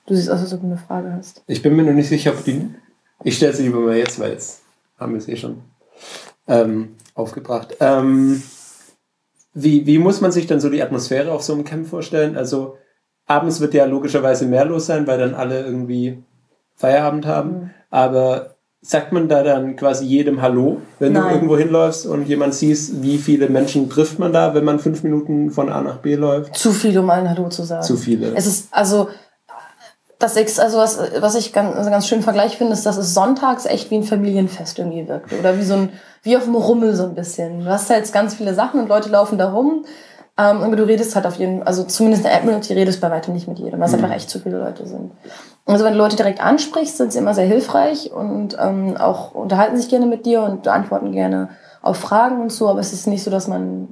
Du 0.08 0.16
siehst 0.16 0.32
aus, 0.32 0.40
als 0.40 0.54
ob 0.54 0.62
du 0.62 0.68
eine 0.68 0.78
Frage 0.78 1.14
hast. 1.14 1.44
Ich 1.48 1.62
bin 1.62 1.76
mir 1.76 1.84
noch 1.84 1.94
nicht 1.94 2.08
sicher, 2.08 2.32
ob 2.32 2.44
die. 2.44 2.70
Ich 3.24 3.36
stelle 3.36 3.54
sie 3.54 3.64
lieber 3.64 3.80
mal 3.80 3.98
jetzt, 3.98 4.20
weil 4.20 4.32
jetzt 4.32 4.62
haben 4.98 5.12
wir 5.12 5.20
es 5.20 5.28
eh 5.28 5.36
schon 5.36 5.62
ähm, 6.48 6.96
aufgebracht. 7.14 7.76
Ähm, 7.82 8.42
wie, 9.54 9.86
wie 9.86 10.00
muss 10.00 10.22
man 10.22 10.32
sich 10.32 10.48
dann 10.48 10.62
so 10.62 10.70
die 10.70 10.82
Atmosphäre 10.82 11.32
auf 11.32 11.44
so 11.44 11.54
einem 11.54 11.66
Camp 11.66 11.88
vorstellen? 11.88 12.38
Also 12.38 12.78
abends 13.26 13.60
wird 13.60 13.74
ja 13.74 13.86
logischerweise 13.86 14.46
mehr 14.46 14.66
los 14.66 14.86
sein, 14.86 15.08
weil 15.08 15.20
dann 15.20 15.36
alle 15.36 15.66
irgendwie 15.66 16.24
Feierabend 16.76 17.26
haben. 17.26 17.50
Mhm. 17.50 17.70
Aber 17.90 18.56
sagt 18.80 19.12
man 19.12 19.28
da 19.28 19.44
dann 19.44 19.76
quasi 19.76 20.06
jedem 20.06 20.42
Hallo, 20.42 20.82
wenn 21.00 21.14
Nein. 21.14 21.24
du 21.24 21.30
irgendwo 21.36 21.58
hinläufst 21.58 22.06
und 22.06 22.28
jemand 22.28 22.54
siehst, 22.54 23.04
wie 23.04 23.18
viele 23.18 23.50
Menschen 23.50 23.90
trifft 23.90 24.20
man 24.20 24.32
da, 24.32 24.54
wenn 24.54 24.64
man 24.64 24.80
fünf 24.80 25.04
Minuten 25.04 25.52
von 25.52 25.70
A 25.70 25.82
nach 25.82 25.98
B 25.98 26.16
läuft? 26.16 26.56
Zu 26.56 26.72
viele, 26.72 27.02
um 27.02 27.10
allen 27.10 27.30
Hallo 27.30 27.50
zu 27.50 27.64
sagen. 27.64 27.84
Zu 27.84 27.98
viele. 27.98 28.34
Es 28.36 28.46
ist 28.46 28.70
also 28.72 29.10
das 30.20 30.36
ist, 30.36 30.60
also 30.60 30.80
was, 30.80 31.00
was 31.20 31.36
ich 31.36 31.54
ganz, 31.54 31.76
also 31.76 31.90
ganz 31.90 32.08
schön 32.08 32.24
vergleich 32.24 32.58
finde, 32.58 32.74
ist, 32.74 32.86
dass 32.86 32.98
es 32.98 33.14
sonntags 33.14 33.66
echt 33.66 33.92
wie 33.92 33.98
ein 33.98 34.04
Familienfest 34.04 34.80
irgendwie 34.80 35.08
wirkt. 35.08 35.32
Oder 35.34 35.58
wie 35.58 35.64
so 35.64 35.76
ein, 35.76 35.90
wie 36.24 36.36
auf 36.36 36.46
dem 36.46 36.56
Rummel 36.56 36.96
so 36.96 37.04
ein 37.04 37.14
bisschen. 37.14 37.60
Du 37.60 37.66
hast 37.70 37.90
halt 37.90 38.12
ganz 38.12 38.34
viele 38.34 38.54
Sachen 38.54 38.80
und 38.80 38.90
Leute 38.90 39.10
laufen 39.10 39.38
da 39.38 39.52
rum. 39.52 39.86
Ähm, 40.40 40.62
und 40.62 40.76
du 40.76 40.86
redest 40.86 41.16
halt 41.16 41.26
auf 41.26 41.36
jeden 41.36 41.64
also 41.64 41.84
zumindest 41.84 42.24
in 42.24 42.30
der 42.30 42.38
Admiralty 42.38 42.74
redest 42.74 43.02
bei 43.02 43.10
weitem 43.12 43.34
nicht 43.34 43.48
mit 43.48 43.60
jedem, 43.60 43.80
weil 43.80 43.88
es 43.88 43.96
mhm. 43.96 44.04
einfach 44.04 44.16
echt 44.16 44.30
zu 44.30 44.40
viele 44.40 44.60
Leute 44.60 44.86
sind. 44.88 45.12
Also 45.66 45.84
wenn 45.84 45.94
du 45.94 46.00
Leute 46.00 46.16
direkt 46.16 46.42
ansprichst, 46.42 46.98
sind 46.98 47.12
sie 47.12 47.20
immer 47.20 47.34
sehr 47.34 47.46
hilfreich 47.46 48.12
und 48.12 48.56
ähm, 48.60 48.98
auch 48.98 49.34
unterhalten 49.34 49.78
sich 49.78 49.90
gerne 49.90 50.06
mit 50.06 50.26
dir 50.26 50.42
und 50.44 50.68
antworten 50.68 51.12
gerne 51.12 51.50
auf 51.82 51.98
Fragen 51.98 52.42
und 52.42 52.52
so, 52.52 52.70
aber 52.70 52.80
es 52.80 52.94
ist 52.94 53.08
nicht 53.08 53.24
so, 53.24 53.32
dass 53.32 53.48
man, 53.48 53.90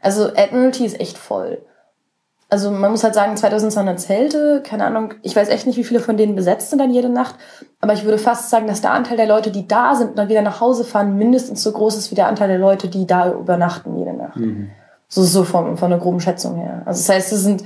also 0.00 0.28
Admiralty 0.34 0.84
ist 0.86 1.00
echt 1.00 1.18
voll 1.18 1.58
also 2.50 2.70
man 2.70 2.90
muss 2.90 3.04
halt 3.04 3.14
sagen, 3.14 3.36
2200 3.36 4.00
Zelte, 4.00 4.62
keine 4.64 4.84
Ahnung, 4.84 5.14
ich 5.22 5.36
weiß 5.36 5.48
echt 5.48 5.66
nicht, 5.66 5.76
wie 5.76 5.84
viele 5.84 6.00
von 6.00 6.16
denen 6.16 6.34
besetzt 6.34 6.70
sind 6.70 6.78
dann 6.78 6.92
jede 6.92 7.10
Nacht, 7.10 7.34
aber 7.80 7.92
ich 7.92 8.04
würde 8.04 8.18
fast 8.18 8.48
sagen, 8.48 8.66
dass 8.66 8.80
der 8.80 8.92
Anteil 8.92 9.16
der 9.16 9.26
Leute, 9.26 9.50
die 9.50 9.68
da 9.68 9.94
sind 9.94 10.10
und 10.10 10.18
dann 10.18 10.28
wieder 10.28 10.42
nach 10.42 10.60
Hause 10.60 10.84
fahren, 10.84 11.16
mindestens 11.16 11.62
so 11.62 11.72
groß 11.72 11.96
ist 11.96 12.10
wie 12.10 12.14
der 12.14 12.26
Anteil 12.26 12.48
der 12.48 12.58
Leute, 12.58 12.88
die 12.88 13.06
da 13.06 13.32
übernachten 13.32 13.96
jede 13.98 14.14
Nacht. 14.14 14.36
Mhm. 14.36 14.70
So, 15.08 15.22
so 15.22 15.44
von, 15.44 15.76
von 15.76 15.90
der 15.90 15.98
groben 15.98 16.20
Schätzung 16.20 16.56
her. 16.56 16.82
Also 16.86 17.00
das 17.00 17.08
heißt, 17.08 17.32
es 17.32 17.42
sind 17.42 17.64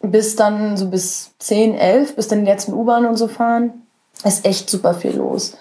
bis 0.00 0.36
dann 0.36 0.76
so 0.76 0.88
bis 0.88 1.32
10, 1.38 1.74
11, 1.74 2.16
bis 2.16 2.28
dann 2.28 2.40
die 2.40 2.50
letzten 2.50 2.72
U-Bahnen 2.72 3.06
und 3.06 3.16
so 3.16 3.28
fahren, 3.28 3.82
ist 4.24 4.46
echt 4.46 4.68
super 4.68 4.94
viel 4.94 5.16
los 5.16 5.56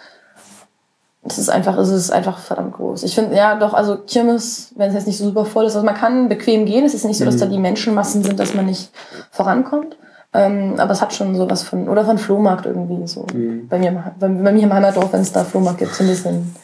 es 1.27 1.37
ist 1.37 1.49
einfach, 1.49 1.77
es 1.77 1.89
ist 1.89 2.11
einfach 2.11 2.39
verdammt 2.39 2.73
groß. 2.73 3.03
Ich 3.03 3.15
finde, 3.15 3.35
ja, 3.35 3.55
doch, 3.55 3.73
also 3.73 3.97
Kirmes, 3.97 4.71
wenn 4.75 4.89
es 4.89 4.95
jetzt 4.95 5.07
nicht 5.07 5.17
so 5.17 5.25
super 5.25 5.45
voll 5.45 5.65
ist, 5.65 5.75
also 5.75 5.85
man 5.85 5.95
kann 5.95 6.29
bequem 6.29 6.65
gehen. 6.65 6.85
Es 6.85 6.93
ist 6.93 7.05
nicht 7.05 7.17
so, 7.17 7.25
dass 7.25 7.37
da 7.37 7.45
mhm. 7.45 7.51
die 7.51 7.59
Menschenmassen 7.59 8.23
sind, 8.23 8.39
dass 8.39 8.53
man 8.53 8.65
nicht 8.65 8.91
vorankommt. 9.31 9.97
Ähm, 10.33 10.75
aber 10.77 10.91
es 10.91 11.01
hat 11.01 11.13
schon 11.13 11.35
sowas 11.35 11.63
von, 11.63 11.87
oder 11.87 12.05
von 12.05 12.17
Flohmarkt 12.17 12.65
irgendwie 12.65 13.07
so. 13.07 13.25
Mhm. 13.33 13.67
Bei, 13.67 13.79
mir, 13.79 14.13
bei, 14.19 14.27
bei 14.27 14.51
mir 14.51 14.63
im 14.63 14.73
Heimatdorf, 14.73 15.13
wenn 15.13 15.21
es 15.21 15.31
da 15.31 15.43
Flohmarkt 15.43 15.79
gibt, 15.79 15.95
so 15.95 16.03
ein 16.03 16.09
bisschen. 16.09 16.55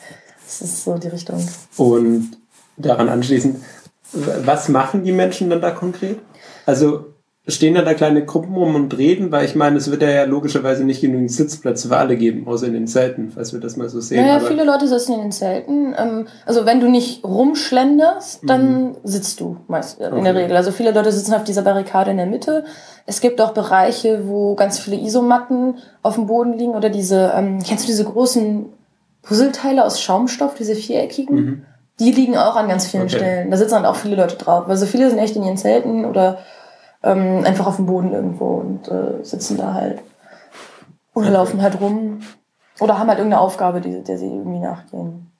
Das 0.46 0.62
ist 0.62 0.84
so 0.84 0.98
die 0.98 1.08
Richtung. 1.08 1.44
Und 1.78 2.32
daran 2.78 3.10
anschließend, 3.10 3.58
was 4.12 4.70
machen 4.70 5.04
die 5.04 5.12
Menschen 5.12 5.50
dann 5.50 5.62
da 5.62 5.72
konkret? 5.72 6.20
Also 6.66 7.13
stehen 7.46 7.74
dann 7.74 7.84
da 7.84 7.94
kleine 7.94 8.24
Gruppen 8.24 8.56
rum 8.56 8.76
und 8.76 8.98
reden, 8.98 9.32
weil 9.34 9.44
ich 9.44 9.54
meine, 9.54 9.76
es 9.76 9.92
wird 9.92 10.02
ja, 10.02 10.24
logischerweise 10.24 10.86
nicht 10.86 11.02
genügend 11.02 11.30
Sitzplätze 11.30 11.90
für 11.90 11.98
alle 11.98 12.16
geben, 12.16 12.48
außer 12.48 12.68
in 12.68 12.74
den 12.74 12.88
Zelten, 12.88 13.32
falls 13.32 13.52
wir 13.52 13.60
das 13.60 13.76
mal 13.76 13.90
so 13.90 14.00
sehen. 14.00 14.26
Naja, 14.26 14.40
viele 14.40 14.64
Leute 14.64 14.88
sitzen 14.88 15.14
in 15.14 15.22
den 15.22 15.32
Zelten. 15.34 15.94
Ähm, 15.98 16.28
also 16.46 16.66
wenn 16.66 16.80
du 16.80 16.90
nicht 16.90 17.26
rumschlenderst, 17.26 18.44
dann 18.48 18.84
mhm. 18.84 18.96
sitzt 19.04 19.42
du 19.42 19.58
meist 19.68 20.00
in 20.00 20.14
okay. 20.14 20.24
der 20.24 20.36
Regel. 20.36 20.56
Also 20.56 20.72
viele 20.72 20.92
Leute 20.92 21.12
sitzen 21.12 21.34
auf 21.34 21.44
dieser 21.44 21.64
Barrikade 21.64 22.12
in 22.12 22.18
der 22.18 22.28
Mitte. 22.28 22.64
Es 23.06 23.20
gibt 23.20 23.42
auch 23.42 23.54
Bereiche, 23.54 24.26
wo 24.26 24.56
ganz 24.56 24.80
viele 24.80 24.96
Isomatten 24.96 25.76
auf 26.02 26.16
dem 26.16 26.28
Boden 26.28 26.58
liegen 26.58 26.76
oder 26.76 26.90
diese, 26.90 27.34
ähm, 27.36 27.60
kennst 27.62 27.84
du 27.84 27.88
diese 27.88 28.06
großen 28.06 28.68
Puzzleteile 29.22 29.84
aus 29.84 30.00
Schaumstoff, 30.00 30.56
diese 30.56 30.76
viereckigen? 30.76 31.36
Mhm. 31.36 31.66
Die 32.00 32.12
liegen 32.12 32.38
auch 32.38 32.56
an 32.56 32.70
ganz 32.70 32.88
vielen 32.88 33.04
okay. 33.04 33.18
Stellen. 33.18 33.52
Da 33.52 33.58
sitzen 33.58 33.76
dann 33.76 33.86
auch 33.86 33.98
viele 33.98 34.16
Leute 34.16 34.38
drauf. 34.38 34.70
Also 34.70 34.86
viele 34.86 35.10
sind 35.10 35.20
echt 35.20 35.36
in 35.36 35.44
ihren 35.44 35.58
Zelten 35.58 36.06
oder 36.06 36.40
ähm, 37.04 37.44
einfach 37.46 37.68
auf 37.68 37.76
dem 37.76 37.86
Boden 37.86 38.14
irgendwo 38.14 38.56
und 38.56 38.88
äh, 38.88 39.24
sitzen 39.24 39.58
da 39.58 39.74
halt. 39.74 40.00
Oder 41.14 41.30
laufen 41.30 41.62
halt 41.62 41.80
rum. 41.80 42.22
Oder 42.80 42.98
haben 42.98 43.08
halt 43.08 43.20
irgendeine 43.20 43.42
Aufgabe, 43.42 43.82
die, 43.82 44.04
der 44.04 44.18
sie 44.18 44.28
irgendwie 44.28 44.60
nachgehen. 44.60 45.32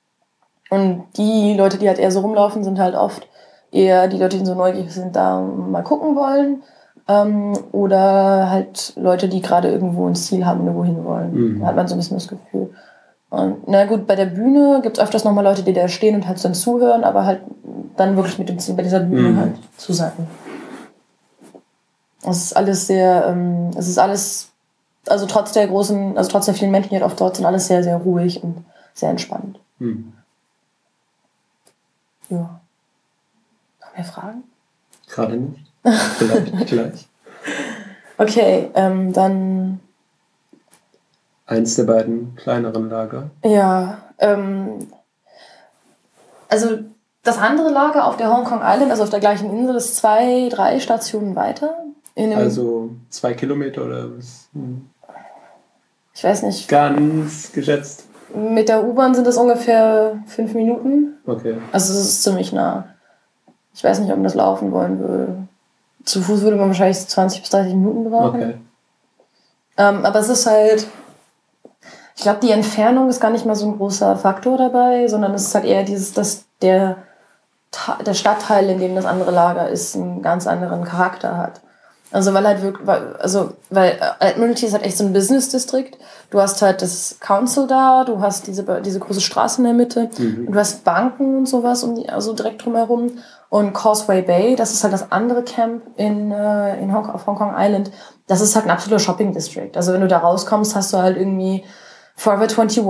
Und 0.70 1.04
die 1.16 1.54
Leute, 1.54 1.78
die 1.78 1.88
halt 1.88 1.98
eher 1.98 2.10
so 2.10 2.20
rumlaufen, 2.20 2.64
sind 2.64 2.78
halt 2.78 2.94
oft 2.94 3.26
eher 3.72 4.08
die 4.08 4.18
Leute, 4.18 4.38
die 4.38 4.46
so 4.46 4.54
neugierig 4.54 4.92
sind, 4.92 5.16
da 5.16 5.40
mal 5.40 5.82
gucken 5.82 6.14
wollen. 6.14 6.62
Ähm, 7.06 7.52
oder 7.72 8.50
halt 8.50 8.94
Leute, 8.96 9.28
die 9.28 9.42
gerade 9.42 9.68
irgendwo 9.68 10.06
ein 10.06 10.14
Ziel 10.14 10.46
haben 10.46 10.60
und 10.60 10.66
irgendwo 10.66 10.84
hin 10.84 11.04
wollen. 11.04 11.34
Mhm. 11.34 11.60
Da 11.60 11.66
hat 11.66 11.76
man 11.76 11.88
so 11.88 11.94
ein 11.94 11.98
bisschen 11.98 12.16
das 12.16 12.28
Gefühl. 12.28 12.70
Und 13.30 13.66
na 13.66 13.84
gut, 13.84 14.06
bei 14.06 14.14
der 14.14 14.26
Bühne 14.26 14.80
gibt 14.82 14.96
es 14.96 15.02
öfters 15.02 15.24
nochmal 15.24 15.44
Leute, 15.44 15.64
die 15.64 15.72
da 15.72 15.88
stehen 15.88 16.14
und 16.14 16.28
halt 16.28 16.42
dann 16.42 16.54
zuhören, 16.54 17.04
aber 17.04 17.26
halt 17.26 17.40
dann 17.96 18.16
wirklich 18.16 18.38
mit 18.38 18.48
dem 18.48 18.58
Ziel 18.58 18.74
bei 18.74 18.82
dieser 18.82 19.00
Bühne 19.00 19.30
mhm. 19.30 19.40
halt 19.40 19.52
zu 19.76 19.92
sein. 19.92 20.12
Es 22.26 22.44
ist 22.44 22.56
alles 22.56 22.86
sehr, 22.86 23.26
ähm, 23.26 23.70
es 23.76 23.88
ist 23.88 23.98
alles, 23.98 24.50
also 25.06 25.26
trotz 25.26 25.52
der 25.52 25.66
großen, 25.66 26.16
also 26.16 26.30
trotz 26.30 26.46
der 26.46 26.54
vielen 26.54 26.70
Menschen, 26.70 26.90
die 26.90 26.96
halt 26.96 27.04
oft 27.04 27.20
dort 27.20 27.36
sind, 27.36 27.44
alles 27.44 27.66
sehr, 27.66 27.82
sehr 27.82 27.96
ruhig 27.96 28.42
und 28.42 28.64
sehr 28.94 29.10
entspannt. 29.10 29.58
Hm. 29.78 30.12
Ja. 32.30 32.60
Noch 33.80 33.96
mehr 33.96 34.04
Fragen? 34.04 34.44
Gerade 35.08 35.36
nicht. 35.36 35.72
Vielleicht 36.18 36.66
gleich. 36.66 37.08
Okay, 38.16 38.70
ähm, 38.74 39.12
dann. 39.12 39.80
Eins 41.46 41.76
der 41.76 41.84
beiden 41.84 42.34
kleineren 42.36 42.88
Lager. 42.88 43.30
Ja, 43.44 43.98
ähm, 44.18 44.88
also 46.48 46.78
das 47.22 47.36
andere 47.38 47.70
Lager 47.70 48.06
auf 48.06 48.16
der 48.16 48.34
Hong 48.34 48.44
Kong 48.44 48.60
Island, 48.62 48.90
also 48.90 49.02
auf 49.02 49.10
der 49.10 49.20
gleichen 49.20 49.50
Insel, 49.50 49.76
ist 49.76 49.96
zwei, 49.96 50.48
drei 50.48 50.80
Stationen 50.80 51.36
weiter 51.36 51.83
also 52.16 52.90
zwei 53.10 53.34
Kilometer 53.34 53.84
oder 53.84 54.16
was? 54.16 54.48
Hm. 54.52 54.88
Ich 56.14 56.22
weiß 56.22 56.42
nicht. 56.44 56.68
Ganz 56.68 57.52
geschätzt. 57.52 58.04
Mit 58.34 58.68
der 58.68 58.84
U-Bahn 58.84 59.14
sind 59.14 59.26
es 59.26 59.36
ungefähr 59.36 60.22
fünf 60.26 60.54
Minuten. 60.54 61.14
Okay. 61.26 61.56
Also 61.72 61.92
es 61.92 62.00
ist 62.00 62.22
ziemlich 62.22 62.52
nah. 62.52 62.88
Ich 63.74 63.82
weiß 63.82 63.98
nicht, 64.00 64.10
ob 64.10 64.16
man 64.16 64.24
das 64.24 64.34
laufen 64.34 64.72
wollen 64.72 64.98
würde. 65.00 65.48
Zu 66.04 66.22
Fuß 66.22 66.42
würde 66.42 66.56
man 66.56 66.68
wahrscheinlich 66.68 66.98
20 66.98 67.40
bis 67.40 67.50
30 67.50 67.74
Minuten 67.74 68.08
brauchen. 68.10 68.42
Okay. 68.42 68.54
Ähm, 69.76 70.04
aber 70.04 70.20
es 70.20 70.28
ist 70.28 70.46
halt, 70.46 70.86
ich 72.16 72.22
glaube, 72.22 72.40
die 72.40 72.52
Entfernung 72.52 73.08
ist 73.08 73.20
gar 73.20 73.30
nicht 73.30 73.46
mal 73.46 73.56
so 73.56 73.66
ein 73.66 73.76
großer 73.76 74.16
Faktor 74.16 74.56
dabei, 74.56 75.08
sondern 75.08 75.34
es 75.34 75.48
ist 75.48 75.54
halt 75.54 75.64
eher 75.64 75.82
dieses, 75.82 76.12
dass 76.12 76.44
der, 76.62 76.98
der 78.06 78.14
Stadtteil, 78.14 78.68
in 78.70 78.78
dem 78.78 78.94
das 78.94 79.06
andere 79.06 79.32
Lager 79.32 79.68
ist, 79.68 79.96
einen 79.96 80.22
ganz 80.22 80.46
anderen 80.46 80.84
Charakter 80.84 81.36
hat. 81.36 81.60
Also 82.14 82.32
weil 82.32 82.46
halt 82.46 82.62
wirklich, 82.62 82.88
also 82.88 83.54
weil 83.70 83.98
äh, 84.20 84.28
Admiralty 84.28 84.66
ist 84.66 84.72
halt 84.72 84.84
echt 84.84 84.98
so 84.98 85.04
ein 85.04 85.12
Business 85.12 85.48
District. 85.48 85.90
Du 86.30 86.40
hast 86.40 86.62
halt 86.62 86.80
das 86.80 87.16
Council 87.18 87.66
da, 87.66 88.04
du 88.04 88.20
hast 88.20 88.46
diese, 88.46 88.62
diese 88.82 89.00
große 89.00 89.20
Straße 89.20 89.58
in 89.58 89.64
der 89.64 89.72
Mitte, 89.72 90.08
mhm. 90.16 90.46
du 90.52 90.56
hast 90.56 90.84
Banken 90.84 91.38
und 91.38 91.48
sowas 91.48 91.82
um 91.82 91.96
die, 91.96 92.08
also 92.08 92.32
direkt 92.32 92.64
drumherum. 92.64 93.18
Und 93.48 93.72
Causeway 93.72 94.22
Bay, 94.22 94.54
das 94.54 94.72
ist 94.72 94.84
halt 94.84 94.92
das 94.92 95.10
andere 95.10 95.42
Camp 95.42 95.82
in, 95.96 96.30
äh, 96.30 96.80
in 96.80 96.94
Hong, 96.94 97.10
auf 97.10 97.26
Hong 97.26 97.34
Kong 97.34 97.52
Island. 97.58 97.90
Das 98.28 98.40
ist 98.40 98.54
halt 98.54 98.66
ein 98.66 98.70
absoluter 98.70 99.00
Shopping 99.00 99.32
District. 99.32 99.72
Also 99.74 99.92
wenn 99.92 100.00
du 100.00 100.06
da 100.06 100.18
rauskommst, 100.18 100.76
hast 100.76 100.92
du 100.92 100.98
halt 100.98 101.16
irgendwie 101.16 101.64
Forever 102.14 102.42
21, 102.42 102.84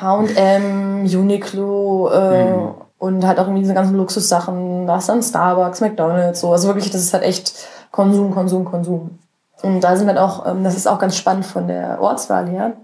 H&M, 0.00 1.04
Uniqlo 1.04 2.08
äh, 2.08 2.52
mhm. 2.52 2.74
und 2.96 3.26
halt 3.26 3.38
auch 3.38 3.44
irgendwie 3.44 3.62
diese 3.62 3.74
ganzen 3.74 3.96
Luxussachen. 3.96 4.86
Da 4.86 4.94
hast 4.94 5.10
dann 5.10 5.22
Starbucks, 5.22 5.82
McDonald's, 5.82 6.40
so. 6.40 6.52
Also 6.52 6.68
wirklich, 6.68 6.90
das 6.90 7.02
ist 7.02 7.12
halt 7.12 7.24
echt 7.24 7.52
Konsum, 7.96 8.30
Konsum, 8.30 8.66
Konsum. 8.66 9.18
Und 9.62 9.80
da 9.80 9.96
sind 9.96 10.06
halt 10.08 10.18
auch, 10.18 10.46
ähm, 10.46 10.62
das 10.62 10.76
ist 10.76 10.86
auch 10.86 10.98
ganz 10.98 11.16
spannend 11.16 11.46
von 11.46 11.66
der 11.66 11.98
Ortswahl 11.98 12.46
her, 12.46 12.74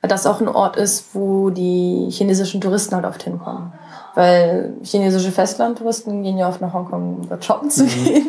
weil 0.00 0.08
das 0.08 0.24
auch 0.24 0.40
ein 0.40 0.46
Ort 0.46 0.76
ist, 0.76 1.16
wo 1.16 1.50
die 1.50 2.06
chinesischen 2.10 2.60
Touristen 2.60 2.94
halt 2.94 3.04
oft 3.04 3.24
hinkommen. 3.24 3.72
Weil 4.14 4.74
chinesische 4.84 5.32
Festlandtouristen 5.32 6.22
gehen 6.22 6.38
ja 6.38 6.48
oft 6.48 6.60
nach 6.60 6.72
Hongkong, 6.72 7.16
um 7.16 7.28
dort 7.28 7.44
shoppen 7.44 7.70
zu 7.70 7.82
mhm. 7.82 8.04
gehen. 8.04 8.26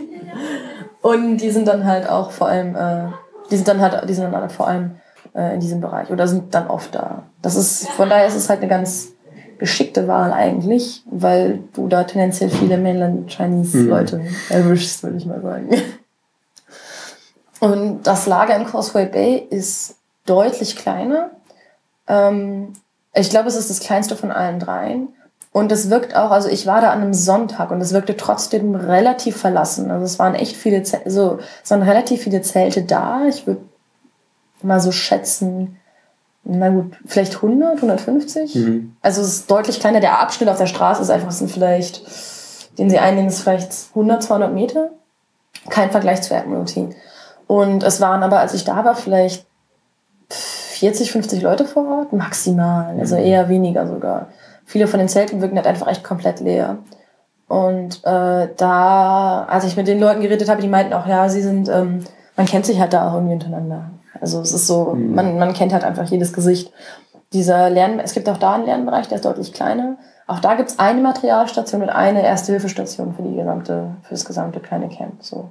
Und 1.03 1.37
die 1.37 1.51
sind 1.51 1.67
dann 1.67 1.85
halt 1.85 2.09
auch 2.09 2.31
vor 2.31 2.47
allem, 2.47 2.75
äh, 2.75 3.11
die 3.51 3.57
sind 3.57 3.67
dann 3.67 3.79
halt, 3.79 4.09
die 4.09 4.13
sind 4.15 4.23
dann 4.23 4.41
halt 4.41 4.51
vor 4.51 4.67
allem 4.67 4.95
äh, 5.35 5.53
in 5.53 5.59
diesem 5.59 5.81
Bereich 5.81 6.09
oder 6.09 6.27
sind 6.27 6.55
dann 6.55 6.67
oft 6.67 6.95
da. 6.95 7.23
Das 7.43 7.55
ist, 7.55 7.89
von 7.89 8.09
daher 8.09 8.25
ist 8.25 8.35
es 8.35 8.49
halt 8.49 8.61
eine 8.61 8.69
ganz 8.69 9.09
geschickte 9.61 10.07
Wahl 10.07 10.33
eigentlich, 10.33 11.03
weil 11.05 11.59
du 11.73 11.87
da 11.87 12.03
tendenziell 12.03 12.49
viele 12.49 12.79
Mainland 12.79 13.29
Chinese 13.29 13.77
mhm. 13.77 13.89
Leute 13.89 14.21
erwischst, 14.49 15.03
würde 15.03 15.17
ich 15.17 15.27
mal 15.27 15.39
sagen. 15.39 15.69
Und 17.59 18.01
das 18.07 18.25
Lager 18.25 18.55
in 18.55 18.65
Causeway 18.65 19.05
Bay 19.05 19.37
ist 19.37 19.97
deutlich 20.25 20.75
kleiner. 20.75 21.29
Ähm, 22.07 22.73
ich 23.13 23.29
glaube, 23.29 23.49
es 23.49 23.55
ist 23.55 23.69
das 23.69 23.81
kleinste 23.81 24.15
von 24.15 24.31
allen 24.31 24.59
dreien. 24.59 25.09
Und 25.51 25.71
es 25.71 25.91
wirkt 25.91 26.15
auch, 26.15 26.31
also 26.31 26.49
ich 26.49 26.65
war 26.65 26.81
da 26.81 26.89
an 26.89 27.03
einem 27.03 27.13
Sonntag 27.13 27.69
und 27.69 27.81
es 27.81 27.93
wirkte 27.93 28.17
trotzdem 28.17 28.73
relativ 28.73 29.37
verlassen. 29.37 29.91
Also 29.91 30.05
es 30.05 30.17
waren 30.17 30.33
echt 30.33 30.55
viele, 30.55 30.81
also 31.05 31.37
es 31.63 31.69
waren 31.69 31.83
relativ 31.83 32.23
viele 32.23 32.41
Zelte 32.41 32.81
da. 32.81 33.27
Ich 33.27 33.45
würde 33.45 33.61
mal 34.63 34.81
so 34.81 34.91
schätzen, 34.91 35.77
na 36.43 36.69
gut, 36.69 36.97
vielleicht 37.05 37.35
100, 37.35 37.75
150. 37.77 38.55
Mhm. 38.55 38.95
Also 39.01 39.21
es 39.21 39.27
ist 39.27 39.51
deutlich 39.51 39.79
kleiner. 39.79 39.99
Der 39.99 40.19
Abschnitt 40.19 40.49
auf 40.49 40.57
der 40.57 40.67
Straße 40.67 41.01
ist 41.01 41.09
einfach, 41.09 41.31
sind 41.31 41.51
vielleicht, 41.51 42.03
den 42.77 42.89
sie 42.89 42.99
einnehmen, 42.99 43.29
ist 43.29 43.41
vielleicht 43.41 43.71
100, 43.89 44.23
200 44.23 44.53
Meter. 44.53 44.89
Kein 45.69 45.91
Vergleich 45.91 46.21
zu 46.23 46.35
Admiralty. 46.35 46.89
Und 47.45 47.83
es 47.83 48.01
waren 48.01 48.23
aber, 48.23 48.39
als 48.39 48.53
ich 48.53 48.63
da 48.63 48.83
war, 48.83 48.95
vielleicht 48.95 49.45
40, 50.29 51.11
50 51.11 51.41
Leute 51.43 51.65
vor 51.65 51.87
Ort, 51.87 52.13
maximal. 52.13 52.97
Also 52.99 53.15
mhm. 53.17 53.23
eher 53.23 53.49
weniger 53.49 53.85
sogar. 53.85 54.29
Viele 54.65 54.87
von 54.87 54.99
den 54.99 55.09
Zelten 55.09 55.41
wirken 55.41 55.57
halt 55.57 55.67
einfach 55.67 55.87
echt 55.87 56.03
komplett 56.03 56.39
leer. 56.39 56.79
Und 57.47 58.03
äh, 58.05 58.47
da, 58.55 59.43
als 59.43 59.65
ich 59.65 59.75
mit 59.75 59.87
den 59.87 59.99
Leuten 59.99 60.21
geredet 60.21 60.49
habe, 60.49 60.61
die 60.61 60.69
meinten 60.69 60.93
auch, 60.93 61.05
ja, 61.05 61.27
sie 61.27 61.41
sind, 61.41 61.67
ähm, 61.67 62.03
man 62.37 62.45
kennt 62.45 62.65
sich 62.65 62.79
halt 62.79 62.93
da 62.93 63.09
auch 63.09 63.15
irgendwie 63.15 63.33
untereinander. 63.33 63.91
Also 64.21 64.39
es 64.39 64.53
ist 64.53 64.67
so, 64.67 64.93
mhm. 64.93 65.15
man, 65.15 65.39
man 65.39 65.53
kennt 65.53 65.73
halt 65.73 65.83
einfach 65.83 66.05
jedes 66.05 66.31
Gesicht. 66.31 66.71
Dieser 67.33 67.69
Lern, 67.69 67.99
es 67.99 68.13
gibt 68.13 68.29
auch 68.29 68.37
da 68.37 68.53
einen 68.53 68.65
Lernbereich, 68.65 69.07
der 69.07 69.17
ist 69.17 69.25
deutlich 69.25 69.53
kleiner. 69.53 69.97
Auch 70.27 70.39
da 70.39 70.55
gibt 70.55 70.69
es 70.69 70.79
eine 70.79 71.01
Materialstation 71.01 71.81
und 71.81 71.89
eine 71.89 72.23
Erste-Hilfe-Station 72.23 73.15
für 73.15 73.23
die 73.23 73.35
gesamte, 73.35 73.95
für 74.03 74.13
das 74.13 74.23
gesamte 74.23 74.59
kleine 74.59 74.89
Camp. 74.89 75.23
So. 75.23 75.49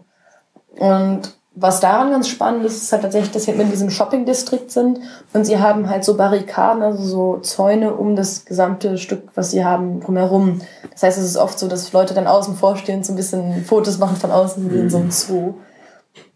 Und 0.79 1.35
was 1.55 1.81
daran 1.81 2.11
ganz 2.11 2.29
spannend 2.29 2.65
ist, 2.65 2.83
ist 2.83 2.93
halt 2.93 3.03
tatsächlich, 3.03 3.33
dass 3.33 3.47
wir 3.47 3.55
in 3.55 3.71
diesem 3.71 3.91
Shopping-Distrikt 3.91 4.71
sind 4.71 5.01
und 5.33 5.45
sie 5.45 5.59
haben 5.59 5.91
halt 5.91 6.05
so 6.05 6.17
Barrikaden, 6.17 6.83
also 6.83 7.03
so 7.03 7.37
Zäune 7.39 7.93
um 7.93 8.15
das 8.15 8.45
gesamte 8.45 8.99
Stück, 8.99 9.31
was 9.35 9.51
sie 9.51 9.65
haben, 9.65 10.01
drumherum. 10.01 10.61
Das 10.93 11.03
heißt, 11.03 11.19
es 11.19 11.25
ist 11.25 11.37
oft 11.37 11.59
so, 11.59 11.67
dass 11.67 11.93
Leute 11.93 12.15
dann 12.15 12.29
außen 12.29 12.55
vorstehen, 12.55 13.03
so 13.03 13.13
ein 13.13 13.17
bisschen 13.17 13.65
Fotos 13.65 13.99
machen 13.99 14.17
von 14.17 14.31
außen 14.31 14.71
wie 14.71 14.79
in 14.79 14.91
so 14.91 14.99
einem 14.99 15.11
Zoo. 15.11 15.55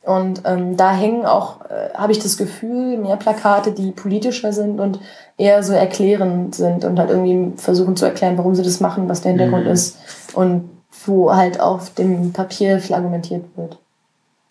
Und 0.03 0.43
ähm, 0.45 0.77
da 0.77 0.93
hängen 0.93 1.25
auch, 1.25 1.63
äh, 1.63 1.95
habe 1.95 2.13
ich 2.13 2.19
das 2.19 2.37
Gefühl, 2.37 2.99
mehr 2.99 3.17
Plakate, 3.17 3.73
die 3.73 3.91
politischer 3.91 4.53
sind 4.53 4.79
und 4.79 5.01
eher 5.39 5.63
so 5.63 5.73
erklärend 5.73 6.55
sind 6.55 6.85
und 6.85 6.99
halt 6.99 7.11
irgendwie 7.11 7.57
versuchen 7.57 7.97
zu 7.97 8.05
erklären, 8.05 8.37
warum 8.37 8.55
sie 8.55 8.63
das 8.63 8.81
machen, 8.81 9.09
was 9.09 9.23
der 9.23 9.33
Hintergrund 9.33 9.65
mhm. 9.65 9.73
ist 9.73 9.97
und 10.35 10.69
wo 11.07 11.35
halt 11.35 11.59
auf 11.59 11.95
dem 11.95 12.33
Papier 12.33 12.81
viel 12.81 12.95
argumentiert 12.95 13.45
wird. 13.57 13.79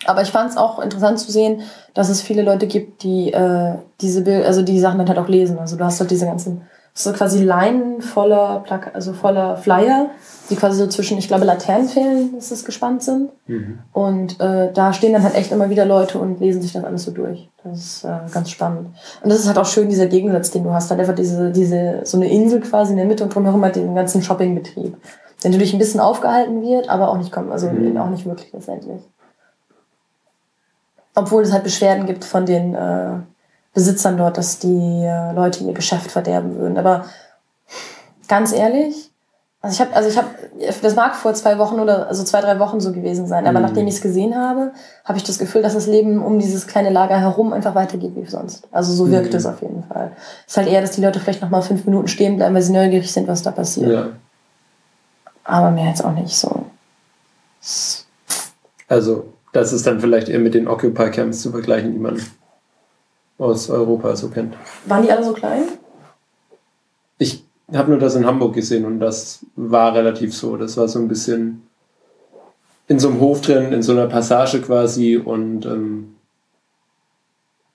Aber 0.05 0.21
ich 0.21 0.31
fand 0.31 0.49
es 0.49 0.57
auch 0.57 0.79
interessant 0.79 1.19
zu 1.19 1.31
sehen, 1.31 1.61
dass 1.93 2.09
es 2.09 2.21
viele 2.21 2.41
Leute 2.41 2.67
gibt, 2.67 3.03
die 3.03 3.31
äh, 3.31 3.75
diese 4.01 4.21
Bild, 4.21 4.45
also 4.45 4.61
die 4.61 4.79
Sachen 4.79 4.97
dann 4.97 5.07
halt 5.07 5.19
auch 5.19 5.29
lesen. 5.29 5.59
Also 5.59 5.77
du 5.77 5.85
hast 5.85 5.99
halt 5.99 6.11
diese 6.11 6.25
ganzen 6.25 6.63
so 6.93 7.11
quasi 7.13 7.43
Leinen 7.43 8.01
voller 8.01 8.61
Plaka 8.65 8.91
also 8.93 9.13
voller 9.13 9.57
Flyer, 9.57 10.09
die 10.49 10.55
quasi 10.55 10.77
so 10.77 10.87
zwischen, 10.87 11.17
ich 11.17 11.27
glaube, 11.27 11.45
Laternenpfählen 11.45 12.35
ist 12.37 12.51
es 12.51 12.65
gespannt 12.65 13.01
sind. 13.01 13.31
Mhm. 13.47 13.79
Und 13.93 14.39
äh, 14.41 14.71
da 14.73 14.91
stehen 14.91 15.13
dann 15.13 15.23
halt 15.23 15.35
echt 15.35 15.51
immer 15.51 15.69
wieder 15.69 15.85
Leute 15.85 16.19
und 16.19 16.39
lesen 16.39 16.61
sich 16.61 16.73
das 16.73 16.83
alles 16.83 17.03
so 17.03 17.11
durch. 17.11 17.49
Das 17.63 17.79
ist 17.79 18.03
äh, 18.03 18.19
ganz 18.31 18.49
spannend. 18.49 18.89
Und 19.21 19.29
das 19.29 19.39
ist 19.39 19.47
halt 19.47 19.57
auch 19.57 19.65
schön, 19.65 19.87
dieser 19.87 20.07
Gegensatz, 20.07 20.51
den 20.51 20.63
du 20.63 20.73
hast. 20.73 20.89
Halt 20.89 20.99
einfach 20.99 21.15
diese, 21.15 21.51
diese, 21.51 22.01
so 22.03 22.17
eine 22.17 22.29
Insel 22.29 22.59
quasi 22.59 22.91
in 22.91 22.97
der 22.97 23.05
Mitte 23.05 23.23
und 23.23 23.33
drumherum 23.33 23.63
halt 23.63 23.77
den 23.77 23.95
ganzen 23.95 24.21
Shoppingbetrieb. 24.21 24.97
Der 25.43 25.51
natürlich 25.51 25.73
ein 25.73 25.79
bisschen 25.79 25.99
aufgehalten 25.99 26.61
wird, 26.61 26.89
aber 26.89 27.09
auch 27.09 27.17
nicht 27.17 27.31
kommt, 27.31 27.51
also 27.51 27.69
mhm. 27.69 27.97
auch 27.97 28.09
nicht 28.09 28.25
wirklich 28.25 28.51
letztendlich. 28.51 29.01
Obwohl 31.15 31.43
es 31.43 31.51
halt 31.51 31.63
Beschwerden 31.63 32.05
gibt 32.05 32.25
von 32.25 32.45
den 32.45 32.75
äh, 32.75 33.19
Besitzern 33.73 34.17
dort, 34.17 34.37
dass 34.37 34.59
die 34.59 35.03
äh, 35.03 35.31
Leute 35.33 35.63
ihr 35.63 35.73
Geschäft 35.73 36.11
verderben 36.11 36.55
würden. 36.55 36.77
Aber 36.77 37.05
ganz 38.27 38.51
ehrlich, 38.51 39.12
also 39.63 39.75
ich 39.75 39.79
habe, 39.79 39.95
also 39.95 40.09
ich 40.09 40.17
habe, 40.17 40.27
das 40.81 40.95
mag 40.95 41.15
vor 41.15 41.33
zwei 41.35 41.57
Wochen 41.57 41.79
oder 41.79 42.09
also 42.09 42.25
zwei, 42.25 42.41
drei 42.41 42.59
Wochen 42.59 42.81
so 42.81 42.91
gewesen 42.91 43.27
sein, 43.27 43.47
aber 43.47 43.59
mhm. 43.59 43.65
nachdem 43.65 43.87
ich 43.87 43.95
es 43.95 44.01
gesehen 44.01 44.35
habe, 44.35 44.73
habe 45.05 45.17
ich 45.17 45.23
das 45.23 45.39
Gefühl, 45.39 45.61
dass 45.61 45.73
das 45.73 45.87
Leben 45.87 46.21
um 46.21 46.37
dieses 46.37 46.67
kleine 46.67 46.89
Lager 46.89 47.17
herum 47.17 47.53
einfach 47.53 47.73
weitergeht 47.73 48.11
wie 48.15 48.29
sonst. 48.29 48.67
Also 48.73 48.91
so 48.91 49.09
wirkt 49.09 49.31
mhm. 49.31 49.37
es 49.37 49.45
auf 49.45 49.61
jeden 49.61 49.85
Fall. 49.85 50.11
Es 50.45 50.51
ist 50.51 50.57
halt 50.57 50.67
eher, 50.67 50.81
dass 50.81 50.91
die 50.91 51.01
Leute 51.01 51.21
vielleicht 51.21 51.41
noch 51.41 51.49
mal 51.49 51.61
fünf 51.61 51.85
Minuten 51.85 52.09
stehen 52.09 52.35
bleiben, 52.35 52.53
weil 52.53 52.61
sie 52.61 52.73
neugierig 52.73 53.09
sind, 53.09 53.25
was 53.29 53.41
da 53.41 53.51
passiert. 53.51 53.89
Ja. 53.89 54.07
Aber 55.45 55.71
mehr 55.71 55.87
jetzt 55.87 56.03
auch 56.03 56.11
nicht 56.11 56.35
so. 56.35 56.65
Also 58.89 59.27
das 59.53 59.71
ist 59.71 59.87
dann 59.87 60.01
vielleicht 60.01 60.27
eher 60.27 60.39
mit 60.39 60.55
den 60.55 60.67
Occupy-Camps 60.67 61.41
zu 61.41 61.51
vergleichen, 61.51 61.93
die 61.93 61.99
man 61.99 62.21
aus 63.37 63.69
Europa 63.69 64.13
so 64.17 64.27
kennt. 64.27 64.55
Waren 64.87 65.03
die 65.03 65.11
alle 65.11 65.23
so 65.23 65.31
klein? 65.31 65.63
Ich 67.73 67.79
habe 67.79 67.89
nur 67.89 67.97
das 67.97 68.13
in 68.13 68.27
Hamburg 68.27 68.53
gesehen 68.53 68.85
und 68.85 68.99
das 68.99 69.47
war 69.55 69.95
relativ 69.95 70.31
so. 70.35 70.57
Das 70.57 70.77
war 70.77 70.87
so 70.87 70.99
ein 70.99 71.07
bisschen 71.07 71.63
in 72.87 72.99
so 72.99 73.09
einem 73.09 73.19
Hof 73.19 73.41
drin, 73.41 73.73
in 73.73 73.81
so 73.81 73.93
einer 73.93 74.05
Passage 74.05 74.61
quasi 74.61 75.17
und 75.17 75.65
ähm, 75.65 76.13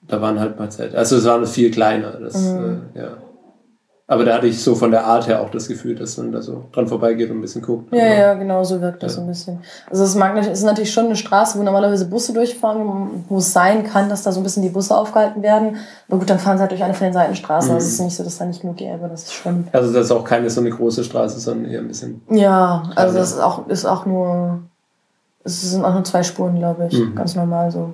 da 0.07 0.21
waren 0.21 0.39
halt 0.39 0.57
mal 0.57 0.71
Zeit. 0.71 0.95
Also 0.95 1.17
es 1.17 1.25
war 1.25 1.45
viel 1.45 1.69
kleiner. 1.69 2.11
Das, 2.11 2.53
mhm. 2.53 2.83
äh, 2.95 2.99
ja. 2.99 3.17
Aber 4.11 4.25
da 4.25 4.33
hatte 4.33 4.47
ich 4.47 4.63
so 4.63 4.73
von 4.73 4.89
der 4.89 5.05
Art 5.05 5.27
her 5.27 5.39
auch 5.39 5.51
das 5.51 5.67
Gefühl, 5.67 5.93
dass 5.93 6.17
man 6.17 6.31
da 6.31 6.41
so 6.41 6.63
dran 6.71 6.87
vorbeigeht 6.87 7.29
und 7.29 7.37
ein 7.37 7.41
bisschen 7.41 7.61
guckt. 7.61 7.93
Ja, 7.93 8.07
ja, 8.07 8.33
genau, 8.33 8.63
so 8.63 8.81
wirkt 8.81 9.03
das 9.03 9.11
ja. 9.11 9.15
so 9.17 9.21
ein 9.21 9.27
bisschen. 9.27 9.59
Also 9.87 10.03
es, 10.03 10.15
mag, 10.15 10.35
es 10.35 10.47
ist 10.47 10.63
natürlich 10.63 10.91
schon 10.91 11.05
eine 11.05 11.15
Straße, 11.15 11.59
wo 11.59 11.63
normalerweise 11.63 12.07
Busse 12.07 12.33
durchfahren, 12.33 13.23
wo 13.29 13.37
es 13.37 13.53
sein 13.53 13.83
kann, 13.83 14.09
dass 14.09 14.23
da 14.23 14.31
so 14.31 14.39
ein 14.39 14.43
bisschen 14.43 14.63
die 14.63 14.69
Busse 14.69 14.97
aufgehalten 14.97 15.43
werden. 15.43 15.77
Aber 16.07 16.17
gut, 16.17 16.27
dann 16.27 16.39
fahren 16.39 16.57
sie 16.57 16.61
halt 16.61 16.71
durch 16.71 16.83
eine 16.83 16.95
von 16.95 17.05
den 17.05 17.13
Seitenstraßen. 17.13 17.69
Mhm. 17.69 17.75
Also 17.75 17.85
es 17.85 17.93
ist 17.93 18.01
nicht 18.01 18.15
so, 18.15 18.23
dass 18.23 18.39
da 18.39 18.45
nicht 18.45 18.61
genug 18.61 18.77
gäbe, 18.77 19.07
das 19.07 19.25
ist 19.25 19.33
schon... 19.33 19.67
Also 19.73 19.93
das 19.93 20.05
ist 20.05 20.11
auch 20.11 20.23
keine 20.23 20.49
so 20.49 20.61
eine 20.61 20.71
große 20.71 21.03
Straße, 21.03 21.39
sondern 21.39 21.71
eher 21.71 21.81
ein 21.81 21.87
bisschen... 21.87 22.23
Ja, 22.31 22.89
also 22.95 23.15
das 23.15 23.33
ist 23.33 23.39
auch, 23.39 23.67
ist 23.67 23.85
auch 23.85 24.07
nur... 24.07 24.59
Es 25.43 25.61
sind 25.61 25.85
auch 25.85 25.93
nur 25.93 26.03
zwei 26.03 26.23
Spuren, 26.23 26.57
glaube 26.57 26.87
ich. 26.89 26.97
Mhm. 26.97 27.13
Ganz 27.13 27.35
normal 27.35 27.69
so. 27.69 27.93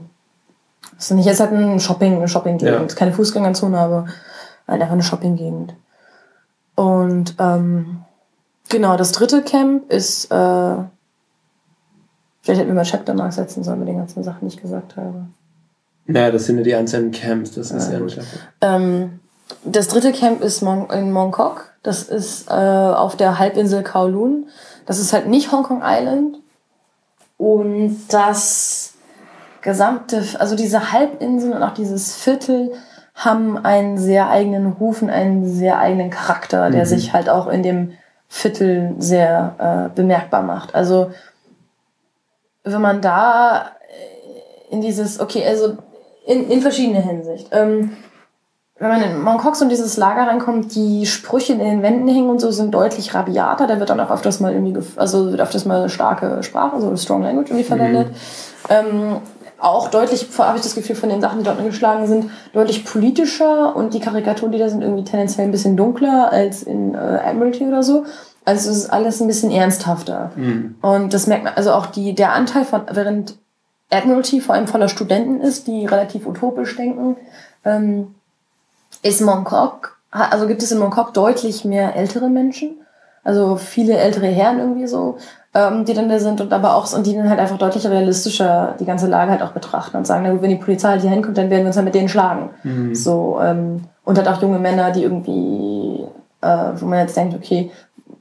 Es 0.97 1.12
ist 1.12 1.17
nicht 1.17 1.25
jetzt 1.25 1.41
halt 1.41 1.51
ein 1.51 1.78
Shopping, 1.82 2.15
eine 2.15 2.30
Shopping-Gegend. 2.30 2.91
Ja. 2.91 2.95
Keine 2.95 3.12
Fußgängerzone, 3.12 3.78
aber 3.78 4.06
halt 4.65 4.82
einfach 4.82 4.93
eine 4.93 5.04
Shopping-Gegend. 5.04 5.73
Und 6.75 7.35
ähm, 7.39 8.01
genau, 8.69 8.97
das 8.97 9.11
dritte 9.13 9.41
Camp 9.41 9.91
ist, 9.91 10.25
äh, 10.25 10.75
vielleicht 12.41 12.59
hätten 12.59 12.67
wir 12.67 12.73
mal 12.73 12.83
Chapter 12.83 13.13
nachsetzen 13.13 13.63
sollen 13.63 13.79
mit 13.79 13.88
den 13.88 13.97
ganzen 13.97 14.23
Sachen, 14.23 14.47
die 14.47 14.55
ich 14.55 14.61
gesagt 14.61 14.97
habe. 14.97 15.27
Naja, 16.05 16.31
das 16.31 16.45
sind 16.45 16.57
ja 16.57 16.63
die 16.63 16.75
einzelnen 16.75 17.11
Camps, 17.11 17.51
das 17.51 17.71
ist 17.71 17.91
ja, 17.91 17.99
ja 17.99 18.07
Chapter. 18.07 18.38
Ähm, 18.61 19.19
das 19.63 19.88
dritte 19.88 20.11
Camp 20.11 20.41
ist 20.41 20.61
Mon 20.61 20.89
in 20.89 21.11
Mongkok. 21.11 21.71
Das 21.83 22.03
ist 22.03 22.49
äh, 22.49 22.53
auf 22.53 23.15
der 23.15 23.39
Halbinsel 23.39 23.83
Kowloon. 23.83 24.47
Das 24.85 25.00
ist 25.00 25.13
halt 25.13 25.27
nicht 25.27 25.52
Hong 25.52 25.63
Kong 25.63 25.81
Island. 25.83 26.37
Und 27.37 27.97
das 28.10 28.93
gesamte, 29.62 30.23
also 30.39 30.56
diese 30.56 30.91
Halbinsel 30.91 31.54
und 31.54 31.63
auch 31.63 31.73
dieses 31.73 32.15
Viertel 32.15 32.71
haben 33.15 33.57
einen 33.57 33.97
sehr 33.97 34.29
eigenen 34.29 34.73
Ruf 34.73 35.01
und 35.01 35.09
einen 35.09 35.47
sehr 35.47 35.79
eigenen 35.79 36.09
Charakter, 36.09 36.69
der 36.69 36.81
mhm. 36.81 36.85
sich 36.85 37.13
halt 37.13 37.29
auch 37.29 37.47
in 37.47 37.63
dem 37.63 37.93
Viertel 38.27 38.93
sehr 38.97 39.89
äh, 39.91 39.95
bemerkbar 39.95 40.41
macht. 40.41 40.75
Also 40.75 41.11
wenn 42.63 42.81
man 42.81 43.01
da 43.01 43.71
in 44.69 44.81
dieses, 44.81 45.19
okay, 45.19 45.45
also 45.45 45.77
in, 46.25 46.49
in 46.49 46.61
verschiedener 46.61 47.01
Hinsicht. 47.01 47.49
Ähm, 47.51 47.91
wenn 48.77 48.89
man 48.89 49.01
in 49.01 49.53
so 49.53 49.63
in 49.63 49.69
dieses 49.69 49.95
Lager 49.95 50.27
reinkommt, 50.27 50.75
die 50.75 51.05
Sprüche 51.05 51.53
in 51.53 51.59
den 51.59 51.81
Wänden 51.81 52.09
hängen 52.09 52.29
und 52.29 52.41
so 52.41 52.51
sind 52.51 52.73
deutlich 52.73 53.13
rabiater. 53.13 53.67
Da 53.67 53.79
wird 53.79 53.89
dann 53.89 54.01
auch 54.01 54.11
öfters 54.11 54.41
mal 54.41 54.51
irgendwie, 54.51 54.77
also 54.97 55.31
wird 55.31 55.39
öfters 55.39 55.63
mal 55.63 55.87
starke 55.87 56.43
Sprache, 56.43 56.75
also 56.75 56.93
Strong 56.97 57.23
Language 57.23 57.51
irgendwie 57.51 57.63
verwendet. 57.63 58.09
Mhm. 58.09 58.15
Ähm, 58.69 59.17
auch 59.65 59.89
deutlich, 59.89 60.27
habe 60.37 60.57
ich 60.57 60.63
das 60.63 60.75
Gefühl, 60.75 60.95
von 60.95 61.09
den 61.09 61.21
Sachen, 61.21 61.39
die 61.39 61.43
dort 61.43 61.57
angeschlagen 61.57 62.05
sind, 62.05 62.29
deutlich 62.53 62.85
politischer 62.85 63.75
und 63.75 63.93
die 63.93 63.99
Karikaturen, 63.99 64.51
die 64.51 64.59
da 64.59 64.69
sind, 64.69 64.83
irgendwie 64.83 65.03
tendenziell 65.03 65.47
ein 65.47 65.51
bisschen 65.51 65.75
dunkler 65.75 66.31
als 66.31 66.63
in 66.63 66.93
äh, 66.93 66.97
Admiralty 66.97 67.65
oder 67.65 67.81
so. 67.81 68.05
Also 68.45 68.69
es 68.69 68.77
ist 68.77 68.89
alles 68.91 69.21
ein 69.21 69.27
bisschen 69.27 69.49
ernsthafter. 69.49 70.31
Mhm. 70.35 70.75
Und 70.81 71.13
das 71.15 71.25
merkt 71.25 71.45
man, 71.45 71.53
also 71.55 71.71
auch 71.71 71.87
die, 71.87 72.13
der 72.13 72.33
Anteil 72.33 72.63
von, 72.63 72.83
während 72.91 73.37
Admiralty 73.89 74.39
vor 74.39 74.53
allem 74.53 74.67
voller 74.67 74.87
Studenten 74.87 75.41
ist, 75.41 75.65
die 75.65 75.87
relativ 75.87 76.27
utopisch 76.27 76.75
denken, 76.75 77.17
ähm, 77.63 78.13
ist 79.01 79.21
Mongkok, 79.21 79.97
also 80.11 80.45
gibt 80.45 80.61
es 80.61 80.71
in 80.71 80.77
Mongkok 80.77 81.13
deutlich 81.13 81.65
mehr 81.65 81.95
ältere 81.95 82.29
Menschen, 82.29 82.77
also 83.23 83.55
viele 83.55 83.97
ältere 83.97 84.27
Herren 84.27 84.59
irgendwie 84.59 84.87
so, 84.87 85.17
ähm, 85.56 85.85
die 85.85 85.93
dann 85.93 86.10
da 86.10 86.19
sind 86.19 86.41
und 86.41 86.51
aber 86.51 86.75
auch 86.75 86.91
und 86.93 87.08
die 87.08 87.15
dann 87.15 87.29
halt 87.29 87.39
einfach 87.39 87.58
deutlich 87.58 87.87
realistischer 87.87 88.75
die 88.77 88.85
ganze 88.85 89.08
Lage 89.08 89.31
halt 89.31 89.41
auch 89.41 89.51
betrachten 89.51 89.95
und 89.95 90.06
sagen, 90.06 90.23
na 90.23 90.31
gut, 90.31 90.41
wenn 90.41 90.49
die 90.49 90.58
Polizei 90.58 90.89
halt 90.89 91.01
hier 91.01 91.10
hinkommt, 91.10 91.37
dann 91.37 91.49
werden 91.49 91.62
wir 91.62 91.67
uns 91.67 91.77
halt 91.77 91.85
mit 91.85 91.95
denen 91.95 92.10
schlagen. 92.10 92.49
Mhm. 92.63 92.93
So 92.93 93.39
ähm, 93.41 93.85
und 94.03 94.17
halt 94.17 94.27
auch 94.27 94.41
junge 94.41 94.60
Männer, 94.60 94.91
die 94.91 95.03
irgendwie, 95.03 96.03
äh, 96.41 96.71
wo 96.75 96.85
man 96.85 96.99
jetzt 96.99 97.15
denkt, 97.15 97.35
okay, 97.35 97.71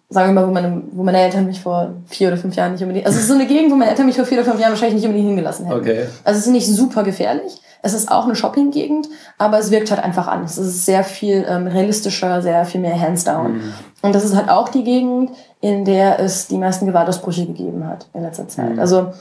sagen 0.08 0.32
wir 0.32 0.40
mal, 0.40 0.48
wo 0.48 0.52
meine, 0.52 0.82
wo 0.92 1.02
meine 1.02 1.18
Eltern 1.18 1.46
mich 1.46 1.60
vor 1.60 1.90
vier 2.06 2.28
oder 2.28 2.36
fünf 2.36 2.54
Jahren 2.54 2.72
nicht 2.72 2.82
unbedingt, 2.82 3.04
also 3.04 3.16
es 3.16 3.24
ist 3.24 3.28
so 3.28 3.34
eine 3.34 3.46
Gegend, 3.46 3.72
wo 3.72 3.74
meine 3.74 3.90
Eltern 3.90 4.06
mich 4.06 4.14
vor 4.14 4.24
vier 4.24 4.38
oder 4.38 4.48
fünf 4.48 4.60
Jahren 4.60 4.70
wahrscheinlich 4.70 4.94
nicht 4.94 5.06
unbedingt 5.06 5.28
hingelassen 5.28 5.66
hätten. 5.66 5.80
Okay. 5.80 6.06
Also 6.22 6.38
es 6.38 6.46
ist 6.46 6.52
nicht 6.52 6.68
super 6.68 7.02
gefährlich, 7.02 7.60
es 7.84 7.92
ist 7.92 8.10
auch 8.10 8.24
eine 8.24 8.34
Shopping-Gegend, 8.34 9.08
aber 9.36 9.58
es 9.58 9.70
wirkt 9.70 9.90
halt 9.90 10.02
einfach 10.02 10.26
anders. 10.26 10.56
Es 10.56 10.68
ist 10.68 10.86
sehr 10.86 11.04
viel 11.04 11.44
ähm, 11.46 11.66
realistischer, 11.66 12.40
sehr 12.40 12.64
viel 12.64 12.80
mehr 12.80 12.98
hands 12.98 13.24
down. 13.24 13.58
Mhm. 13.58 13.72
Und 14.00 14.14
das 14.14 14.24
ist 14.24 14.34
halt 14.34 14.48
auch 14.48 14.70
die 14.70 14.84
Gegend, 14.84 15.32
in 15.60 15.84
der 15.84 16.18
es 16.18 16.48
die 16.48 16.56
meisten 16.56 16.86
Gewaltausbrüche 16.86 17.44
gegeben 17.44 17.86
hat 17.86 18.08
in 18.14 18.22
letzter 18.22 18.48
Zeit. 18.48 18.72
Mhm. 18.72 18.78
Also 18.80 19.12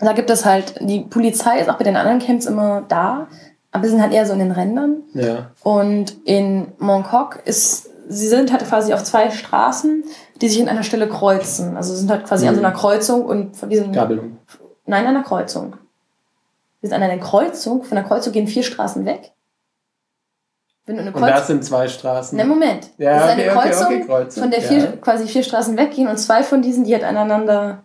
da 0.00 0.12
gibt 0.14 0.30
es 0.30 0.44
halt, 0.44 0.74
die 0.80 1.00
Polizei 1.00 1.60
ist 1.60 1.70
auch 1.70 1.76
bei 1.76 1.84
den 1.84 1.96
anderen 1.96 2.18
Camps 2.18 2.46
immer 2.46 2.82
da, 2.88 3.28
aber 3.70 3.84
sie 3.84 3.90
sind 3.90 4.02
halt 4.02 4.12
eher 4.12 4.26
so 4.26 4.32
in 4.32 4.40
den 4.40 4.50
Rändern. 4.50 5.02
Ja. 5.14 5.52
Und 5.62 6.16
in 6.24 6.72
Mongkok 6.78 7.40
ist, 7.44 7.88
sie 8.08 8.26
sind 8.26 8.50
halt 8.50 8.64
quasi 8.64 8.92
auf 8.92 9.04
zwei 9.04 9.30
Straßen, 9.30 10.02
die 10.40 10.48
sich 10.48 10.58
in 10.58 10.68
einer 10.68 10.82
Stelle 10.82 11.08
kreuzen. 11.08 11.76
Also 11.76 11.92
sie 11.92 12.00
sind 12.00 12.10
halt 12.10 12.24
quasi 12.24 12.46
mhm. 12.46 12.48
an 12.48 12.54
so 12.56 12.60
einer 12.62 12.72
Kreuzung 12.72 13.24
und 13.24 13.56
von 13.56 13.70
diesem. 13.70 13.92
Gabelung. 13.92 14.38
Nein, 14.86 15.06
an 15.06 15.14
einer 15.14 15.24
Kreuzung. 15.24 15.74
Wir 16.80 16.88
sind 16.88 16.96
an 16.96 17.02
einer 17.02 17.20
Kreuzung. 17.20 17.84
Von 17.84 17.96
der 17.96 18.04
Kreuzung 18.04 18.32
gehen 18.32 18.46
vier 18.46 18.62
Straßen 18.62 19.04
weg. 19.04 19.32
Wenn 20.86 20.96
du 20.96 21.02
eine 21.02 21.12
Kreuz 21.12 21.22
und 21.22 21.30
das 21.30 21.46
sind 21.46 21.64
zwei 21.64 21.88
Straßen. 21.88 22.36
Ne, 22.36 22.44
Moment. 22.44 22.90
Ja, 22.98 23.14
das 23.14 23.24
ist 23.24 23.30
eine 23.30 23.42
okay, 23.42 23.52
Kreuzung, 23.52 23.86
okay, 23.86 23.96
okay, 23.96 24.06
Kreuzung, 24.06 24.42
von 24.42 24.50
der 24.50 24.62
vier, 24.62 24.78
ja. 24.78 24.92
quasi 25.00 25.26
vier 25.26 25.42
Straßen 25.42 25.76
weggehen 25.76 26.08
und 26.08 26.16
zwei 26.18 26.42
von 26.42 26.62
diesen, 26.62 26.84
die 26.84 26.94
halt 26.94 27.04
aneinander 27.04 27.84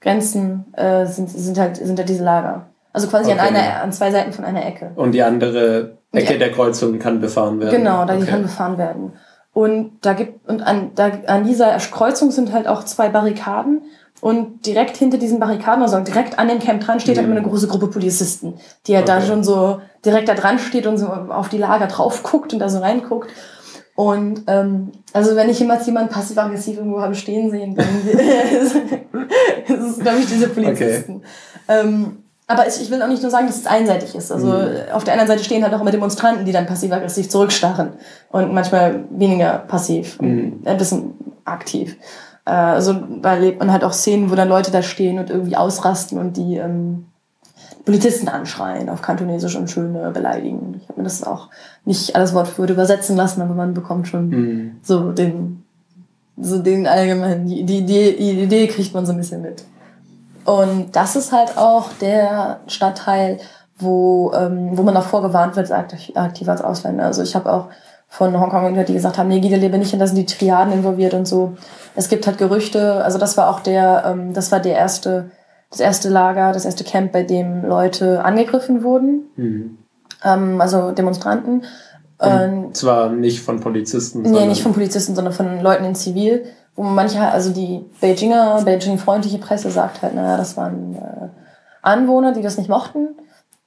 grenzen, 0.00 0.72
äh, 0.74 1.06
sind, 1.06 1.30
sind, 1.30 1.58
halt, 1.58 1.76
sind 1.76 1.98
halt 1.98 2.08
diese 2.08 2.24
Lager. 2.24 2.66
Also 2.92 3.06
quasi 3.06 3.30
an, 3.30 3.38
einer, 3.38 3.82
an 3.82 3.92
zwei 3.92 4.10
Seiten 4.10 4.32
von 4.32 4.44
einer 4.44 4.66
Ecke. 4.66 4.90
Und 4.96 5.12
die 5.12 5.22
andere 5.22 5.98
Ecke 6.12 6.32
ja. 6.32 6.38
der 6.38 6.50
Kreuzung 6.50 6.98
kann 6.98 7.20
befahren 7.20 7.60
werden. 7.60 7.70
Genau, 7.70 8.04
da 8.04 8.16
die 8.16 8.26
kann 8.26 8.42
befahren 8.42 8.78
werden. 8.78 9.12
Und 9.52 9.98
da 10.00 10.14
gibt 10.14 10.48
und 10.48 10.62
an, 10.62 10.92
da, 10.94 11.10
an 11.26 11.44
dieser 11.44 11.76
Kreuzung 11.76 12.30
sind 12.30 12.52
halt 12.52 12.66
auch 12.66 12.84
zwei 12.84 13.08
Barrikaden 13.08 13.82
und 14.20 14.66
direkt 14.66 14.96
hinter 14.96 15.18
diesen 15.18 15.40
Barrikaden, 15.40 15.82
also 15.82 15.98
direkt 16.00 16.38
an 16.38 16.48
dem 16.48 16.58
Camp 16.58 16.84
dran, 16.84 17.00
steht 17.00 17.16
mhm. 17.16 17.20
halt 17.20 17.28
immer 17.28 17.36
eine 17.36 17.48
große 17.48 17.68
Gruppe 17.68 17.88
Polizisten, 17.88 18.54
die 18.86 18.94
halt 18.94 19.08
okay. 19.08 19.20
da 19.20 19.26
schon 19.26 19.42
so 19.42 19.80
direkt 20.04 20.28
da 20.28 20.34
dran 20.34 20.58
steht 20.58 20.86
und 20.86 20.98
so 20.98 21.06
auf 21.06 21.48
die 21.48 21.58
Lager 21.58 21.86
drauf 21.86 22.22
guckt 22.22 22.52
und 22.52 22.58
da 22.58 22.68
so 22.68 22.78
reinguckt. 22.78 23.30
Und 23.94 24.44
ähm, 24.46 24.92
also 25.12 25.36
wenn 25.36 25.50
ich 25.50 25.58
jemals 25.58 25.84
jemanden 25.86 26.10
passiv-aggressiv 26.10 26.78
irgendwo 26.78 27.00
habe 27.00 27.14
stehen 27.14 27.50
sehen, 27.50 27.74
dann 27.74 27.86
ist 28.08 28.74
es, 29.68 29.98
glaube 29.98 30.20
ich, 30.20 30.26
diese 30.26 30.48
Polizisten. 30.48 31.16
Okay. 31.66 31.80
Ähm, 31.80 32.24
aber 32.46 32.66
ich, 32.66 32.80
ich 32.80 32.90
will 32.90 33.02
auch 33.02 33.08
nicht 33.08 33.22
nur 33.22 33.30
sagen, 33.30 33.46
dass 33.46 33.58
es 33.58 33.66
einseitig 33.66 34.14
ist. 34.14 34.32
Also 34.32 34.46
mhm. 34.46 34.92
auf 34.92 35.04
der 35.04 35.12
anderen 35.12 35.28
Seite 35.28 35.44
stehen 35.44 35.62
halt 35.62 35.74
auch 35.74 35.82
immer 35.82 35.90
Demonstranten, 35.90 36.44
die 36.44 36.52
dann 36.52 36.66
passiv-aggressiv 36.66 37.28
zurückstarren. 37.28 37.90
Und 38.30 38.52
manchmal 38.52 39.04
weniger 39.10 39.58
passiv, 39.58 40.20
mhm. 40.20 40.62
ein 40.64 40.76
bisschen 40.76 41.14
aktiv. 41.44 41.96
Äh, 42.50 42.52
also 42.52 42.94
da 43.22 43.34
erlebt 43.34 43.60
man 43.60 43.72
halt 43.72 43.84
auch 43.84 43.92
Szenen, 43.92 44.30
wo 44.30 44.34
dann 44.34 44.48
Leute 44.48 44.72
da 44.72 44.82
stehen 44.82 45.18
und 45.18 45.30
irgendwie 45.30 45.56
ausrasten 45.56 46.18
und 46.18 46.36
die 46.36 46.56
ähm, 46.56 47.06
Polizisten 47.84 48.28
anschreien 48.28 48.88
auf 48.88 49.02
Kantonesisch 49.02 49.54
und 49.56 49.70
schöne 49.70 50.10
beleidigen. 50.10 50.74
Ich 50.82 50.88
habe 50.88 51.00
mir 51.00 51.04
das 51.04 51.22
auch 51.22 51.48
nicht 51.84 52.16
alles 52.16 52.34
Wort 52.34 52.48
für 52.48 52.62
Wort 52.62 52.70
übersetzen 52.70 53.16
lassen, 53.16 53.40
aber 53.40 53.54
man 53.54 53.72
bekommt 53.72 54.08
schon 54.08 54.28
mhm. 54.28 54.76
so 54.82 55.12
den 55.12 55.62
so 56.42 56.58
den 56.58 56.86
allgemeinen, 56.86 57.46
die, 57.46 57.64
die, 57.64 57.84
die, 57.84 58.16
die 58.16 58.42
Idee 58.42 58.66
kriegt 58.66 58.94
man 58.94 59.04
so 59.04 59.12
ein 59.12 59.18
bisschen 59.18 59.42
mit. 59.42 59.62
Und 60.46 60.96
das 60.96 61.14
ist 61.14 61.32
halt 61.32 61.58
auch 61.58 61.90
der 62.00 62.60
Stadtteil, 62.66 63.38
wo, 63.78 64.32
ähm, 64.34 64.70
wo 64.72 64.82
man 64.82 64.96
auch 64.96 65.04
vorgewarnt 65.04 65.56
wird, 65.56 65.70
aktiv 65.70 66.48
als 66.48 66.62
Ausländer. 66.62 67.04
Also 67.04 67.22
ich 67.22 67.36
habe 67.36 67.52
auch 67.52 67.68
von 68.12 68.38
Hongkong 68.38 68.84
die 68.84 68.92
gesagt 68.92 69.18
haben, 69.18 69.28
nee, 69.28 69.38
Gide 69.38 69.56
lebe 69.56 69.78
nicht 69.78 69.90
hin, 69.90 70.00
da 70.00 70.06
sind 70.06 70.16
die 70.16 70.26
Triaden 70.26 70.72
involviert 70.72 71.14
und 71.14 71.26
so. 71.26 71.52
Es 71.94 72.08
gibt 72.08 72.26
halt 72.26 72.38
Gerüchte, 72.38 73.02
also 73.04 73.18
das 73.18 73.36
war 73.36 73.48
auch 73.48 73.60
der, 73.60 74.04
ähm, 74.04 74.34
das 74.34 74.50
war 74.50 74.58
der 74.58 74.74
erste, 74.74 75.30
das 75.70 75.78
erste 75.78 76.08
Lager, 76.08 76.52
das 76.52 76.64
erste 76.64 76.82
Camp, 76.82 77.12
bei 77.12 77.22
dem 77.22 77.64
Leute 77.64 78.24
angegriffen 78.24 78.82
wurden. 78.82 79.22
Mhm. 79.36 79.78
Ähm, 80.24 80.60
also 80.60 80.90
Demonstranten. 80.90 81.62
Und 82.18 82.76
zwar 82.76 83.10
nicht 83.10 83.40
von 83.40 83.60
Polizisten. 83.60 84.22
Nee, 84.22 84.46
nicht 84.46 84.62
von 84.62 84.74
Polizisten, 84.74 85.14
sondern 85.14 85.32
von 85.32 85.60
Leuten 85.62 85.84
in 85.84 85.94
Zivil. 85.94 86.44
Wo 86.74 86.82
manche, 86.82 87.20
also 87.20 87.52
die 87.52 87.84
Beijinger, 88.00 88.62
Beijing-freundliche 88.64 89.38
Presse 89.38 89.70
sagt 89.70 90.02
halt, 90.02 90.14
naja, 90.14 90.36
das 90.36 90.56
waren 90.56 90.96
äh, 90.96 91.28
Anwohner, 91.80 92.32
die 92.32 92.42
das 92.42 92.58
nicht 92.58 92.68
mochten. 92.68 93.08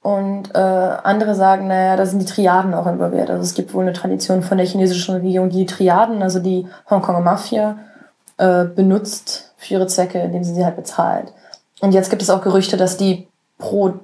Und 0.04 0.54
äh, 0.54 0.58
andere 0.58 1.34
sagen, 1.34 1.66
naja, 1.66 1.96
da 1.96 2.04
sind 2.04 2.18
die 2.18 2.26
Triaden 2.26 2.74
auch 2.74 2.86
involviert. 2.86 3.30
Also 3.30 3.42
es 3.42 3.54
gibt 3.54 3.72
wohl 3.72 3.84
eine 3.84 3.94
Tradition 3.94 4.42
von 4.42 4.58
der 4.58 4.66
chinesischen 4.66 5.14
Regierung, 5.14 5.48
die 5.48 5.64
Triaden, 5.64 6.22
also 6.22 6.40
die 6.40 6.66
Hongkonger 6.90 7.22
Mafia, 7.22 7.78
äh, 8.36 8.64
benutzt 8.66 9.54
für 9.56 9.72
ihre 9.72 9.86
Zwecke, 9.86 10.18
indem 10.20 10.44
sie 10.44 10.52
sie 10.52 10.62
halt 10.62 10.76
bezahlt. 10.76 11.32
Und 11.80 11.92
jetzt 11.94 12.10
gibt 12.10 12.20
es 12.20 12.28
auch 12.28 12.42
Gerüchte, 12.42 12.76
dass 12.76 12.98
die 12.98 13.28
pro, 13.56 13.94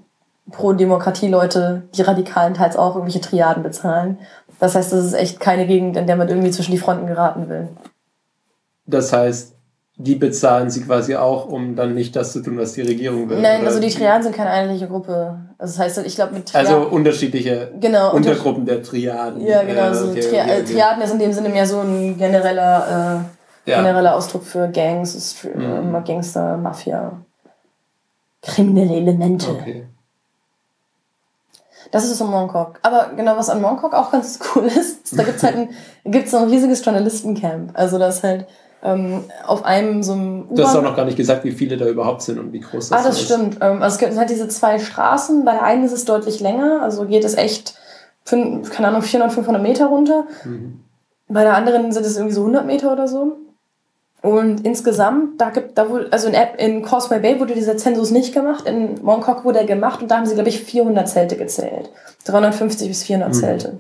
pro 0.50 0.72
Demokratie-Leute, 0.72 1.82
die 1.94 2.00
Radikalen 2.00 2.54
teils 2.54 2.78
auch 2.78 2.94
irgendwelche 2.94 3.20
Triaden 3.20 3.62
bezahlen. 3.62 4.18
Das 4.58 4.74
heißt, 4.74 4.94
das 4.94 5.04
ist 5.04 5.12
echt 5.12 5.38
keine 5.38 5.66
Gegend, 5.66 5.98
in 5.98 6.06
der 6.06 6.16
man 6.16 6.30
irgendwie 6.30 6.50
zwischen 6.50 6.72
die 6.72 6.78
Fronten 6.78 7.08
geraten 7.08 7.50
will. 7.50 7.68
Das 8.86 9.12
heißt, 9.12 9.52
die 10.02 10.14
bezahlen 10.14 10.70
sie 10.70 10.82
quasi 10.82 11.14
auch, 11.14 11.46
um 11.46 11.76
dann 11.76 11.94
nicht 11.94 12.16
das 12.16 12.32
zu 12.32 12.40
tun, 12.42 12.56
was 12.56 12.72
die 12.72 12.80
Regierung 12.80 13.28
will. 13.28 13.38
Nein, 13.38 13.66
also 13.66 13.80
die 13.80 13.90
Triaden 13.90 14.22
sind 14.22 14.34
keine 14.34 14.48
einheitliche 14.48 14.88
Gruppe. 14.88 15.38
Also 15.58 15.74
das 15.74 15.78
heißt, 15.78 16.06
ich 16.06 16.14
glaube 16.14 16.34
mit 16.34 16.48
Triaden, 16.48 16.74
Also 16.74 16.88
unterschiedliche 16.88 17.70
genau, 17.78 18.14
Untergruppen 18.14 18.64
der 18.64 18.82
Triaden. 18.82 19.42
Ja, 19.42 19.62
genau. 19.62 19.92
Äh, 19.92 20.10
okay, 20.10 20.20
Tri 20.20 20.40
okay, 20.40 20.40
okay. 20.40 20.64
Triaden 20.64 21.02
ist 21.02 21.12
in 21.12 21.18
dem 21.18 21.32
Sinne 21.34 21.50
mehr 21.50 21.66
so 21.66 21.80
ein 21.80 22.16
genereller, 22.16 23.26
äh, 23.66 23.70
ja. 23.70 23.76
genereller 23.76 24.14
Ausdruck 24.14 24.44
für 24.44 24.68
Gangs, 24.68 25.34
für 25.34 25.48
mhm. 25.48 26.02
Gangster, 26.02 26.56
Mafia, 26.56 27.12
kriminelle 28.40 28.94
Elemente. 28.94 29.50
Okay. 29.50 29.86
Das 31.90 32.04
ist 32.04 32.16
so 32.16 32.24
Mongkok. 32.24 32.78
Aber 32.82 33.10
genau, 33.16 33.36
was 33.36 33.50
an 33.50 33.60
Mongkok 33.60 33.92
auch 33.92 34.12
ganz 34.12 34.38
cool 34.54 34.64
ist, 34.64 35.18
da 35.18 35.24
gibt's 35.24 35.42
halt 35.42 35.56
ein, 35.56 35.68
gibt's 36.06 36.30
so 36.30 36.38
ein 36.38 36.48
riesiges 36.48 36.82
Journalistencamp. 36.82 37.72
Also 37.74 37.98
das 37.98 38.22
halt 38.22 38.46
ähm, 38.82 39.24
auf 39.46 39.64
einem 39.64 40.02
so 40.02 40.12
einem 40.12 40.46
Du 40.54 40.62
hast 40.62 40.74
auch 40.74 40.82
noch 40.82 40.96
gar 40.96 41.04
nicht 41.04 41.16
gesagt, 41.16 41.44
wie 41.44 41.52
viele 41.52 41.76
da 41.76 41.86
überhaupt 41.86 42.22
sind 42.22 42.38
und 42.38 42.52
wie 42.52 42.60
groß 42.60 42.88
das 42.88 43.00
ist. 43.00 43.06
Ah, 43.06 43.08
das 43.08 43.20
ist. 43.20 43.24
stimmt. 43.26 43.56
Ähm, 43.60 43.82
also 43.82 43.94
es 43.94 43.98
gibt 43.98 44.16
halt 44.16 44.30
diese 44.30 44.48
zwei 44.48 44.78
Straßen. 44.78 45.44
Bei 45.44 45.52
der 45.52 45.62
einen 45.62 45.84
ist 45.84 45.92
es 45.92 46.04
deutlich 46.04 46.40
länger, 46.40 46.80
also 46.82 47.04
geht 47.04 47.24
es 47.24 47.36
echt, 47.36 47.74
keine 48.24 48.88
Ahnung, 48.88 49.02
400, 49.02 49.32
500 49.32 49.62
Meter 49.62 49.86
runter. 49.86 50.24
Mhm. 50.44 50.80
Bei 51.28 51.44
der 51.44 51.54
anderen 51.54 51.92
sind 51.92 52.06
es 52.06 52.16
irgendwie 52.16 52.34
so 52.34 52.40
100 52.40 52.66
Meter 52.66 52.92
oder 52.92 53.06
so. 53.06 53.36
Und 54.22 54.66
insgesamt, 54.66 55.40
da 55.40 55.50
gibt, 55.50 55.78
da 55.78 55.88
wurde, 55.88 56.08
also 56.10 56.28
in, 56.28 56.34
in 56.58 56.82
Causeway 56.82 57.20
Bay 57.20 57.40
wurde 57.40 57.54
dieser 57.54 57.76
Zensus 57.78 58.10
nicht 58.10 58.34
gemacht, 58.34 58.66
in 58.66 59.02
Mongkok 59.02 59.44
wurde 59.44 59.60
er 59.60 59.64
gemacht 59.66 60.02
und 60.02 60.10
da 60.10 60.18
haben 60.18 60.26
sie, 60.26 60.34
glaube 60.34 60.50
ich, 60.50 60.62
400 60.62 61.08
Zelte 61.08 61.36
gezählt. 61.36 61.90
350 62.26 62.88
bis 62.88 63.02
400 63.04 63.28
mhm. 63.28 63.32
Zelte. 63.32 63.78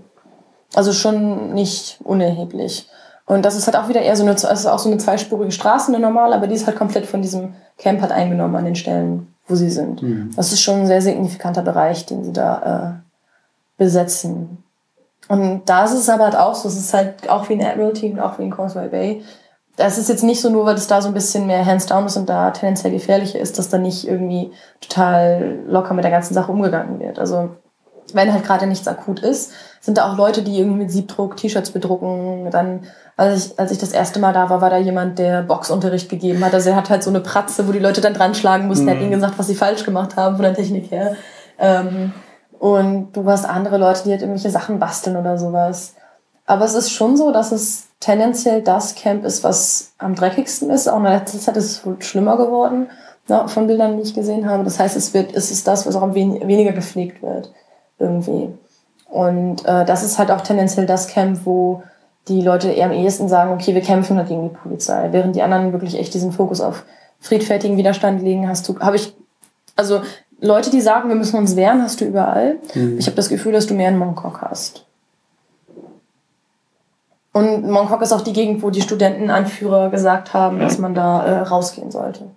Also 0.74 0.92
schon 0.92 1.52
nicht 1.52 1.98
unerheblich. 2.04 2.88
Und 3.26 3.44
das 3.44 3.56
ist 3.56 3.66
halt 3.66 3.76
auch 3.76 3.88
wieder 3.88 4.02
eher 4.02 4.16
so 4.16 4.24
eine, 4.24 4.32
also 4.32 4.70
auch 4.70 4.78
so 4.78 4.90
eine 4.90 4.98
zweispurige 4.98 5.52
Straße, 5.52 5.92
eine 5.92 6.00
normale, 6.00 6.34
aber 6.34 6.46
die 6.46 6.54
ist 6.54 6.66
halt 6.66 6.76
komplett 6.76 7.06
von 7.06 7.22
diesem 7.22 7.54
Camp 7.78 8.00
halt 8.00 8.12
eingenommen 8.12 8.56
an 8.56 8.64
den 8.64 8.74
Stellen, 8.74 9.32
wo 9.46 9.54
sie 9.54 9.70
sind. 9.70 10.02
Mhm. 10.02 10.30
Das 10.34 10.52
ist 10.52 10.60
schon 10.60 10.80
ein 10.80 10.86
sehr 10.86 11.02
signifikanter 11.02 11.62
Bereich, 11.62 12.06
den 12.06 12.24
sie 12.24 12.32
da 12.32 12.98
äh, 12.98 13.78
besetzen. 13.78 14.64
Und 15.28 15.62
da 15.66 15.84
ist 15.84 15.92
es 15.92 16.08
aber 16.08 16.24
halt 16.24 16.36
auch 16.36 16.56
so, 16.56 16.68
es 16.68 16.76
ist 16.76 16.92
halt 16.92 17.30
auch 17.30 17.48
wie 17.48 17.54
ein 17.54 17.64
Admiralty 17.64 18.10
und 18.10 18.18
auch 18.18 18.38
wie 18.38 18.42
ein 18.42 18.50
Causeway 18.50 18.88
Bay. 18.88 19.22
Das 19.76 19.96
ist 19.96 20.08
jetzt 20.08 20.24
nicht 20.24 20.40
so 20.40 20.50
nur, 20.50 20.66
weil 20.66 20.74
es 20.74 20.88
da 20.88 21.00
so 21.00 21.06
ein 21.08 21.14
bisschen 21.14 21.46
mehr 21.46 21.64
hands 21.64 21.86
down 21.86 22.04
ist 22.04 22.16
und 22.16 22.28
da 22.28 22.50
tendenziell 22.50 22.92
gefährlicher 22.92 23.38
ist, 23.38 23.58
dass 23.58 23.68
da 23.68 23.78
nicht 23.78 24.08
irgendwie 24.08 24.50
total 24.80 25.60
locker 25.68 25.94
mit 25.94 26.02
der 26.02 26.10
ganzen 26.10 26.34
Sache 26.34 26.50
umgegangen 26.50 26.98
wird. 26.98 27.20
Also 27.20 27.50
wenn 28.12 28.32
halt 28.32 28.44
gerade 28.44 28.66
nichts 28.66 28.88
akut 28.88 29.20
ist, 29.20 29.52
sind 29.80 29.98
da 29.98 30.10
auch 30.10 30.16
Leute, 30.16 30.42
die 30.42 30.58
irgendwie 30.58 30.78
mit 30.78 30.90
Siebdruck 30.90 31.36
T-Shirts 31.36 31.70
bedrucken. 31.70 32.50
Dann, 32.50 32.80
als 33.20 33.46
ich, 33.46 33.58
als 33.58 33.70
ich 33.70 33.76
das 33.76 33.92
erste 33.92 34.18
Mal 34.18 34.32
da 34.32 34.48
war, 34.48 34.62
war 34.62 34.70
da 34.70 34.78
jemand, 34.78 35.18
der 35.18 35.42
Boxunterricht 35.42 36.08
gegeben 36.08 36.42
hat. 36.42 36.54
Also 36.54 36.70
er 36.70 36.76
hat 36.76 36.88
halt 36.88 37.02
so 37.02 37.10
eine 37.10 37.20
Pratze, 37.20 37.68
wo 37.68 37.72
die 37.72 37.78
Leute 37.78 38.00
dann 38.00 38.14
dran 38.14 38.34
schlagen 38.34 38.66
mussten. 38.66 38.84
Mhm. 38.84 38.88
Er 38.88 38.94
hat 38.94 39.02
ihnen 39.02 39.10
gesagt, 39.10 39.34
was 39.38 39.46
sie 39.46 39.54
falsch 39.54 39.84
gemacht 39.84 40.16
haben 40.16 40.36
von 40.36 40.44
der 40.44 40.54
Technik 40.54 40.90
her. 40.90 41.16
Ähm, 41.58 42.14
und 42.58 43.12
du 43.12 43.26
hast 43.26 43.44
andere 43.44 43.76
Leute, 43.76 44.04
die 44.04 44.10
halt 44.10 44.22
irgendwelche 44.22 44.50
Sachen 44.50 44.78
basteln 44.78 45.18
oder 45.18 45.36
sowas. 45.36 45.94
Aber 46.46 46.64
es 46.64 46.72
ist 46.72 46.92
schon 46.92 47.18
so, 47.18 47.30
dass 47.30 47.52
es 47.52 47.88
tendenziell 48.00 48.62
das 48.62 48.94
Camp 48.94 49.26
ist, 49.26 49.44
was 49.44 49.92
am 49.98 50.14
dreckigsten 50.14 50.70
ist. 50.70 50.88
Auch 50.88 50.96
in 50.96 51.04
der 51.04 51.18
letzten 51.18 51.40
Zeit 51.40 51.58
ist 51.58 51.70
es 51.70 51.86
wohl 51.86 52.00
schlimmer 52.00 52.38
geworden, 52.38 52.88
ne, 53.28 53.48
von 53.48 53.66
Bildern, 53.66 53.98
die 53.98 54.02
ich 54.02 54.14
gesehen 54.14 54.48
habe. 54.48 54.64
Das 54.64 54.80
heißt, 54.80 54.96
es, 54.96 55.12
wird, 55.12 55.34
es 55.34 55.50
ist 55.50 55.68
das, 55.68 55.86
was 55.86 55.94
auch 55.94 56.02
am 56.02 56.14
wen 56.14 56.40
weniger 56.48 56.72
gepflegt 56.72 57.22
wird. 57.22 57.52
Irgendwie. 57.98 58.48
Und 59.10 59.66
äh, 59.66 59.84
das 59.84 60.02
ist 60.02 60.18
halt 60.18 60.30
auch 60.30 60.40
tendenziell 60.40 60.86
das 60.86 61.08
Camp, 61.08 61.40
wo 61.44 61.82
die 62.30 62.42
Leute 62.42 62.70
eher 62.70 62.86
am 62.86 62.92
ehesten 62.92 63.28
sagen, 63.28 63.52
okay, 63.52 63.74
wir 63.74 63.82
kämpfen 63.82 64.16
halt 64.16 64.28
gegen 64.28 64.48
die 64.48 64.56
Polizei. 64.56 65.08
Während 65.10 65.34
die 65.34 65.42
anderen 65.42 65.72
wirklich 65.72 65.98
echt 65.98 66.14
diesen 66.14 66.30
Fokus 66.30 66.60
auf 66.60 66.84
friedfertigen 67.18 67.76
Widerstand 67.76 68.22
legen, 68.22 68.48
hast 68.48 68.68
du, 68.68 68.78
habe 68.78 68.96
ich, 68.96 69.14
also 69.74 70.00
Leute, 70.40 70.70
die 70.70 70.80
sagen, 70.80 71.08
wir 71.08 71.16
müssen 71.16 71.36
uns 71.36 71.56
wehren, 71.56 71.82
hast 71.82 72.00
du 72.00 72.04
überall. 72.04 72.58
Mhm. 72.74 72.98
Ich 72.98 73.06
habe 73.06 73.16
das 73.16 73.28
Gefühl, 73.28 73.52
dass 73.52 73.66
du 73.66 73.74
mehr 73.74 73.88
in 73.88 73.98
Mongkok 73.98 74.42
hast. 74.42 74.86
Und 77.32 77.68
Mongkok 77.68 78.00
ist 78.02 78.12
auch 78.12 78.22
die 78.22 78.32
Gegend, 78.32 78.62
wo 78.62 78.70
die 78.70 78.80
Studentenanführer 78.80 79.90
gesagt 79.90 80.32
haben, 80.32 80.60
dass 80.60 80.78
man 80.78 80.94
da 80.94 81.24
äh, 81.24 81.38
rausgehen 81.40 81.90
sollte. 81.90 82.30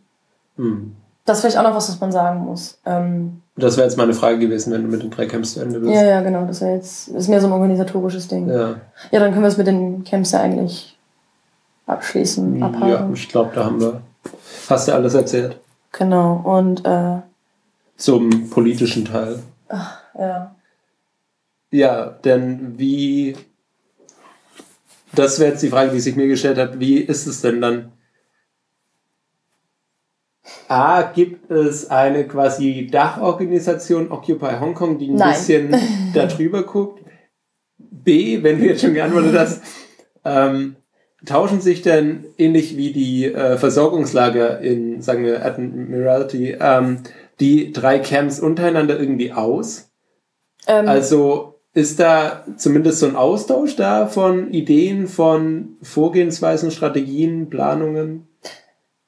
Mhm. 0.58 0.96
Das 1.26 1.38
ist 1.38 1.42
vielleicht 1.42 1.58
auch 1.58 1.64
noch 1.64 1.76
was, 1.76 1.90
was 1.90 2.00
man 2.00 2.12
sagen 2.12 2.40
muss. 2.40 2.80
Ähm, 2.86 3.43
das 3.56 3.78
wäre 3.78 3.88
jetzt 3.88 3.98
meine 3.98 4.14
Frage 4.14 4.40
gewesen, 4.40 4.74
wenn 4.74 4.84
du 4.84 4.90
mit 4.90 5.04
den 5.04 5.12
drei 5.12 5.28
Camps 5.28 5.54
zu 5.54 5.62
Ende 5.62 5.80
bist. 5.80 5.94
Ja, 5.94 6.04
ja, 6.04 6.22
genau. 6.22 6.46
Das 6.46 6.62
wäre 6.62 6.76
jetzt 6.76 7.10
ist 7.10 7.28
mehr 7.28 7.40
so 7.40 7.48
ein 7.48 7.54
organisatorisches 7.54 8.28
Ding. 8.28 8.50
Ja, 8.50 8.76
ja 9.12 9.20
dann 9.20 9.32
können 9.32 9.44
wir 9.44 9.50
es 9.50 9.58
mit 9.58 9.68
den 9.68 10.04
Camps 10.04 10.32
ja 10.32 10.42
eigentlich 10.42 10.98
abschließen, 11.86 12.64
abhaken. 12.64 12.90
Ja, 12.90 13.10
ich 13.14 13.30
glaube, 13.30 13.52
da 13.54 13.66
haben 13.66 13.80
wir 13.80 14.02
fast 14.42 14.88
ja 14.88 14.96
alles 14.96 15.14
erzählt. 15.14 15.58
Genau. 15.92 16.42
Und 16.44 16.86
äh, 16.86 17.18
zum 17.98 18.50
politischen 18.50 19.06
Teil. 19.06 19.40
Ach, 19.70 20.00
ja. 20.18 20.56
Ja, 21.70 22.06
denn 22.24 22.78
wie 22.78 23.36
das 25.16 25.40
wäre 25.40 25.52
jetzt 25.52 25.64
die 25.64 25.70
Frage, 25.70 25.92
die 25.92 26.00
sich 26.00 26.16
mir 26.16 26.28
gestellt 26.28 26.58
hat, 26.58 26.80
wie 26.80 26.98
ist 26.98 27.28
es 27.28 27.42
denn 27.42 27.62
dann? 27.62 27.92
A, 30.68 31.04
gibt 31.04 31.50
es 31.52 31.90
eine 31.90 32.28
quasi 32.28 32.88
Dachorganisation 32.92 34.12
Occupy 34.12 34.60
Hong 34.60 34.74
Kong, 34.74 34.98
die 34.98 35.10
ein 35.10 35.16
Nein. 35.16 35.34
bisschen 35.34 35.76
darüber 36.14 36.64
guckt? 36.64 37.04
B, 37.78 38.44
wenn 38.44 38.60
du 38.60 38.66
jetzt 38.66 38.82
schon 38.82 38.94
geantwortet 38.94 39.38
hast, 39.38 39.62
ähm, 40.26 40.76
tauschen 41.26 41.62
sich 41.62 41.82
denn 41.82 42.26
ähnlich 42.38 42.76
wie 42.76 42.92
die 42.92 43.26
äh, 43.26 43.58
Versorgungslager 43.58 44.60
in, 44.60 45.02
sagen 45.02 45.24
wir, 45.24 45.46
Admiralty, 45.46 46.58
ähm, 46.60 47.00
die 47.40 47.72
drei 47.72 48.00
Camps 48.00 48.40
untereinander 48.40 49.00
irgendwie 49.00 49.32
aus? 49.32 49.92
Ähm, 50.68 50.88
also 50.88 51.62
ist 51.74 52.00
da 52.00 52.46
zumindest 52.58 53.00
so 53.00 53.08
ein 53.08 53.16
Austausch 53.16 53.76
da 53.76 54.08
von 54.08 54.52
Ideen, 54.52 55.08
von 55.08 55.78
Vorgehensweisen, 55.82 56.72
Strategien, 56.72 57.50
Planungen? 57.50 58.28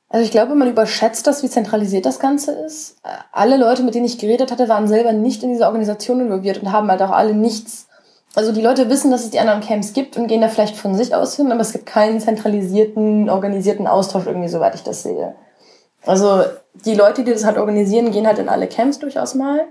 Also 0.09 0.23
ich 0.23 0.31
glaube, 0.31 0.55
man 0.55 0.69
überschätzt 0.69 1.27
das, 1.27 1.43
wie 1.43 1.49
zentralisiert 1.49 2.05
das 2.05 2.19
Ganze 2.19 2.51
ist. 2.51 2.97
Alle 3.31 3.57
Leute, 3.57 3.83
mit 3.83 3.95
denen 3.95 4.05
ich 4.05 4.19
geredet 4.19 4.51
hatte, 4.51 4.69
waren 4.69 4.87
selber 4.87 5.13
nicht 5.13 5.43
in 5.43 5.49
dieser 5.49 5.67
Organisation 5.67 6.21
involviert 6.21 6.61
und 6.61 6.71
haben 6.71 6.89
halt 6.89 7.01
auch 7.01 7.11
alle 7.11 7.33
nichts. 7.33 7.87
Also 8.35 8.51
die 8.51 8.61
Leute 8.61 8.89
wissen, 8.89 9.11
dass 9.11 9.23
es 9.23 9.31
die 9.31 9.39
anderen 9.39 9.61
Camps 9.61 9.93
gibt 9.93 10.17
und 10.17 10.27
gehen 10.27 10.41
da 10.41 10.49
vielleicht 10.49 10.75
von 10.75 10.93
sich 10.93 11.15
aus 11.15 11.35
hin, 11.35 11.51
aber 11.51 11.61
es 11.61 11.71
gibt 11.71 11.85
keinen 11.85 12.19
zentralisierten, 12.19 13.29
organisierten 13.29 13.87
Austausch 13.87 14.27
irgendwie, 14.27 14.49
soweit 14.49 14.75
ich 14.75 14.83
das 14.83 15.03
sehe. 15.03 15.35
Also 16.05 16.43
die 16.85 16.95
Leute, 16.95 17.23
die 17.23 17.31
das 17.31 17.45
halt 17.45 17.57
organisieren, 17.57 18.11
gehen 18.11 18.27
halt 18.27 18.37
in 18.37 18.49
alle 18.49 18.67
Camps 18.67 18.99
durchaus 18.99 19.35
mal 19.35 19.65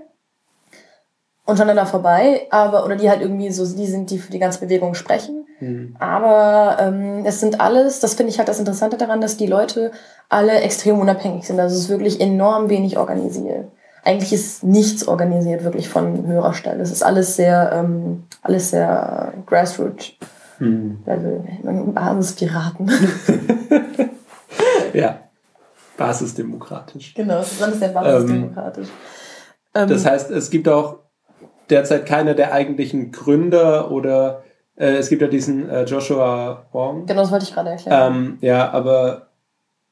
untereinander 1.45 1.85
vorbei, 1.85 2.47
aber 2.49 2.85
oder 2.85 2.95
die 2.95 3.09
halt 3.09 3.21
irgendwie 3.21 3.51
so 3.51 3.65
die 3.65 3.85
sind, 3.85 4.09
die 4.09 4.17
für 4.17 4.31
die 4.31 4.39
ganze 4.39 4.59
Bewegung 4.59 4.95
sprechen. 4.95 5.45
Mhm. 5.59 5.95
Aber 5.99 6.77
ähm, 6.79 7.23
es 7.25 7.39
sind 7.39 7.61
alles, 7.61 7.99
das 7.99 8.15
finde 8.15 8.31
ich 8.31 8.39
halt 8.39 8.49
das 8.49 8.59
Interessante 8.59 8.97
daran, 8.97 9.21
dass 9.21 9.37
die 9.37 9.47
Leute 9.47 9.91
alle 10.27 10.59
extrem 10.61 10.99
unabhängig 10.99 11.45
sind. 11.45 11.59
Also 11.59 11.75
es 11.75 11.83
ist 11.83 11.89
wirklich 11.89 12.19
enorm 12.19 12.69
wenig 12.69 12.97
organisiert. 12.97 13.67
Eigentlich 14.03 14.33
ist 14.33 14.63
nichts 14.63 15.07
organisiert 15.07 15.63
wirklich 15.63 15.89
von 15.89 16.27
höherer 16.27 16.53
Stelle. 16.53 16.81
Es 16.81 16.91
ist 16.91 17.03
alles 17.03 17.35
sehr, 17.35 17.71
ähm, 17.73 18.23
alles 18.41 18.71
sehr 18.71 19.33
Grassroot 19.45 20.13
mhm. 20.59 20.99
Level, 21.05 21.43
Basispiraten. 21.93 22.91
ja, 24.93 25.19
basisdemokratisch. 25.97 27.13
Genau, 27.13 27.39
es 27.39 27.53
ist 27.53 27.63
alles 27.63 27.79
sehr 27.79 27.89
basisdemokratisch. 27.89 28.89
Ähm, 29.73 29.89
das 29.89 30.05
heißt, 30.05 30.31
es 30.31 30.49
gibt 30.49 30.67
auch 30.67 31.04
derzeit 31.69 32.05
keiner 32.05 32.33
der 32.33 32.53
eigentlichen 32.53 33.11
Gründer 33.11 33.91
oder 33.91 34.43
äh, 34.75 34.95
es 34.95 35.09
gibt 35.09 35.21
ja 35.21 35.27
diesen 35.27 35.69
äh, 35.69 35.83
Joshua 35.83 36.65
Wong. 36.71 37.05
Genau, 37.05 37.21
das 37.21 37.31
wollte 37.31 37.45
ich 37.45 37.53
gerade 37.53 37.69
erklären. 37.69 38.15
Ähm, 38.15 38.37
ja, 38.41 38.69
aber 38.71 39.27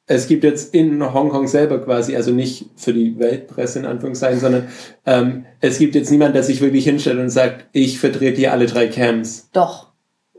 es 0.06 0.28
gibt 0.28 0.44
jetzt 0.44 0.74
in 0.74 1.14
Hongkong 1.14 1.48
selber 1.48 1.80
quasi, 1.80 2.16
also 2.16 2.32
nicht 2.32 2.70
für 2.76 2.94
die 2.94 3.18
Weltpresse 3.20 3.80
in 3.80 3.86
Anführungszeichen, 3.86 4.40
sondern 4.40 4.68
ähm, 5.06 5.46
es 5.62 5.78
gibt 5.78 5.96
jetzt 5.96 6.12
niemanden, 6.12 6.34
der 6.34 6.44
sich 6.44 6.60
wirklich 6.60 6.84
hinstellt 6.84 7.20
und 7.20 7.30
sagt, 7.30 7.66
ich 7.72 8.00
vertrete 8.00 8.38
hier 8.38 8.52
alle 8.52 8.66
drei 8.66 8.88
Camps. 8.88 9.50
Doch. 9.54 9.94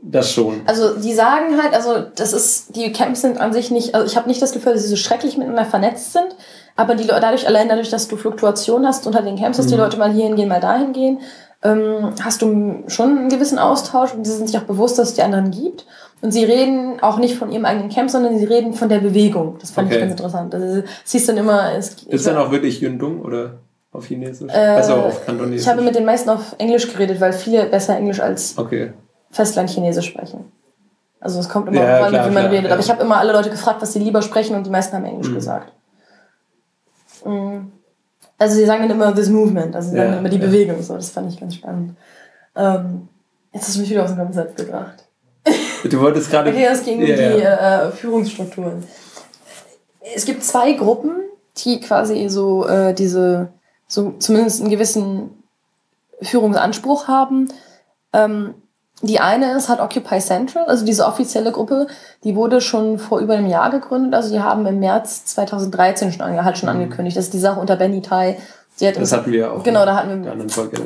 Das 0.07 0.31
schon. 0.31 0.61
Also 0.67 0.99
die 0.99 1.13
sagen 1.13 1.59
halt, 1.59 1.73
also 1.73 2.05
das 2.15 2.31
ist, 2.31 2.75
die 2.75 2.91
Camps 2.91 3.21
sind 3.21 3.39
an 3.39 3.53
sich 3.53 3.71
nicht, 3.71 3.95
also 3.95 4.05
ich 4.05 4.15
habe 4.15 4.27
nicht 4.27 4.39
das 4.39 4.51
Gefühl, 4.51 4.73
dass 4.73 4.83
sie 4.83 4.89
so 4.89 4.97
schrecklich 4.97 5.35
miteinander 5.35 5.65
vernetzt 5.65 6.13
sind, 6.13 6.35
aber 6.75 6.95
die, 6.95 7.07
dadurch, 7.07 7.47
allein 7.47 7.69
dadurch, 7.69 7.89
dass 7.89 8.07
du 8.07 8.17
Fluktuation 8.17 8.85
hast 8.85 9.07
unter 9.07 9.21
den 9.21 9.37
Camps, 9.37 9.57
dass 9.57 9.67
mhm. 9.67 9.71
die 9.71 9.77
Leute 9.77 9.97
mal 9.97 10.11
hierhin 10.11 10.35
gehen, 10.35 10.49
mal 10.49 10.59
dahin 10.59 10.93
gehen, 10.93 11.19
ähm, 11.63 12.13
hast 12.21 12.41
du 12.41 12.83
schon 12.87 13.17
einen 13.17 13.29
gewissen 13.29 13.57
Austausch 13.57 14.13
und 14.13 14.25
sie 14.25 14.33
sind 14.33 14.47
sich 14.47 14.57
auch 14.57 14.63
bewusst, 14.63 14.99
dass 14.99 15.09
es 15.09 15.13
die 15.15 15.21
anderen 15.21 15.51
gibt. 15.51 15.85
Und 16.21 16.31
sie 16.31 16.43
reden 16.43 17.01
auch 17.01 17.17
nicht 17.17 17.35
von 17.37 17.51
ihrem 17.51 17.65
eigenen 17.65 17.89
Camp, 17.89 18.09
sondern 18.09 18.37
sie 18.37 18.45
reden 18.45 18.73
von 18.73 18.89
der 18.89 18.99
Bewegung. 18.99 19.57
Das 19.59 19.71
fand 19.71 19.87
okay. 19.87 19.95
ich 19.95 20.01
ganz 20.01 20.11
interessant. 20.11 20.53
Also 20.53 20.83
siehst 21.03 21.29
dann 21.29 21.37
immer. 21.37 21.73
Es, 21.75 22.03
ist 22.03 22.27
dann 22.27 22.37
auch 22.37 22.51
wirklich 22.51 22.81
Yundung 22.81 23.21
oder 23.21 23.59
auf 23.91 24.05
Chinesisch? 24.05 24.51
Äh, 24.51 24.57
also 24.57 24.93
auf 24.93 25.25
Kantonesisch? 25.25 25.61
Ich 25.61 25.67
habe 25.67 25.81
mit 25.81 25.95
den 25.95 26.05
meisten 26.05 26.29
auf 26.29 26.55
Englisch 26.57 26.91
geredet, 26.91 27.19
weil 27.21 27.33
viele 27.33 27.65
besser 27.65 27.97
Englisch 27.97 28.19
als 28.19 28.57
okay. 28.57 28.93
Festland-Chinesisch 29.31 30.07
sprechen. 30.07 30.51
Also 31.19 31.39
es 31.39 31.49
kommt 31.49 31.67
immer 31.67 31.81
ja, 31.81 32.05
an, 32.05 32.13
wie 32.13 32.17
man 32.17 32.31
klar, 32.31 32.51
redet. 32.51 32.65
Ja. 32.65 32.71
Aber 32.71 32.79
ich 32.79 32.89
habe 32.89 33.01
immer 33.01 33.17
alle 33.17 33.33
Leute 33.33 33.49
gefragt, 33.49 33.81
was 33.81 33.93
sie 33.93 33.99
lieber 33.99 34.21
sprechen 34.21 34.55
und 34.55 34.65
die 34.65 34.69
meisten 34.69 34.95
haben 34.95 35.05
Englisch 35.05 35.29
mhm. 35.29 35.35
gesagt. 35.35 35.73
Mhm. 37.25 37.71
Also 38.37 38.55
sie 38.55 38.65
sagen 38.65 38.83
dann 38.83 38.91
immer 38.91 39.13
this 39.13 39.29
movement, 39.29 39.75
also 39.75 39.89
sie 39.89 39.97
sagen 39.97 40.17
immer 40.17 40.29
die 40.29 40.37
ja. 40.37 40.45
Bewegung, 40.45 40.81
so, 40.81 40.95
das 40.95 41.09
fand 41.09 41.31
ich 41.31 41.39
ganz 41.39 41.55
spannend. 41.55 41.95
Ähm, 42.55 43.07
jetzt 43.53 43.67
hast 43.67 43.75
du 43.75 43.81
mich 43.81 43.89
wieder 43.89 44.03
aus 44.03 44.11
dem 44.11 44.19
Konzept 44.19 44.57
gebracht. 44.57 45.03
Du 45.83 45.99
wolltest 46.01 46.31
gerade... 46.31 46.49
okay, 46.49 46.65
es 46.65 46.83
ging 46.83 46.97
um 46.97 47.05
ja, 47.05 47.15
die 47.15 47.41
äh, 47.43 47.91
Führungsstrukturen. 47.91 48.83
Es 50.15 50.25
gibt 50.25 50.43
zwei 50.43 50.73
Gruppen, 50.73 51.11
die 51.57 51.79
quasi 51.79 52.27
so 52.27 52.67
äh, 52.67 52.95
diese, 52.95 53.49
so 53.87 54.15
zumindest 54.17 54.61
einen 54.61 54.71
gewissen 54.71 55.43
Führungsanspruch 56.23 57.07
haben. 57.07 57.49
Ähm, 58.13 58.55
die 59.01 59.19
eine 59.19 59.55
ist 59.55 59.67
hat 59.67 59.79
Occupy 59.79 60.19
Central, 60.19 60.65
also 60.65 60.85
diese 60.85 61.05
offizielle 61.05 61.51
Gruppe, 61.51 61.87
die 62.23 62.35
wurde 62.35 62.61
schon 62.61 62.97
vor 62.97 63.19
über 63.19 63.35
einem 63.35 63.47
Jahr 63.47 63.69
gegründet. 63.69 64.13
Also 64.13 64.31
die 64.33 64.39
haben 64.39 64.65
im 64.65 64.79
März 64.79 65.25
2013 65.25 66.13
schon, 66.13 66.21
ange 66.21 66.43
halt 66.43 66.57
schon 66.57 66.69
mhm. 66.69 66.81
angekündigt. 66.81 67.17
Das 67.17 67.25
ist 67.25 67.33
die 67.33 67.39
Sache 67.39 67.59
unter 67.59 67.75
Benny 67.75 68.01
Tai. 68.01 68.37
Hat 68.81 68.97
das 68.97 69.13
hatten 69.13 69.31
wir 69.31 69.53
auch. 69.53 69.63
Genau, 69.63 69.85
da 69.85 69.95
hatten 69.95 70.23
wir. 70.23 70.49
Folge. 70.49 70.77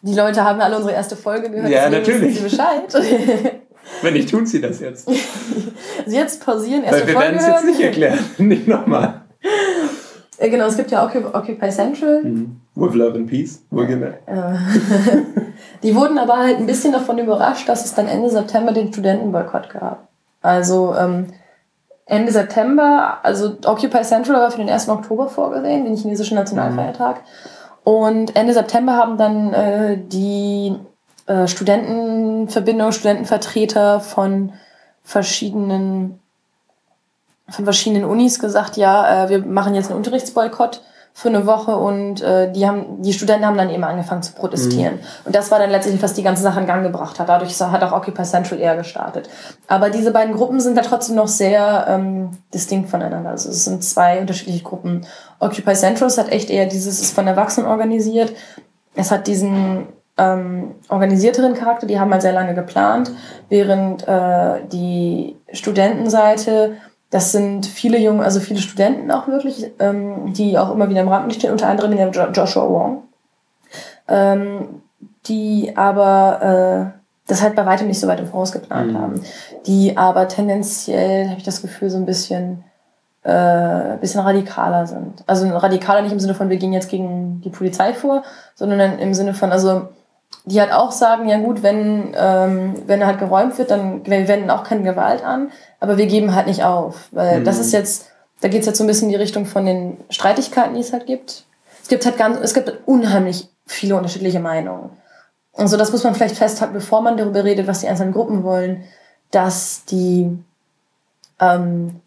Die 0.00 0.14
Leute 0.14 0.44
haben 0.44 0.60
alle 0.60 0.76
unsere 0.76 0.94
erste 0.94 1.16
Folge 1.16 1.50
gehört. 1.50 1.70
Ja, 1.70 1.90
natürlich. 1.90 2.36
Sie 2.36 2.42
Bescheid. 2.42 2.94
Wenn 4.02 4.14
nicht, 4.14 4.30
tun 4.30 4.46
sie 4.46 4.60
das 4.60 4.80
jetzt. 4.80 5.08
also 5.08 6.16
jetzt 6.16 6.44
pausieren, 6.44 6.84
erste 6.84 7.00
Weil 7.00 7.06
wir 7.08 7.20
werden 7.20 7.38
es 7.38 7.46
jetzt 7.46 7.64
nicht 7.64 7.80
erklären, 7.80 8.18
nicht 8.38 8.68
nochmal. 8.68 9.22
Genau, 10.38 10.66
es 10.66 10.76
gibt 10.76 10.90
ja 10.90 11.04
Occupy 11.04 11.70
Central. 11.70 12.22
Mhm. 12.22 12.60
With 12.74 12.94
Love 12.94 13.16
and 13.16 13.28
Peace, 13.28 13.62
wohlgemerkt. 13.70 14.22
Die 15.82 15.94
wurden 15.94 16.18
aber 16.18 16.38
halt 16.38 16.58
ein 16.58 16.66
bisschen 16.66 16.92
davon 16.92 17.18
überrascht, 17.18 17.68
dass 17.68 17.84
es 17.84 17.94
dann 17.94 18.08
Ende 18.08 18.30
September 18.30 18.72
den 18.72 18.92
Studentenboykott 18.92 19.70
gab. 19.70 20.08
Also 20.42 20.94
ähm, 20.94 21.28
Ende 22.06 22.32
September, 22.32 23.18
also 23.22 23.56
Occupy 23.64 24.02
Central 24.02 24.40
war 24.40 24.50
für 24.50 24.58
den 24.58 24.70
1. 24.70 24.88
Oktober 24.88 25.28
vorgesehen, 25.28 25.84
den 25.84 25.96
chinesischen 25.96 26.36
Nationalfeiertag. 26.36 27.16
Mhm. 27.16 27.92
Und 27.92 28.36
Ende 28.36 28.54
September 28.54 28.94
haben 28.94 29.16
dann 29.16 29.52
äh, 29.52 29.98
die 29.98 30.74
äh, 31.26 31.46
Studentenverbindung, 31.46 32.92
Studentenvertreter 32.92 34.00
von 34.00 34.52
verschiedenen 35.04 36.20
von 37.50 37.64
verschiedenen 37.64 38.04
Unis 38.04 38.40
gesagt, 38.40 38.76
ja, 38.76 39.24
äh, 39.24 39.28
wir 39.30 39.38
machen 39.38 39.74
jetzt 39.74 39.88
einen 39.88 39.96
Unterrichtsboykott 39.96 40.82
für 41.18 41.30
eine 41.30 41.46
Woche 41.46 41.76
und 41.76 42.22
äh, 42.22 42.52
die 42.52 42.64
haben 42.64 43.02
die 43.02 43.12
Studenten 43.12 43.44
haben 43.44 43.56
dann 43.56 43.70
eben 43.70 43.82
angefangen 43.82 44.22
zu 44.22 44.34
protestieren. 44.34 44.94
Mhm. 44.94 45.00
und 45.24 45.34
das 45.34 45.50
war 45.50 45.58
dann 45.58 45.68
letztendlich 45.70 46.00
was 46.00 46.14
die 46.14 46.22
ganze 46.22 46.44
Sache 46.44 46.60
in 46.60 46.66
Gang 46.68 46.84
gebracht 46.84 47.18
hat. 47.18 47.28
Dadurch 47.28 47.60
hat 47.60 47.82
auch 47.82 47.90
Occupy 47.90 48.22
Central 48.22 48.60
eher 48.60 48.76
gestartet. 48.76 49.28
Aber 49.66 49.90
diese 49.90 50.12
beiden 50.12 50.32
Gruppen 50.36 50.60
sind 50.60 50.78
da 50.78 50.82
trotzdem 50.82 51.16
noch 51.16 51.26
sehr 51.26 51.86
ähm, 51.88 52.30
distinkt 52.54 52.88
voneinander. 52.88 53.30
Also 53.30 53.48
es 53.48 53.64
sind 53.64 53.82
zwei 53.82 54.20
unterschiedliche 54.20 54.62
Gruppen. 54.62 55.06
Occupy 55.40 55.74
Central 55.74 56.08
hat 56.08 56.30
echt 56.30 56.50
eher 56.50 56.66
dieses 56.66 57.00
ist 57.00 57.12
von 57.12 57.26
Erwachsenen 57.26 57.66
organisiert. 57.66 58.32
Es 58.94 59.10
hat 59.10 59.26
diesen 59.26 59.88
ähm, 60.18 60.76
organisierteren 60.88 61.54
Charakter 61.54 61.88
die 61.88 61.98
haben 61.98 62.12
halt 62.12 62.22
sehr 62.22 62.32
lange 62.32 62.54
geplant 62.54 63.10
während 63.48 64.06
äh, 64.06 64.60
die 64.70 65.36
Studentenseite 65.52 66.76
das 67.10 67.32
sind 67.32 67.66
viele 67.66 67.98
junge, 67.98 68.22
also 68.22 68.40
viele 68.40 68.60
Studenten 68.60 69.10
auch 69.10 69.28
wirklich, 69.28 69.70
ähm, 69.78 70.32
die 70.34 70.58
auch 70.58 70.70
immer 70.72 70.88
wieder 70.88 71.00
im 71.00 71.08
Rampenlicht 71.08 71.40
stehen, 71.40 71.52
unter 71.52 71.68
anderem 71.68 71.96
der 71.96 72.10
Joshua 72.32 72.68
Wong, 72.68 73.02
ähm, 74.08 74.82
die 75.26 75.72
aber 75.76 76.92
äh, 76.94 76.98
das 77.26 77.42
halt 77.42 77.54
bei 77.56 77.66
weitem 77.66 77.86
nicht 77.86 78.00
so 78.00 78.08
weit 78.08 78.20
im 78.20 78.28
Voraus 78.28 78.52
geplant 78.52 78.92
mhm. 78.92 78.98
haben, 78.98 79.22
die 79.66 79.96
aber 79.96 80.28
tendenziell, 80.28 81.28
habe 81.28 81.38
ich 81.38 81.44
das 81.44 81.62
Gefühl, 81.62 81.90
so 81.90 81.96
ein 81.96 82.06
bisschen 82.06 82.64
äh, 83.24 83.96
bisschen 84.00 84.20
radikaler 84.20 84.86
sind. 84.86 85.24
Also 85.26 85.48
radikaler 85.48 86.02
nicht 86.02 86.12
im 86.12 86.20
Sinne 86.20 86.34
von, 86.34 86.48
wir 86.48 86.56
gehen 86.56 86.72
jetzt 86.72 86.88
gegen 86.88 87.40
die 87.42 87.50
Polizei 87.50 87.92
vor, 87.92 88.22
sondern 88.54 88.98
im 88.98 89.12
Sinne 89.12 89.34
von, 89.34 89.52
also 89.52 89.88
die 90.44 90.60
halt 90.60 90.72
auch 90.72 90.92
sagen, 90.92 91.28
ja 91.28 91.38
gut, 91.38 91.62
wenn, 91.62 92.14
ähm, 92.16 92.74
wenn 92.86 93.04
halt 93.04 93.18
geräumt 93.18 93.58
wird, 93.58 93.70
dann 93.70 94.06
wir 94.06 94.28
wenden 94.28 94.50
auch 94.50 94.64
keine 94.64 94.82
Gewalt 94.82 95.24
an, 95.24 95.50
aber 95.80 95.98
wir 95.98 96.06
geben 96.06 96.34
halt 96.34 96.46
nicht 96.46 96.64
auf. 96.64 97.08
Weil 97.12 97.40
mhm. 97.40 97.44
das 97.44 97.58
ist 97.58 97.72
jetzt, 97.72 98.06
da 98.40 98.48
geht's 98.48 98.66
jetzt 98.66 98.78
so 98.78 98.84
ein 98.84 98.86
bisschen 98.86 99.08
in 99.08 99.12
die 99.12 99.22
Richtung 99.22 99.46
von 99.46 99.66
den 99.66 99.98
Streitigkeiten, 100.10 100.74
die 100.74 100.80
es 100.80 100.92
halt 100.92 101.06
gibt. 101.06 101.44
Es 101.82 101.88
gibt 101.88 102.04
halt 102.04 102.16
ganz, 102.18 102.38
es 102.40 102.54
gibt 102.54 102.72
unheimlich 102.86 103.48
viele 103.66 103.96
unterschiedliche 103.96 104.40
Meinungen. 104.40 104.90
Und 105.52 105.68
so, 105.68 105.76
das 105.76 105.90
muss 105.92 106.04
man 106.04 106.14
vielleicht 106.14 106.36
festhalten, 106.36 106.74
bevor 106.74 107.00
man 107.00 107.16
darüber 107.16 107.44
redet, 107.44 107.66
was 107.66 107.80
die 107.80 107.88
einzelnen 107.88 108.12
Gruppen 108.12 108.44
wollen, 108.44 108.84
dass 109.30 109.84
die, 109.86 110.38
ähm, 111.40 112.00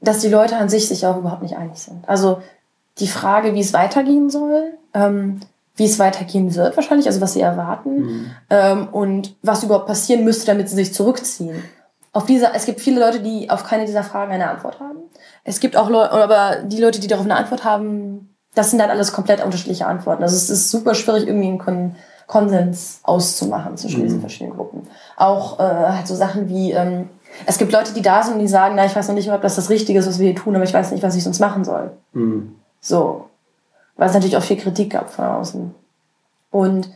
dass 0.00 0.20
die 0.20 0.28
Leute 0.28 0.56
an 0.56 0.68
sich 0.68 0.88
sich 0.88 1.06
auch 1.06 1.18
überhaupt 1.18 1.42
nicht 1.42 1.56
einig 1.56 1.78
sind. 1.78 2.08
Also 2.08 2.40
die 2.98 3.08
Frage, 3.08 3.54
wie 3.54 3.60
es 3.60 3.72
weitergehen 3.72 4.30
soll, 4.30 4.72
ähm, 4.94 5.40
wie 5.76 5.84
es 5.84 5.98
weitergehen 5.98 6.54
wird 6.54 6.76
wahrscheinlich, 6.76 7.06
also 7.06 7.20
was 7.20 7.34
sie 7.34 7.42
erwarten 7.42 8.00
mhm. 8.00 8.30
ähm, 8.48 8.88
und 8.88 9.36
was 9.42 9.62
überhaupt 9.62 9.86
passieren 9.86 10.24
müsste, 10.24 10.46
damit 10.46 10.70
sie 10.70 10.76
sich 10.76 10.94
zurückziehen. 10.94 11.62
Auf 12.16 12.26
dieser, 12.26 12.54
es 12.54 12.64
gibt 12.64 12.80
viele 12.80 13.00
Leute, 13.00 13.20
die 13.20 13.50
auf 13.50 13.64
keine 13.64 13.84
dieser 13.84 14.02
Fragen 14.02 14.32
eine 14.32 14.48
Antwort 14.48 14.80
haben. 14.80 14.98
Es 15.44 15.60
gibt 15.60 15.76
auch 15.76 15.90
Leute, 15.90 16.12
aber 16.12 16.62
die 16.62 16.80
Leute, 16.80 17.00
die 17.00 17.08
darauf 17.08 17.24
eine 17.24 17.36
Antwort 17.36 17.64
haben, 17.64 18.34
das 18.54 18.70
sind 18.70 18.78
dann 18.78 18.90
alles 18.90 19.12
komplett 19.12 19.44
unterschiedliche 19.44 19.86
Antworten. 19.86 20.22
Also 20.22 20.34
es 20.34 20.48
ist 20.48 20.70
super 20.70 20.94
schwierig, 20.94 21.26
irgendwie 21.26 21.48
einen 21.48 21.58
Kon 21.58 21.96
Konsens 22.26 22.98
auszumachen 23.04 23.76
zwischen 23.76 24.00
mhm. 24.00 24.04
diesen 24.04 24.20
verschiedenen 24.20 24.56
Gruppen. 24.56 24.88
Auch 25.16 25.60
äh, 25.60 25.62
halt 25.62 26.08
so 26.08 26.16
Sachen 26.16 26.48
wie, 26.48 26.72
ähm, 26.72 27.08
es 27.44 27.56
gibt 27.56 27.70
Leute, 27.70 27.94
die 27.94 28.02
da 28.02 28.22
sind 28.22 28.34
und 28.34 28.40
die 28.40 28.48
sagen, 28.48 28.74
na, 28.74 28.84
ich 28.84 28.96
weiß 28.96 29.06
noch 29.06 29.14
nicht, 29.14 29.30
ob 29.30 29.42
das 29.42 29.54
das 29.54 29.70
Richtige 29.70 30.00
ist, 30.00 30.08
was 30.08 30.18
wir 30.18 30.26
hier 30.26 30.34
tun, 30.34 30.56
aber 30.56 30.64
ich 30.64 30.74
weiß 30.74 30.90
nicht, 30.90 31.04
was 31.04 31.14
ich 31.14 31.22
sonst 31.22 31.38
machen 31.38 31.64
soll. 31.64 31.92
Mhm. 32.14 32.56
So 32.80 33.26
weil 33.96 34.08
es 34.08 34.14
natürlich 34.14 34.36
auch 34.36 34.42
viel 34.42 34.58
Kritik 34.58 34.90
gab 34.90 35.10
von 35.10 35.24
außen. 35.24 35.74
Und 36.50 36.90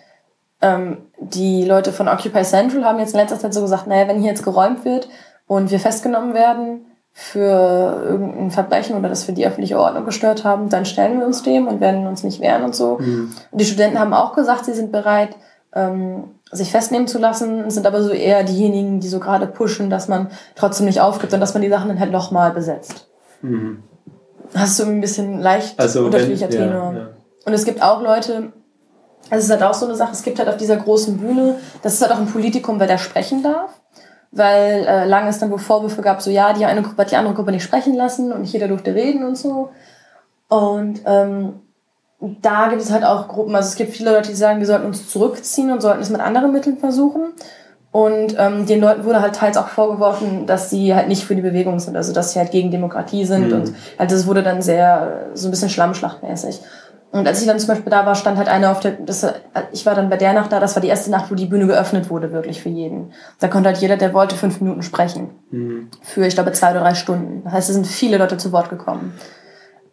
ähm, 0.60 0.98
die 1.18 1.64
Leute 1.64 1.92
von 1.92 2.08
Occupy 2.08 2.42
Central 2.42 2.84
haben 2.84 2.98
jetzt 2.98 3.14
in 3.14 3.20
letzter 3.20 3.38
Zeit 3.38 3.54
so 3.54 3.60
gesagt, 3.60 3.86
naja, 3.86 4.08
wenn 4.08 4.20
hier 4.20 4.30
jetzt 4.30 4.44
geräumt 4.44 4.84
wird 4.84 5.08
und 5.46 5.70
wir 5.70 5.80
festgenommen 5.80 6.34
werden 6.34 6.86
für 7.12 8.04
irgendein 8.08 8.50
Verbrechen 8.50 8.96
oder 8.96 9.08
das 9.08 9.26
wir 9.26 9.34
die 9.34 9.46
öffentliche 9.46 9.78
Ordnung 9.78 10.04
gestört 10.04 10.44
haben, 10.44 10.68
dann 10.68 10.84
stellen 10.84 11.18
wir 11.18 11.26
uns 11.26 11.42
dem 11.42 11.66
und 11.66 11.80
werden 11.80 12.06
uns 12.06 12.22
nicht 12.22 12.40
wehren 12.40 12.62
und 12.62 12.74
so. 12.74 12.98
Mhm. 12.98 13.32
Und 13.50 13.60
die 13.60 13.64
Studenten 13.64 13.98
haben 13.98 14.14
auch 14.14 14.34
gesagt, 14.34 14.64
sie 14.64 14.72
sind 14.72 14.92
bereit, 14.92 15.30
ähm, 15.74 16.34
sich 16.52 16.70
festnehmen 16.70 17.08
zu 17.08 17.18
lassen, 17.18 17.70
sind 17.70 17.86
aber 17.86 18.02
so 18.02 18.10
eher 18.10 18.44
diejenigen, 18.44 19.00
die 19.00 19.08
so 19.08 19.20
gerade 19.20 19.46
pushen, 19.46 19.90
dass 19.90 20.08
man 20.08 20.30
trotzdem 20.54 20.86
nicht 20.86 21.00
aufgibt 21.00 21.32
und 21.32 21.40
dass 21.40 21.54
man 21.54 21.62
die 21.62 21.68
Sachen 21.68 21.88
dann 21.88 22.00
halt 22.00 22.12
nochmal 22.12 22.52
besetzt. 22.52 23.08
Mhm 23.42 23.82
hast 24.54 24.78
du 24.78 24.84
ein 24.84 25.00
bisschen 25.00 25.40
leicht 25.40 25.78
also 25.78 26.04
unterschiedlicher 26.04 26.50
wenn, 26.50 26.58
Tenor. 26.58 26.92
Ja, 26.92 26.98
ja. 26.98 27.08
Und 27.44 27.52
es 27.52 27.64
gibt 27.64 27.82
auch 27.82 28.02
Leute, 28.02 28.52
also 29.30 29.38
es 29.38 29.44
ist 29.44 29.50
halt 29.50 29.62
auch 29.62 29.74
so 29.74 29.86
eine 29.86 29.94
Sache, 29.94 30.12
es 30.12 30.22
gibt 30.22 30.38
halt 30.38 30.48
auf 30.48 30.56
dieser 30.56 30.76
großen 30.76 31.16
Bühne, 31.16 31.56
das 31.82 31.94
ist 31.94 32.02
halt 32.02 32.12
auch 32.12 32.18
ein 32.18 32.26
Politikum, 32.26 32.80
wer 32.80 32.86
da 32.86 32.98
sprechen 32.98 33.42
darf. 33.42 33.80
Weil 34.32 34.84
äh, 34.86 35.06
lange 35.06 35.28
es 35.28 35.40
dann 35.40 35.50
wohl 35.50 35.58
Vorwürfe 35.58 36.02
gab, 36.02 36.22
so 36.22 36.30
ja, 36.30 36.52
die 36.52 36.64
eine 36.64 36.82
Gruppe 36.82 37.02
hat 37.02 37.10
die 37.10 37.16
andere 37.16 37.34
Gruppe 37.34 37.50
nicht 37.50 37.64
sprechen 37.64 37.94
lassen 37.94 38.32
und 38.32 38.42
nicht 38.42 38.52
jeder 38.52 38.68
durfte 38.68 38.94
reden 38.94 39.24
und 39.24 39.36
so. 39.36 39.70
Und 40.48 41.00
ähm, 41.04 41.54
da 42.20 42.68
gibt 42.68 42.82
es 42.82 42.92
halt 42.92 43.04
auch 43.04 43.28
Gruppen, 43.28 43.56
also 43.56 43.68
es 43.68 43.76
gibt 43.76 43.92
viele 43.92 44.12
Leute, 44.12 44.28
die 44.28 44.36
sagen, 44.36 44.60
wir 44.60 44.66
sollten 44.66 44.86
uns 44.86 45.08
zurückziehen 45.08 45.72
und 45.72 45.80
sollten 45.80 46.02
es 46.02 46.10
mit 46.10 46.20
anderen 46.20 46.52
Mitteln 46.52 46.76
versuchen. 46.76 47.32
Und 47.92 48.36
ähm, 48.38 48.66
den 48.66 48.80
Leuten 48.80 49.04
wurde 49.04 49.20
halt 49.20 49.34
teils 49.34 49.56
auch 49.56 49.66
vorgeworfen, 49.66 50.46
dass 50.46 50.70
sie 50.70 50.94
halt 50.94 51.08
nicht 51.08 51.24
für 51.24 51.34
die 51.34 51.42
Bewegung 51.42 51.80
sind, 51.80 51.96
also 51.96 52.12
dass 52.12 52.32
sie 52.32 52.38
halt 52.38 52.52
gegen 52.52 52.70
Demokratie 52.70 53.24
sind. 53.24 53.48
Mhm. 53.48 53.54
Und 53.54 53.72
halt 53.98 54.12
das 54.12 54.28
wurde 54.28 54.44
dann 54.44 54.62
sehr, 54.62 55.30
so 55.34 55.48
ein 55.48 55.50
bisschen 55.50 55.70
schlammschlachtmäßig. 55.70 56.60
Und 57.12 57.26
als 57.26 57.40
ich 57.40 57.46
dann 57.46 57.58
zum 57.58 57.68
Beispiel 57.68 57.90
da 57.90 58.06
war, 58.06 58.14
stand 58.14 58.38
halt 58.38 58.48
einer 58.48 58.70
auf 58.70 58.78
der, 58.78 58.92
das, 58.92 59.26
ich 59.72 59.84
war 59.84 59.96
dann 59.96 60.10
bei 60.10 60.16
der 60.16 60.32
Nacht 60.32 60.52
da, 60.52 60.60
das 60.60 60.76
war 60.76 60.80
die 60.80 60.88
erste 60.88 61.10
Nacht, 61.10 61.30
wo 61.30 61.34
die 61.34 61.46
Bühne 61.46 61.66
geöffnet 61.66 62.08
wurde, 62.08 62.32
wirklich 62.32 62.62
für 62.62 62.68
jeden. 62.68 63.12
Da 63.40 63.48
konnte 63.48 63.68
halt 63.68 63.78
jeder, 63.78 63.96
der 63.96 64.14
wollte, 64.14 64.36
fünf 64.36 64.60
Minuten 64.60 64.82
sprechen. 64.82 65.30
Mhm. 65.50 65.90
Für, 66.02 66.24
ich 66.24 66.34
glaube, 66.34 66.52
zwei 66.52 66.70
oder 66.70 66.80
drei 66.80 66.94
Stunden. 66.94 67.42
Das 67.42 67.52
heißt, 67.52 67.68
es 67.70 67.74
sind 67.74 67.86
viele 67.86 68.16
Leute 68.16 68.36
zu 68.36 68.52
Wort 68.52 68.70
gekommen. 68.70 69.18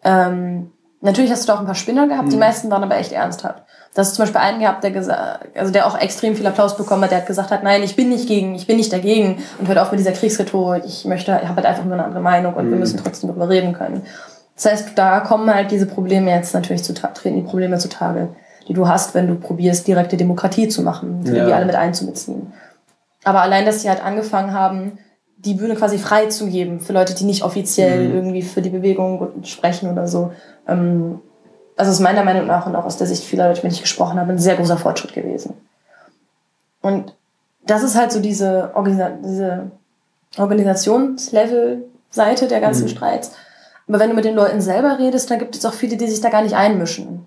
Ähm, 0.03 0.71
natürlich 1.01 1.31
hast 1.31 1.43
du 1.43 1.47
da 1.47 1.55
auch 1.55 1.59
ein 1.59 1.65
paar 1.65 1.73
Spinner 1.73 2.07
gehabt, 2.07 2.27
mhm. 2.27 2.31
die 2.31 2.37
meisten 2.37 2.69
waren 2.69 2.83
aber 2.83 2.97
echt 2.97 3.11
ernsthaft. 3.11 3.63
Das 3.95 4.09
ist 4.09 4.15
zum 4.15 4.23
Beispiel 4.23 4.41
einen 4.41 4.59
gehabt, 4.59 4.83
der 4.83 4.91
gesagt, 4.91 5.57
also 5.57 5.73
der 5.73 5.87
auch 5.87 5.97
extrem 5.99 6.35
viel 6.35 6.45
Applaus 6.45 6.77
bekommen 6.77 7.01
hat, 7.01 7.09
der 7.09 7.19
hat 7.19 7.25
gesagt 7.25 7.49
hat, 7.49 7.63
nein, 7.63 7.81
ich 7.81 7.95
bin 7.95 8.09
nicht 8.09 8.27
gegen, 8.27 8.53
ich 8.53 8.67
bin 8.67 8.77
nicht 8.77 8.93
dagegen 8.93 9.39
und 9.57 9.67
hört 9.67 9.79
auf 9.79 9.89
mit 9.89 9.99
dieser 9.99 10.11
Kriegsrhetorik, 10.11 10.83
ich 10.85 11.05
möchte, 11.05 11.31
ich 11.41 11.47
habe 11.47 11.55
halt 11.55 11.65
einfach 11.65 11.83
nur 11.83 11.93
eine 11.93 12.03
andere 12.03 12.21
Meinung 12.21 12.53
und 12.53 12.67
mhm. 12.67 12.71
wir 12.71 12.77
müssen 12.77 12.99
trotzdem 13.03 13.29
darüber 13.29 13.49
reden 13.49 13.73
können. 13.73 14.03
Das 14.57 14.65
heißt, 14.65 14.89
da 14.95 15.21
kommen 15.21 15.53
halt 15.53 15.71
diese 15.71 15.85
Probleme 15.85 16.31
jetzt 16.31 16.53
natürlich 16.53 16.83
zu 16.83 16.93
treten 16.93 17.35
die 17.35 17.43
Probleme 17.43 17.77
zutage, 17.77 18.29
die 18.67 18.73
du 18.73 18.85
hast, 18.87 19.13
wenn 19.13 19.27
du 19.27 19.35
probierst, 19.35 19.87
direkte 19.87 20.17
Demokratie 20.17 20.67
zu 20.67 20.81
machen, 20.81 21.23
die 21.23 21.31
ja. 21.31 21.45
alle 21.45 21.65
mit 21.65 21.75
einzubeziehen. 21.75 22.51
Aber 23.23 23.41
allein, 23.41 23.65
dass 23.65 23.83
sie 23.83 23.89
halt 23.89 24.03
angefangen 24.03 24.51
haben, 24.53 24.97
die 25.37 25.53
Bühne 25.53 25.75
quasi 25.75 25.99
frei 25.99 26.25
zu 26.25 26.47
geben 26.47 26.79
für 26.79 26.93
Leute, 26.93 27.13
die 27.13 27.25
nicht 27.25 27.43
offiziell 27.43 28.07
mhm. 28.07 28.15
irgendwie 28.15 28.41
für 28.41 28.63
die 28.63 28.71
Bewegung 28.71 29.43
sprechen 29.43 29.91
oder 29.91 30.07
so, 30.07 30.31
also 30.65 31.21
ist 31.77 31.99
meiner 31.99 32.23
Meinung 32.23 32.47
nach 32.47 32.65
und 32.65 32.75
auch 32.75 32.85
aus 32.85 32.97
der 32.97 33.05
Sicht 33.05 33.23
vieler 33.23 33.47
Leute, 33.47 33.57
mit 33.57 33.65
denen 33.65 33.73
ich 33.73 33.81
gesprochen 33.81 34.19
habe, 34.19 34.31
ein 34.31 34.39
sehr 34.39 34.55
großer 34.55 34.77
Fortschritt 34.77 35.13
gewesen. 35.13 35.53
Und 36.81 37.13
das 37.65 37.83
ist 37.83 37.95
halt 37.95 38.11
so 38.11 38.19
diese, 38.19 38.71
Organisa 38.73 39.11
diese 39.23 39.69
Organisationslevel-Seite 40.37 42.47
der 42.47 42.59
ganzen 42.59 42.85
mhm. 42.85 42.89
Streits. 42.89 43.33
Aber 43.87 43.99
wenn 43.99 44.09
du 44.09 44.15
mit 44.15 44.25
den 44.25 44.35
Leuten 44.35 44.61
selber 44.61 44.99
redest, 44.99 45.31
dann 45.31 45.39
gibt 45.39 45.55
es 45.55 45.65
auch 45.65 45.73
viele, 45.73 45.97
die 45.97 46.07
sich 46.07 46.21
da 46.21 46.29
gar 46.29 46.41
nicht 46.41 46.55
einmischen. 46.55 47.25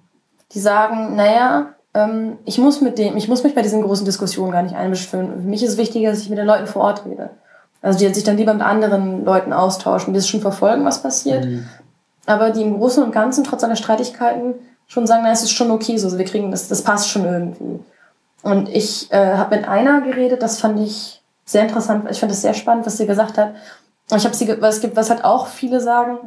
Die 0.53 0.61
sagen, 0.61 1.17
naja, 1.17 1.75
ähm, 1.95 2.39
ich 2.45 2.59
muss 2.59 2.81
mit 2.81 2.99
dem, 2.99 3.17
ich 3.17 3.29
muss 3.29 3.43
mich 3.45 3.55
bei 3.55 3.63
diesen 3.63 3.83
großen 3.83 4.05
Diskussionen 4.05 4.53
gar 4.53 4.63
nicht 4.63 4.77
einmischen. 4.77 5.09
Für 5.09 5.23
mich 5.23 5.63
ist 5.63 5.71
es 5.71 5.77
wichtiger, 5.79 6.11
dass 6.11 6.21
ich 6.21 6.31
mit 6.31 6.39
den 6.39 6.47
Leuten 6.47 6.67
vor 6.67 6.83
Ort 6.83 7.07
rede. 7.07 7.31
Also 7.83 7.99
die 7.99 8.13
sich 8.13 8.25
dann 8.25 8.37
lieber 8.37 8.53
mit 8.53 8.63
anderen 8.63 9.25
Leuten 9.25 9.53
austauschen, 9.53 10.13
die 10.13 10.19
es 10.19 10.29
schon 10.29 10.43
verfolgen, 10.43 10.85
was 10.85 11.03
passiert. 11.03 11.47
Mhm 11.47 11.67
aber 12.31 12.51
die 12.51 12.63
im 12.63 12.79
Großen 12.79 13.03
und 13.03 13.13
Ganzen 13.13 13.45
trotz 13.45 13.65
aller 13.65 13.77
Streitigkeiten 13.77 14.55
schon 14.87 15.07
sagen, 15.07 15.23
na, 15.25 15.33
es 15.33 15.43
ist 15.43 15.53
schon 15.53 15.71
okay 15.71 15.97
so, 15.97 16.07
also 16.07 16.19
wir 16.19 16.25
kriegen 16.25 16.51
das, 16.51 16.69
das 16.69 16.83
passt 16.83 17.09
schon 17.09 17.25
irgendwie. 17.25 17.81
Und 18.43 18.69
ich 18.69 19.13
äh, 19.13 19.37
habe 19.37 19.57
mit 19.57 19.69
einer 19.69 20.01
geredet, 20.01 20.43
das 20.43 20.59
fand 20.59 20.81
ich 20.81 21.23
sehr 21.45 21.63
interessant, 21.63 22.07
ich 22.11 22.21
fand 22.21 22.33
es 22.33 22.43
sehr 22.43 22.55
spannend, 22.55 22.87
was 22.87 22.97
sie 22.97 23.07
gesagt 23.07 23.37
hat. 23.39 23.55
Ich 24.15 24.25
habe 24.25 24.35
sie, 24.35 24.61
was 24.61 24.77
es 24.77 24.81
gibt, 24.81 24.97
was 24.97 25.11
halt 25.11 25.25
auch 25.25 25.47
viele 25.47 25.81
sagen, 25.81 26.19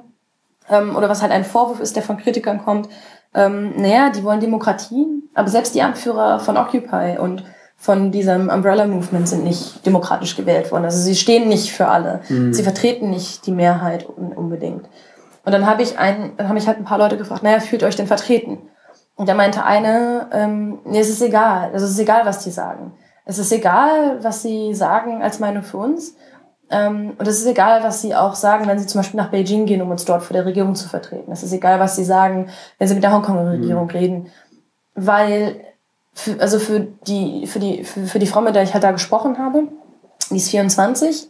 ähm, 0.70 0.96
oder 0.96 1.10
was 1.10 1.22
halt 1.22 1.32
ein 1.32 1.46
Vorwurf 1.46 1.80
ist, 1.80 1.96
der 1.96 2.04
von 2.04 2.18
Kritikern 2.18 2.64
kommt, 2.64 2.90
ähm, 3.34 3.74
naja, 3.78 4.10
die 4.10 4.24
wollen 4.24 4.40
Demokratie, 4.40 5.08
aber 5.34 5.48
selbst 5.48 5.74
die 5.76 5.82
Anführer 5.82 6.40
von 6.40 6.58
Occupy 6.58 7.18
und 7.20 7.44
von 7.76 8.12
diesem 8.12 8.50
Umbrella 8.50 8.88
Movement 8.88 9.28
sind 9.28 9.44
nicht 9.44 9.86
demokratisch 9.86 10.38
gewählt 10.38 10.72
worden. 10.72 10.86
Also 10.86 11.00
sie 11.00 11.16
stehen 11.16 11.50
nicht 11.50 11.72
für 11.74 11.88
alle. 11.88 12.22
Mhm. 12.30 12.54
Sie 12.54 12.64
vertreten 12.64 13.10
nicht 13.10 13.46
die 13.46 13.52
Mehrheit 13.52 14.06
unbedingt. 14.06 14.86
Und 15.44 15.52
dann 15.52 15.66
habe 15.66 15.82
ich 15.82 16.00
einen, 16.00 16.38
dann 16.38 16.48
habe 16.48 16.58
ich 16.58 16.68
halt 16.68 16.78
ein 16.78 16.86
paar 16.86 16.98
Leute 16.98 17.18
gefragt, 17.18 17.44
naja, 17.44 17.60
fühlt 17.60 17.84
euch 17.84 17.98
denn 17.98 18.08
vertreten? 18.08 18.60
Und 19.16 19.28
da 19.28 19.34
meinte 19.34 19.66
eine, 19.66 20.30
ähm, 20.32 20.80
nee, 20.86 21.00
es 21.00 21.10
ist 21.10 21.22
egal. 21.22 21.72
Also 21.74 21.86
es 21.86 21.92
ist 21.92 22.00
egal, 22.00 22.26
was 22.26 22.44
die 22.44 22.52
sagen. 22.52 22.94
Es 23.26 23.38
ist 23.38 23.52
egal, 23.52 24.24
was 24.24 24.42
sie 24.42 24.74
sagen 24.74 25.22
als 25.22 25.40
Meinung 25.40 25.64
für 25.64 25.78
uns. 25.78 26.16
Ähm, 26.74 27.14
und 27.20 27.28
es 27.28 27.40
ist 27.40 27.46
egal, 27.46 27.84
was 27.84 28.02
sie 28.02 28.16
auch 28.16 28.34
sagen, 28.34 28.68
wenn 28.68 28.80
sie 28.80 28.88
zum 28.88 29.00
Beispiel 29.00 29.20
nach 29.20 29.30
Beijing 29.30 29.68
gehen, 29.68 29.82
um 29.82 29.92
uns 29.92 30.06
dort 30.06 30.24
vor 30.24 30.34
der 30.34 30.46
Regierung 30.46 30.74
zu 30.74 30.90
vertreten. 30.90 31.32
Es 31.32 31.44
ist 31.44 31.54
egal, 31.54 31.80
was 31.80 31.96
sie 31.96 32.04
sagen, 32.04 32.50
wenn 32.80 32.88
sie 32.88 32.96
mit 32.96 33.04
der 33.04 33.14
Hongkong-Regierung 33.14 33.86
mhm. 33.86 33.92
reden. 33.92 34.32
Weil, 34.96 35.62
für, 36.14 36.40
also 36.42 36.58
für 36.58 36.80
die, 36.80 37.46
für 37.46 37.60
die, 37.60 37.84
für, 37.84 38.08
für 38.08 38.20
die 38.20 38.26
Frau, 38.26 38.42
mit 38.42 38.56
der 38.56 38.64
ich 38.64 38.74
halt 38.74 38.84
da 38.84 38.92
gesprochen 38.92 39.38
habe, 39.38 39.68
die 40.32 40.38
ist 40.38 40.50
24. 40.50 41.28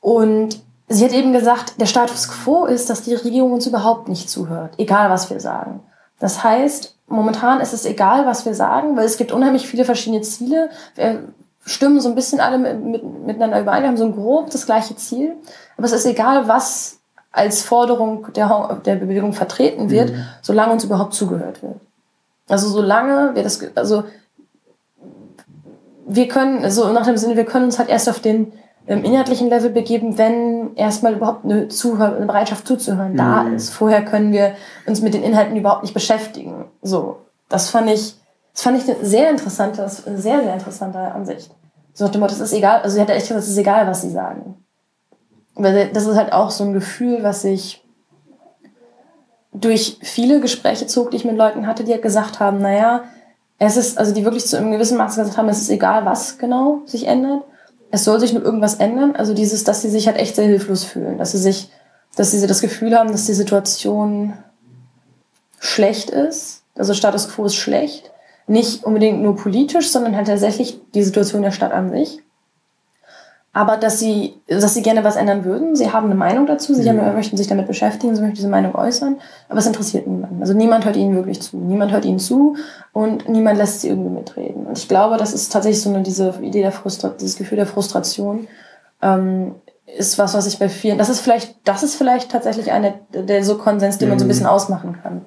Und 0.00 0.62
sie 0.88 1.04
hat 1.04 1.12
eben 1.12 1.34
gesagt, 1.34 1.78
der 1.78 1.86
Status 1.86 2.28
quo 2.28 2.64
ist, 2.64 2.88
dass 2.88 3.02
die 3.02 3.14
Regierung 3.14 3.52
uns 3.52 3.66
überhaupt 3.66 4.08
nicht 4.08 4.30
zuhört, 4.30 4.74
egal 4.78 5.10
was 5.10 5.28
wir 5.28 5.40
sagen. 5.40 5.80
Das 6.18 6.42
heißt, 6.42 6.96
momentan 7.06 7.60
ist 7.60 7.74
es 7.74 7.84
egal, 7.84 8.24
was 8.24 8.46
wir 8.46 8.54
sagen, 8.54 8.96
weil 8.96 9.04
es 9.04 9.18
gibt 9.18 9.32
unheimlich 9.32 9.66
viele 9.68 9.84
verschiedene 9.84 10.22
Ziele. 10.22 10.70
Wir 10.94 11.34
stimmen 11.66 12.00
so 12.00 12.08
ein 12.08 12.14
bisschen 12.14 12.40
alle 12.40 12.58
mit, 12.58 12.82
mit, 12.82 13.26
miteinander 13.26 13.60
überein, 13.60 13.82
wir 13.82 13.88
haben 13.88 13.96
so 13.96 14.04
ein 14.04 14.14
grob 14.14 14.50
das 14.50 14.64
gleiche 14.64 14.96
Ziel. 14.96 15.34
Aber 15.76 15.86
es 15.86 15.92
ist 15.92 16.06
egal, 16.06 16.48
was 16.48 17.00
als 17.32 17.62
Forderung 17.62 18.32
der, 18.32 18.80
der 18.86 18.94
Bewegung 18.94 19.34
vertreten 19.34 19.90
wird, 19.90 20.12
mhm. 20.12 20.24
solange 20.40 20.72
uns 20.72 20.84
überhaupt 20.84 21.12
zugehört 21.12 21.62
wird. 21.62 21.80
Also 22.48 22.68
solange 22.68 23.34
wir 23.34 23.42
das, 23.42 23.60
also 23.74 24.04
wir 26.06 26.28
können, 26.28 26.64
also 26.64 26.90
nach 26.92 27.04
dem 27.04 27.16
Sinne, 27.16 27.36
wir 27.36 27.44
können 27.44 27.66
uns 27.66 27.78
halt 27.78 27.88
erst 27.88 28.08
auf 28.08 28.20
den 28.20 28.52
im 28.86 29.02
inhaltlichen 29.02 29.48
Level 29.48 29.70
begeben, 29.70 30.16
wenn 30.16 30.76
erstmal 30.76 31.14
überhaupt 31.14 31.44
eine, 31.44 31.66
Zuhör 31.66 32.14
eine 32.16 32.26
Bereitschaft 32.26 32.68
zuzuhören 32.68 33.14
mhm. 33.14 33.16
da 33.16 33.48
ist. 33.48 33.70
Vorher 33.70 34.04
können 34.04 34.32
wir 34.32 34.52
uns 34.86 35.02
mit 35.02 35.12
den 35.12 35.24
Inhalten 35.24 35.56
überhaupt 35.56 35.82
nicht 35.82 35.94
beschäftigen. 35.94 36.66
So, 36.82 37.18
das 37.48 37.68
fand 37.68 37.90
ich, 37.90 38.14
das 38.56 38.62
fand 38.62 38.82
ich 38.82 38.88
eine 38.88 39.04
sehr 39.04 39.30
interessante, 39.30 39.82
eine 39.82 40.18
sehr, 40.18 40.42
sehr 40.42 40.54
interessante 40.54 40.98
Ansicht. 40.98 41.50
So 41.92 42.04
nach 42.04 42.12
dem 42.12 42.20
Motto, 42.22 42.32
es 42.32 42.40
ist 42.40 42.52
egal, 42.52 42.80
also 42.80 42.94
sie 42.94 43.00
hat 43.00 43.10
echt 43.10 43.28
gesagt, 43.28 43.44
es 43.44 43.50
ist 43.50 43.58
egal, 43.58 43.86
was 43.86 44.02
sie 44.02 44.10
sagen. 44.10 44.64
Weil 45.54 45.90
das 45.92 46.06
ist 46.06 46.16
halt 46.16 46.32
auch 46.32 46.50
so 46.50 46.64
ein 46.64 46.72
Gefühl, 46.72 47.22
was 47.22 47.44
ich 47.44 47.84
durch 49.52 49.98
viele 50.02 50.40
Gespräche 50.40 50.86
zog, 50.86 51.10
die 51.10 51.18
ich 51.18 51.24
mit 51.24 51.36
Leuten 51.36 51.66
hatte, 51.66 51.84
die 51.84 51.92
halt 51.92 52.02
gesagt 52.02 52.40
haben, 52.40 52.58
naja, 52.58 53.04
es 53.58 53.76
ist, 53.76 53.96
also 53.96 54.12
die 54.12 54.24
wirklich 54.24 54.46
zu 54.46 54.58
einem 54.58 54.72
gewissen 54.72 54.98
Maß 54.98 55.16
gesagt 55.16 55.38
haben, 55.38 55.48
es 55.48 55.60
ist 55.60 55.70
egal, 55.70 56.04
was 56.04 56.36
genau 56.36 56.80
sich 56.86 57.06
ändert 57.06 57.44
es 57.90 58.04
soll 58.04 58.20
sich 58.20 58.32
nur 58.32 58.42
irgendwas 58.42 58.74
ändern. 58.74 59.14
Also 59.16 59.34
dieses, 59.34 59.64
dass 59.64 59.82
sie 59.82 59.90
sich 59.90 60.06
halt 60.06 60.18
echt 60.18 60.36
sehr 60.36 60.46
hilflos 60.46 60.84
fühlen, 60.84 61.18
dass 61.18 61.32
sie 61.32 61.38
sich, 61.38 61.70
dass 62.16 62.30
sie 62.30 62.46
das 62.46 62.60
Gefühl 62.60 62.96
haben, 62.96 63.12
dass 63.12 63.26
die 63.26 63.34
Situation 63.34 64.34
schlecht 65.58 66.10
ist. 66.10 66.62
Also 66.76 66.94
Status 66.94 67.28
quo 67.28 67.44
ist 67.44 67.54
schlecht. 67.54 68.12
Nicht 68.46 68.84
unbedingt 68.84 69.22
nur 69.22 69.36
politisch, 69.36 69.90
sondern 69.90 70.16
halt 70.16 70.28
tatsächlich 70.28 70.80
die 70.94 71.02
Situation 71.02 71.42
der 71.42 71.50
Stadt 71.50 71.72
an 71.72 71.90
sich 71.90 72.22
aber 73.56 73.78
dass 73.78 73.98
sie, 73.98 74.34
dass 74.48 74.74
sie 74.74 74.82
gerne 74.82 75.02
was 75.02 75.16
ändern 75.16 75.46
würden. 75.46 75.76
Sie 75.76 75.90
haben 75.90 76.04
eine 76.04 76.14
Meinung 76.14 76.44
dazu, 76.44 76.74
sie 76.74 76.82
mhm. 76.82 77.00
haben, 77.00 77.14
möchten 77.14 77.38
sich 77.38 77.46
damit 77.46 77.66
beschäftigen, 77.66 78.14
sie 78.14 78.20
möchten 78.20 78.36
diese 78.36 78.50
Meinung 78.50 78.74
äußern, 78.74 79.16
aber 79.48 79.60
es 79.60 79.66
interessiert 79.66 80.06
niemanden. 80.06 80.42
Also 80.42 80.52
niemand 80.52 80.84
hört 80.84 80.94
ihnen 80.94 81.16
wirklich 81.16 81.40
zu. 81.40 81.56
Niemand 81.56 81.90
hört 81.90 82.04
ihnen 82.04 82.18
zu 82.18 82.56
und 82.92 83.30
niemand 83.30 83.56
lässt 83.56 83.80
sie 83.80 83.88
irgendwie 83.88 84.10
mitreden. 84.10 84.66
Und 84.66 84.76
ich 84.76 84.88
glaube, 84.88 85.16
das 85.16 85.32
ist 85.32 85.50
tatsächlich 85.50 85.80
so 85.80 85.88
eine, 85.88 86.02
diese 86.02 86.34
Idee 86.42 86.60
der 86.60 86.70
Frustration, 86.70 87.16
dieses 87.18 87.38
Gefühl 87.38 87.56
der 87.56 87.66
Frustration, 87.66 88.46
ähm, 89.00 89.54
ist 89.86 90.18
was, 90.18 90.34
was 90.34 90.46
ich 90.46 90.58
bei 90.58 90.68
vielen, 90.68 90.98
das 90.98 91.08
ist 91.08 91.20
vielleicht, 91.20 91.56
das 91.64 91.82
ist 91.82 91.94
vielleicht 91.94 92.30
tatsächlich 92.30 92.72
einer 92.72 92.92
der 93.14 93.42
so 93.42 93.56
Konsens, 93.56 93.96
den 93.96 94.10
man 94.10 94.18
so 94.18 94.26
ein 94.26 94.26
mhm. 94.26 94.32
bisschen 94.32 94.46
ausmachen 94.46 94.98
kann. 95.02 95.24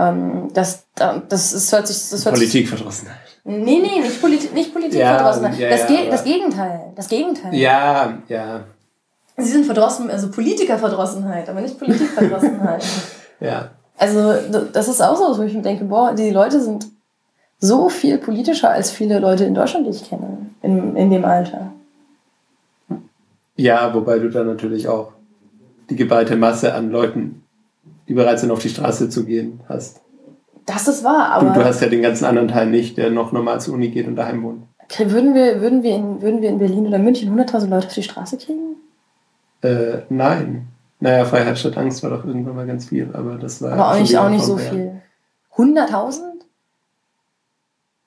Ähm, 0.00 0.48
das, 0.54 0.84
das, 0.94 1.52
ist, 1.52 1.70
hört 1.72 1.86
sich, 1.86 2.08
das 2.08 2.24
hört 2.24 2.34
Politikverdrossenheit. 2.34 3.18
Nee, 3.44 3.80
nee, 3.80 4.00
nicht, 4.00 4.20
Polit 4.20 4.54
nicht 4.54 4.72
Politikverdrossenheit. 4.72 5.58
Ja, 5.58 5.68
ja, 5.68 5.76
das, 5.76 5.86
Ge 5.86 6.10
das 6.10 6.24
Gegenteil. 6.24 6.80
Das 6.96 7.08
Gegenteil. 7.08 7.54
Ja, 7.54 8.18
ja. 8.28 8.64
Sie 9.36 9.50
sind 9.50 9.66
verdrossen, 9.66 10.10
also 10.10 10.30
Politikerverdrossenheit, 10.30 11.48
aber 11.48 11.60
nicht 11.60 11.78
Politikverdrossenheit. 11.78 12.82
ja. 13.40 13.70
Also, 13.98 14.34
das 14.72 14.88
ist 14.88 15.02
auch 15.02 15.16
so, 15.16 15.38
wo 15.38 15.42
ich 15.42 15.52
mir 15.52 15.62
denke, 15.62 15.84
boah, 15.84 16.14
die 16.14 16.30
Leute 16.30 16.62
sind 16.62 16.86
so 17.58 17.90
viel 17.90 18.16
politischer 18.16 18.70
als 18.70 18.90
viele 18.90 19.18
Leute 19.18 19.44
in 19.44 19.54
Deutschland, 19.54 19.86
die 19.86 19.90
ich 19.90 20.08
kenne, 20.08 20.38
in, 20.62 20.96
in 20.96 21.10
dem 21.10 21.26
Alter. 21.26 21.72
Ja, 23.56 23.92
wobei 23.92 24.18
du 24.18 24.30
dann 24.30 24.46
natürlich 24.46 24.88
auch 24.88 25.12
die 25.90 25.96
geballte 25.96 26.36
Masse 26.36 26.72
an 26.72 26.90
Leuten, 26.90 27.42
die 28.10 28.14
bereit 28.14 28.40
sind, 28.40 28.50
auf 28.50 28.58
die 28.58 28.68
Straße 28.68 29.08
zu 29.08 29.24
gehen, 29.24 29.60
hast. 29.68 30.00
Das 30.66 30.88
ist 30.88 31.04
wahr, 31.04 31.30
aber. 31.30 31.50
Du, 31.50 31.60
du 31.60 31.64
hast 31.64 31.80
ja 31.80 31.88
den 31.88 32.02
ganzen 32.02 32.24
anderen 32.24 32.48
Teil 32.48 32.66
nicht, 32.66 32.98
der 32.98 33.08
noch 33.10 33.30
normal 33.30 33.60
zur 33.60 33.74
Uni 33.74 33.88
geht 33.88 34.08
und 34.08 34.16
daheim 34.16 34.42
wohnt. 34.42 34.64
Würden 34.98 35.32
wir, 35.32 35.60
würden 35.60 35.84
wir, 35.84 35.94
in, 35.94 36.20
würden 36.20 36.42
wir 36.42 36.48
in 36.48 36.58
Berlin 36.58 36.88
oder 36.88 36.98
München 36.98 37.32
100.000 37.32 37.68
Leute 37.68 37.86
auf 37.86 37.94
die 37.94 38.02
Straße 38.02 38.36
kriegen? 38.36 38.74
Äh, 39.62 39.98
nein. 40.08 40.66
Naja, 40.98 41.24
Freiheit 41.24 41.56
statt 41.56 41.78
Angst 41.78 42.02
war 42.02 42.10
doch 42.10 42.24
irgendwann 42.24 42.56
mal 42.56 42.66
ganz 42.66 42.86
viel, 42.86 43.10
aber 43.12 43.36
das 43.36 43.62
war. 43.62 43.74
Aber 43.74 43.92
auch 43.92 44.00
nicht, 44.00 44.18
auch 44.18 44.28
nicht 44.28 44.44
so 44.44 44.56
viel. 44.56 45.00
100.000? 45.56 46.18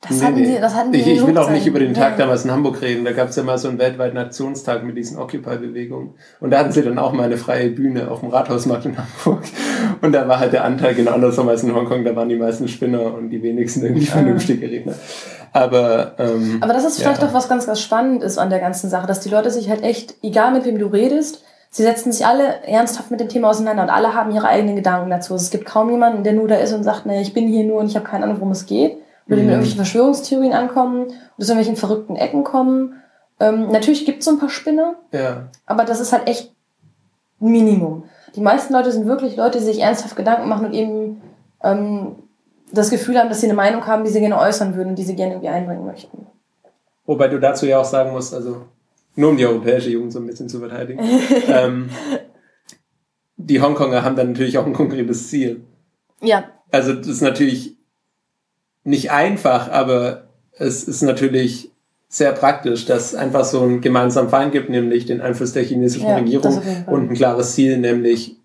Das 0.08 0.18
nee, 0.18 0.26
hatten 0.26 0.36
nee. 0.36 0.46
Sie, 0.46 0.60
das 0.60 0.76
hatten 0.76 0.94
ich, 0.94 1.08
ich 1.08 1.26
will 1.26 1.38
auch 1.38 1.50
nicht 1.50 1.66
über 1.66 1.80
den 1.80 1.94
Tag 1.94 2.18
damals 2.18 2.44
in 2.44 2.52
Hamburg 2.52 2.82
reden. 2.82 3.06
Da 3.06 3.14
gab 3.14 3.30
es 3.30 3.38
ja 3.38 3.44
mal 3.44 3.58
so 3.58 3.70
einen 3.70 3.80
weltweiten 3.80 4.18
Aktionstag 4.18 4.84
mit 4.84 4.98
diesen 4.98 5.18
Occupy-Bewegungen. 5.18 6.16
Und 6.42 6.52
da 6.52 6.60
hatten 6.60 6.74
sie 6.74 6.82
dann 6.82 7.00
auch 7.00 7.14
mal 7.14 7.24
eine 7.24 7.38
freie 7.38 7.70
Bühne 7.70 8.12
auf 8.12 8.20
dem 8.20 8.30
Rathausmarkt 8.30 8.86
in 8.86 8.98
Hamburg. 8.98 9.44
Und 10.02 10.12
da 10.12 10.28
war 10.28 10.40
halt 10.40 10.52
der 10.52 10.66
Anteil 10.66 10.94
genau 10.96 11.12
andersrum 11.12 11.48
als 11.48 11.64
in 11.64 11.74
Hongkong. 11.74 12.04
Da 12.04 12.16
waren 12.16 12.28
die 12.28 12.36
meisten 12.36 12.68
Spinner 12.68 13.14
und 13.14 13.30
die 13.30 13.42
wenigsten 13.42 13.84
irgendwie 13.84 14.06
vernünftige 14.06 14.70
Redner. 14.70 14.96
Aber, 15.54 16.16
ähm, 16.18 16.58
Aber 16.62 16.74
das 16.74 16.84
ist 16.84 17.00
vielleicht 17.00 17.22
ja. 17.22 17.28
doch 17.28 17.34
was 17.34 17.48
ganz, 17.48 17.66
ganz 17.66 17.80
spannend 17.80 18.24
ist 18.24 18.38
an 18.38 18.50
der 18.50 18.60
ganzen 18.60 18.90
Sache, 18.90 19.08
dass 19.08 19.22
die 19.22 19.30
Leute 19.30 19.52
sich 19.52 19.70
halt 19.70 19.84
echt, 19.84 20.16
egal 20.22 20.52
mit 20.52 20.66
wem 20.66 20.80
du 20.80 20.88
redest, 20.88 21.44
sie 21.70 21.84
setzen 21.84 22.12
sich 22.12 22.26
alle 22.26 22.66
ernsthaft 22.66 23.10
mit 23.10 23.20
dem 23.22 23.30
Thema 23.30 23.52
auseinander 23.52 23.84
und 23.84 23.90
alle 23.90 24.16
haben 24.16 24.32
ihre 24.32 24.48
eigenen 24.48 24.76
Gedanken 24.76 25.10
dazu. 25.12 25.34
Also 25.34 25.44
es 25.44 25.52
gibt 25.52 25.66
kaum 25.66 25.92
jemanden, 25.92 26.24
der 26.24 26.34
nur 26.34 26.48
da 26.48 26.56
ist 26.56 26.74
und 26.74 26.84
sagt, 26.84 27.06
nee, 27.06 27.22
ich 27.22 27.34
bin 27.34 27.48
hier 27.48 27.64
nur 27.64 27.78
und 27.78 27.88
ich 27.88 27.96
habe 27.96 28.06
keine 28.06 28.26
Ahnung, 28.26 28.38
worum 28.40 28.52
es 28.52 28.66
geht 28.66 28.98
würde 29.26 29.42
mhm. 29.42 29.48
mit 29.48 29.54
irgendwelchen 29.54 29.78
Verschwörungstheorien 29.78 30.54
ankommen 30.54 31.06
oder 31.06 31.16
aus 31.38 31.50
irgendwelchen 31.50 31.76
verrückten 31.78 32.16
Ecken 32.16 32.44
kommen. 32.44 33.02
Ähm, 33.40 33.70
natürlich 33.72 34.06
gibt 34.06 34.20
es 34.20 34.26
so 34.26 34.32
ein 34.32 34.40
paar 34.40 34.50
Spinner, 34.50 34.96
ja. 35.12 35.48
aber 35.66 35.86
das 35.86 36.00
ist 36.00 36.14
halt 36.14 36.28
echt 36.28 36.54
ein 37.42 37.52
Minimum. 37.52 38.06
Die 38.36 38.42
meisten 38.42 38.74
Leute 38.74 38.92
sind 38.92 39.06
wirklich 39.06 39.36
Leute, 39.36 39.60
die 39.60 39.66
sich 39.66 39.80
ernsthaft 39.80 40.16
Gedanken 40.16 40.50
machen 40.50 40.68
und 40.68 40.74
eben 40.74 41.22
ähm, 41.62 42.16
das 42.72 42.90
Gefühl 42.90 43.18
haben, 43.20 43.30
dass 43.30 43.42
sie 43.42 43.48
eine 43.48 43.56
Meinung 43.56 43.86
haben, 43.86 44.04
die 44.04 44.10
sie 44.10 44.20
gerne 44.20 44.40
äußern 44.40 44.76
würden 44.76 44.90
und 44.90 44.96
die 44.96 45.04
sie 45.04 45.16
gerne 45.16 45.34
irgendwie 45.34 45.50
einbringen 45.50 45.86
möchten. 45.86 46.28
Wobei 47.06 47.28
du 47.28 47.40
dazu 47.40 47.66
ja 47.66 47.80
auch 47.80 47.86
sagen 47.86 48.12
musst, 48.12 48.34
also 48.34 48.66
nur 49.16 49.30
um 49.30 49.38
die 49.38 49.46
europäische 49.46 49.90
Jugend 49.90 50.12
so 50.12 50.20
ein 50.20 50.26
bisschen 50.26 50.50
zu 50.50 50.60
verteidigen, 50.60 51.04
ähm, 51.48 51.90
die 53.36 53.62
Hongkonger 53.62 54.04
haben 54.04 54.16
dann 54.16 54.30
natürlich 54.30 54.58
auch 54.58 54.66
ein 54.66 54.74
konkretes 54.74 55.28
Ziel. 55.30 55.64
Ja. 56.22 56.46
Also 56.72 56.94
das 56.94 57.08
ist 57.08 57.22
natürlich 57.22 57.78
nicht 58.84 59.12
einfach, 59.12 59.72
aber 59.72 60.24
es 60.58 60.84
ist 60.84 61.02
natürlich 61.02 61.72
sehr 62.10 62.32
praktisch, 62.32 62.86
dass 62.86 63.16
einfach 63.16 63.44
so 63.44 63.62
einen 63.62 63.82
gemeinsamen 63.82 64.30
Feind 64.30 64.52
gibt, 64.52 64.70
nämlich 64.70 65.06
den 65.06 65.20
Einfluss 65.20 65.54
der 65.54 65.64
chinesischen 65.64 66.08
ja, 66.08 66.18
Regierung 66.18 66.62
und 66.86 67.10
ein 67.10 67.14
klares 67.16 67.56
Ziel, 67.56 67.78
nämlich 67.78 68.36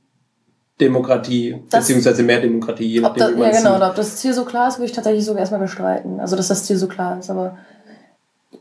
Demokratie, 0.80 1.62
das, 1.70 1.80
beziehungsweise 1.80 2.22
mehr 2.22 2.40
Demokratie, 2.40 2.86
je 2.86 3.00
nachdem, 3.00 3.36
da, 3.36 3.46
Ja, 3.46 3.50
genau, 3.50 3.86
ob 3.86 3.94
das 3.96 4.16
Ziel 4.16 4.32
so 4.32 4.44
klar 4.44 4.68
ist, 4.68 4.78
würde 4.78 4.86
ich 4.86 4.92
tatsächlich 4.92 5.24
sogar 5.24 5.40
erstmal 5.40 5.60
bestreiten. 5.60 6.20
Also, 6.20 6.36
dass 6.36 6.48
das 6.48 6.64
Ziel 6.64 6.76
so 6.76 6.86
klar 6.86 7.18
ist, 7.18 7.30
aber 7.30 7.58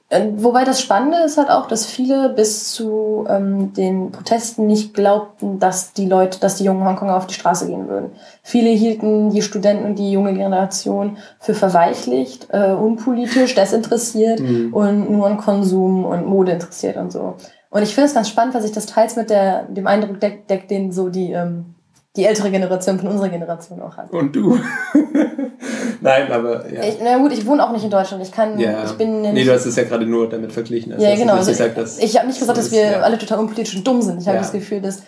wobei 0.10 0.64
das 0.64 0.82
Spannende 0.82 1.18
ist 1.26 1.38
halt 1.38 1.50
auch, 1.50 1.68
dass 1.68 1.86
viele 1.86 2.30
bis 2.30 2.72
zu 2.72 3.26
ähm, 3.30 3.74
den 3.74 4.12
Protesten 4.12 4.66
nicht 4.66 4.94
glaubten, 4.94 5.60
dass 5.60 5.92
die 5.92 6.06
Leute, 6.06 6.40
dass 6.40 6.56
die 6.56 6.64
jungen 6.64 6.86
Hongkonger 6.86 7.18
auf 7.18 7.28
die 7.28 7.34
Straße 7.34 7.68
gehen 7.68 7.90
würden. 7.90 8.12
Viele 8.42 8.70
hielten 8.70 9.32
die 9.32 9.42
Studenten 9.42 9.86
und 9.86 10.00
die 10.00 10.12
junge 10.12 10.34
Generation 10.34 11.18
für 11.40 11.54
verweichlicht, 11.54 12.48
äh, 12.52 12.72
unpolitisch, 12.72 13.54
desinteressiert 13.56 14.40
mhm. 14.40 14.74
und 14.74 15.12
nur 15.12 15.28
an 15.28 15.38
Konsum 15.38 16.06
und 16.06 16.26
Mode 16.26 16.54
interessiert 16.54 16.96
und 16.96 17.12
so. 17.12 17.36
Und 17.70 17.84
ich 17.84 17.94
finde 17.94 18.08
es 18.08 18.14
ganz 18.14 18.30
spannend, 18.30 18.54
weil 18.54 18.62
sich 18.62 18.72
das 18.72 18.86
teils 18.86 19.18
mit 19.18 19.30
der, 19.30 19.64
dem 19.64 19.88
Eindruck 19.88 20.22
deckt, 20.22 20.50
deckt 20.50 20.72
den 20.72 20.94
so 20.94 21.10
die 21.10 21.34
ähm, 21.34 21.76
die 22.18 22.26
ältere 22.26 22.52
Generation 22.52 23.00
von 23.00 23.08
unserer 23.10 23.30
Generation 23.30 23.82
auch 23.82 23.96
hat. 23.96 24.12
Und 24.12 24.36
du? 24.36 24.60
Nein, 26.02 26.32
aber 26.32 26.70
ja. 26.72 26.84
Ich, 26.84 26.98
na 27.02 27.18
gut, 27.18 27.32
ich 27.32 27.46
wohne 27.46 27.64
auch 27.64 27.72
nicht 27.72 27.84
in 27.84 27.92
Deutschland. 27.92 28.24
Ich 28.24 28.32
kann, 28.32 28.60
ja. 28.60 28.84
ich 28.84 28.92
bin 28.94 29.24
ja 29.24 29.32
Nee, 29.32 29.46
du 29.46 29.54
hast 29.54 29.66
es 29.66 29.76
ja 29.76 29.84
gerade 29.84 30.06
nur 30.06 30.28
damit 30.28 30.52
verglichen. 30.52 30.94
Also 30.94 31.06
ja, 31.06 31.16
genau. 31.16 31.36
Also 31.36 31.52
ich 31.52 31.60
ich, 31.60 32.04
ich 32.04 32.18
habe 32.18 32.28
nicht 32.28 32.40
gesagt, 32.40 32.58
dass 32.58 32.72
wir 32.72 32.82
ja. 32.82 33.02
alle 33.02 33.18
total 33.18 33.40
unpolitisch 33.40 33.76
und 33.76 33.88
dumm 33.88 34.02
sind. 34.02 34.22
Ich 34.22 34.28
habe 34.28 34.40
das 34.40 34.52
Gefühl, 34.52 34.82
dass 34.82 35.04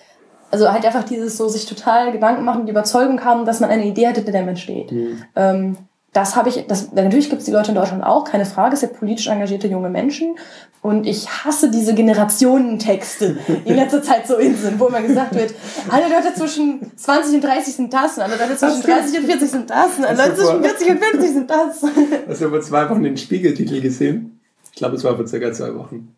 also 0.52 0.72
halt 0.72 0.86
einfach 0.86 1.04
dieses 1.04 1.38
so 1.38 1.48
sich 1.48 1.66
total 1.66 2.12
Gedanken 2.12 2.44
machen, 2.44 2.66
die 2.66 2.72
Überzeugung 2.72 3.24
haben, 3.24 3.46
dass 3.46 3.60
man 3.60 3.70
eine 3.70 3.86
Idee 3.86 4.08
hat, 4.08 4.16
hinter 4.16 4.32
der 4.32 4.44
man 4.44 4.58
steht. 4.58 4.92
Mhm. 4.92 5.24
Ähm, 5.36 5.78
das 6.14 6.36
habe 6.36 6.50
ich, 6.50 6.66
das, 6.68 6.92
natürlich 6.94 7.30
gibt 7.30 7.42
es 7.42 7.46
die 7.46 7.52
Leute 7.52 7.70
in 7.70 7.76
Deutschland 7.76 8.04
auch, 8.04 8.24
keine 8.24 8.46
Frage, 8.46 8.74
es 8.74 8.80
sind 8.80 8.94
politisch 8.94 9.28
engagierte 9.28 9.68
junge 9.68 9.90
Menschen. 9.90 10.36
Und 10.82 11.06
ich 11.06 11.30
hasse 11.30 11.70
diese 11.70 11.94
Generationentexte, 11.94 13.38
die 13.48 13.70
in 13.70 13.76
letzter 13.76 14.02
Zeit 14.02 14.26
so 14.28 14.38
in 14.38 14.56
sind, 14.56 14.80
wo 14.80 14.88
immer 14.88 15.02
gesagt 15.02 15.36
wird, 15.36 15.54
alle 15.90 16.08
Leute 16.08 16.34
zwischen 16.34 16.96
20 16.96 17.36
und 17.36 17.44
30 17.44 17.76
sind 17.76 17.94
das, 17.94 18.18
alle 18.18 18.38
Leute 18.38 18.56
zwischen 18.56 18.82
30 18.82 19.20
und 19.20 19.26
40 19.26 19.50
sind 19.50 19.70
das, 19.70 20.02
alle 20.02 20.18
Leute 20.18 20.36
zwischen 20.36 20.64
40 20.64 20.90
und 20.90 21.04
50 21.04 21.32
sind 21.32 21.50
das. 21.50 21.84
Hast 22.28 22.42
du 22.42 22.50
vor 22.50 22.62
zwei 22.62 22.90
Wochen 22.90 23.04
den 23.04 23.18
Spiegeltitel 23.18 23.82
gesehen? 23.82 24.40
Ich 24.72 24.78
glaube, 24.78 24.96
es 24.96 25.04
war 25.04 25.16
vor 25.18 25.28
circa 25.28 25.52
zwei 25.52 25.76
Wochen. 25.76 26.16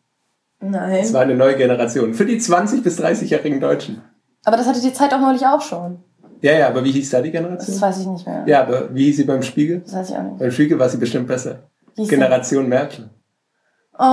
Nein. 0.59 0.99
Es 1.01 1.11
war 1.11 1.21
eine 1.21 1.35
neue 1.35 1.57
Generation. 1.57 2.13
Für 2.13 2.25
die 2.25 2.39
20- 2.39 2.83
bis 2.83 3.01
30-jährigen 3.01 3.59
Deutschen. 3.59 4.03
Aber 4.43 4.57
das 4.57 4.67
hatte 4.67 4.79
die 4.79 4.93
Zeit 4.93 5.13
auch 5.13 5.19
neulich 5.19 5.45
auch 5.47 5.61
schon. 5.61 6.03
Ja, 6.41 6.53
ja, 6.53 6.67
aber 6.67 6.83
wie 6.83 6.91
hieß 6.91 7.09
da 7.11 7.21
die 7.21 7.31
Generation? 7.31 7.67
Das 7.67 7.81
weiß 7.81 7.99
ich 7.99 8.07
nicht 8.07 8.25
mehr. 8.25 8.43
Ja, 8.47 8.61
aber 8.61 8.93
wie 8.93 9.05
hieß 9.05 9.17
sie 9.17 9.23
beim 9.25 9.43
Spiegel? 9.43 9.81
Das 9.81 9.93
weiß 9.93 10.09
ich 10.09 10.15
auch 10.15 10.23
nicht. 10.23 10.39
Beim 10.39 10.51
Spiegel 10.51 10.79
war 10.79 10.89
sie 10.89 10.97
bestimmt 10.97 11.27
besser. 11.27 11.59
Wie 11.95 12.07
Generation 12.07 12.67
Merkel. 12.67 13.09
Oh. 13.97 14.03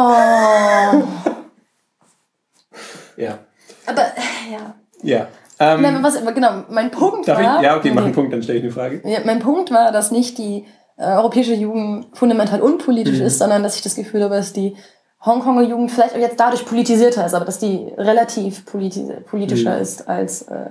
ja. 3.16 3.38
Aber, 3.86 4.02
ja. 4.50 4.74
Ja. 5.02 5.28
Ähm, 5.60 5.82
Nein, 5.82 6.02
was, 6.02 6.22
genau, 6.34 6.64
mein 6.68 6.90
Punkt 6.90 7.26
war... 7.26 7.40
Ich, 7.40 7.62
ja, 7.62 7.76
okay, 7.76 7.90
mach 7.92 8.04
einen 8.04 8.12
Punkt, 8.12 8.32
dann 8.32 8.42
stelle 8.42 8.58
ich 8.58 8.64
eine 8.64 8.72
Frage. 8.72 9.00
Ja, 9.04 9.20
mein 9.24 9.38
Punkt 9.40 9.70
war, 9.70 9.90
dass 9.90 10.10
nicht 10.10 10.38
die 10.38 10.66
äh, 10.98 11.04
europäische 11.04 11.54
Jugend 11.54 12.06
fundamental 12.12 12.60
unpolitisch 12.60 13.18
mhm. 13.18 13.26
ist, 13.26 13.38
sondern 13.38 13.62
dass 13.62 13.76
ich 13.76 13.82
das 13.82 13.94
Gefühl 13.94 14.22
habe, 14.22 14.34
dass 14.34 14.52
die 14.52 14.76
Hongkonger 15.24 15.62
Jugend 15.62 15.90
vielleicht 15.90 16.14
auch 16.14 16.20
jetzt 16.20 16.38
dadurch 16.38 16.64
politisierter 16.64 17.26
ist, 17.26 17.34
aber 17.34 17.44
dass 17.44 17.58
die 17.58 17.92
relativ 17.96 18.66
politi 18.66 19.04
politischer 19.28 19.76
mhm. 19.76 19.82
ist 19.82 20.08
als 20.08 20.42
äh, 20.42 20.70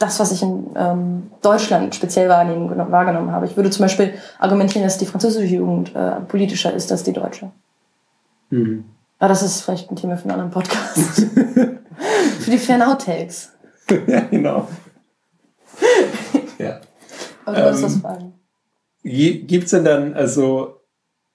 das, 0.00 0.18
was 0.18 0.32
ich 0.32 0.42
in 0.42 0.70
ähm, 0.76 1.30
Deutschland 1.42 1.94
speziell 1.94 2.28
wahrgenommen 2.28 3.32
habe. 3.32 3.46
Ich 3.46 3.56
würde 3.56 3.70
zum 3.70 3.84
Beispiel 3.84 4.14
argumentieren, 4.38 4.82
dass 4.82 4.98
die 4.98 5.06
französische 5.06 5.54
Jugend 5.54 5.94
äh, 5.94 6.20
politischer 6.26 6.72
ist 6.72 6.90
als 6.90 7.02
die 7.02 7.12
deutsche. 7.12 7.52
Mhm. 8.48 8.84
Aber 9.18 9.28
das 9.28 9.42
ist 9.42 9.60
vielleicht 9.60 9.90
ein 9.90 9.96
Thema 9.96 10.16
für 10.16 10.24
einen 10.24 10.40
anderen 10.40 10.50
Podcast. 10.50 11.20
für 12.40 12.50
die 12.50 12.58
Fan 12.58 12.80
Outtakes. 12.80 13.52
ja, 14.06 14.20
genau. 14.20 14.66
ja. 16.58 16.80
Aber 17.44 17.56
du 17.56 17.64
wolltest 17.64 17.82
ähm, 17.82 17.90
was 17.90 17.96
fragen. 17.98 18.34
Gibt 19.02 19.64
es 19.64 19.70
denn 19.70 19.84
dann, 19.84 20.14
also 20.14 20.80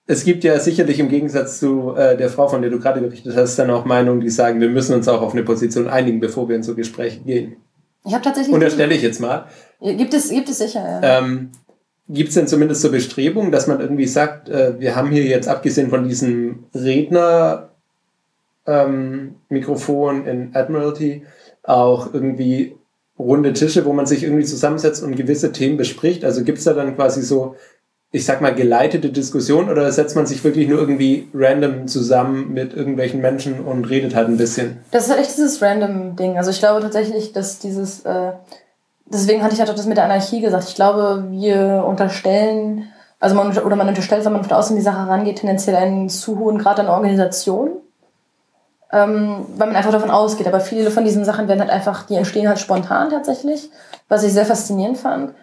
es 0.08 0.24
gibt 0.24 0.44
ja 0.44 0.60
sicherlich 0.60 1.00
im 1.00 1.10
Gegensatz 1.10 1.60
zu 1.60 1.94
äh, 1.96 2.18
der 2.18 2.30
Frau, 2.30 2.48
von 2.48 2.64
der 2.64 2.72
du 2.72 2.80
gerade 2.80 3.02
berichtet 3.02 3.36
hast, 3.36 3.58
dann 3.58 3.70
auch 3.70 3.86
Meinungen, 3.86 4.22
die 4.22 4.30
sagen, 4.32 4.60
wir 4.60 4.70
müssen 4.70 4.96
uns 4.96 5.08
auch 5.08 5.22
auf 5.22 5.34
eine 5.34 5.44
Position 5.44 5.88
einigen, 5.88 6.20
bevor 6.20 6.50
wir 6.50 6.56
in 6.56 6.64
so 6.64 6.74
Gespräche 6.74 7.20
gehen. 7.22 7.58
Ich 8.06 8.14
habe 8.14 8.24
tatsächlich. 8.24 8.54
Unterstelle 8.54 8.94
ich 8.94 9.02
jetzt 9.02 9.20
mal. 9.20 9.48
Gibt 9.82 10.14
es, 10.14 10.30
gibt 10.30 10.50
es 10.50 10.60
sicher, 10.60 11.02
ja. 11.02 11.20
Ähm, 11.20 11.52
gibt 12.08 12.30
es 12.30 12.36
denn 12.36 12.48
zumindest 12.48 12.82
so 12.82 12.92
Bestrebungen, 12.92 13.52
dass 13.52 13.68
man 13.68 13.80
irgendwie 13.80 14.08
sagt, 14.08 14.50
äh, 14.50 14.80
wir 14.80 14.96
haben 14.96 15.12
hier 15.12 15.24
jetzt 15.24 15.48
abgesehen 15.48 15.90
von 15.90 16.08
diesem 16.08 16.66
Redner 16.74 17.70
ähm, 18.68 19.36
Mikrofon 19.50 20.26
in 20.26 20.56
Admiralty 20.56 21.24
auch 21.64 22.14
irgendwie 22.14 22.76
runde 23.18 23.54
Tische, 23.54 23.86
wo 23.86 23.94
man 23.94 24.06
sich 24.06 24.24
irgendwie 24.24 24.44
zusammensetzt 24.44 25.04
und 25.04 25.16
gewisse 25.16 25.52
Themen 25.52 25.78
bespricht? 25.78 26.26
Also 26.26 26.44
gibt 26.44 26.58
es 26.58 26.66
da 26.66 26.74
dann 26.74 26.96
quasi 26.96 27.22
so 27.22 27.56
ich 28.16 28.26
sag 28.26 28.40
mal, 28.40 28.56
geleitete 28.56 29.10
Diskussion 29.10 29.70
oder 29.70 29.92
setzt 29.92 30.16
man 30.16 30.26
sich 30.26 30.42
wirklich 30.42 30.70
nur 30.70 30.80
irgendwie 30.80 31.28
random 31.34 31.86
zusammen 31.90 32.54
mit 32.54 32.74
irgendwelchen 32.74 33.20
Menschen 33.20 33.60
und 33.60 33.90
redet 33.90 34.16
halt 34.16 34.30
ein 34.30 34.38
bisschen? 34.38 34.78
Das 34.92 35.04
ist 35.04 35.10
halt 35.10 35.20
echt 35.20 35.36
dieses 35.36 35.62
random 35.62 36.16
Ding. 36.16 36.38
Also 36.38 36.50
ich 36.50 36.60
glaube 36.60 36.80
tatsächlich, 36.80 37.34
dass 37.34 37.60
dieses, 37.60 38.06
äh, 38.06 38.32
deswegen 39.06 39.44
hatte 39.44 39.54
ich 39.54 39.60
halt 39.60 39.70
auch 39.70 39.76
das 39.76 39.86
mit 39.86 39.98
der 39.98 40.06
Anarchie 40.06 40.40
gesagt. 40.40 40.64
Ich 40.70 40.76
glaube, 40.76 41.26
wir 41.30 41.84
unterstellen, 41.86 42.88
also 43.20 43.36
man, 43.36 43.58
oder 43.58 43.76
man 43.76 43.90
unterstellt, 43.90 44.24
wenn 44.24 44.32
man 44.32 44.46
von 44.46 44.56
außen 44.56 44.78
die 44.78 44.82
Sache 44.82 45.10
rangeht, 45.10 45.40
tendenziell 45.40 45.76
einen 45.76 46.08
zu 46.08 46.40
hohen 46.40 46.58
Grad 46.58 46.80
an 46.80 46.88
Organisation. 46.88 47.72
Ähm, 48.94 49.46
weil 49.58 49.68
man 49.68 49.76
einfach 49.76 49.92
davon 49.92 50.10
ausgeht. 50.10 50.48
Aber 50.48 50.62
viele 50.62 50.90
von 50.90 51.04
diesen 51.04 51.26
Sachen 51.26 51.50
werden 51.50 51.60
halt 51.60 51.70
einfach, 51.72 52.04
die 52.04 52.16
entstehen 52.16 52.48
halt 52.48 52.60
spontan 52.60 53.10
tatsächlich, 53.10 53.70
was 54.08 54.24
ich 54.24 54.32
sehr 54.32 54.46
faszinierend 54.46 54.98
fand. 54.98 55.34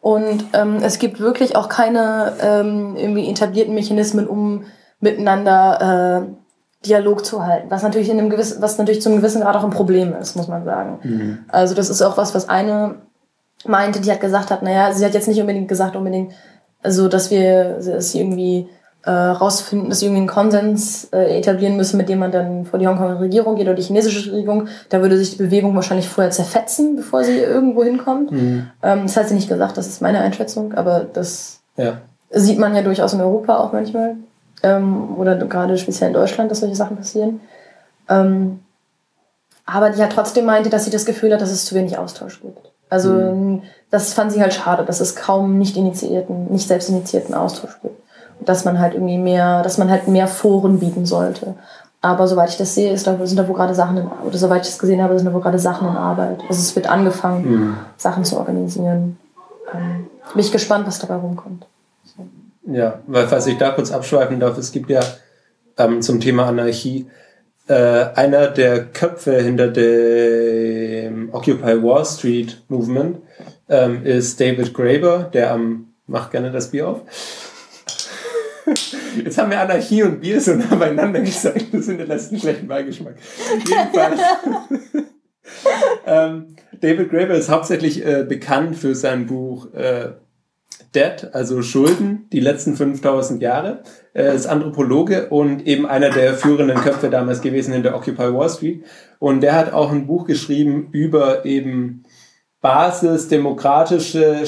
Und 0.00 0.44
ähm, 0.54 0.78
es 0.82 0.98
gibt 0.98 1.20
wirklich 1.20 1.56
auch 1.56 1.68
keine 1.68 2.32
ähm, 2.40 2.96
irgendwie 2.96 3.30
etablierten 3.30 3.74
Mechanismen, 3.74 4.26
um 4.26 4.64
miteinander 5.00 6.24
äh, 6.26 6.86
Dialog 6.86 7.24
zu 7.24 7.44
halten. 7.44 7.70
Was 7.70 7.82
natürlich 7.82 8.08
in 8.08 8.18
einem 8.18 8.30
gewissen, 8.30 8.62
was 8.62 8.78
natürlich 8.78 9.02
zum 9.02 9.16
gewissen 9.16 9.42
Grad 9.42 9.56
auch 9.56 9.64
ein 9.64 9.70
Problem 9.70 10.14
ist, 10.14 10.36
muss 10.36 10.48
man 10.48 10.64
sagen. 10.64 10.98
Mhm. 11.02 11.38
Also 11.48 11.74
das 11.74 11.90
ist 11.90 12.00
auch 12.00 12.16
was, 12.16 12.34
was 12.34 12.48
eine 12.48 12.96
meinte, 13.66 14.00
die 14.00 14.10
hat 14.10 14.20
gesagt 14.20 14.50
hat, 14.50 14.62
naja, 14.62 14.92
sie 14.92 15.04
hat 15.04 15.12
jetzt 15.12 15.28
nicht 15.28 15.40
unbedingt 15.40 15.68
gesagt, 15.68 15.94
unbedingt, 15.96 16.32
also 16.82 17.08
dass 17.08 17.30
wir 17.30 17.80
dass 17.84 18.12
sie 18.12 18.20
irgendwie 18.20 18.68
äh, 19.02 19.10
rausfinden, 19.10 19.88
dass 19.88 20.00
sie 20.00 20.06
irgendwie 20.06 20.20
einen 20.20 20.28
Konsens 20.28 21.08
äh, 21.12 21.38
etablieren 21.38 21.76
müssen, 21.76 21.96
mit 21.96 22.08
dem 22.08 22.18
man 22.18 22.32
dann 22.32 22.66
vor 22.66 22.78
die 22.78 22.86
Hongkonger 22.86 23.20
Regierung 23.20 23.56
geht 23.56 23.66
oder 23.66 23.74
die 23.74 23.82
chinesische 23.82 24.32
Regierung. 24.32 24.68
Da 24.90 25.00
würde 25.00 25.16
sich 25.16 25.30
die 25.30 25.42
Bewegung 25.42 25.74
wahrscheinlich 25.74 26.08
vorher 26.08 26.30
zerfetzen, 26.30 26.96
bevor 26.96 27.24
sie 27.24 27.38
irgendwo 27.38 27.82
hinkommt. 27.82 28.30
Mhm. 28.30 28.66
Ähm, 28.82 29.02
das 29.04 29.16
hat 29.16 29.28
sie 29.28 29.34
nicht 29.34 29.48
gesagt, 29.48 29.78
das 29.78 29.86
ist 29.86 30.02
meine 30.02 30.20
Einschätzung, 30.20 30.74
aber 30.74 31.06
das 31.10 31.60
ja. 31.76 31.98
sieht 32.30 32.58
man 32.58 32.74
ja 32.74 32.82
durchaus 32.82 33.14
in 33.14 33.22
Europa 33.22 33.56
auch 33.56 33.72
manchmal. 33.72 34.16
Ähm, 34.62 35.16
oder 35.16 35.36
gerade 35.36 35.78
speziell 35.78 36.08
in 36.08 36.14
Deutschland, 36.14 36.50
dass 36.50 36.60
solche 36.60 36.76
Sachen 36.76 36.98
passieren. 36.98 37.40
Ähm, 38.10 38.60
aber 39.64 39.90
die 39.90 40.02
hat 40.02 40.12
trotzdem 40.12 40.44
meinte, 40.44 40.68
dass 40.68 40.84
sie 40.84 40.90
das 40.90 41.06
Gefühl 41.06 41.32
hat, 41.32 41.40
dass 41.40 41.52
es 41.52 41.64
zu 41.64 41.74
wenig 41.74 41.96
Austausch 41.96 42.42
gibt. 42.42 42.70
Also 42.90 43.12
mhm. 43.12 43.62
das 43.90 44.12
fand 44.12 44.32
sie 44.32 44.42
halt 44.42 44.52
schade, 44.52 44.84
dass 44.84 45.00
es 45.00 45.16
kaum 45.16 45.58
nicht 45.58 45.78
initiierten, 45.78 46.52
nicht 46.52 46.68
selbst 46.68 46.90
initiierten 46.90 47.34
Austausch 47.34 47.80
gibt 47.80 47.96
dass 48.44 48.64
man 48.64 48.78
halt 48.78 48.94
irgendwie 48.94 49.18
mehr, 49.18 49.62
dass 49.62 49.78
man 49.78 49.90
halt 49.90 50.08
mehr 50.08 50.26
Foren 50.26 50.78
bieten 50.78 51.06
sollte. 51.06 51.54
Aber 52.02 52.26
soweit 52.26 52.48
ich 52.48 52.56
das 52.56 52.74
sehe, 52.74 52.92
ist 52.92 53.06
da, 53.06 53.18
sind 53.26 53.38
da 53.38 53.46
wohl 53.46 53.54
gerade 53.54 53.74
Sachen 53.74 53.98
in, 53.98 54.06
oder 54.06 54.38
soweit 54.38 54.62
ich 54.62 54.68
das 54.68 54.78
gesehen 54.78 55.02
habe, 55.02 55.18
sind 55.18 55.26
da 55.26 55.34
wohl 55.34 55.42
gerade 55.42 55.58
Sachen 55.58 55.88
in 55.88 55.96
Arbeit. 55.96 56.40
Also 56.48 56.60
es 56.60 56.74
wird 56.74 56.88
angefangen, 56.88 57.50
mhm. 57.50 57.76
Sachen 57.98 58.24
zu 58.24 58.38
organisieren. 58.38 59.18
Ähm, 59.72 60.06
bin 60.32 60.40
ich 60.40 60.50
gespannt, 60.50 60.86
was 60.86 60.98
dabei 60.98 61.16
rumkommt. 61.16 61.66
So. 62.04 62.26
Ja, 62.72 63.00
weil 63.06 63.28
falls 63.28 63.46
ich 63.46 63.58
da 63.58 63.70
kurz 63.72 63.90
abschweifen 63.90 64.40
darf, 64.40 64.56
es 64.56 64.72
gibt 64.72 64.88
ja 64.88 65.00
ähm, 65.76 66.00
zum 66.00 66.20
Thema 66.20 66.46
Anarchie 66.46 67.06
äh, 67.68 68.06
einer 68.14 68.48
der 68.48 68.86
Köpfe 68.86 69.38
hinter 69.42 69.68
dem 69.68 71.28
Occupy 71.32 71.82
Wall 71.82 72.04
Street 72.06 72.62
Movement 72.68 73.18
ähm, 73.68 74.04
ist 74.06 74.40
David 74.40 74.72
Graeber, 74.72 75.28
der 75.32 75.52
am 75.52 75.86
macht 76.06 76.32
gerne 76.32 76.50
das 76.50 76.70
Bier 76.70 76.88
auf 76.88 77.02
Jetzt 79.24 79.38
haben 79.38 79.50
wir 79.50 79.60
Anarchie 79.60 80.02
und 80.02 80.20
Bier 80.20 80.40
so 80.40 80.54
nah 80.54 80.74
beieinander 80.74 81.20
gesagt. 81.20 81.66
Das 81.72 81.86
hinterlässt 81.86 82.30
einen 82.30 82.40
schlechten 82.40 82.68
Beigeschmack. 82.68 83.16
Jedenfalls. 83.66 84.20
ähm, 86.06 86.56
David 86.80 87.10
Graeber 87.10 87.34
ist 87.34 87.50
hauptsächlich 87.50 88.04
äh, 88.04 88.24
bekannt 88.28 88.76
für 88.76 88.94
sein 88.94 89.26
Buch 89.26 89.72
äh, 89.74 90.12
Debt, 90.94 91.30
also 91.34 91.62
Schulden, 91.62 92.28
die 92.32 92.40
letzten 92.40 92.74
5000 92.74 93.42
Jahre. 93.42 93.82
Er 94.12 94.32
ist 94.32 94.46
Anthropologe 94.46 95.28
und 95.28 95.66
eben 95.66 95.86
einer 95.86 96.10
der 96.10 96.34
führenden 96.34 96.78
Köpfe 96.78 97.10
damals 97.10 97.42
gewesen 97.42 97.72
in 97.74 97.82
der 97.82 97.94
Occupy 97.94 98.34
Wall 98.34 98.50
Street. 98.50 98.84
Und 99.18 99.40
der 99.40 99.54
hat 99.54 99.72
auch 99.72 99.92
ein 99.92 100.06
Buch 100.06 100.26
geschrieben 100.26 100.88
über 100.90 101.44
eben 101.44 102.04
basisdemokratische, 102.60 104.44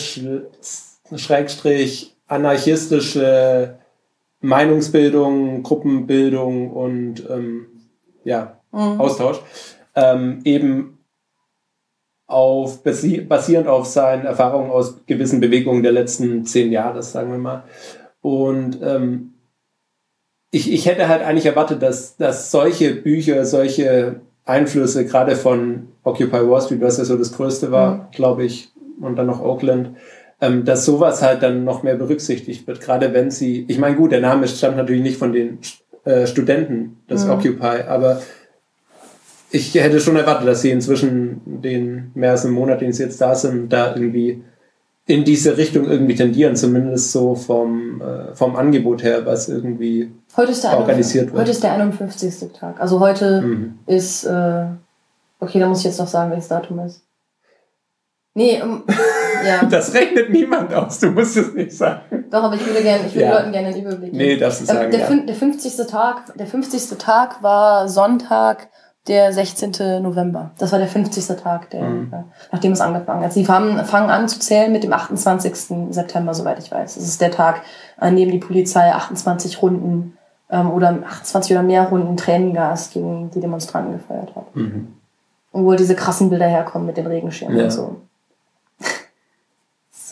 Schrägstrich 1.15 2.17
anarchistische 2.27 3.79
Meinungsbildung, 4.43 5.63
Gruppenbildung 5.63 6.71
und 6.71 7.29
ähm, 7.31 7.67
ja, 8.25 8.61
mhm. 8.73 9.01
Austausch. 9.01 9.41
Ähm, 9.95 10.41
eben 10.45 10.99
auf, 12.27 12.83
basierend 12.83 13.69
auf 13.69 13.87
seinen 13.87 14.25
Erfahrungen 14.25 14.71
aus 14.71 15.05
gewissen 15.07 15.41
Bewegungen 15.41 15.83
der 15.83 15.93
letzten 15.93 16.45
zehn 16.45 16.73
Jahre, 16.73 17.03
sagen 17.03 17.31
wir 17.31 17.39
mal. 17.39 17.65
Und 18.21 18.81
ähm, 18.83 19.35
ich, 20.51 20.73
ich 20.73 20.87
hätte 20.87 21.09
halt 21.09 21.23
eigentlich 21.23 21.47
erwartet, 21.47 21.83
dass, 21.83 22.17
dass 22.17 22.51
solche 22.51 22.95
Bücher, 22.95 23.45
solche 23.45 24.21
Einflüsse, 24.45 25.07
gerade 25.07 25.37
von 25.37 25.89
Occupy 26.05 26.49
Wall 26.49 26.63
Street, 26.63 26.81
was 26.81 26.99
ja 26.99 27.05
so 27.05 27.17
das 27.17 27.33
Größte 27.33 27.71
war, 27.71 27.95
mhm. 27.95 28.01
glaube 28.13 28.45
ich, 28.45 28.73
und 29.01 29.17
dann 29.17 29.27
noch 29.27 29.41
Oakland, 29.41 29.97
ähm, 30.43 30.65
dass 30.65 30.85
sowas 30.85 31.23
halt 31.23 31.43
dann 31.45 31.65
noch 31.65 31.85
mehr 31.85 31.95
berücksichtigt 31.95 32.67
wird, 32.67 32.81
gerade 32.81 33.15
wenn 33.15 33.31
sie, 33.31 33.65
ich 33.69 33.79
meine, 33.79 33.95
gut, 33.95 34.11
der 34.11 34.21
Name 34.21 34.49
stammt 34.49 34.77
natürlich 34.77 35.03
nicht 35.03 35.17
von 35.17 35.33
den 35.33 35.59
äh, 36.05 36.27
Studenten 36.27 36.99
des 37.09 37.25
mhm. 37.25 37.31
Occupy, 37.31 37.85
aber 37.87 38.21
ich 39.53 39.73
hätte 39.75 40.01
schon 40.01 40.17
erwartet, 40.17 40.49
dass 40.49 40.63
sie 40.63 40.73
inzwischen 40.73 41.43
den 41.47 42.11
mehr 42.15 42.33
als 42.33 42.45
einen 42.45 42.55
Monat, 42.55 42.81
den 42.81 42.93
sie 42.93 43.05
jetzt 43.05 43.21
da 43.21 43.37
sind, 43.37 43.73
da 43.73 43.95
irgendwie 43.95 44.43
in 45.07 45.23
diese 45.23 45.57
Richtung 45.57 45.89
irgendwie 45.89 46.17
tendieren, 46.17 46.57
zumindest 46.57 47.13
so 47.13 47.37
vom, 47.37 48.01
äh, 48.01 48.35
vom 48.35 48.57
Angebot 48.57 49.05
her, 49.05 49.25
was 49.25 49.49
irgendwie 49.49 50.11
organisiert 50.37 51.27
wird. 51.27 51.41
Heute 51.41 51.51
ist 51.53 51.63
der 51.63 51.75
51. 51.75 52.53
Tag. 52.53 52.81
Also 52.81 52.99
heute 52.99 53.43
mhm. 53.43 53.79
ist, 53.87 54.25
äh, 54.25 54.65
okay, 55.39 55.61
da 55.61 55.69
muss 55.69 55.79
ich 55.79 55.85
jetzt 55.85 56.01
noch 56.01 56.09
sagen, 56.09 56.33
welches 56.33 56.49
Datum 56.49 56.81
ist. 56.81 57.05
Nee, 58.35 58.63
um, 58.63 58.85
ja. 59.45 59.65
Das 59.71 59.93
rechnet 59.93 60.31
niemand 60.31 60.73
aus, 60.73 60.99
du 60.99 61.11
musst 61.11 61.37
es 61.37 61.53
nicht 61.53 61.77
sagen. 61.77 62.25
Doch, 62.31 62.45
aber 62.45 62.55
ich 62.55 62.67
würde 62.67 62.83
gerne, 62.83 63.07
ich 63.07 63.15
würde 63.15 63.27
ja. 63.27 63.39
Leuten 63.39 63.53
gerne 63.53 63.69
einen 63.69 63.81
Überblick 63.81 64.13
geben. 64.13 64.17
Nee, 64.17 64.37
das 64.37 64.63
ist 64.63 64.71
ähm, 64.71 64.91
der, 64.91 65.01
ja. 65.01 65.17
der 65.17 65.35
50. 65.35 65.87
Tag, 65.87 66.35
der 66.37 66.47
50. 66.47 66.99
Tag 66.99 67.43
war 67.43 67.89
Sonntag, 67.89 68.69
der 69.07 69.33
16. 69.33 70.03
November. 70.03 70.53
Das 70.59 70.73
war 70.73 70.79
der 70.79 70.89
50. 70.89 71.37
Tag, 71.37 71.71
der, 71.71 71.83
mhm. 71.83 72.13
nachdem 72.53 72.73
es 72.73 72.81
angefangen 72.81 73.25
hat. 73.25 73.33
Sie 73.33 73.45
fangen, 73.45 73.85
fangen 73.85 74.11
an 74.11 74.29
zu 74.29 74.39
zählen 74.39 74.73
mit 74.73 74.85
dem 74.85 74.93
28. 74.93 75.55
September, 75.91 76.33
soweit 76.33 76.59
ich 76.59 76.71
weiß. 76.71 76.95
Das 76.95 77.05
ist 77.05 77.21
der 77.21 77.33
Tag, 77.33 77.63
an 77.99 78.17
dem 78.17 78.31
die 78.31 78.39
Polizei 78.39 78.93
28 78.93 79.61
Runden 79.61 80.17
ähm, 80.51 80.71
oder 80.71 81.01
28 81.05 81.53
oder 81.53 81.63
mehr 81.63 81.89
Runden 81.89 82.17
Tränengas 82.17 82.91
gegen 82.91 83.31
die 83.31 83.41
Demonstranten 83.41 83.93
gefeuert 83.93 84.35
hat. 84.37 84.57
Mhm. 84.57 84.95
Und 85.51 85.67
wo 85.67 85.75
diese 85.75 85.97
krassen 85.97 86.31
Bilder 86.31 86.47
herkommen 86.47 86.87
mit 86.87 86.97
den 86.97 87.07
Regenschirmen 87.07 87.59
ja. 87.59 87.65
und 87.65 87.71
so 87.71 87.97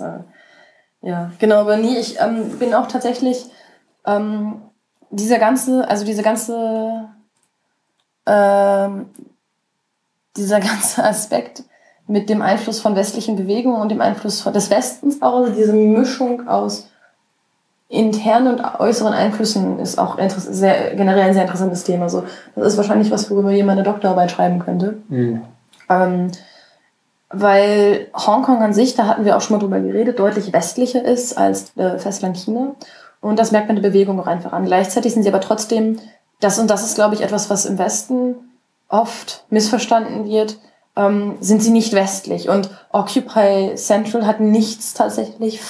äh, 0.01 0.20
ja, 1.03 1.32
genau, 1.38 1.57
aber 1.57 1.76
nie. 1.76 1.96
Ich 1.96 2.20
ähm, 2.20 2.59
bin 2.59 2.74
auch 2.74 2.88
tatsächlich 2.88 3.46
ähm, 4.07 4.62
dieser 5.11 5.38
ganze, 5.38 5.88
also 5.88 6.05
diese 6.05 6.22
ganze 6.22 7.09
ähm, 8.26 9.07
dieser 10.36 10.61
ganze 10.61 11.05
Aspekt 11.05 11.64
mit 12.07 12.28
dem 12.28 12.42
Einfluss 12.42 12.80
von 12.80 12.96
westlichen 12.96 13.36
Bewegungen 13.36 13.80
und 13.80 13.90
dem 13.90 14.01
Einfluss 14.01 14.42
des 14.44 14.70
Westens 14.70 15.22
auch, 15.22 15.36
also 15.36 15.53
diese 15.53 15.72
Mischung 15.72 16.48
aus 16.48 16.88
internen 17.88 18.55
und 18.55 18.80
äußeren 18.80 19.12
Einflüssen 19.12 19.78
ist 19.80 19.98
auch 19.98 20.18
sehr, 20.36 20.94
generell 20.94 21.22
ein 21.22 21.34
sehr 21.34 21.42
interessantes 21.42 21.84
Thema. 21.84 22.05
Also, 22.05 22.24
das 22.55 22.68
ist 22.68 22.76
wahrscheinlich 22.76 23.11
was, 23.11 23.30
worüber 23.30 23.51
jemand 23.51 23.78
eine 23.78 23.88
Doktorarbeit 23.88 24.30
schreiben 24.30 24.61
könnte. 24.61 24.98
Mhm. 25.09 25.42
Ähm, 25.88 26.30
weil 27.31 28.09
Hongkong 28.14 28.61
an 28.61 28.74
sich, 28.74 28.97
da 28.97 29.07
hatten 29.07 29.24
wir 29.24 29.37
auch 29.37 29.41
schon 29.41 29.57
mal 29.57 29.62
drüber 29.62 29.81
geredet, 29.81 30.18
deutlich 30.18 30.53
westlicher 30.53 31.05
ist 31.05 31.39
als 31.39 31.76
äh, 31.76 31.99
Festland 31.99 32.37
China. 32.37 32.74
Und 33.20 33.39
das 33.39 33.53
merkt 33.53 33.68
man 33.68 33.76
der 33.76 33.89
Bewegung 33.89 34.18
auch 34.20 34.26
einfach 34.26 34.53
an. 34.53 34.64
Gleichzeitig 34.64 35.14
sind 35.14 35.22
sie 35.22 35.28
aber 35.28 35.41
trotzdem, 35.41 36.01
das 36.41 36.59
und 36.59 36.68
das 36.68 36.85
ist, 36.85 36.97
glaube 36.97 37.14
ich, 37.14 37.20
etwas, 37.20 37.49
was 37.49 37.66
im 37.66 37.78
Westen 37.78 38.35
oft 38.89 39.45
missverstanden 39.51 40.24
wird, 40.24 40.59
ähm, 40.97 41.37
sind 41.41 41.62
sie 41.62 41.70
nicht 41.70 41.93
westlich. 41.93 42.49
Und 42.49 42.70
Occupy 42.91 43.74
Central 43.76 44.26
hat 44.26 44.41
nichts 44.41 44.95
tatsächlich 44.95 45.61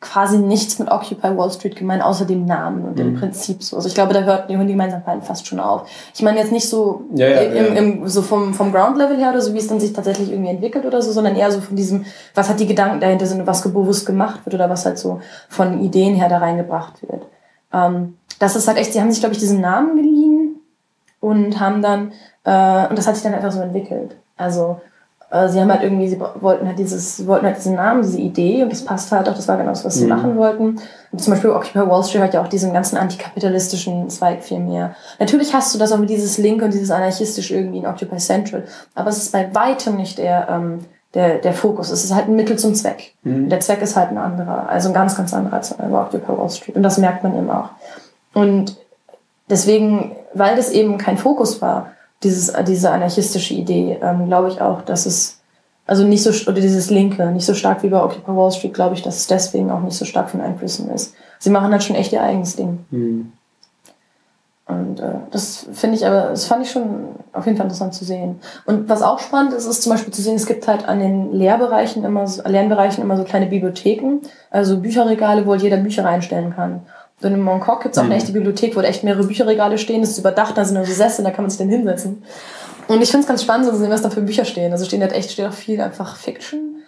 quasi 0.00 0.38
nichts 0.38 0.78
mit 0.78 0.90
Occupy 0.90 1.36
Wall 1.36 1.50
Street 1.50 1.74
gemeint, 1.74 2.02
außer 2.02 2.26
dem 2.26 2.44
Namen 2.44 2.84
und 2.84 2.98
dem 2.98 3.12
mhm. 3.12 3.18
Prinzip 3.18 3.62
so. 3.62 3.76
Also 3.76 3.88
ich 3.88 3.94
glaube, 3.94 4.12
da 4.12 4.20
hört 4.20 4.50
die 4.50 4.54
Gemeinsamkeiten 4.54 5.22
fast 5.22 5.46
schon 5.46 5.58
auf. 5.58 5.88
Ich 6.14 6.22
meine 6.22 6.38
jetzt 6.38 6.52
nicht 6.52 6.68
so, 6.68 7.04
ja, 7.14 7.28
ja, 7.28 7.40
im, 7.40 7.54
ja. 7.54 7.80
Im, 7.80 8.08
so 8.08 8.20
vom, 8.20 8.52
vom 8.52 8.72
Ground 8.72 8.98
Level 8.98 9.16
her 9.16 9.30
oder 9.30 9.40
so, 9.40 9.54
wie 9.54 9.58
es 9.58 9.68
dann 9.68 9.80
sich 9.80 9.94
tatsächlich 9.94 10.30
irgendwie 10.30 10.50
entwickelt 10.50 10.84
oder 10.84 11.00
so, 11.00 11.12
sondern 11.12 11.34
eher 11.34 11.50
so 11.50 11.60
von 11.60 11.76
diesem, 11.76 12.04
was 12.34 12.48
hat 12.48 12.60
die 12.60 12.66
Gedanken 12.66 13.00
dahinter 13.00 13.26
sind, 13.26 13.46
was 13.46 13.62
bewusst 13.62 14.04
gemacht 14.04 14.40
wird 14.44 14.54
oder 14.54 14.68
was 14.68 14.84
halt 14.84 14.98
so 14.98 15.20
von 15.48 15.80
Ideen 15.80 16.14
her 16.14 16.28
da 16.28 16.38
reingebracht 16.38 17.02
wird. 17.08 17.26
Ähm, 17.72 18.18
das 18.38 18.54
ist 18.54 18.68
halt 18.68 18.76
echt, 18.76 18.92
sie 18.92 19.00
haben 19.00 19.10
sich, 19.10 19.20
glaube 19.20 19.34
ich, 19.34 19.40
diesen 19.40 19.62
Namen 19.62 19.96
geliehen 19.96 20.56
und 21.20 21.58
haben 21.58 21.80
dann, 21.80 22.12
äh, 22.44 22.86
und 22.88 22.98
das 22.98 23.06
hat 23.06 23.14
sich 23.14 23.24
dann 23.24 23.34
einfach 23.34 23.50
so 23.50 23.60
entwickelt. 23.60 24.16
Also 24.36 24.78
sie 25.48 25.60
haben 25.60 25.72
halt 25.72 25.82
irgendwie, 25.82 26.08
sie 26.08 26.20
wollten 26.20 26.66
halt 26.66 26.78
dieses, 26.78 27.16
sie 27.16 27.26
wollten 27.26 27.46
halt 27.46 27.56
diesen 27.56 27.74
Namen, 27.74 28.02
diese 28.02 28.18
Idee 28.18 28.62
und 28.62 28.70
das 28.70 28.84
passt 28.84 29.10
halt 29.10 29.28
auch, 29.28 29.34
das 29.34 29.48
war 29.48 29.56
genau 29.56 29.70
das, 29.70 29.84
was 29.84 29.94
sie 29.94 30.04
mhm. 30.04 30.10
machen 30.10 30.36
wollten. 30.36 30.80
Und 31.10 31.18
zum 31.20 31.32
Beispiel 31.32 31.50
Occupy 31.50 31.80
Wall 31.88 32.04
Street 32.04 32.22
hat 32.22 32.34
ja 32.34 32.42
auch 32.42 32.48
diesen 32.48 32.72
ganzen 32.72 32.96
antikapitalistischen 32.96 34.08
Zweig 34.08 34.44
viel 34.44 34.60
mehr. 34.60 34.94
Natürlich 35.18 35.52
hast 35.52 35.74
du 35.74 35.78
das 35.78 35.90
auch 35.90 35.98
mit 35.98 36.10
dieses 36.10 36.38
Linke 36.38 36.64
und 36.64 36.74
dieses 36.74 36.90
anarchistisch 36.90 37.50
irgendwie 37.50 37.78
in 37.78 37.86
Occupy 37.86 38.18
Central, 38.18 38.64
aber 38.94 39.10
es 39.10 39.18
ist 39.18 39.32
bei 39.32 39.52
weitem 39.52 39.96
nicht 39.96 40.18
der, 40.18 40.48
ähm, 40.48 40.80
der, 41.14 41.38
der 41.38 41.54
Fokus. 41.54 41.90
Es 41.90 42.04
ist 42.04 42.14
halt 42.14 42.28
ein 42.28 42.36
Mittel 42.36 42.56
zum 42.56 42.74
Zweck. 42.74 43.14
Mhm. 43.24 43.48
Der 43.48 43.58
Zweck 43.60 43.82
ist 43.82 43.96
halt 43.96 44.10
ein 44.10 44.18
anderer, 44.18 44.68
also 44.68 44.88
ein 44.88 44.94
ganz, 44.94 45.16
ganz 45.16 45.34
anderer 45.34 45.56
als 45.56 45.74
bei 45.74 45.90
Occupy 45.90 46.28
Wall 46.28 46.50
Street. 46.50 46.76
Und 46.76 46.82
das 46.82 46.98
merkt 46.98 47.24
man 47.24 47.36
eben 47.36 47.50
auch. 47.50 47.70
Und 48.32 48.76
deswegen, 49.50 50.14
weil 50.34 50.54
das 50.54 50.70
eben 50.70 50.98
kein 50.98 51.18
Fokus 51.18 51.60
war, 51.60 51.92
dieses, 52.22 52.52
diese 52.66 52.90
anarchistische 52.90 53.54
Idee, 53.54 53.98
ähm, 54.02 54.26
glaube 54.26 54.48
ich 54.48 54.60
auch, 54.60 54.82
dass 54.82 55.06
es, 55.06 55.40
also 55.86 56.04
nicht 56.04 56.22
so, 56.22 56.30
oder 56.50 56.60
dieses 56.60 56.90
Linke, 56.90 57.30
nicht 57.30 57.46
so 57.46 57.54
stark 57.54 57.82
wie 57.82 57.88
bei 57.88 58.02
Occupy 58.02 58.34
Wall 58.34 58.50
Street, 58.52 58.74
glaube 58.74 58.94
ich, 58.94 59.02
dass 59.02 59.16
es 59.16 59.26
deswegen 59.26 59.70
auch 59.70 59.80
nicht 59.80 59.96
so 59.96 60.04
stark 60.04 60.30
von 60.30 60.40
Einflüssen 60.40 60.90
ist. 60.90 61.14
Sie 61.38 61.50
machen 61.50 61.72
halt 61.72 61.82
schon 61.82 61.96
echt 61.96 62.12
ihr 62.12 62.22
eigenes 62.22 62.56
Ding. 62.56 62.84
Mhm. 62.90 63.32
Und 64.68 64.98
äh, 64.98 65.14
das 65.30 65.68
finde 65.72 65.96
ich 65.96 66.04
aber, 66.04 66.30
das 66.30 66.46
fand 66.46 66.64
ich 66.64 66.72
schon 66.72 67.10
auf 67.32 67.46
jeden 67.46 67.56
Fall 67.56 67.66
interessant 67.66 67.94
zu 67.94 68.04
sehen. 68.04 68.40
Und 68.64 68.88
was 68.88 69.00
auch 69.00 69.20
spannend 69.20 69.52
ist, 69.52 69.64
ist 69.64 69.82
zum 69.82 69.92
Beispiel 69.92 70.12
zu 70.12 70.22
sehen, 70.22 70.34
es 70.34 70.46
gibt 70.46 70.66
halt 70.66 70.88
an 70.88 70.98
den 70.98 71.32
Lehrbereichen 71.32 72.04
immer 72.04 72.26
so, 72.26 72.42
Lernbereichen 72.42 73.02
immer 73.02 73.16
so 73.16 73.22
kleine 73.22 73.46
Bibliotheken, 73.46 74.22
also 74.50 74.80
Bücherregale, 74.80 75.46
wo 75.46 75.52
halt 75.52 75.62
jeder 75.62 75.76
Bücher 75.76 76.04
reinstellen 76.04 76.56
kann. 76.56 76.80
Und 77.22 77.32
in 77.32 77.40
Mongkok 77.40 77.82
gibt 77.82 77.94
es 77.94 77.98
auch 77.98 78.04
eine 78.04 78.14
mhm. 78.14 78.20
echte 78.20 78.32
Bibliothek, 78.32 78.76
wo 78.76 78.80
da 78.80 78.88
echt 78.88 79.02
mehrere 79.02 79.24
Bücherregale 79.24 79.78
stehen. 79.78 80.02
Das 80.02 80.10
ist 80.10 80.18
überdacht, 80.18 80.56
da 80.56 80.64
sind 80.64 80.76
nur 80.76 80.84
so 80.84 80.92
Sessel, 80.92 81.24
da 81.24 81.30
kann 81.30 81.44
man 81.44 81.50
sich 81.50 81.58
dann 81.58 81.68
hinsetzen. 81.68 82.22
Und 82.88 83.02
ich 83.02 83.10
finde 83.10 83.22
es 83.22 83.28
ganz 83.28 83.42
spannend, 83.42 83.66
so 83.66 83.72
zu 83.72 83.78
sehen, 83.78 83.90
was 83.90 84.02
da 84.02 84.10
für 84.10 84.20
Bücher 84.20 84.44
stehen. 84.44 84.72
Also 84.72 84.84
stehen 84.84 85.00
halt 85.00 85.12
echt, 85.12 85.30
steht 85.30 85.46
auch 85.46 85.52
viel 85.52 85.80
einfach 85.80 86.16
Fiction. 86.16 86.82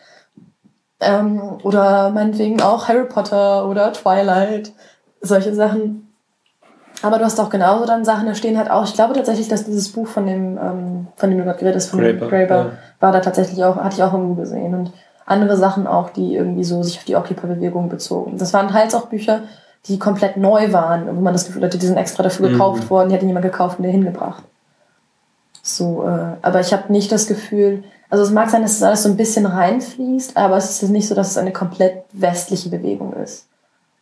Ähm, 1.00 1.40
oder 1.62 2.10
meinetwegen 2.10 2.60
auch 2.60 2.88
Harry 2.88 3.06
Potter 3.06 3.68
oder 3.68 3.92
Twilight. 3.92 4.72
Solche 5.20 5.54
Sachen. 5.54 6.12
Aber 7.02 7.18
du 7.18 7.24
hast 7.24 7.40
auch 7.40 7.50
genauso 7.50 7.86
dann 7.86 8.04
Sachen, 8.04 8.26
da 8.26 8.34
stehen 8.34 8.58
halt 8.58 8.70
auch, 8.70 8.84
ich 8.84 8.94
glaube 8.94 9.14
tatsächlich, 9.14 9.48
dass 9.48 9.64
dieses 9.64 9.92
Buch 9.92 10.08
von 10.08 10.26
dem, 10.26 10.58
ähm, 10.58 11.06
von 11.16 11.30
dem 11.30 11.38
du 11.38 11.44
gerade 11.44 11.58
geredet 11.58 11.76
hast, 11.76 11.90
von 11.90 12.00
Graeber, 12.00 12.28
Graeber 12.28 12.56
ja. 12.56 12.72
war 13.00 13.12
da 13.12 13.20
tatsächlich 13.20 13.62
auch, 13.64 13.76
hatte 13.76 13.96
ich 13.96 14.02
auch 14.02 14.12
irgendwo 14.12 14.34
gesehen. 14.34 14.74
Und 14.74 14.92
andere 15.24 15.56
Sachen 15.56 15.86
auch, 15.86 16.10
die 16.10 16.34
irgendwie 16.34 16.64
so 16.64 16.82
sich 16.82 16.98
auf 16.98 17.04
die 17.04 17.16
Occupy-Bewegung 17.16 17.88
bezogen. 17.88 18.38
Das 18.38 18.52
waren 18.52 18.68
teils 18.68 18.94
auch 18.94 19.06
Bücher, 19.06 19.42
die 19.88 19.98
komplett 19.98 20.36
neu 20.36 20.72
waren, 20.72 21.06
wo 21.16 21.20
man 21.20 21.32
das 21.32 21.46
Gefühl 21.46 21.64
hatte, 21.64 21.78
die 21.78 21.86
sind 21.86 21.96
extra 21.96 22.22
dafür 22.22 22.48
mhm. 22.48 22.52
gekauft 22.52 22.84
mhm. 22.84 22.90
worden, 22.90 23.08
die 23.08 23.14
hat 23.14 23.22
jemand 23.22 23.44
gekauft 23.44 23.78
und 23.78 23.84
der 23.84 23.92
hingebracht. 23.92 24.44
So, 25.62 26.04
äh, 26.04 26.36
aber 26.42 26.60
ich 26.60 26.72
habe 26.72 26.92
nicht 26.92 27.10
das 27.10 27.26
Gefühl, 27.26 27.84
also 28.10 28.24
es 28.24 28.30
mag 28.30 28.48
sein, 28.48 28.62
dass 28.62 28.72
es 28.72 28.82
alles 28.82 29.02
so 29.02 29.08
ein 29.08 29.16
bisschen 29.16 29.46
reinfließt, 29.46 30.36
aber 30.36 30.56
es 30.56 30.82
ist 30.82 30.88
nicht 30.90 31.08
so, 31.08 31.14
dass 31.14 31.30
es 31.30 31.38
eine 31.38 31.52
komplett 31.52 32.04
westliche 32.12 32.70
Bewegung 32.70 33.12
ist. 33.14 33.46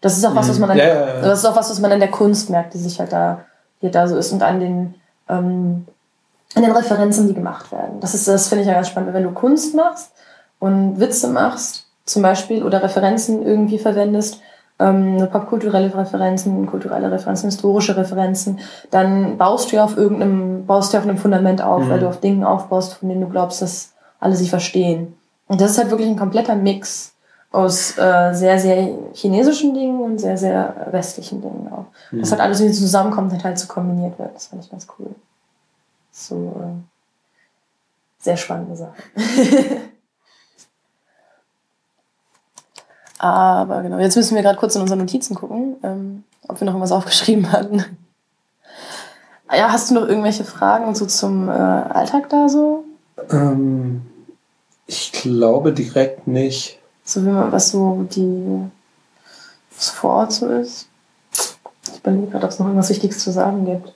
Das 0.00 0.16
ist 0.16 0.24
auch 0.24 0.34
was, 0.34 0.48
was 0.48 0.58
man 0.58 0.70
an, 0.70 0.76
ja, 0.76 0.86
ja, 0.86 1.06
ja. 1.06 1.20
das 1.22 1.40
ist 1.40 1.44
auch 1.44 1.56
was, 1.56 1.70
was 1.70 1.80
man 1.80 1.90
an 1.90 2.00
der 2.00 2.10
Kunst 2.10 2.50
merkt, 2.50 2.74
die 2.74 2.78
sich 2.78 3.00
halt 3.00 3.12
da, 3.12 3.44
die 3.82 3.90
da 3.90 4.06
so 4.06 4.16
ist 4.16 4.30
und 4.30 4.42
an 4.42 4.60
den, 4.60 4.94
ähm, 5.28 5.86
an 6.54 6.62
den 6.62 6.70
Referenzen, 6.70 7.26
die 7.26 7.34
gemacht 7.34 7.72
werden. 7.72 7.98
Das 8.00 8.14
ist, 8.14 8.28
das 8.28 8.48
finde 8.48 8.62
ich 8.62 8.68
ja 8.68 8.74
ganz 8.74 8.88
spannend. 8.88 9.12
Wenn 9.14 9.24
du 9.24 9.32
Kunst 9.32 9.74
machst 9.74 10.12
und 10.60 11.00
Witze 11.00 11.28
machst, 11.28 11.86
zum 12.04 12.22
Beispiel, 12.22 12.62
oder 12.62 12.82
Referenzen 12.82 13.44
irgendwie 13.44 13.78
verwendest, 13.78 14.40
ähm, 14.78 15.28
popkulturelle 15.30 15.94
Referenzen, 15.94 16.66
kulturelle 16.66 17.10
Referenzen, 17.10 17.50
historische 17.50 17.96
Referenzen, 17.96 18.58
dann 18.90 19.38
baust 19.38 19.72
du 19.72 19.76
ja 19.76 19.84
auf 19.84 19.96
irgendeinem, 19.96 20.66
baust 20.66 20.92
du 20.92 20.98
auf 20.98 21.04
einem 21.04 21.18
Fundament 21.18 21.62
auf, 21.62 21.84
mhm. 21.84 21.90
weil 21.90 22.00
du 22.00 22.08
auf 22.08 22.20
Dingen 22.20 22.44
aufbaust, 22.44 22.94
von 22.94 23.08
denen 23.08 23.22
du 23.22 23.28
glaubst, 23.28 23.62
dass 23.62 23.92
alle 24.20 24.36
sie 24.36 24.48
verstehen. 24.48 25.16
Und 25.48 25.60
das 25.60 25.72
ist 25.72 25.78
halt 25.78 25.90
wirklich 25.90 26.08
ein 26.08 26.18
kompletter 26.18 26.56
Mix 26.56 27.14
aus 27.52 27.96
äh, 27.96 28.34
sehr, 28.34 28.58
sehr 28.58 28.88
chinesischen 29.14 29.72
Dingen 29.72 30.00
und 30.00 30.18
sehr, 30.18 30.36
sehr 30.36 30.88
westlichen 30.90 31.40
Dingen 31.40 31.72
auch. 31.72 31.86
Mhm. 32.10 32.20
Das 32.20 32.32
hat 32.32 32.40
alles 32.40 32.60
irgendwie 32.60 32.78
zusammenkommt 32.78 33.32
und 33.32 33.44
halt 33.44 33.58
so 33.58 33.66
kombiniert 33.66 34.18
wird. 34.18 34.34
Das 34.34 34.48
fand 34.48 34.64
ich 34.64 34.70
ganz 34.70 34.86
cool. 34.98 35.14
So 36.10 36.54
äh, 36.60 38.22
sehr 38.22 38.36
spannende 38.36 38.76
Sache. 38.76 38.94
Aber 43.18 43.82
genau, 43.82 43.98
jetzt 43.98 44.16
müssen 44.16 44.34
wir 44.34 44.42
gerade 44.42 44.58
kurz 44.58 44.74
in 44.74 44.82
unsere 44.82 44.98
Notizen 44.98 45.34
gucken, 45.34 45.76
ähm, 45.82 46.24
ob 46.48 46.60
wir 46.60 46.66
noch 46.66 46.74
irgendwas 46.74 46.92
aufgeschrieben 46.92 47.50
hatten. 47.52 47.84
Ja, 49.50 49.70
hast 49.70 49.90
du 49.90 49.94
noch 49.94 50.08
irgendwelche 50.08 50.44
Fragen 50.44 50.94
so 50.94 51.06
zum 51.06 51.48
äh, 51.48 51.52
Alltag 51.52 52.28
da 52.28 52.48
so? 52.48 52.84
Ähm, 53.30 54.02
ich 54.86 55.12
glaube 55.12 55.72
direkt 55.72 56.26
nicht. 56.26 56.78
So 57.04 57.24
wie 57.24 57.30
man, 57.30 57.52
was 57.52 57.70
so 57.70 58.06
die 58.10 58.68
was 59.76 59.90
vor 59.90 60.10
Ort 60.12 60.32
so 60.32 60.48
ist. 60.48 60.88
Ich 61.32 61.98
überlege 61.98 62.26
gerade, 62.28 62.44
ob 62.44 62.50
es 62.50 62.58
noch 62.58 62.66
irgendwas 62.66 62.90
Wichtiges 62.90 63.18
zu 63.18 63.30
sagen 63.30 63.64
gibt. 63.66 63.92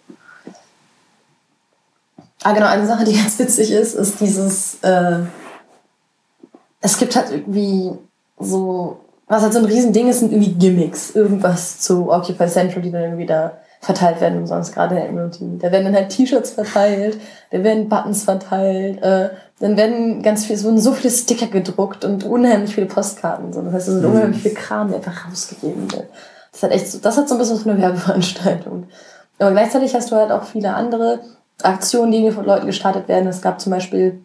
Ah, 2.42 2.52
genau, 2.52 2.66
eine 2.66 2.86
Sache, 2.86 3.04
die 3.04 3.16
ganz 3.16 3.38
witzig 3.38 3.70
ist, 3.70 3.94
ist 3.94 4.20
dieses, 4.20 4.76
äh, 4.82 5.20
es 6.80 6.98
gibt 6.98 7.16
halt 7.16 7.30
irgendwie 7.30 7.92
so 8.38 9.00
was 9.30 9.42
halt 9.42 9.52
so 9.52 9.60
ein 9.60 9.64
Riesending 9.64 10.08
ist, 10.08 10.18
sind 10.18 10.32
irgendwie 10.32 10.54
Gimmicks. 10.54 11.14
Irgendwas 11.14 11.78
zu 11.78 12.10
Occupy 12.10 12.48
Central, 12.48 12.82
die 12.82 12.90
dann 12.90 13.02
irgendwie 13.02 13.26
da 13.26 13.52
verteilt 13.80 14.20
werden 14.20 14.38
umsonst, 14.38 14.74
gerade 14.74 14.98
in 14.98 15.16
der 15.16 15.24
MOT. 15.24 15.38
Da 15.62 15.70
werden 15.70 15.84
dann 15.84 15.94
halt 15.94 16.10
T-Shirts 16.10 16.50
verteilt, 16.50 17.18
da 17.50 17.62
werden 17.62 17.88
Buttons 17.88 18.24
verteilt, 18.24 19.00
äh, 19.02 19.30
dann 19.60 19.76
werden 19.76 20.22
ganz 20.22 20.44
viel, 20.44 20.56
es 20.56 20.64
wurden 20.64 20.80
so 20.80 20.92
viele 20.92 21.12
Sticker 21.12 21.46
gedruckt 21.46 22.04
und 22.04 22.24
unheimlich 22.24 22.74
viele 22.74 22.88
Postkarten. 22.88 23.52
So. 23.52 23.62
Das 23.62 23.72
heißt, 23.72 23.88
es 23.88 23.94
ist 23.94 24.02
mhm. 24.02 24.10
unheimlich 24.10 24.42
viel 24.42 24.54
Kram, 24.54 24.88
der 24.88 24.96
einfach 24.96 25.28
rausgegeben 25.30 25.90
wird. 25.92 26.08
Das 26.52 26.64
hat 26.64 26.72
echt 26.72 26.90
so, 26.90 26.98
das 26.98 27.16
hat 27.16 27.28
so 27.28 27.36
ein 27.36 27.38
bisschen 27.38 27.58
von 27.58 27.70
einer 27.70 27.80
Werbeveranstaltung. 27.80 28.88
Aber 29.38 29.52
gleichzeitig 29.52 29.94
hast 29.94 30.10
du 30.10 30.16
halt 30.16 30.32
auch 30.32 30.42
viele 30.42 30.74
andere 30.74 31.20
Aktionen, 31.62 32.10
die 32.10 32.30
von 32.32 32.44
Leuten 32.44 32.66
gestartet 32.66 33.06
werden. 33.06 33.28
Es 33.28 33.42
gab 33.42 33.60
zum 33.60 33.70
Beispiel 33.70 34.20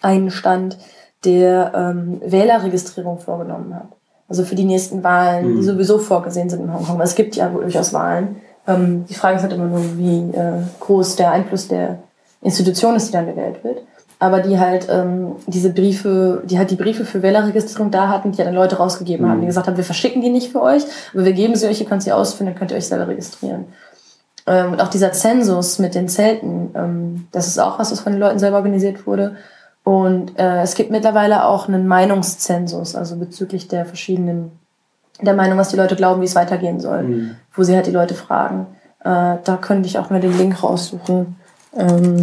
einen 0.00 0.30
Stand, 0.30 0.78
der 1.24 1.72
ähm, 1.74 2.20
Wählerregistrierung 2.24 3.18
vorgenommen 3.18 3.74
hat. 3.74 3.97
Also 4.28 4.44
für 4.44 4.54
die 4.54 4.64
nächsten 4.64 5.02
Wahlen, 5.02 5.52
mhm. 5.52 5.56
die 5.56 5.62
sowieso 5.62 5.98
vorgesehen 5.98 6.50
sind 6.50 6.62
in 6.62 6.72
Hongkong. 6.72 7.00
Es 7.00 7.14
gibt 7.14 7.36
ja 7.36 7.48
durchaus 7.48 7.92
Wahlen. 7.92 8.36
Ähm, 8.66 9.06
die 9.08 9.14
Frage 9.14 9.36
ist 9.36 9.42
halt 9.42 9.54
immer 9.54 9.66
nur, 9.66 9.96
wie 9.96 10.30
äh, 10.36 10.62
groß 10.80 11.16
der 11.16 11.32
Einfluss 11.32 11.68
der 11.68 11.98
Institution 12.42 12.94
ist, 12.94 13.08
die 13.08 13.12
dann 13.12 13.26
gewählt 13.26 13.64
wird. 13.64 13.82
Aber 14.20 14.40
die 14.40 14.58
halt 14.58 14.88
ähm, 14.90 15.36
diese 15.46 15.70
Briefe, 15.70 16.42
die 16.44 16.58
halt 16.58 16.70
die 16.70 16.76
Briefe 16.76 17.04
für 17.04 17.22
Wählerregistrierung 17.22 17.90
da 17.90 18.08
hatten, 18.08 18.32
die 18.32 18.38
ja 18.38 18.44
dann 18.44 18.54
Leute 18.54 18.76
rausgegeben 18.76 19.24
mhm. 19.24 19.30
haben, 19.30 19.40
die 19.40 19.46
gesagt 19.46 19.66
haben, 19.66 19.76
wir 19.76 19.84
verschicken 19.84 20.20
die 20.20 20.30
nicht 20.30 20.52
für 20.52 20.60
euch, 20.60 20.82
aber 21.14 21.24
wir 21.24 21.32
geben 21.32 21.54
sie 21.54 21.66
euch, 21.66 21.80
ihr 21.80 21.86
könnt 21.86 22.02
sie 22.02 22.12
ausfinden, 22.12 22.52
dann 22.52 22.58
könnt 22.58 22.72
ihr 22.72 22.76
euch 22.76 22.88
selber 22.88 23.08
registrieren. 23.08 23.66
Ähm, 24.46 24.72
und 24.72 24.82
auch 24.82 24.88
dieser 24.88 25.12
Zensus 25.12 25.78
mit 25.78 25.94
den 25.94 26.08
Zelten, 26.08 26.70
ähm, 26.74 27.28
das 27.32 27.46
ist 27.46 27.58
auch 27.58 27.78
was, 27.78 27.92
was 27.92 28.00
von 28.00 28.12
den 28.12 28.20
Leuten 28.20 28.38
selber 28.38 28.56
organisiert 28.56 29.06
wurde. 29.06 29.36
Und 29.88 30.38
äh, 30.38 30.60
es 30.60 30.74
gibt 30.74 30.90
mittlerweile 30.90 31.46
auch 31.46 31.66
einen 31.66 31.86
Meinungszensus, 31.86 32.94
also 32.94 33.16
bezüglich 33.16 33.68
der 33.68 33.86
verschiedenen, 33.86 34.52
der 35.22 35.32
Meinung, 35.32 35.56
was 35.56 35.70
die 35.70 35.78
Leute 35.78 35.96
glauben, 35.96 36.20
wie 36.20 36.26
es 36.26 36.34
weitergehen 36.34 36.78
soll, 36.78 37.04
mhm. 37.04 37.36
wo 37.54 37.62
sie 37.62 37.74
halt 37.74 37.86
die 37.86 37.90
Leute 37.90 38.12
fragen. 38.12 38.66
Äh, 39.00 39.38
da 39.42 39.58
könnte 39.58 39.88
ich 39.88 39.98
auch 39.98 40.10
mal 40.10 40.20
den 40.20 40.36
Link 40.36 40.62
raussuchen. 40.62 41.36
Ähm, 41.74 42.20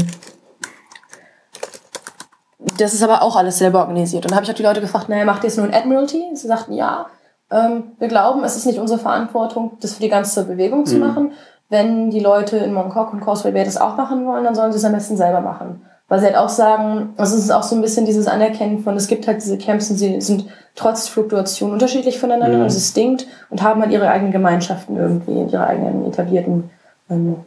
das 2.77 2.93
ist 2.93 3.01
aber 3.01 3.23
auch 3.23 3.35
alles 3.35 3.57
selber 3.57 3.79
organisiert. 3.79 4.25
Und 4.25 4.29
dann 4.29 4.35
habe 4.35 4.45
ich 4.45 4.51
auch 4.51 4.55
die 4.55 4.61
Leute 4.61 4.81
gefragt, 4.81 5.09
naja, 5.09 5.25
macht 5.25 5.43
ihr 5.43 5.47
es 5.47 5.57
nur 5.57 5.65
in 5.65 5.73
Admiralty? 5.73 6.23
Sie 6.35 6.45
sagten, 6.45 6.73
ja. 6.73 7.07
Ähm, 7.49 7.93
wir 7.97 8.09
glauben, 8.09 8.43
es 8.43 8.55
ist 8.55 8.67
nicht 8.67 8.77
unsere 8.77 8.99
Verantwortung, 8.99 9.79
das 9.81 9.95
für 9.95 10.03
die 10.03 10.09
ganze 10.09 10.43
Bewegung 10.43 10.85
zu 10.85 10.97
mhm. 10.97 11.01
machen. 11.01 11.31
Wenn 11.69 12.11
die 12.11 12.19
Leute 12.19 12.57
in 12.57 12.75
Mongkok 12.75 13.11
und 13.11 13.21
Causeway 13.21 13.53
Bay 13.53 13.65
das 13.65 13.77
auch 13.77 13.97
machen 13.97 14.27
wollen, 14.27 14.43
dann 14.43 14.53
sollen 14.53 14.71
sie 14.71 14.77
es 14.77 14.85
am 14.85 14.93
besten 14.93 15.17
selber 15.17 15.41
machen. 15.41 15.81
Weil 16.07 16.19
sie 16.19 16.27
halt 16.27 16.35
auch 16.35 16.49
sagen, 16.49 17.13
also 17.17 17.35
es 17.35 17.45
ist 17.45 17.51
auch 17.51 17.63
so 17.63 17.75
ein 17.75 17.81
bisschen 17.81 18.05
dieses 18.05 18.27
Anerkennen 18.27 18.83
von, 18.83 18.95
es 18.95 19.07
gibt 19.07 19.27
halt 19.27 19.43
diese 19.43 19.57
Camps 19.57 19.89
und 19.89 19.97
sie 19.97 20.21
sind 20.21 20.45
trotz 20.75 21.07
Fluktuation 21.07 21.71
unterschiedlich 21.71 22.19
voneinander, 22.19 22.57
mhm. 22.57 22.63
also 22.63 22.77
es 22.77 22.89
stinkt 22.89 23.25
und 23.49 23.63
haben 23.63 23.81
halt 23.81 23.91
ihre 23.91 24.09
eigenen 24.09 24.31
Gemeinschaften 24.31 24.97
irgendwie, 24.97 25.51
ihre 25.51 25.65
eigenen 25.65 26.05
etablierten 26.05 26.69
ähm, 27.09 27.37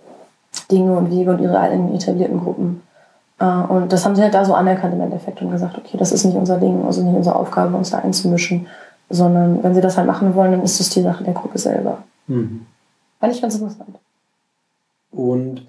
Dinge 0.71 0.97
und 0.97 1.11
Wege 1.11 1.31
und 1.31 1.41
ihre 1.41 1.59
eigenen 1.59 1.95
etablierten 1.95 2.41
Gruppen. 2.41 2.83
Äh, 3.39 3.45
und 3.45 3.93
das 3.93 4.05
haben 4.05 4.17
sie 4.17 4.23
halt 4.23 4.35
da 4.35 4.45
so 4.45 4.55
anerkannt 4.55 4.95
im 4.95 5.03
Endeffekt 5.03 5.41
und 5.41 5.51
gesagt, 5.51 5.79
okay, 5.79 5.97
das 5.97 6.11
ist 6.11 6.25
nicht 6.25 6.37
unser 6.37 6.59
Ding, 6.59 6.85
also 6.85 7.03
nicht 7.03 7.15
unsere 7.15 7.37
Aufgabe, 7.37 7.77
uns 7.77 7.91
da 7.91 7.99
einzumischen, 7.99 8.67
sondern 9.11 9.63
wenn 9.63 9.75
sie 9.75 9.81
das 9.81 9.97
halt 9.97 10.07
machen 10.07 10.35
wollen, 10.35 10.53
dann 10.53 10.63
ist 10.63 10.81
das 10.81 10.91
die 10.91 11.03
Sache 11.03 11.25
der 11.25 11.35
Gruppe 11.35 11.59
selber. 11.59 11.99
Mhm. 12.27 12.67
Fand 13.21 13.35
ich 13.35 13.43
ganz 13.43 13.55
interessant. 13.55 13.97
Und 15.11 15.67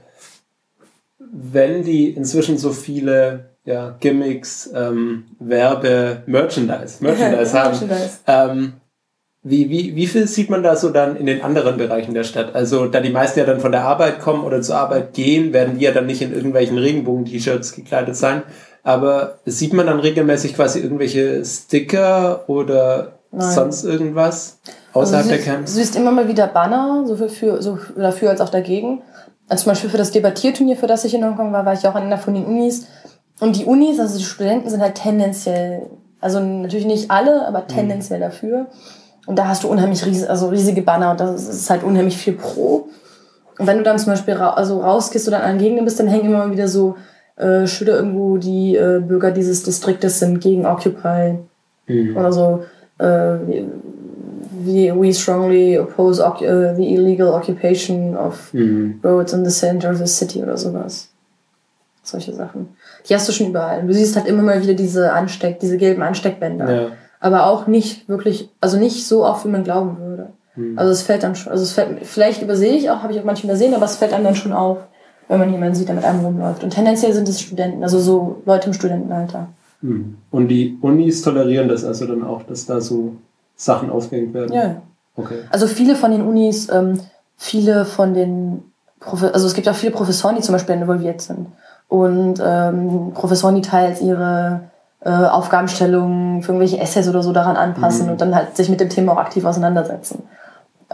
wenn 1.52 1.84
die 1.84 2.10
inzwischen 2.10 2.58
so 2.58 2.72
viele 2.72 3.50
ja, 3.66 3.96
Gimmicks, 4.00 4.70
ähm, 4.74 5.26
Werbe, 5.40 6.24
Merchandise, 6.26 6.98
Merchandise 7.04 7.54
haben, 7.54 7.80
Merchandise. 7.80 8.20
Ähm, 8.28 8.74
wie, 9.42 9.70
wie, 9.70 9.96
wie 9.96 10.08
viel 10.08 10.28
sieht 10.28 10.50
man 10.50 10.64
da 10.64 10.76
so 10.76 10.90
dann 10.90 11.16
in 11.16 11.26
den 11.26 11.42
anderen 11.42 11.78
Bereichen 11.78 12.14
der 12.14 12.24
Stadt? 12.24 12.56
Also, 12.56 12.88
da 12.88 13.00
die 13.00 13.10
meisten 13.10 13.40
ja 13.40 13.46
dann 13.46 13.62
von 13.62 13.72
der 13.72 13.84
Arbeit 13.86 14.20
kommen 14.20 14.44
oder 14.44 14.62
zur 14.62 14.76
Arbeit 14.76 15.14
gehen, 15.14 15.54
werden 15.54 15.78
die 15.78 15.86
ja 15.86 15.92
dann 15.92 16.08
nicht 16.08 16.22
in 16.22 16.34
irgendwelchen 16.34 16.78
Regenbogen-T-Shirts 16.78 17.74
gekleidet 17.74 18.18
sein. 18.18 18.44
Aber 18.84 19.40
sieht 19.46 19.74
man 19.74 19.88
dann 19.88 20.00
regelmäßig 20.00 20.56
quasi 20.56 20.80
irgendwelche 20.80 21.44
Sticker 21.46 22.50
oder 22.50 23.20
Nein. 23.32 23.52
sonst 23.54 23.84
irgendwas 23.86 24.60
außerhalb 24.94 25.26
also 25.26 25.36
der 25.36 25.44
Camps? 25.44 25.74
Du 25.74 25.80
siehst 25.80 25.96
immer 25.96 26.12
mal 26.12 26.28
wieder 26.28 26.48
Banner, 26.48 27.04
so 27.06 27.16
für, 27.16 27.30
für, 27.30 27.62
so 27.62 27.78
dafür 27.96 28.32
als 28.32 28.42
auch 28.42 28.50
dagegen. 28.50 29.02
Also 29.50 29.64
zum 29.64 29.72
Beispiel 29.72 29.90
für 29.90 29.98
das 29.98 30.12
Debattierturnier, 30.12 30.78
für 30.78 30.88
das 30.88 31.04
ich 31.06 31.14
in 31.14 31.26
Hongkong 31.26 31.52
war, 31.52 31.66
war 31.66 31.74
ich 31.74 31.88
auch 31.88 31.96
an 31.96 32.04
einer 32.04 32.20
von 32.20 32.36
den 32.36 32.46
Unis. 32.46 32.88
Und 33.40 33.56
die 33.56 33.66
Unis, 33.66 34.00
also 34.00 34.18
die 34.18 34.24
Studenten 34.24 34.70
sind 34.70 34.82
halt 34.82 34.96
tendenziell, 34.96 35.88
also 36.22 36.40
natürlich 36.40 36.86
nicht 36.86 37.10
alle, 37.10 37.48
aber 37.48 37.62
mhm. 37.62 37.68
tendenziell 37.68 38.20
mhm. 38.20 38.24
dafür. 38.24 38.68
Und 39.26 39.38
da 39.38 39.48
hast 39.48 39.64
du 39.64 39.68
unheimlich 39.68 40.06
riesige, 40.06 40.30
also 40.30 40.50
riesige 40.50 40.82
Banner 40.82 41.12
und 41.12 41.20
das 41.20 41.48
ist 41.48 41.70
halt 41.70 41.84
unheimlich 41.84 42.18
viel 42.18 42.34
pro. 42.34 42.90
Und 43.58 43.68
wenn 43.68 43.78
du 43.78 43.84
dann 43.84 44.00
zum 44.00 44.14
Beispiel 44.14 44.36
ra 44.36 44.52
also 44.52 44.82
rausgehst 44.82 45.28
oder 45.28 45.44
an 45.44 45.58
Gegenden 45.58 45.86
bist, 45.86 46.00
dann 46.00 46.08
hängen 46.08 46.26
immer 46.26 46.52
wieder 46.52 46.68
so 46.68 46.96
äh, 47.36 47.68
Schilder 47.68 47.98
irgendwo, 47.98 48.38
die 48.38 48.76
äh, 48.76 49.02
Bürger 49.06 49.32
dieses 49.32 49.64
Distriktes 49.64 50.20
sind 50.20 50.40
gegen 50.42 50.66
Occupy. 50.66 51.40
Mhm. 51.88 52.18
Oder 52.18 52.32
so, 52.32 52.64
äh, 53.00 53.38
we, 54.66 54.92
we 54.92 55.14
strongly 55.14 55.78
oppose 55.78 56.22
uh, 56.22 56.76
the 56.76 56.94
illegal 56.96 57.34
occupation 57.34 58.16
of 58.16 58.54
mhm. 58.54 59.00
roads 59.04 59.34
in 59.34 59.44
the 59.44 59.52
center 59.52 59.90
of 59.92 59.98
the 59.98 60.08
city 60.08 60.42
oder 60.42 60.58
sowas. 60.58 61.10
Solche 62.04 62.34
Sachen. 62.34 62.70
Die 63.08 63.14
hast 63.14 63.28
du 63.28 63.34
schon 63.34 63.48
überall. 63.48 63.86
Du 63.86 63.94
siehst 63.94 64.16
halt 64.16 64.28
immer 64.28 64.42
mal 64.42 64.62
wieder 64.62 64.74
diese 64.74 65.14
Ansteck, 65.14 65.60
diese 65.60 65.78
gelben 65.78 66.02
Ansteckbänder. 66.02 66.74
Ja 66.74 66.92
aber 67.20 67.48
auch 67.48 67.68
nicht 67.68 68.08
wirklich, 68.08 68.50
also 68.62 68.78
nicht 68.78 69.06
so 69.06 69.26
oft, 69.26 69.46
wie 69.46 69.50
man 69.50 69.64
glauben 69.64 69.98
würde. 70.00 70.30
Mhm. 70.56 70.78
Also 70.80 70.92
es 70.92 71.02
fällt 71.02 71.24
dann 71.24 71.36
schon, 71.36 71.52
also 71.52 71.64
es 71.64 71.74
fällt, 71.74 72.06
vielleicht 72.06 72.42
übersehe 72.42 72.76
ich 72.76 72.90
auch, 72.90 73.04
habe 73.04 73.14
ich 73.14 73.20
auch 73.20 73.26
manchmal 73.26 73.52
übersehen, 73.52 73.74
aber 73.74 73.86
es 73.86 73.98
fällt 73.98 74.14
einem 74.14 74.24
dann 74.24 74.36
schon 74.36 74.54
auf, 74.54 74.78
wenn 75.28 75.40
man 75.40 75.52
jemanden 75.52 75.76
sieht, 75.76 75.88
der 75.88 75.96
mit 75.96 76.06
einem 76.06 76.26
rumläuft. 76.26 76.64
Und 76.64 76.72
tendenziell 76.72 77.14
sind 77.14 77.28
es 77.30 77.42
Studenten, 77.42 77.84
also 77.84 78.00
so 78.00 78.42
Leute 78.46 78.68
im 78.68 78.74
Studentenalter. 78.74 79.50
Mhm. 79.82 80.18
Und 80.32 80.48
die 80.48 80.78
Unis 80.82 81.22
tolerieren 81.22 81.68
das 81.68 81.84
also 81.84 82.06
dann 82.08 82.24
auch, 82.24 82.44
dass 82.44 82.66
da 82.66 82.82
so 82.82 83.16
Sachen 83.60 83.90
aufgehängt 83.90 84.34
werden? 84.34 84.54
Ja. 84.54 84.76
Okay. 85.16 85.44
Also 85.52 85.68
viele 85.68 85.96
von 85.96 86.12
den 86.12 86.26
Unis, 86.26 86.70
ähm, 86.70 87.00
viele 87.38 87.86
von 87.86 88.14
den, 88.14 88.64
Profe 89.00 89.34
also 89.34 89.46
es 89.48 89.54
gibt 89.54 89.68
auch 89.68 89.76
viele 89.76 89.92
Professoren, 89.92 90.36
die 90.36 90.42
zum 90.42 90.54
Beispiel 90.54 90.76
involviert 90.76 91.22
sind. 91.22 91.48
Und 91.90 92.42
ähm, 92.44 93.12
Professoren, 93.14 93.56
die 93.56 93.62
teils 93.62 94.02
ihre 94.02 94.62
äh, 95.02 95.10
Aufgabenstellungen 95.10 96.42
für 96.42 96.52
irgendwelche 96.52 96.80
Essays 96.80 97.10
oder 97.10 97.22
so 97.22 97.34
daran 97.34 97.58
anpassen 97.58 98.06
mhm. 98.06 98.12
und 98.14 98.22
dann 98.22 98.36
halt 98.36 98.56
sich 98.56 98.70
mit 98.70 98.80
dem 98.80 98.90
Thema 98.90 99.14
auch 99.14 99.18
aktiv 99.18 99.44
auseinandersetzen. 99.44 100.24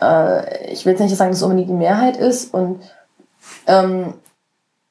Äh, 0.02 0.72
ich 0.72 0.86
will 0.86 0.94
jetzt 0.94 1.02
nicht 1.02 1.16
sagen, 1.16 1.32
dass 1.32 1.38
es 1.38 1.44
unbedingt 1.44 1.70
die 1.70 1.74
Mehrheit 1.74 2.18
ist, 2.18 2.54
und, 2.54 2.82
ähm, 3.68 4.14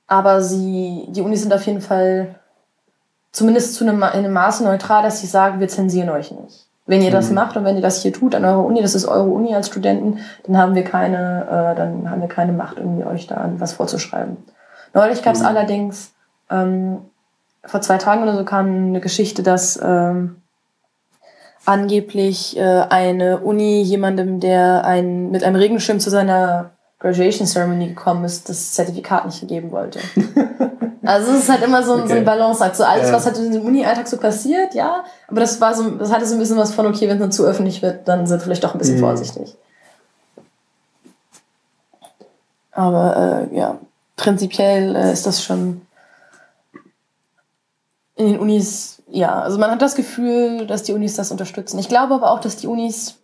aber 0.07 0.43
sie, 0.43 1.07
die 1.09 1.23
Unis 1.23 1.43
sind 1.43 1.53
auf 1.53 1.67
jeden 1.67 1.81
Fall 1.81 2.37
zumindest 3.33 3.75
zu 3.75 3.85
einem, 3.85 3.97
in 3.97 4.03
einem 4.03 4.33
Maße 4.33 4.63
neutral, 4.63 5.03
dass 5.03 5.21
sie 5.21 5.27
sagen, 5.27 5.59
wir 5.59 5.69
zensieren 5.69 6.11
euch 6.11 6.31
nicht. 6.31 6.67
Wenn 6.87 7.01
ihr 7.01 7.11
das 7.11 7.31
mhm. 7.31 7.37
macht 7.37 7.57
und 7.57 7.65
wenn 7.65 7.77
ihr 7.77 7.83
das 7.83 8.03
hier 8.03 8.13
tut 8.13 8.35
an 8.35 8.45
eurer 8.45 8.65
Uni, 8.65 8.83
das 8.83 8.95
ist 8.95 9.07
eure 9.07 9.29
Uni 9.29 9.55
als 9.55 9.69
Studenten, 9.69 10.19
dann 10.47 10.59
haben 10.59 10.75
wir 10.75 10.85
keine, 10.85 11.47
äh, 11.47 11.77
dann 11.77 12.11
haben 12.11 12.21
wir 12.21 12.29
keine 12.29 12.53
Macht, 12.53 12.79
irgendwie 12.79 13.05
euch 13.05 13.27
da 13.27 13.51
was 13.59 13.73
vorzuschreiben. 13.73 14.37
Neulich 14.93 15.23
gab 15.23 15.35
es 15.35 15.41
mhm. 15.41 15.47
allerdings 15.47 16.13
ähm, 16.51 16.99
vor 17.65 17.81
zwei 17.81 17.97
Tagen 17.97 18.23
oder 18.23 18.37
so 18.37 18.45
kam 18.45 18.67
eine 18.89 19.01
Geschichte, 19.01 19.43
dass 19.43 19.81
ähm, 19.83 20.37
angeblich 21.65 22.57
äh, 22.59 22.85
eine 22.91 23.39
Uni 23.39 23.81
jemandem, 23.81 24.41
der 24.41 24.85
ein, 24.85 25.31
mit 25.31 25.43
einem 25.43 25.57
Regenschirm 25.57 26.01
zu 26.01 26.11
seiner 26.11 26.71
Graduation 27.05 27.47
Ceremony 27.47 27.89
gekommen 27.89 28.25
ist, 28.25 28.49
das 28.49 28.73
Zertifikat 28.73 29.27
nicht 29.27 29.39
gegeben 29.39 29.71
wollte. 29.73 30.01
also 31.03 31.33
es 31.33 31.41
ist 31.41 31.49
halt 31.51 31.63
immer 31.63 31.83
so, 31.83 31.97
okay. 31.97 32.09
so 32.09 32.15
ein 32.15 32.25
Balanceakt. 32.25 32.77
So 32.77 32.85
alles, 32.85 33.09
ja. 33.09 33.13
was 33.13 33.27
halt 33.27 33.37
in 33.37 33.53
dem 33.53 33.63
Uni-Alltag 33.63 34.09
so 34.09 34.17
passiert, 34.17 34.75
ja. 34.75 35.05
Aber 35.29 35.41
das 35.41 35.61
war 35.61 35.75
so, 35.75 35.91
das 35.91 36.11
hatte 36.11 36.25
so 36.25 36.35
ein 36.35 36.39
bisschen 36.39 36.57
was 36.57 36.73
von, 36.73 36.87
okay, 36.87 37.07
wenn 37.07 37.17
es 37.17 37.21
dann 37.21 37.31
zu 37.31 37.45
öffentlich 37.45 37.83
wird, 37.83 38.09
dann 38.09 38.27
sind 38.27 38.39
wir 38.39 38.45
vielleicht 38.45 38.65
doch 38.65 38.73
ein 38.73 38.79
bisschen 38.79 38.97
mhm. 38.97 39.01
vorsichtig. 39.01 39.55
Aber 42.73 43.49
äh, 43.53 43.55
ja, 43.55 43.79
prinzipiell 44.17 44.97
äh, 44.97 45.13
ist 45.13 45.27
das 45.27 45.45
schon 45.45 45.83
in 48.17 48.29
den 48.29 48.39
Unis, 48.39 49.03
ja, 49.09 49.43
also 49.43 49.59
man 49.59 49.71
hat 49.71 49.83
das 49.83 49.95
Gefühl, 49.95 50.67
dass 50.67 50.85
die 50.85 50.95
Unis 50.95 51.17
das 51.17 51.31
unterstützen. 51.31 51.79
Ich 51.79 51.91
glaube 51.91 52.15
aber 52.15 52.31
auch, 52.31 52.41
dass 52.41 52.57
die 52.57 52.67
Unis, 52.67 53.17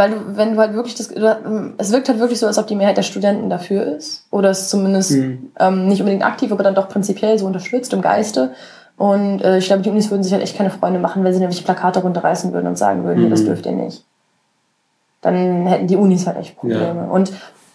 weil 0.00 0.12
du, 0.12 0.16
wenn 0.34 0.54
du 0.54 0.58
halt 0.58 0.72
wirklich 0.72 0.94
das, 0.94 1.10
es 1.10 1.92
wirkt 1.92 2.08
halt 2.08 2.20
wirklich 2.20 2.38
so, 2.38 2.46
als 2.46 2.56
ob 2.56 2.66
die 2.66 2.74
Mehrheit 2.74 2.96
der 2.96 3.02
Studenten 3.02 3.50
dafür 3.50 3.84
ist 3.84 4.24
oder 4.30 4.48
es 4.48 4.70
zumindest 4.70 5.10
mhm. 5.10 5.52
ähm, 5.60 5.88
nicht 5.88 6.00
unbedingt 6.00 6.24
aktiv, 6.24 6.50
aber 6.50 6.62
dann 6.62 6.74
doch 6.74 6.88
prinzipiell 6.88 7.38
so 7.38 7.44
unterstützt 7.44 7.92
im 7.92 8.00
Geiste. 8.00 8.52
Und 8.96 9.42
äh, 9.42 9.58
ich 9.58 9.66
glaube, 9.66 9.82
die 9.82 9.90
Unis 9.90 10.10
würden 10.10 10.22
sich 10.22 10.32
halt 10.32 10.42
echt 10.42 10.56
keine 10.56 10.70
Freunde 10.70 11.00
machen, 11.00 11.22
wenn 11.22 11.34
sie 11.34 11.38
nämlich 11.38 11.62
Plakate 11.66 12.00
runterreißen 12.00 12.54
würden 12.54 12.66
und 12.66 12.78
sagen 12.78 13.04
würden, 13.04 13.18
mhm. 13.18 13.24
nee, 13.24 13.30
das 13.30 13.44
dürft 13.44 13.66
ihr 13.66 13.72
nicht. 13.72 14.02
Dann 15.20 15.66
hätten 15.66 15.86
die 15.86 15.96
Unis 15.96 16.26
halt 16.26 16.38
echt 16.38 16.56
Probleme. 16.56 17.02
Ja. 17.06 17.10
Und 17.10 17.30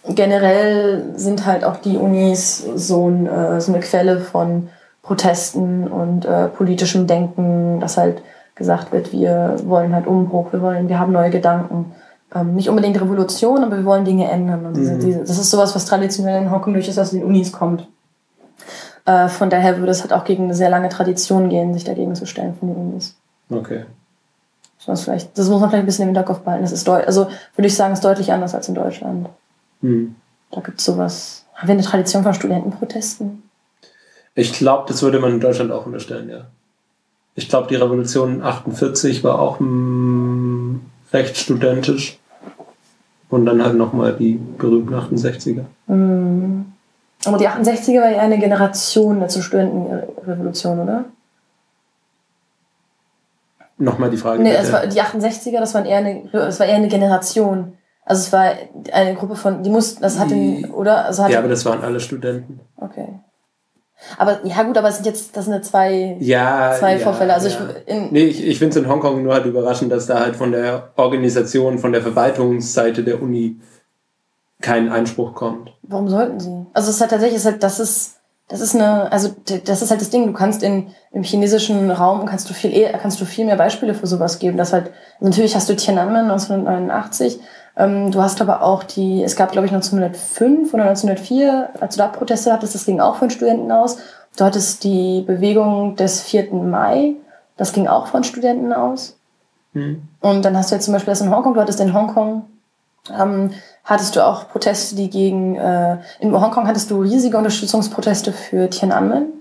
generell 0.08 1.04
sind 1.14 1.46
halt 1.46 1.62
auch 1.62 1.76
die 1.76 1.96
Unis 1.96 2.66
so, 2.74 3.08
ein, 3.08 3.28
äh, 3.28 3.60
so 3.60 3.72
eine 3.72 3.80
Quelle 3.82 4.18
von 4.18 4.68
Protesten 5.02 5.86
und 5.86 6.24
äh, 6.24 6.48
politischem 6.48 7.06
Denken, 7.06 7.78
dass 7.78 7.96
halt 7.96 8.20
gesagt 8.56 8.90
wird, 8.90 9.12
wir 9.12 9.54
wollen 9.64 9.94
halt 9.94 10.08
Umbruch, 10.08 10.52
wir 10.52 10.60
wollen, 10.60 10.88
wir 10.88 10.98
haben 10.98 11.12
neue 11.12 11.30
Gedanken. 11.30 11.92
Ähm, 12.36 12.54
nicht 12.54 12.68
unbedingt 12.68 13.00
Revolution, 13.00 13.64
aber 13.64 13.78
wir 13.78 13.84
wollen 13.84 14.04
Dinge 14.04 14.30
ändern. 14.30 14.66
Und 14.66 14.76
diese, 14.76 14.94
mhm. 14.94 15.00
diese, 15.00 15.20
das 15.20 15.38
ist 15.38 15.50
sowas, 15.50 15.74
was 15.74 15.86
traditionell 15.86 16.42
in 16.42 16.50
Hongkong 16.50 16.74
durch 16.74 16.88
ist, 16.88 16.98
aus 16.98 17.10
den 17.10 17.24
Unis 17.24 17.52
kommt. 17.52 17.88
Äh, 19.06 19.28
von 19.28 19.48
daher 19.48 19.78
würde 19.78 19.92
es 19.92 20.02
halt 20.02 20.12
auch 20.12 20.24
gegen 20.24 20.44
eine 20.44 20.54
sehr 20.54 20.68
lange 20.68 20.88
Tradition 20.88 21.48
gehen, 21.48 21.72
sich 21.72 21.84
dagegen 21.84 22.14
zu 22.14 22.26
stellen 22.26 22.54
von 22.54 22.68
den 22.68 22.76
Unis. 22.76 23.16
Okay. 23.48 23.84
Das, 24.84 25.02
vielleicht, 25.02 25.36
das 25.36 25.48
muss 25.48 25.60
man 25.60 25.70
vielleicht 25.70 25.82
ein 25.82 25.86
bisschen 25.86 26.02
im 26.02 26.08
Hinterkopf 26.08 26.40
behalten. 26.40 26.62
Das 26.62 26.72
ist 26.72 26.88
also 26.88 27.28
würde 27.56 27.66
ich 27.66 27.74
sagen, 27.74 27.92
ist 27.92 28.04
deutlich 28.04 28.32
anders 28.32 28.54
als 28.54 28.68
in 28.68 28.74
Deutschland. 28.74 29.28
Mhm. 29.80 30.14
Da 30.52 30.60
gibt 30.60 30.78
es 30.78 30.84
sowas. 30.84 31.44
Haben 31.54 31.68
wir 31.68 31.74
eine 31.74 31.82
Tradition 31.82 32.22
von 32.22 32.34
Studentenprotesten? 32.34 33.42
Ich 34.34 34.52
glaube, 34.52 34.84
das 34.86 35.02
würde 35.02 35.18
man 35.18 35.32
in 35.32 35.40
Deutschland 35.40 35.72
auch 35.72 35.86
unterstellen, 35.86 36.28
ja. 36.28 36.46
Ich 37.34 37.48
glaube, 37.48 37.68
die 37.68 37.74
Revolution 37.74 38.42
48 38.42 39.24
war 39.24 39.40
auch 39.40 39.58
mm, 39.60 40.76
recht 41.12 41.36
studentisch. 41.36 42.18
Und 43.28 43.46
dann 43.46 43.62
halt 43.62 43.74
nochmal 43.74 44.14
die 44.14 44.40
berühmten 44.58 44.94
68er. 44.94 45.64
Mhm. 45.88 46.66
Aber 47.24 47.38
die 47.38 47.48
68er 47.48 48.00
war 48.00 48.10
ja 48.10 48.20
eine 48.20 48.38
Generation 48.38 49.28
zur 49.28 49.42
Studentenrevolution, 49.42 50.78
oder? 50.78 51.04
Nochmal 53.78 54.10
die 54.10 54.16
Frage. 54.16 54.42
Nee, 54.42 54.54
es 54.54 54.72
war, 54.72 54.86
die 54.86 55.00
68er, 55.00 55.58
das, 55.58 55.74
waren 55.74 55.84
eher 55.84 55.98
eine, 55.98 56.22
das 56.32 56.60
war 56.60 56.66
eher 56.66 56.76
eine 56.76 56.88
Generation. 56.88 57.72
Also 58.04 58.20
es 58.20 58.32
war 58.32 58.52
eine 58.92 59.14
Gruppe 59.14 59.34
von, 59.34 59.62
die 59.62 59.70
mussten, 59.70 60.02
das 60.02 60.18
hatten, 60.18 60.66
oder? 60.66 61.04
Also 61.04 61.24
hatte, 61.24 61.32
ja, 61.32 61.40
aber 61.40 61.48
das 61.48 61.64
waren 61.66 61.82
alle 61.82 61.98
Studenten. 61.98 62.60
Okay. 62.76 63.08
Aber 64.18 64.44
ja 64.44 64.62
gut, 64.62 64.76
aber 64.78 64.88
es 64.88 64.96
sind 64.96 65.06
jetzt, 65.06 65.36
das 65.36 65.44
sind 65.44 65.54
ja 65.54 65.62
zwei, 65.62 66.16
ja, 66.20 66.74
zwei 66.78 66.94
ja, 66.94 66.98
Vorfälle. 66.98 67.34
Also 67.34 67.48
ja. 67.48 67.54
ich, 67.86 67.94
in 67.94 68.12
nee, 68.12 68.24
ich, 68.24 68.46
ich 68.46 68.58
finde 68.58 68.78
es 68.78 68.84
in 68.84 68.88
Hongkong 68.90 69.22
nur 69.22 69.34
halt 69.34 69.46
überraschend, 69.46 69.92
dass 69.92 70.06
da 70.06 70.20
halt 70.20 70.36
von 70.36 70.52
der 70.52 70.90
Organisation, 70.96 71.78
von 71.78 71.92
der 71.92 72.02
Verwaltungsseite 72.02 73.02
der 73.02 73.22
Uni 73.22 73.56
kein 74.60 74.90
Einspruch 74.90 75.34
kommt. 75.34 75.72
Warum 75.82 76.08
sollten 76.08 76.40
sie? 76.40 76.66
Also 76.72 76.90
es 76.90 76.96
ist 76.96 77.00
halt 77.00 77.10
tatsächlich, 77.10 77.36
es 77.36 77.44
ist 77.44 77.52
halt, 77.52 77.62
das 77.62 77.80
ist 77.80 78.16
das 78.48 78.60
ist 78.60 78.76
eine, 78.76 79.10
also 79.10 79.34
das 79.64 79.82
ist 79.82 79.90
halt 79.90 80.00
das 80.00 80.10
Ding, 80.10 80.26
du 80.26 80.32
kannst 80.32 80.62
in, 80.62 80.94
im 81.10 81.24
chinesischen 81.24 81.90
Raum 81.90 82.26
kannst 82.26 82.48
du 82.48 82.54
viel 82.54 82.72
eher, 82.72 82.92
kannst 82.92 83.20
du 83.20 83.24
viel 83.24 83.44
mehr 83.44 83.56
Beispiele 83.56 83.92
für 83.92 84.06
sowas 84.06 84.38
geben. 84.38 84.56
Das 84.56 84.72
halt, 84.72 84.92
natürlich 85.18 85.56
hast 85.56 85.68
du 85.68 85.74
Tiananmen 85.74 86.30
1989, 86.30 87.40
ähm, 87.76 88.10
du 88.10 88.22
hast 88.22 88.40
aber 88.40 88.62
auch 88.62 88.82
die, 88.82 89.22
es 89.22 89.36
gab 89.36 89.52
glaube 89.52 89.66
ich 89.66 89.72
1905 89.72 90.72
oder 90.72 90.84
1904, 90.84 91.70
als 91.80 91.94
du 91.94 91.98
da 91.98 92.08
Proteste 92.08 92.52
hattest, 92.52 92.74
das 92.74 92.86
ging 92.86 93.00
auch 93.00 93.16
von 93.16 93.30
Studenten 93.30 93.70
aus. 93.70 93.98
Du 94.36 94.44
hattest 94.44 94.84
die 94.84 95.22
Bewegung 95.26 95.96
des 95.96 96.22
4. 96.22 96.52
Mai, 96.54 97.14
das 97.56 97.72
ging 97.72 97.86
auch 97.86 98.06
von 98.06 98.24
Studenten 98.24 98.72
aus. 98.72 99.16
Mhm. 99.72 100.02
Und 100.20 100.44
dann 100.44 100.56
hast 100.56 100.70
du 100.70 100.74
jetzt 100.74 100.84
zum 100.84 100.94
Beispiel 100.94 101.12
das 101.12 101.20
in 101.20 101.30
Hongkong, 101.30 101.54
du 101.54 101.60
hattest 101.60 101.80
in 101.80 101.94
Hongkong 101.94 102.44
ähm, 103.10 103.50
hattest 103.84 104.16
du 104.16 104.24
auch 104.24 104.48
Proteste, 104.48 104.96
die 104.96 105.10
gegen, 105.10 105.56
äh, 105.56 105.98
in 106.20 106.32
Hongkong 106.32 106.66
hattest 106.66 106.90
du 106.90 107.00
riesige 107.00 107.36
Unterstützungsproteste 107.36 108.32
für 108.32 108.68
Tiananmen, 108.70 109.32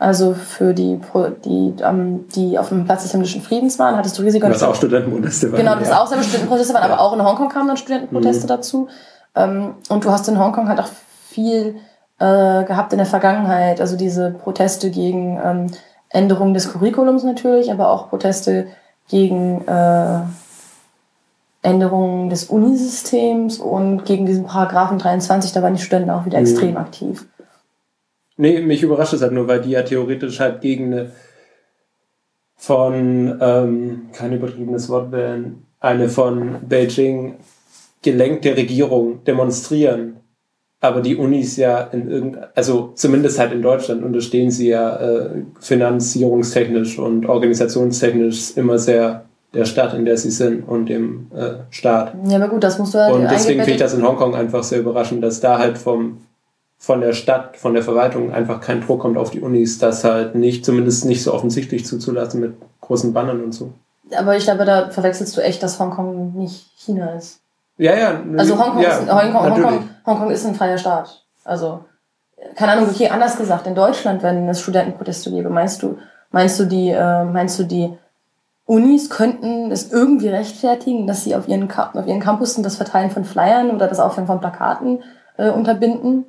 also 0.00 0.32
für 0.32 0.72
die, 0.72 0.98
die, 1.44 1.74
ähm, 1.82 2.26
die 2.34 2.58
auf 2.58 2.70
dem 2.70 2.86
Platz 2.86 3.02
des 3.02 3.12
himmlischen 3.12 3.42
Friedens 3.42 3.78
waren, 3.78 3.96
hattest 3.96 4.18
du 4.18 4.22
riesige 4.22 4.48
Was 4.48 4.62
auch 4.62 4.74
Studentenproteste 4.74 5.52
waren. 5.52 5.60
Genau, 5.60 5.74
das 5.74 5.90
ja. 5.90 6.00
auch 6.00 6.06
Studentenproteste 6.06 6.72
waren, 6.72 6.88
ja. 6.88 6.94
aber 6.94 7.02
auch 7.02 7.12
in 7.12 7.22
Hongkong 7.22 7.50
kamen 7.50 7.68
dann 7.68 7.76
Studentenproteste 7.76 8.44
mhm. 8.44 8.48
dazu. 8.48 8.88
Ähm, 9.34 9.74
und 9.90 10.02
du 10.02 10.10
hast 10.10 10.26
in 10.26 10.38
Hongkong 10.38 10.70
halt 10.70 10.80
auch 10.80 10.88
viel 11.28 11.76
äh, 12.18 12.64
gehabt 12.64 12.94
in 12.94 12.96
der 12.96 13.06
Vergangenheit, 13.06 13.82
also 13.82 13.94
diese 13.94 14.30
Proteste 14.30 14.90
gegen 14.90 15.38
ähm, 15.44 15.66
Änderungen 16.08 16.54
des 16.54 16.72
Curriculums 16.72 17.22
natürlich, 17.22 17.70
aber 17.70 17.90
auch 17.90 18.08
Proteste 18.08 18.68
gegen 19.10 19.68
äh, 19.68 20.20
Änderungen 21.60 22.30
des 22.30 22.44
Unisystems 22.44 23.58
und 23.58 24.06
gegen 24.06 24.24
diesen 24.24 24.46
Paragraphen 24.46 24.96
23, 24.96 25.52
da 25.52 25.62
waren 25.62 25.74
die 25.74 25.82
Studenten 25.82 26.08
auch 26.08 26.24
wieder 26.24 26.38
mhm. 26.40 26.46
extrem 26.46 26.78
aktiv. 26.78 27.26
Nee, 28.40 28.60
mich 28.60 28.82
überrascht 28.82 29.12
es 29.12 29.22
halt 29.22 29.32
nur, 29.32 29.46
weil 29.48 29.60
die 29.60 29.70
ja 29.70 29.82
theoretisch 29.82 30.40
halt 30.40 30.60
gegen 30.60 30.92
eine 30.92 31.10
von, 32.56 33.38
ähm, 33.40 34.08
kein 34.12 34.32
übertriebenes 34.32 34.88
Wort 34.88 35.12
wählen, 35.12 35.66
eine 35.78 36.08
von 36.08 36.56
Beijing 36.68 37.36
gelenkte 38.02 38.56
Regierung 38.56 39.24
demonstrieren. 39.24 40.16
Aber 40.80 41.02
die 41.02 41.16
Unis 41.16 41.56
ja 41.56 41.80
in 41.80 42.10
irgendein, 42.10 42.46
also 42.54 42.92
zumindest 42.94 43.38
halt 43.38 43.52
in 43.52 43.60
Deutschland 43.60 44.02
unterstehen 44.02 44.50
sie 44.50 44.68
ja 44.68 44.96
äh, 44.96 45.42
finanzierungstechnisch 45.60 46.98
und 46.98 47.26
organisationstechnisch 47.26 48.56
immer 48.56 48.78
sehr 48.78 49.26
der 49.52 49.64
Stadt, 49.66 49.94
in 49.94 50.04
der 50.04 50.16
sie 50.16 50.30
sind 50.30 50.62
und 50.62 50.86
dem 50.86 51.30
äh, 51.34 51.64
Staat. 51.70 52.14
Ja, 52.26 52.36
aber 52.36 52.48
gut, 52.48 52.64
das 52.64 52.78
musst 52.78 52.94
du 52.94 52.98
halt. 52.98 53.14
Und 53.14 53.30
deswegen 53.30 53.60
finde 53.60 53.72
ich 53.72 53.80
das 53.80 53.94
in 53.94 54.06
Hongkong 54.06 54.34
einfach 54.34 54.62
sehr 54.62 54.80
überraschend, 54.80 55.22
dass 55.22 55.40
da 55.40 55.58
halt 55.58 55.76
vom, 55.76 56.18
von 56.80 57.02
der 57.02 57.12
Stadt, 57.12 57.58
von 57.58 57.74
der 57.74 57.82
Verwaltung 57.82 58.32
einfach 58.32 58.62
kein 58.62 58.80
Druck 58.80 59.00
kommt 59.00 59.18
auf 59.18 59.30
die 59.30 59.40
Unis, 59.40 59.78
das 59.78 60.02
halt 60.02 60.34
nicht, 60.34 60.64
zumindest 60.64 61.04
nicht 61.04 61.22
so 61.22 61.34
offensichtlich 61.34 61.84
zuzulassen 61.84 62.40
mit 62.40 62.54
großen 62.80 63.12
Bannern 63.12 63.44
und 63.44 63.52
so. 63.52 63.74
Aber 64.16 64.34
ich 64.34 64.44
glaube, 64.44 64.64
da 64.64 64.88
verwechselst 64.88 65.36
du 65.36 65.42
echt, 65.42 65.62
dass 65.62 65.78
Hongkong 65.78 66.32
nicht 66.32 66.70
China 66.78 67.12
ist. 67.12 67.40
Ja, 67.76 67.94
ja. 67.94 68.22
Also 68.36 68.58
Hongkong, 68.58 68.82
ja, 68.82 68.96
ist, 68.96 69.12
Hongkong, 69.12 69.54
Hongkong, 69.54 69.90
Hongkong 70.06 70.30
ist 70.30 70.46
ein 70.46 70.54
freier 70.54 70.78
Staat. 70.78 71.22
Also, 71.44 71.84
keine 72.56 72.72
Ahnung, 72.72 72.88
okay, 72.88 73.10
anders 73.10 73.36
gesagt, 73.36 73.66
in 73.66 73.74
Deutschland, 73.74 74.22
wenn 74.22 74.48
es 74.48 74.62
Studentenproteste 74.62 75.30
gäbe, 75.30 75.50
meinst 75.50 75.82
du, 75.82 75.98
meinst 76.30 76.58
du 76.58 76.64
die, 76.64 76.88
äh, 76.88 77.24
meinst 77.24 77.58
du 77.58 77.64
die 77.64 77.92
Unis 78.64 79.10
könnten 79.10 79.70
es 79.70 79.92
irgendwie 79.92 80.28
rechtfertigen, 80.28 81.06
dass 81.06 81.24
sie 81.24 81.36
auf 81.36 81.46
ihren, 81.46 81.70
auf 81.70 82.06
ihren 82.06 82.20
Campussen 82.20 82.62
das 82.62 82.76
Verteilen 82.76 83.10
von 83.10 83.24
Flyern 83.24 83.70
oder 83.70 83.86
das 83.86 84.00
Aufhängen 84.00 84.28
von 84.28 84.40
Plakaten 84.40 85.02
äh, 85.36 85.50
unterbinden? 85.50 86.24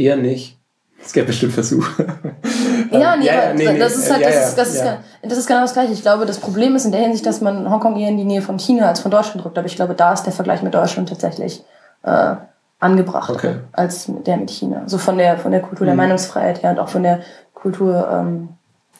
Eher 0.00 0.16
nicht. 0.16 0.58
Es 1.04 1.12
gäbe 1.12 1.26
bestimmt 1.26 1.52
Versuche. 1.52 2.04
ja, 2.90 3.16
nee, 3.16 3.26
ja, 3.26 3.34
ja, 3.34 3.54
nee, 3.54 3.78
das 3.78 3.96
ist 3.96 4.10
halt, 4.10 4.24
das, 4.24 4.34
ja, 4.34 4.40
ist, 4.40 4.54
das, 4.56 4.74
ist, 4.74 4.84
das 5.22 5.38
ist 5.38 5.46
genau 5.46 5.60
das 5.60 5.72
Gleiche. 5.72 5.92
Ich 5.92 6.02
glaube, 6.02 6.26
das 6.26 6.38
Problem 6.38 6.74
ist 6.74 6.84
in 6.84 6.92
der 6.92 7.00
Hinsicht, 7.00 7.26
dass 7.26 7.40
man 7.40 7.70
Hongkong 7.70 7.96
eher 7.96 8.08
in 8.08 8.16
die 8.16 8.24
Nähe 8.24 8.42
von 8.42 8.58
China 8.58 8.88
als 8.88 9.00
von 9.00 9.10
Deutschland 9.10 9.44
drückt. 9.44 9.58
Aber 9.58 9.66
ich 9.66 9.76
glaube, 9.76 9.94
da 9.94 10.12
ist 10.12 10.24
der 10.24 10.32
Vergleich 10.32 10.62
mit 10.62 10.74
Deutschland 10.74 11.08
tatsächlich 11.08 11.62
äh, 12.02 12.34
angebracht 12.78 13.30
okay. 13.30 13.56
als 13.72 14.10
der 14.26 14.36
mit 14.38 14.50
China. 14.50 14.82
So 14.86 14.98
von 14.98 15.18
der, 15.18 15.38
von 15.38 15.52
der 15.52 15.60
Kultur 15.60 15.84
der 15.84 15.94
mhm. 15.94 16.00
Meinungsfreiheit 16.00 16.62
her 16.62 16.70
und 16.70 16.78
auch 16.78 16.88
von 16.88 17.02
der 17.02 17.20
Kultur 17.52 18.08
ähm, 18.10 18.48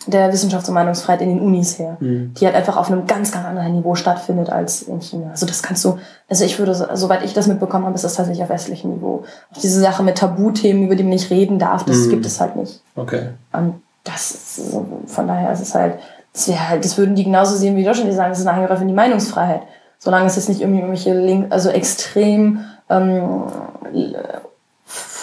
der 0.07 0.33
Wissenschafts- 0.33 0.69
und 0.69 0.75
Meinungsfreiheit 0.75 1.21
in 1.21 1.29
den 1.29 1.41
Unis 1.41 1.79
her, 1.79 1.97
mhm. 2.01 2.33
die 2.35 2.47
halt 2.47 2.57
einfach 2.57 2.77
auf 2.77 2.91
einem 2.91 3.07
ganz, 3.07 3.33
ganz 3.33 3.47
anderen 3.47 3.75
Niveau 3.75 3.95
stattfindet 3.95 4.51
als 4.51 4.83
in 4.83 5.01
China. 5.01 5.31
Also 5.31 5.47
das 5.47 5.63
kannst 5.63 5.85
du, 5.85 5.99
also 6.29 6.45
ich 6.45 6.59
würde, 6.59 6.75
soweit 6.75 7.23
ich 7.23 7.35
das 7.35 7.47
mitbekommen 7.47 7.85
habe, 7.85 7.95
ist 7.95 8.05
das 8.05 8.15
tatsächlich 8.15 8.43
auf 8.43 8.49
westlichem 8.49 8.93
Niveau. 8.93 9.25
Auch 9.53 9.61
diese 9.61 9.81
Sache 9.81 10.03
mit 10.03 10.17
Tabuthemen, 10.17 10.85
über 10.85 10.97
die 10.97 11.03
man 11.03 11.11
nicht 11.11 11.31
reden 11.31 11.59
darf, 11.59 11.85
das 11.85 11.99
mhm. 11.99 12.11
gibt 12.11 12.27
es 12.27 12.41
halt 12.41 12.57
nicht. 12.57 12.81
Okay. 12.97 13.29
Und 13.53 13.83
das 14.05 14.31
ist, 14.31 14.73
von 15.07 15.29
daher 15.29 15.53
ist 15.53 15.61
es 15.61 15.75
halt, 15.75 15.95
das 16.33 16.49
wäre 16.49 16.69
halt, 16.69 16.85
das 16.85 16.97
würden 16.97 17.15
die 17.15 17.25
genauso 17.25 17.57
sehen 17.57 17.77
wie 17.77 17.85
Deutschland, 17.85 18.09
die 18.09 18.15
sagen, 18.15 18.31
das 18.31 18.41
ist 18.41 18.47
ein 18.47 18.59
Angriff 18.59 18.81
in 18.81 18.89
die 18.89 18.95
Meinungsfreiheit. 18.95 19.63
Solange 19.99 20.27
es 20.27 20.37
jetzt 20.37 20.49
nicht 20.49 20.63
irgendwie 20.63 20.81
irgendwelche 20.81 21.13
Link, 21.13 21.47
also 21.51 21.69
extrem 21.69 22.61
ähm, 22.89 23.43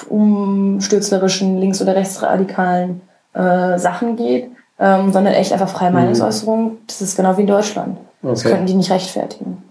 umstürzlerischen, 0.08 1.58
links- 1.58 1.82
oder 1.82 1.96
rechtsradikalen 1.96 3.02
äh, 3.34 3.80
Sachen 3.80 4.16
geht, 4.16 4.52
ähm, 4.80 5.12
sondern 5.12 5.34
echt 5.34 5.52
einfach 5.52 5.70
freie 5.70 5.90
mhm. 5.90 5.96
Meinungsäußerung. 5.96 6.78
Das 6.88 7.02
ist 7.02 7.16
genau 7.16 7.38
wie 7.38 7.42
in 7.42 7.48
Deutschland. 7.48 7.98
Okay. 8.22 8.34
Das 8.34 8.44
könnten 8.44 8.66
die 8.66 8.74
nicht 8.74 8.92
rechtfertigen. 8.92 9.64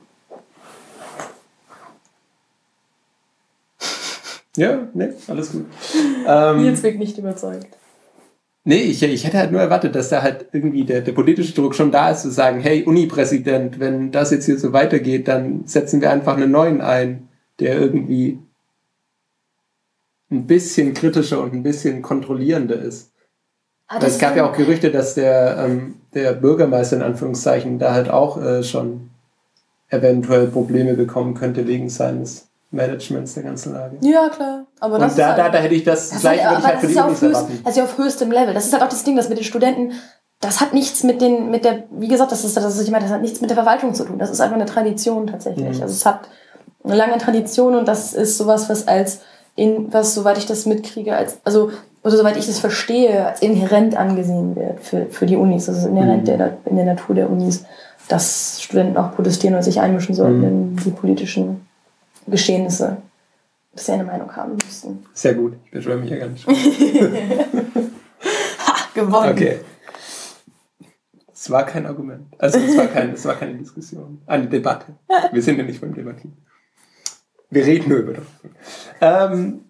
Ja, 4.57 4.89
nee, 4.95 5.11
alles 5.29 5.53
gut. 5.53 5.67
Ähm, 6.29 6.61
Nils 6.61 6.83
wirkt 6.83 6.99
nicht 6.99 7.17
überzeugt. 7.19 7.69
Nee, 8.65 8.83
ich, 8.83 9.01
ich 9.01 9.25
hätte 9.25 9.39
halt 9.39 9.53
nur 9.53 9.61
erwartet, 9.61 9.95
dass 9.95 10.09
da 10.09 10.23
halt 10.23 10.47
irgendwie 10.51 10.83
der, 10.83 11.03
der 11.03 11.13
politische 11.13 11.55
Druck 11.55 11.77
schon 11.77 11.93
da 11.93 12.11
ist, 12.11 12.23
zu 12.23 12.33
sagen, 12.33 12.59
hey, 12.59 12.83
Uni-Präsident, 12.83 13.79
wenn 13.79 14.11
das 14.11 14.33
jetzt 14.33 14.47
hier 14.47 14.59
so 14.59 14.73
weitergeht, 14.73 15.29
dann 15.29 15.69
setzen 15.69 16.01
wir 16.01 16.11
einfach 16.11 16.37
einen 16.37 16.51
neuen 16.51 16.81
ein, 16.81 17.29
der 17.61 17.79
irgendwie 17.79 18.41
ein 20.33 20.49
bisschen 20.49 20.95
kritischer 20.95 21.41
und 21.41 21.55
ein 21.55 21.63
bisschen 21.63 22.03
kontrollierender 22.03 22.83
ist. 22.83 23.13
Ah, 23.89 23.99
es 24.03 24.19
gab 24.19 24.37
ja 24.37 24.49
auch 24.49 24.57
Gerüchte, 24.57 24.91
dass 24.91 25.15
der, 25.15 25.59
ähm, 25.59 25.97
der 26.13 26.33
Bürgermeister 26.33 26.97
in 26.97 27.03
Anführungszeichen 27.03 27.79
da 27.79 27.93
halt 27.93 28.11
auch 28.11 28.41
äh, 28.41 28.63
schon 28.65 29.11
eventuell 29.89 30.49
Probleme 30.49 30.95
bekommen 30.95 31.35
könnte 31.35 31.67
wegen 31.67 31.89
seines 31.89 32.49
Managements 32.73 33.35
der 33.35 33.45
ganzen 33.45 33.75
Lage. 33.75 33.97
Ja, 34.01 34.29
klar. 34.29 34.67
Aber 34.81 34.99
das 34.99 35.13
Und 35.13 35.19
da, 35.19 35.29
halt, 35.29 35.39
da, 35.39 35.49
da 35.51 35.59
hätte 35.59 35.75
ich 35.75 35.85
das, 35.85 36.11
das 36.11 36.21
gleiche 36.21 36.45
würde 36.45 36.59
ich 36.59 36.67
halt 36.67 36.81
für 36.81 36.87
die 36.89 36.97
Unis 36.97 37.23
erwarten. 37.23 37.61
Also 37.65 37.83
auf 37.83 37.99
höchstem 37.99 38.31
Level. 38.33 38.55
Das 38.55 38.67
ist 38.67 38.73
halt 38.73 38.83
auch 38.83 38.89
das 38.89 39.05
Ding, 39.05 39.17
dass 39.17 39.29
mit 39.29 39.39
den 39.39 39.45
Studenten, 39.45 39.93
das 40.41 40.61
hat 40.61 40.75
nichts 40.75 41.05
mit 41.05 41.21
den, 41.21 41.51
mit 41.51 41.65
der, 41.65 41.85
wie 41.91 42.09
gesagt, 42.09 42.33
das 42.33 42.45
ist, 42.45 42.57
das 42.57 42.65
ist, 42.65 42.83
ich 42.83 42.91
meine, 42.91 43.05
das 43.05 43.13
hat 43.13 43.23
nichts 43.23 43.41
mit 43.41 43.51
der 43.51 43.57
Verwaltung 43.57 43.95
zu 43.95 44.05
tun. 44.05 44.19
Das 44.19 44.31
ist 44.31 44.41
einfach 44.41 44.57
eine 44.57 44.67
Tradition 44.67 45.29
tatsächlich. 45.29 45.77
Mhm. 45.77 45.83
Also 45.83 45.95
es 45.95 46.05
hat 46.05 46.29
eine 46.83 46.97
lange 46.97 47.19
Tradition 47.19 47.77
und 47.77 47.87
das 47.87 48.13
ist 48.15 48.37
sowas, 48.37 48.69
was 48.69 48.89
als 48.89 49.21
in, 49.55 49.93
was, 49.93 50.15
soweit 50.15 50.39
ich 50.39 50.47
das 50.47 50.67
mitkriege, 50.67 51.17
als, 51.17 51.39
also 51.45 51.71
oder 52.07 52.17
soweit 52.17 52.37
ich 52.37 52.47
das 52.47 52.61
verstehe, 52.61 53.27
als 53.27 53.43
inhärent 53.43 53.97
angesehen 53.97 54.55
wird 54.55 54.79
für, 54.79 55.07
für 55.07 55.27
die 55.27 55.35
Unis. 55.35 55.67
Das 55.67 55.79
ist 55.79 55.87
inhärent 55.87 56.23
mhm. 56.23 56.27
der, 56.27 56.57
in 56.65 56.77
der 56.77 56.85
Natur 56.85 57.17
der 57.17 57.29
Unis, 57.29 57.65
dass 58.07 58.63
Studenten 58.63 58.97
auch 58.97 59.13
protestieren 59.17 59.57
und 59.57 59.65
sich 59.65 59.81
einmischen 59.81 60.15
sollten 60.15 60.39
mhm. 60.39 60.45
in 60.45 60.77
die 60.77 60.91
politischen 60.91 61.67
Geschehnisse, 62.29 62.99
dass 63.75 63.87
sie 63.87 63.93
eine 63.93 64.05
Meinung 64.05 64.31
haben 64.37 64.53
müssten. 64.53 65.05
Sehr 65.15 65.35
gut, 65.35 65.55
ich 65.65 65.73
beschwöre 65.73 65.99
mich 65.99 66.11
ja 66.11 66.19
gar 66.19 66.29
nicht. 66.29 66.47
ha, 66.47 66.55
gewonnen. 68.95 69.33
Okay. 69.33 69.59
Es 71.35 71.51
war 71.51 71.67
kein 71.67 71.87
Argument. 71.87 72.29
Also 72.39 72.61
es 72.61 72.77
war, 72.77 72.87
kein, 72.87 73.15
es 73.15 73.25
war 73.25 73.35
keine 73.35 73.55
Diskussion. 73.55 74.23
Eine 74.27 74.47
Debatte. 74.47 74.95
Wir 75.33 75.43
sind 75.43 75.59
ja 75.59 75.65
nicht 75.65 75.81
beim 75.81 75.93
Debattieren. 75.93 76.37
Wir 77.51 77.67
reden 77.67 77.89
nur 77.89 77.99
über 77.99 78.13
das. 78.13 78.27
Ähm, 79.01 79.65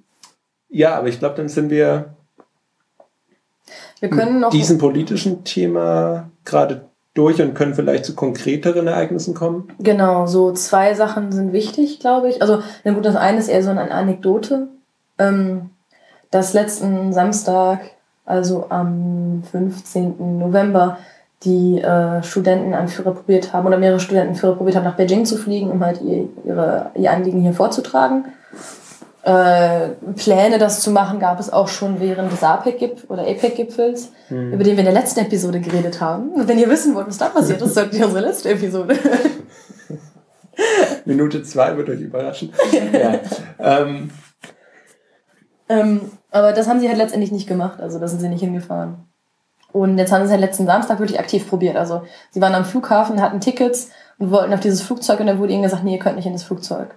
ja, 0.68 0.98
aber 0.98 1.08
ich 1.08 1.18
glaube, 1.18 1.36
dann 1.36 1.48
sind 1.48 1.70
wir 1.70 2.15
wir 4.00 4.10
können 4.10 4.40
noch 4.40 4.50
diesem 4.50 4.78
politischen 4.78 5.44
Thema 5.44 6.30
gerade 6.44 6.86
durch 7.14 7.40
und 7.40 7.54
können 7.54 7.74
vielleicht 7.74 8.04
zu 8.04 8.14
konkreteren 8.14 8.86
Ereignissen 8.86 9.34
kommen? 9.34 9.68
Genau, 9.78 10.26
so 10.26 10.52
zwei 10.52 10.94
Sachen 10.94 11.32
sind 11.32 11.52
wichtig, 11.52 11.98
glaube 11.98 12.28
ich. 12.28 12.42
Also, 12.42 12.62
na 12.84 12.92
gut, 12.92 13.04
das 13.04 13.16
eine 13.16 13.38
ist 13.38 13.48
eher 13.48 13.62
so 13.62 13.70
eine 13.70 13.90
Anekdote. 13.90 14.68
Ähm, 15.18 15.70
dass 16.30 16.52
letzten 16.52 17.12
Samstag, 17.12 17.80
also 18.26 18.66
am 18.68 19.42
15. 19.50 20.38
November, 20.38 20.98
die 21.44 21.80
äh, 21.80 22.22
Studentenanführer 22.22 23.12
probiert 23.12 23.52
haben 23.52 23.66
oder 23.66 23.78
mehrere 23.78 24.00
Studentenführer 24.00 24.56
probiert 24.56 24.76
haben, 24.76 24.84
nach 24.84 24.96
Beijing 24.96 25.24
zu 25.24 25.36
fliegen, 25.36 25.70
um 25.70 25.84
halt 25.84 26.02
ihr, 26.02 26.28
ihre, 26.44 26.90
ihr 26.94 27.10
Anliegen 27.10 27.40
hier 27.40 27.52
vorzutragen. 27.52 28.26
Äh, 29.26 29.88
Pläne, 30.14 30.56
das 30.56 30.82
zu 30.82 30.92
machen, 30.92 31.18
gab 31.18 31.40
es 31.40 31.52
auch 31.52 31.66
schon 31.66 31.98
während 31.98 32.30
des 32.30 32.44
APEC 32.44 32.96
oder 33.08 33.22
APEC-Gipfels, 33.22 34.12
mhm. 34.30 34.52
über 34.52 34.62
den 34.62 34.76
wir 34.76 34.78
in 34.78 34.84
der 34.84 34.94
letzten 34.94 35.18
Episode 35.18 35.58
geredet 35.58 36.00
haben. 36.00 36.28
Und 36.28 36.46
wenn 36.46 36.60
ihr 36.60 36.70
wissen 36.70 36.94
wollt, 36.94 37.08
was 37.08 37.18
da 37.18 37.28
passiert 37.28 37.60
ist, 37.60 37.74
solltet 37.74 37.94
ihr 37.94 38.06
unsere 38.06 38.24
letzte 38.24 38.50
Episode. 38.50 38.94
Minute 41.04 41.42
zwei 41.42 41.76
wird 41.76 41.88
euch 41.88 42.02
überraschen. 42.02 42.52
ja. 42.92 43.18
ähm. 43.58 44.10
Ähm, 45.68 46.02
Aber 46.30 46.52
das 46.52 46.68
haben 46.68 46.78
sie 46.78 46.86
halt 46.86 46.98
letztendlich 46.98 47.32
nicht 47.32 47.48
gemacht, 47.48 47.80
also 47.80 47.98
da 47.98 48.06
sind 48.06 48.20
sie 48.20 48.28
nicht 48.28 48.44
hingefahren. 48.44 49.08
Und 49.72 49.98
jetzt 49.98 50.12
haben 50.12 50.20
sie 50.20 50.26
es 50.26 50.30
halt 50.30 50.40
letzten 50.40 50.66
Samstag 50.66 51.00
wirklich 51.00 51.18
aktiv 51.18 51.48
probiert. 51.48 51.76
Also 51.76 52.02
sie 52.30 52.40
waren 52.40 52.54
am 52.54 52.64
Flughafen, 52.64 53.20
hatten 53.20 53.40
Tickets 53.40 53.90
und 54.18 54.30
wollten 54.30 54.54
auf 54.54 54.60
dieses 54.60 54.82
Flugzeug 54.82 55.18
und 55.18 55.26
dann 55.26 55.40
wurde 55.40 55.52
ihnen 55.52 55.64
gesagt, 55.64 55.82
nee, 55.82 55.94
ihr 55.94 55.98
könnt 55.98 56.14
nicht 56.14 56.26
in 56.26 56.32
das 56.32 56.44
Flugzeug. 56.44 56.96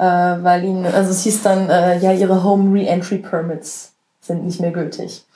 Äh, 0.00 0.42
weil 0.42 0.64
ihnen, 0.64 0.86
also 0.86 1.10
es 1.10 1.24
hieß 1.24 1.42
dann, 1.42 1.68
äh, 1.68 1.98
ja, 1.98 2.10
ihre 2.12 2.42
Home 2.42 2.72
Re-Entry 2.72 3.18
Permits 3.18 3.92
sind 4.22 4.46
nicht 4.46 4.58
mehr 4.58 4.70
gültig. 4.70 5.26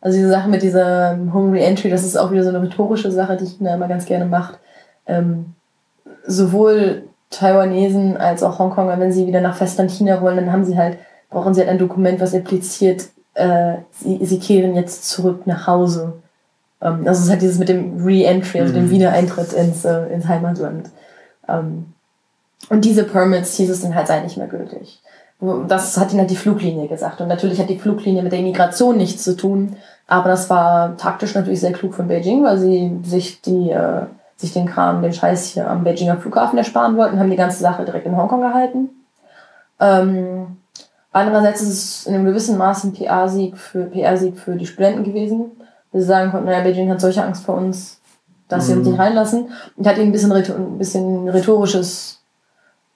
Also 0.00 0.18
diese 0.18 0.30
Sache 0.30 0.48
mit 0.48 0.62
dieser 0.62 1.16
Home 1.32 1.52
Re-Entry, 1.52 1.90
das 1.90 2.02
ist 2.02 2.16
auch 2.16 2.32
wieder 2.32 2.42
so 2.42 2.48
eine 2.48 2.60
rhetorische 2.60 3.12
Sache, 3.12 3.36
die 3.36 3.46
China 3.46 3.72
immer 3.72 3.86
ganz 3.86 4.06
gerne 4.06 4.24
macht. 4.24 4.58
Ähm, 5.06 5.54
sowohl 6.26 7.04
Taiwanesen 7.30 8.16
als 8.16 8.42
auch 8.42 8.58
Hongkonger, 8.58 8.98
wenn 8.98 9.12
sie 9.12 9.28
wieder 9.28 9.40
nach 9.40 9.54
Festland 9.54 9.92
China 9.92 10.20
wollen, 10.20 10.38
dann 10.38 10.50
haben 10.50 10.64
sie 10.64 10.76
halt, 10.76 10.98
brauchen 11.30 11.54
sie 11.54 11.60
halt 11.60 11.70
ein 11.70 11.78
Dokument, 11.78 12.20
was 12.20 12.32
impliziert, 12.32 13.10
äh, 13.34 13.76
sie, 13.92 14.18
sie 14.26 14.40
kehren 14.40 14.74
jetzt 14.74 15.08
zurück 15.08 15.46
nach 15.46 15.68
Hause. 15.68 16.14
Ähm, 16.82 17.04
das 17.04 17.20
ist 17.20 17.30
halt 17.30 17.42
dieses 17.42 17.60
mit 17.60 17.68
dem 17.68 18.04
Re-Entry, 18.04 18.58
also 18.58 18.72
mhm. 18.72 18.78
dem 18.78 18.90
Wiedereintritt 18.90 19.52
ins, 19.52 19.84
äh, 19.84 20.06
ins 20.06 20.26
Heimatland. 20.26 20.90
Ähm, 21.48 21.92
und 22.68 22.84
diese 22.84 23.04
Permits 23.04 23.56
hieß 23.56 23.70
es 23.70 23.82
dann 23.82 23.94
halt 23.94 24.06
sei 24.06 24.20
nicht 24.20 24.36
mehr 24.36 24.46
gültig. 24.46 25.02
Das 25.68 25.96
hat 25.96 26.10
ihnen 26.10 26.20
halt 26.20 26.30
die 26.30 26.36
Fluglinie 26.36 26.86
gesagt. 26.86 27.20
Und 27.20 27.28
natürlich 27.28 27.58
hat 27.58 27.70
die 27.70 27.78
Fluglinie 27.78 28.22
mit 28.22 28.30
der 28.30 28.40
Immigration 28.40 28.98
nichts 28.98 29.24
zu 29.24 29.36
tun. 29.36 29.76
Aber 30.06 30.28
das 30.28 30.50
war 30.50 30.96
taktisch 30.98 31.34
natürlich 31.34 31.60
sehr 31.60 31.72
klug 31.72 31.94
von 31.94 32.08
Beijing, 32.08 32.44
weil 32.44 32.58
sie 32.58 32.98
sich 33.04 33.40
die, 33.40 33.70
äh, 33.70 34.02
sich 34.36 34.52
den 34.52 34.66
Kram, 34.66 35.00
den 35.02 35.12
Scheiß 35.12 35.46
hier 35.46 35.70
am 35.70 35.84
Beijinger 35.84 36.18
Flughafen 36.18 36.58
ersparen 36.58 36.96
wollten, 36.96 37.18
haben 37.18 37.30
die 37.30 37.36
ganze 37.36 37.60
Sache 37.60 37.84
direkt 37.84 38.06
in 38.06 38.16
Hongkong 38.16 38.40
gehalten. 38.40 38.90
Ähm, 39.78 40.58
andererseits 41.12 41.62
ist 41.62 41.68
es 41.68 42.06
in 42.06 42.14
einem 42.14 42.26
gewissen 42.26 42.58
Maß 42.58 42.84
ein 42.84 42.92
PR-Sieg 42.92 43.56
für, 43.56 43.84
PR-Sieg 43.84 44.38
für 44.38 44.56
die 44.56 44.66
Studenten 44.66 45.04
gewesen. 45.04 45.52
Wir 45.92 46.02
sagen 46.02 46.30
konnten, 46.30 46.46
naja, 46.46 46.62
Beijing 46.62 46.90
hat 46.90 47.00
solche 47.00 47.24
Angst 47.24 47.44
vor 47.44 47.56
uns, 47.56 48.00
dass 48.48 48.66
sie 48.66 48.74
uns 48.74 48.86
nicht 48.86 48.96
mhm. 48.96 49.00
reinlassen. 49.00 49.48
Und 49.76 49.86
hat 49.86 49.96
ihnen 49.96 50.08
ein 50.08 50.12
bisschen, 50.12 50.32
ein 50.32 50.78
bisschen 50.78 51.28
rhetorisches, 51.28 52.19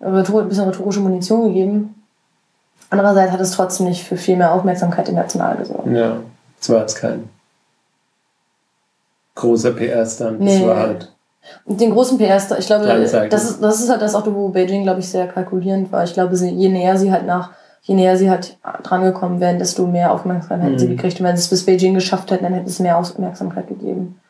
ein 0.01 0.49
bisschen 0.49 0.69
rhetorische 0.69 1.01
Munition 1.01 1.49
gegeben 1.49 1.95
Andererseits 2.95 3.33
hat 3.33 3.41
es 3.41 3.51
trotzdem 3.51 3.87
nicht 3.87 4.05
für 4.05 4.17
viel 4.17 4.37
mehr 4.37 4.53
Aufmerksamkeit 4.53 5.09
international 5.09 5.57
gesorgt. 5.57 5.89
Ja, 5.89 6.19
es 6.61 6.71
war 6.71 6.81
jetzt 6.81 6.95
kein 6.95 7.29
großer 9.35 9.73
PR-Stand. 9.73 10.41
Nee. 10.41 10.61
Es 10.61 10.67
war 10.67 10.77
halt. 10.77 11.13
Den 11.67 11.91
großen 11.91 12.17
PR-Stand, 12.19 12.61
ich 12.61 12.67
glaube, 12.67 12.87
das 12.87 13.45
ist, 13.45 13.61
das 13.61 13.81
ist 13.81 13.91
halt 13.91 14.01
das 14.01 14.15
auch, 14.15 14.25
wo 14.27 14.49
Beijing, 14.49 14.85
glaube 14.85 15.01
ich, 15.01 15.09
sehr 15.09 15.27
kalkulierend 15.27 15.91
war. 15.91 16.05
Ich 16.05 16.15
glaube, 16.15 16.37
je 16.37 16.69
näher 16.69 16.97
sie 16.97 17.11
halt 17.11 17.27
nach, 17.27 17.51
je 17.83 17.97
näher 17.97 18.17
sie 18.17 18.31
halt 18.31 18.57
drangekommen 18.85 19.41
wären, 19.41 19.59
desto 19.59 19.87
mehr 19.87 20.13
Aufmerksamkeit 20.13 20.63
hätten 20.63 20.75
mhm. 20.75 20.79
sie 20.79 20.89
gekriegt. 20.89 21.19
Und 21.19 21.27
wenn 21.27 21.37
sie 21.37 21.43
es 21.43 21.51
bis 21.51 21.67
Beijing 21.67 21.95
geschafft 21.95 22.31
hätten, 22.31 22.45
dann 22.45 22.55
hätte 22.55 22.71
es 22.71 22.79
mehr 22.79 22.97
Aufmerksamkeit 22.97 23.67
gegeben. 23.67 24.21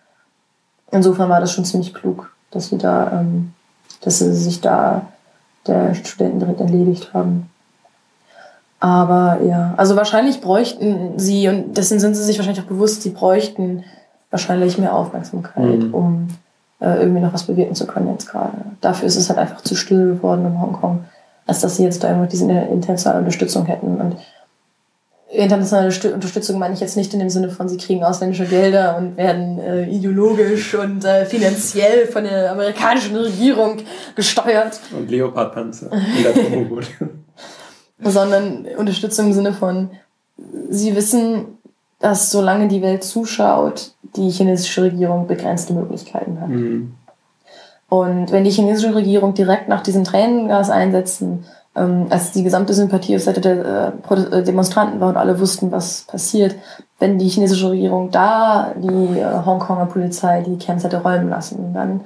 Insofern 0.90 1.28
war 1.28 1.40
das 1.40 1.52
schon 1.52 1.66
ziemlich 1.66 1.92
klug, 1.92 2.32
dass 2.50 2.70
sie 2.70 2.78
da, 2.78 3.20
ähm, 3.20 3.52
dass 4.00 4.20
sie 4.20 4.32
sich 4.34 4.60
da 4.60 5.06
der 5.66 5.94
Studenten 5.94 6.40
direkt 6.40 6.60
entledigt 6.60 7.14
haben. 7.14 7.50
Aber 8.80 9.38
ja, 9.42 9.72
also 9.76 9.96
wahrscheinlich 9.96 10.40
bräuchten 10.40 11.18
sie, 11.18 11.48
und 11.48 11.76
dessen 11.76 11.98
sind 11.98 12.14
sie 12.14 12.22
sich 12.22 12.38
wahrscheinlich 12.38 12.62
auch 12.62 12.68
bewusst, 12.68 13.02
sie 13.02 13.10
bräuchten 13.10 13.84
wahrscheinlich 14.30 14.78
mehr 14.78 14.94
Aufmerksamkeit, 14.94 15.78
mhm. 15.78 15.94
um 15.94 16.28
äh, 16.80 17.00
irgendwie 17.00 17.22
noch 17.22 17.32
was 17.32 17.44
bewirken 17.44 17.74
zu 17.74 17.86
können 17.86 18.10
jetzt 18.10 18.28
gerade. 18.28 18.52
Dafür 18.80 19.06
ist 19.06 19.16
es 19.16 19.28
halt 19.28 19.38
einfach 19.38 19.62
zu 19.62 19.74
still 19.74 20.16
geworden 20.16 20.44
in 20.44 20.60
Hongkong, 20.60 21.04
als 21.46 21.60
dass 21.60 21.76
sie 21.76 21.84
jetzt 21.84 22.04
da 22.04 22.08
einfach 22.08 22.28
diese 22.28 22.44
internationale 22.44 23.20
Unterstützung 23.20 23.64
hätten. 23.64 24.00
Und 24.00 24.16
internationale 25.34 25.92
Unterstützung 26.14 26.58
meine 26.58 26.74
ich 26.74 26.80
jetzt 26.80 26.96
nicht 26.96 27.12
in 27.12 27.20
dem 27.20 27.30
Sinne 27.30 27.50
von, 27.50 27.68
sie 27.68 27.76
kriegen 27.76 28.04
ausländische 28.04 28.46
Gelder 28.46 28.96
und 28.96 29.16
werden 29.16 29.58
äh, 29.58 29.84
ideologisch 29.88 30.74
und 30.74 31.04
äh, 31.04 31.26
finanziell 31.26 32.06
von 32.06 32.24
der 32.24 32.52
amerikanischen 32.52 33.16
Regierung 33.16 33.78
gesteuert. 34.14 34.80
Und 34.96 35.10
Leopardpanzer 35.10 35.90
sondern 38.00 38.66
Unterstützung 38.76 39.26
im 39.26 39.32
Sinne 39.32 39.52
von, 39.52 39.90
sie 40.68 40.94
wissen, 40.94 41.46
dass 42.00 42.30
solange 42.30 42.68
die 42.68 42.82
Welt 42.82 43.02
zuschaut, 43.04 43.92
die 44.16 44.30
chinesische 44.30 44.82
Regierung 44.82 45.26
begrenzte 45.26 45.72
Möglichkeiten 45.72 46.40
hat. 46.40 46.48
Mhm. 46.48 46.94
Und 47.88 48.32
wenn 48.32 48.44
die 48.44 48.50
chinesische 48.50 48.94
Regierung 48.94 49.34
direkt 49.34 49.68
nach 49.68 49.82
diesem 49.82 50.04
Tränengas 50.04 50.70
einsetzen, 50.70 51.44
ähm, 51.76 52.06
als 52.10 52.32
die 52.32 52.42
gesamte 52.42 52.74
Sympathie 52.74 53.16
auf 53.16 53.22
Seite 53.22 53.40
der 53.40 53.92
äh, 54.10 54.42
Demonstranten 54.42 55.00
war 55.00 55.08
und 55.08 55.16
alle 55.16 55.40
wussten, 55.40 55.72
was 55.72 56.02
passiert, 56.02 56.54
wenn 56.98 57.18
die 57.18 57.28
chinesische 57.28 57.70
Regierung 57.70 58.10
da 58.10 58.72
die 58.76 59.18
äh, 59.18 59.44
Hongkonger 59.44 59.86
Polizei 59.86 60.42
die 60.42 60.58
Camps 60.58 60.84
hätte 60.84 61.02
räumen 61.02 61.28
lassen, 61.28 61.74
dann 61.74 62.00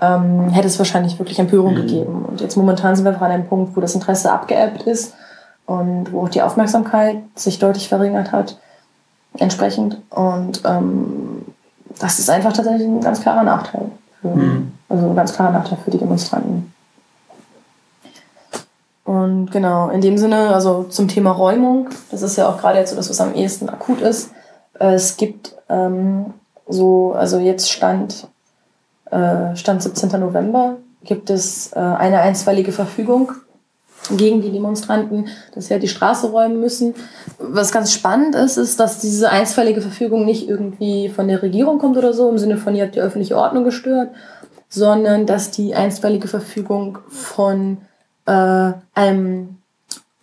ähm, 0.00 0.50
hätte 0.50 0.66
es 0.66 0.78
wahrscheinlich 0.78 1.18
wirklich 1.18 1.38
Empörung 1.38 1.74
mhm. 1.74 1.80
gegeben. 1.82 2.24
Und 2.28 2.40
jetzt 2.40 2.56
momentan 2.56 2.96
sind 2.96 3.04
wir 3.04 3.12
einfach 3.12 3.26
an 3.26 3.32
einem 3.32 3.46
Punkt, 3.46 3.76
wo 3.76 3.80
das 3.80 3.94
Interesse 3.94 4.32
abgeebbt 4.32 4.82
ist 4.82 5.14
und 5.66 6.12
wo 6.12 6.22
auch 6.22 6.28
die 6.28 6.42
Aufmerksamkeit 6.42 7.18
sich 7.36 7.58
deutlich 7.58 7.88
verringert 7.88 8.32
hat 8.32 8.58
entsprechend. 9.38 9.98
Und 10.10 10.62
ähm, 10.64 11.44
das 12.00 12.18
ist 12.18 12.30
einfach 12.30 12.52
tatsächlich 12.52 12.86
ein 12.86 13.00
ganz 13.00 13.20
klarer 13.20 13.44
Nachteil. 13.44 13.86
Für, 14.20 14.28
mhm. 14.28 14.72
Also 14.88 15.08
ein 15.08 15.16
ganz 15.16 15.32
klarer 15.32 15.52
Nachteil 15.52 15.78
für 15.84 15.90
die 15.90 15.98
Demonstranten. 15.98 16.72
Und 19.04 19.50
genau, 19.50 19.90
in 19.90 20.00
dem 20.00 20.16
Sinne, 20.16 20.54
also 20.54 20.84
zum 20.84 21.08
Thema 21.08 21.30
Räumung, 21.30 21.90
das 22.10 22.22
ist 22.22 22.36
ja 22.36 22.48
auch 22.48 22.58
gerade 22.58 22.78
jetzt 22.78 22.90
so 22.90 22.96
das, 22.96 23.10
was 23.10 23.20
am 23.20 23.34
ehesten 23.34 23.68
akut 23.68 24.00
ist. 24.00 24.30
Äh, 24.78 24.94
es 24.94 25.16
gibt 25.16 25.54
ähm, 25.68 26.32
so, 26.66 27.12
also 27.12 27.38
jetzt 27.38 27.70
stand, 27.70 28.28
äh, 29.10 29.54
stand 29.56 29.82
17. 29.82 30.18
November, 30.18 30.78
gibt 31.04 31.28
es 31.28 31.72
äh, 31.74 31.78
eine 31.78 32.20
einstweilige 32.20 32.72
Verfügung 32.72 33.32
gegen 34.10 34.42
die 34.42 34.52
Demonstranten, 34.52 35.28
dass 35.54 35.66
sie 35.66 35.74
halt 35.74 35.82
die 35.82 35.88
Straße 35.88 36.30
räumen 36.30 36.60
müssen. 36.60 36.94
Was 37.38 37.72
ganz 37.72 37.92
spannend 37.92 38.34
ist, 38.34 38.56
ist, 38.56 38.80
dass 38.80 38.98
diese 38.98 39.30
einstweilige 39.30 39.80
Verfügung 39.80 40.24
nicht 40.24 40.48
irgendwie 40.48 41.08
von 41.08 41.28
der 41.28 41.42
Regierung 41.42 41.78
kommt 41.78 41.96
oder 41.96 42.12
so, 42.12 42.28
im 42.30 42.38
Sinne 42.38 42.56
von, 42.56 42.74
ihr 42.74 42.84
habt 42.84 42.94
die 42.94 43.00
öffentliche 43.00 43.36
Ordnung 43.36 43.64
gestört, 43.64 44.10
sondern 44.68 45.26
dass 45.26 45.50
die 45.50 45.74
einstweilige 45.74 46.28
Verfügung 46.28 46.98
von 47.08 47.78
äh, 48.26 48.72
einem 48.94 49.58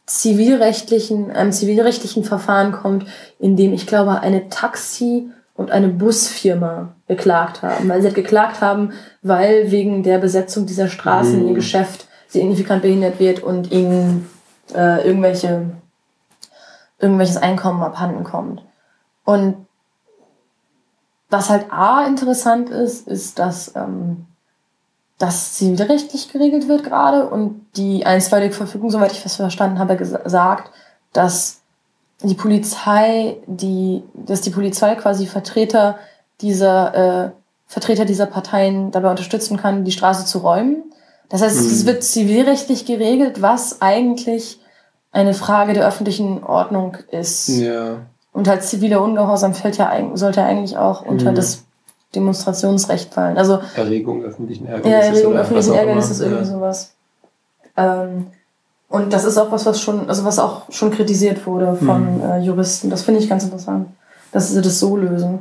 zivilrechtlichen, 0.05 1.31
einem 1.31 1.51
zivilrechtlichen 1.51 2.23
Verfahren 2.23 2.71
kommt, 2.71 3.05
in 3.39 3.55
dem 3.55 3.73
ich 3.73 3.87
glaube, 3.87 4.19
eine 4.19 4.49
Taxi- 4.49 5.31
und 5.55 5.71
eine 5.71 5.87
Busfirma 5.87 6.89
geklagt 7.07 7.61
haben. 7.61 7.87
Weil 7.87 8.01
sie 8.01 8.07
halt 8.07 8.15
geklagt 8.15 8.61
haben, 8.61 8.91
weil 9.21 9.71
wegen 9.71 10.03
der 10.03 10.17
Besetzung 10.17 10.65
dieser 10.65 10.87
Straßen 10.87 11.41
mhm. 11.41 11.49
ihr 11.49 11.53
Geschäft 11.53 12.07
signifikant 12.27 12.81
behindert 12.81 13.19
wird 13.19 13.41
und 13.41 13.71
ihnen 13.71 14.29
äh, 14.73 15.05
irgendwelche, 15.05 15.71
irgendwelches 16.99 17.37
Einkommen 17.37 17.83
abhanden 17.83 18.23
kommt. 18.23 18.63
Und 19.23 19.65
was 21.29 21.49
halt 21.49 21.71
A 21.71 22.05
interessant 22.05 22.69
ist, 22.69 23.07
ist, 23.07 23.39
dass 23.39 23.75
ähm, 23.75 24.25
das 25.21 25.53
zivilrechtlich 25.53 26.31
geregelt 26.31 26.67
wird 26.67 26.83
gerade 26.83 27.27
und 27.27 27.65
die 27.75 28.05
einstweilige 28.05 28.53
Verfügung, 28.53 28.89
soweit 28.89 29.11
ich 29.11 29.23
das 29.23 29.35
verstanden 29.35 29.79
habe, 29.79 29.95
gesagt, 29.95 30.71
dass 31.13 31.61
die 32.23 32.35
Polizei, 32.35 33.37
die, 33.47 34.03
dass 34.13 34.41
die 34.41 34.49
Polizei 34.49 34.95
quasi 34.95 35.25
Vertreter 35.27 35.97
dieser 36.41 37.25
äh, 37.25 37.31
Vertreter 37.67 38.05
dieser 38.05 38.25
Parteien 38.25 38.91
dabei 38.91 39.09
unterstützen 39.11 39.57
kann, 39.57 39.85
die 39.85 39.91
Straße 39.91 40.25
zu 40.25 40.39
räumen 40.39 40.83
das 41.31 41.41
heißt, 41.41 41.57
es 41.57 41.79
hm. 41.79 41.87
wird 41.87 42.03
zivilrechtlich 42.03 42.85
geregelt, 42.85 43.41
was 43.41 43.81
eigentlich 43.81 44.59
eine 45.13 45.33
Frage 45.33 45.73
der 45.73 45.87
öffentlichen 45.87 46.43
Ordnung 46.43 46.97
ist. 47.09 47.47
Ja. 47.47 47.99
Und 48.33 48.47
halt 48.49 48.63
ziviler 48.63 49.01
Ungehorsam 49.01 49.53
fällt 49.53 49.77
ja, 49.77 49.91
sollte 50.13 50.43
eigentlich 50.43 50.77
auch 50.77 51.05
unter 51.05 51.31
mhm. 51.31 51.35
das 51.35 51.63
Demonstrationsrecht 52.15 53.13
fallen. 53.13 53.37
Also, 53.37 53.59
Erregung 53.75 54.23
öffentlichen 54.23 54.65
Ärgernisses. 54.65 54.91
Ja, 54.91 55.13
Erregung 55.13 55.33
öffentlichen 55.33 55.73
Ärgernisses, 55.73 56.19
irgendwie 56.19 56.43
ja. 56.43 56.51
sowas. 56.51 56.93
Ähm, 57.77 58.27
und 58.89 59.13
das 59.13 59.23
ist 59.23 59.37
auch 59.37 59.51
was, 59.51 59.65
was 59.65 59.79
schon, 59.79 60.09
also 60.09 60.25
was 60.25 60.37
auch 60.37 60.63
schon 60.69 60.91
kritisiert 60.91 61.47
wurde 61.47 61.75
von 61.75 62.17
mhm. 62.17 62.23
äh, 62.23 62.39
Juristen. 62.39 62.89
Das 62.89 63.03
finde 63.03 63.21
ich 63.21 63.29
ganz 63.29 63.43
interessant, 63.43 63.87
dass 64.33 64.49
sie 64.49 64.61
das 64.61 64.79
so 64.79 64.97
lösen. 64.97 65.39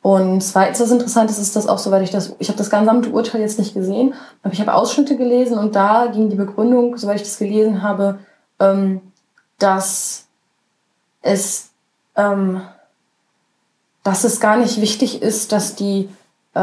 Und 0.00 0.40
zweitens, 0.40 0.80
was 0.80 0.90
interessant 0.90 1.30
ist, 1.30 1.38
ist 1.38 1.56
das 1.56 1.66
auch, 1.66 1.78
soweit 1.78 2.02
ich 2.02 2.10
das, 2.10 2.34
ich 2.38 2.48
habe 2.48 2.56
das 2.56 2.70
gesamte 2.70 3.10
Urteil 3.10 3.40
jetzt 3.40 3.58
nicht 3.58 3.74
gesehen, 3.74 4.14
aber 4.42 4.54
ich 4.54 4.60
habe 4.60 4.72
Ausschnitte 4.72 5.16
gelesen 5.16 5.58
und 5.58 5.74
da 5.74 6.06
ging 6.06 6.30
die 6.30 6.36
Begründung, 6.36 6.96
soweit 6.96 7.16
ich 7.16 7.22
das 7.24 7.38
gelesen 7.38 7.82
habe, 7.82 8.20
ähm, 8.60 9.00
dass 9.58 10.26
es, 11.22 11.70
ähm, 12.14 12.60
dass 14.06 14.22
es 14.22 14.38
gar 14.38 14.56
nicht 14.56 14.80
wichtig 14.80 15.20
ist, 15.20 15.50
dass 15.50 15.74
die 15.74 16.08
äh, 16.54 16.58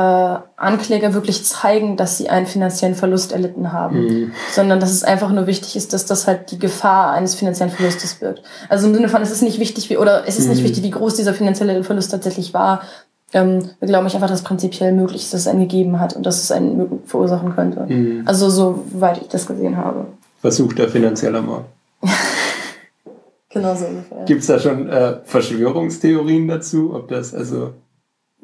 Ankläger 0.55 1.13
wirklich 1.13 1.43
zeigen, 1.43 1.97
dass 1.97 2.17
sie 2.17 2.29
einen 2.29 2.47
finanziellen 2.47 2.95
Verlust 2.95 3.33
erlitten 3.33 3.73
haben, 3.73 4.05
mhm. 4.05 4.31
sondern 4.53 4.79
dass 4.79 4.91
es 4.91 5.03
einfach 5.03 5.29
nur 5.29 5.45
wichtig 5.45 5.75
ist, 5.75 5.91
dass 5.91 6.05
das 6.05 6.25
halt 6.25 6.51
die 6.51 6.57
Gefahr 6.57 7.11
eines 7.11 7.35
finanziellen 7.35 7.71
Verlustes 7.71 8.15
birgt. 8.15 8.43
Also 8.69 8.87
im 8.87 8.95
Sinne 8.95 9.09
von, 9.09 9.21
es 9.21 9.29
ist 9.29 9.43
nicht 9.43 9.59
wichtig, 9.59 9.89
wie, 9.89 9.97
oder 9.97 10.25
es 10.25 10.39
ist 10.39 10.45
mhm. 10.45 10.51
nicht 10.51 10.63
wichtig, 10.63 10.83
wie 10.83 10.89
groß 10.89 11.15
dieser 11.15 11.33
finanzielle 11.33 11.83
Verlust 11.83 12.11
tatsächlich 12.11 12.53
war. 12.53 12.81
Ähm, 13.33 13.69
wir 13.79 13.89
glauben 13.89 14.07
ich 14.07 14.15
einfach, 14.15 14.29
dass 14.29 14.39
es 14.39 14.45
prinzipiell 14.45 14.93
möglich 14.93 15.23
ist, 15.23 15.33
dass 15.33 15.41
es 15.41 15.47
einen 15.47 15.59
gegeben 15.59 15.99
hat 15.99 16.15
und 16.15 16.25
dass 16.25 16.41
es 16.41 16.49
einen 16.49 17.01
verursachen 17.05 17.53
könnte. 17.53 17.81
Mhm. 17.81 18.23
Also 18.25 18.49
soweit 18.49 19.21
ich 19.21 19.27
das 19.27 19.47
gesehen 19.47 19.75
habe. 19.75 20.05
Versuchter 20.39 20.87
finanzieller 20.87 21.41
Mord. 21.41 21.65
genau 23.53 23.75
so 23.75 23.85
ungefähr. 23.85 24.25
Gibt 24.25 24.41
es 24.41 24.47
da 24.47 24.59
schon 24.59 24.89
äh, 24.89 25.17
Verschwörungstheorien 25.23 26.47
dazu, 26.47 26.93
ob 26.93 27.07
das 27.07 27.33
also 27.33 27.73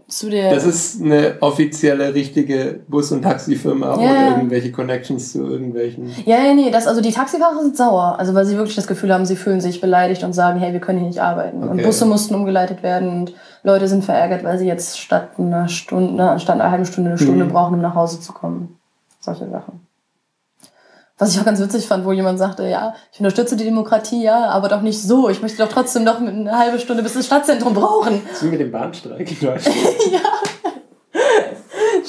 zu 0.10 0.30
der. 0.30 0.54
Das 0.54 0.66
ist 0.66 1.02
eine 1.02 1.36
offizielle, 1.40 2.14
richtige 2.14 2.80
Bus- 2.88 3.12
und 3.12 3.22
Taxifirma 3.22 3.88
ja. 3.88 3.96
oder 3.96 4.38
irgendwelche 4.38 4.72
Connections 4.72 5.32
zu 5.32 5.46
irgendwelchen. 5.46 6.10
Ja, 6.26 6.44
ja, 6.44 6.54
nee, 6.54 6.72
das, 6.72 6.88
also 6.88 7.00
die 7.00 7.12
Taxifahrer 7.12 7.62
sind 7.62 7.78
sauer. 7.78 8.16
Also 8.18 8.34
weil 8.34 8.46
sie 8.46 8.58
wirklich 8.58 8.76
das 8.76 8.88
Gefühl 8.88 9.14
haben, 9.14 9.26
sie 9.26 9.36
fühlen 9.36 9.62
sich 9.62 9.80
beleidigt 9.80 10.24
und 10.24 10.34
sagen, 10.34 10.60
hey, 10.60 10.74
wir 10.74 10.80
können 10.80 11.00
hier 11.00 11.08
nicht 11.08 11.22
arbeiten. 11.22 11.64
Okay. 11.64 11.72
Und 11.72 11.84
Busse 11.84 12.06
mussten 12.06 12.34
umgeleitet 12.34 12.82
werden 12.82 13.10
und 13.10 13.34
Leute 13.64 13.88
sind 13.88 14.04
verärgert, 14.04 14.44
weil 14.44 14.58
sie 14.58 14.66
jetzt 14.66 15.00
statt 15.00 15.32
einer 15.38 15.68
Stunde, 15.68 16.40
statt 16.40 16.60
einer 16.60 16.72
halben 16.72 16.86
Stunde 16.86 17.12
eine 17.12 17.20
Stunde 17.20 17.46
mhm. 17.46 17.52
brauchen, 17.52 17.76
um 17.76 17.82
nach 17.82 17.96
Hause 17.96 18.20
zu 18.20 18.34
kommen. 18.34 18.80
Solche 19.20 19.48
Sachen. 19.50 19.89
Was 21.20 21.34
ich 21.34 21.40
auch 21.42 21.46
ganz 21.46 21.60
witzig 21.60 21.86
fand, 21.86 22.06
wo 22.06 22.14
jemand 22.14 22.40
sagte, 22.40 22.66
ja, 22.66 22.94
ich 23.12 23.20
unterstütze 23.20 23.58
die 23.58 23.66
Demokratie, 23.66 24.24
ja, 24.24 24.46
aber 24.46 24.70
doch 24.70 24.82
nicht 24.82 25.02
so. 25.02 25.30
Ich 25.30 25.42
möchte 25.42 25.58
doch 25.58 25.68
trotzdem 25.68 26.06
noch 26.06 26.22
eine 26.22 26.58
halbe 26.58 26.80
Stunde 26.80 27.04
bis 27.04 27.14
ins 27.14 27.26
Stadtzentrum 27.26 27.74
brauchen. 27.74 28.22
Das 28.26 28.38
ist 28.38 28.46
wie 28.46 28.52
mit 28.52 28.62
dem 28.62 28.72
Bahnstreik 28.72 29.30
in 29.30 29.48
Deutschland. 29.48 29.76
ja. 30.12 30.20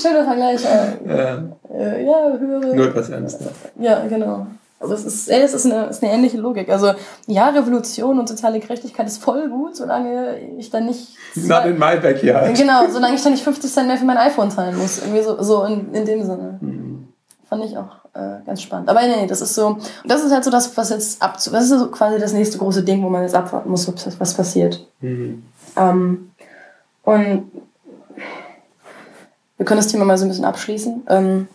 Schöner 0.01 0.25
Vergleich. 0.25 0.63
Ja, 0.63 1.43
äh, 1.75 2.07
ja 2.07 2.39
höhere. 2.39 2.77
Nur 2.77 2.87
etwas 2.87 3.11
ernster. 3.11 3.51
Ja, 3.81 4.07
genau. 4.07 4.47
Aber 4.79 4.95
es 4.95 5.05
ist, 5.05 5.29
ey, 5.29 5.43
es 5.43 5.55
ist 5.55 5.67
eine, 5.67 5.87
ist 5.87 6.03
eine 6.03 6.13
ähnliche 6.13 6.39
Logik. 6.39 6.71
Also, 6.71 6.93
ja, 7.27 7.49
Revolution 7.49 8.19
und 8.19 8.29
soziale 8.29 8.61
Gerechtigkeit 8.61 9.09
ist 9.09 9.23
voll 9.23 9.51
gut, 9.51 9.77
solange 9.77 10.39
ich 10.57 10.71
dann 10.71 10.87
nicht. 10.87 11.17
Not 11.35 11.67
in 11.67 11.79
my 11.79 11.99
backyard. 12.01 12.55
Genau, 12.57 12.89
solange 12.89 13.17
ich 13.17 13.23
dann 13.23 13.33
nicht 13.33 13.45
50 13.45 13.71
Cent 13.71 13.89
mehr 13.89 13.99
für 13.99 14.07
mein 14.07 14.17
iPhone 14.17 14.51
zahlen 14.51 14.79
muss. 14.79 15.01
Irgendwie 15.01 15.23
so, 15.23 15.43
so 15.43 15.65
in, 15.65 15.93
in 15.93 16.07
dem 16.07 16.23
Sinne. 16.23 16.59
Mhm. 16.61 16.90
Fand 17.51 17.65
ich 17.65 17.77
auch 17.77 18.05
äh, 18.15 18.45
ganz 18.47 18.63
spannend. 18.63 18.89
Aber 18.89 19.03
nee, 19.03 19.27
das 19.27 19.41
ist 19.41 19.57
so, 19.57 19.77
das 20.05 20.23
ist 20.23 20.33
halt 20.33 20.45
so 20.45 20.53
das, 20.53 20.77
was 20.77 20.91
jetzt 20.91 21.21
ab, 21.21 21.35
das 21.35 21.49
ist 21.49 21.69
so 21.69 21.91
quasi 21.91 22.21
das 22.21 22.33
nächste 22.33 22.59
große 22.59 22.85
Ding, 22.85 23.03
wo 23.03 23.09
man 23.09 23.23
jetzt 23.23 23.35
abwarten 23.35 23.69
muss, 23.69 23.93
was 24.21 24.35
passiert. 24.35 24.87
Mhm. 25.01 25.43
Ähm, 25.77 26.31
und 27.03 27.51
wir 29.57 29.67
können 29.67 29.81
das 29.81 29.89
Thema 29.89 30.05
mal 30.05 30.17
so 30.17 30.27
ein 30.27 30.29
bisschen 30.29 30.45
abschließen. 30.45 31.03
Ähm, 31.09 31.49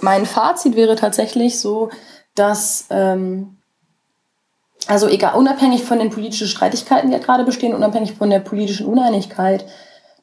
mein 0.00 0.26
Fazit 0.26 0.76
wäre 0.76 0.94
tatsächlich 0.94 1.58
so, 1.58 1.90
dass 2.36 2.86
ähm, 2.90 3.56
also 4.86 5.08
egal, 5.08 5.34
unabhängig 5.34 5.82
von 5.82 5.98
den 5.98 6.10
politischen 6.10 6.46
Streitigkeiten, 6.46 7.08
die 7.10 7.16
ja 7.16 7.20
gerade 7.20 7.42
bestehen, 7.42 7.74
unabhängig 7.74 8.14
von 8.14 8.30
der 8.30 8.38
politischen 8.38 8.86
Uneinigkeit, 8.86 9.66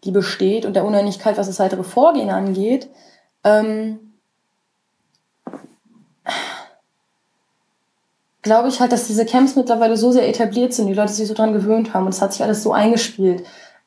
die 0.06 0.12
besteht 0.12 0.66
und 0.66 0.78
der 0.78 0.86
Uneinigkeit, 0.86 1.38
was 1.38 1.48
das 1.48 1.60
weitere 1.60 1.84
Vorgehen 1.84 2.30
angeht, 2.30 2.88
ähm, 3.44 4.13
glaube 8.44 8.68
ich 8.68 8.80
halt, 8.80 8.92
dass 8.92 9.08
diese 9.08 9.26
Camps 9.26 9.56
mittlerweile 9.56 9.98
so 9.98 10.12
sehr 10.12 10.28
etabliert 10.28 10.74
sind, 10.74 10.88
die 10.88 10.94
Leute 10.94 11.14
sich 11.14 11.28
so 11.28 11.34
dran 11.34 11.54
gewöhnt 11.54 11.94
haben 11.94 12.06
und 12.06 12.14
es 12.14 12.22
hat 12.22 12.34
sich 12.34 12.44
alles 12.44 12.62
so 12.62 12.74
eingespielt, 12.74 13.44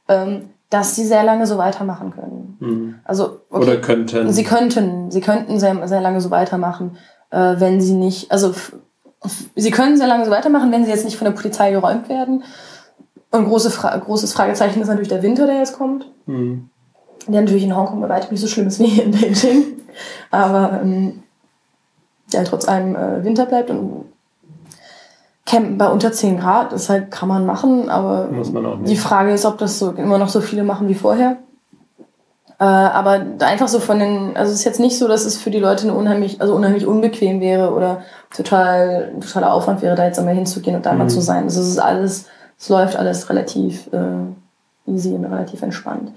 ähm, 0.09 0.51
dass 0.70 0.97
sie 0.97 1.05
sehr 1.05 1.23
lange 1.23 1.47
so 1.47 1.59
weitermachen 1.59 2.12
können. 2.12 2.57
Mhm. 2.59 2.95
Also 3.05 3.41
okay, 3.51 3.62
oder 3.62 3.77
könnten. 3.77 4.33
Sie 4.33 4.43
könnten, 4.43 5.11
sie 5.11 5.20
könnten 5.20 5.61
sehr, 5.61 5.87
sehr 5.87 6.01
lange 6.01 6.20
so 6.20 6.31
weitermachen, 6.31 6.97
äh, 7.31 7.55
wenn 7.59 7.81
sie 7.81 7.93
nicht, 7.93 8.33
also 8.33 8.55
sie 9.55 9.70
können 9.70 9.97
sehr 9.97 10.09
lange 10.09 10.24
so 10.24 10.31
weitermachen, 10.31 10.73
wenn 10.73 10.85
sie 10.85 10.91
jetzt 10.91 11.05
nicht 11.05 11.16
von 11.16 11.27
der 11.27 11.33
Polizei 11.33 11.70
geräumt 11.70 12.09
werden. 12.09 12.43
Und 13.31 13.47
große 13.47 13.70
Fra 13.70 13.95
großes 13.97 14.33
Fragezeichen 14.33 14.81
ist 14.81 14.89
natürlich 14.89 15.09
der 15.09 15.23
Winter, 15.23 15.47
der 15.47 15.59
jetzt 15.59 15.77
kommt. 15.77 16.11
Mhm. 16.24 16.70
Der 17.28 17.43
natürlich 17.43 17.65
in 17.65 17.77
Hongkong 17.77 18.01
bei 18.01 18.09
weitem 18.09 18.31
nicht 18.31 18.41
so 18.41 18.47
schlimm 18.47 18.69
ist 18.69 18.78
wie 18.78 18.87
hier 18.87 19.05
in 19.05 19.11
Beijing. 19.11 19.65
Aber 20.31 20.81
ähm, 20.83 21.24
der 22.33 22.45
trotz 22.45 22.66
allem 22.66 22.97
äh, 22.97 23.24
Winter 23.24 23.47
bleibt 23.47 23.70
und 23.70 24.07
Campen 25.47 25.78
bei 25.78 25.89
unter 25.89 26.12
10 26.12 26.39
Grad, 26.39 26.73
das 26.73 26.90
halt 26.90 27.10
kann 27.10 27.28
man 27.28 27.47
machen, 27.47 27.89
aber 27.89 28.28
man 28.52 28.85
die 28.85 28.97
Frage 28.97 29.32
ist, 29.32 29.47
ob 29.47 29.59
das 29.59 29.78
so 29.78 29.93
immer 29.93 30.18
noch 30.18 30.28
so 30.28 30.40
viele 30.40 30.64
machen 30.64 30.89
wie 30.89 30.94
vorher. 30.94 31.39
Äh, 32.59 32.64
aber 32.64 33.24
einfach 33.40 33.68
so 33.68 33.78
von 33.78 33.98
den, 33.98 34.36
also 34.36 34.51
es 34.51 34.60
ist 34.60 34.64
jetzt 34.64 34.81
nicht 34.81 34.98
so, 34.98 35.09
dass 35.09 35.24
es 35.24 35.36
für 35.36 35.51
die 35.51 35.59
Leute 35.59 35.85
eine 35.85 35.94
unheimlich, 35.94 36.40
also 36.40 36.55
unheimlich 36.55 36.86
unbequem 36.86 37.40
wäre 37.40 37.73
oder 37.73 38.02
total, 38.35 39.12
totaler 39.20 39.52
Aufwand 39.52 39.82
wäre, 39.82 39.94
da 39.94 40.06
jetzt 40.06 40.18
einmal 40.18 40.35
hinzugehen 40.35 40.74
und 40.74 40.85
da 40.85 40.93
mhm. 40.93 40.98
mal 40.98 41.09
zu 41.09 41.20
sein. 41.20 41.44
Also 41.44 41.60
es 41.60 41.68
ist 41.68 41.78
alles, 41.78 42.27
es 42.59 42.68
läuft 42.68 42.97
alles 42.97 43.28
relativ 43.31 43.89
äh, 43.93 44.90
easy 44.90 45.10
und 45.10 45.27
relativ 45.27 45.62
entspannt. 45.62 46.12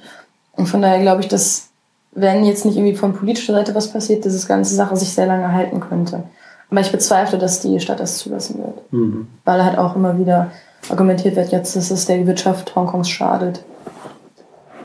Und 0.54 0.68
von 0.68 0.82
daher 0.82 1.02
glaube 1.02 1.22
ich, 1.22 1.28
dass 1.28 1.70
wenn 2.14 2.46
jetzt 2.46 2.66
nicht 2.66 2.78
irgendwie 2.78 2.96
von 2.96 3.14
politischer 3.14 3.54
Seite 3.54 3.76
was 3.76 3.90
passiert, 3.90 4.26
dass 4.26 4.34
das 4.34 4.48
ganze 4.48 4.74
Sache 4.74 4.96
sich 4.96 5.14
sehr 5.14 5.28
lange 5.28 5.54
halten 5.54 5.80
könnte. 5.82 6.24
Aber 6.70 6.82
ich 6.82 6.92
bezweifle, 6.92 7.38
dass 7.38 7.62
die 7.62 7.80
Stadt 7.80 8.00
das 8.00 8.20
zulassen 8.20 8.60
wird. 8.60 8.94
Mhm. 8.94 9.28
Weil 9.46 9.64
halt 9.64 9.78
auch 9.78 9.96
immer 9.96 10.18
wieder 10.18 10.52
argumentiert 10.90 11.36
wird, 11.36 11.52
jetzt, 11.52 11.76
dass 11.76 11.92
es 11.92 12.06
der 12.06 12.26
Wirtschaft 12.28 12.76
Hongkongs 12.76 13.10
schadet. 13.10 13.64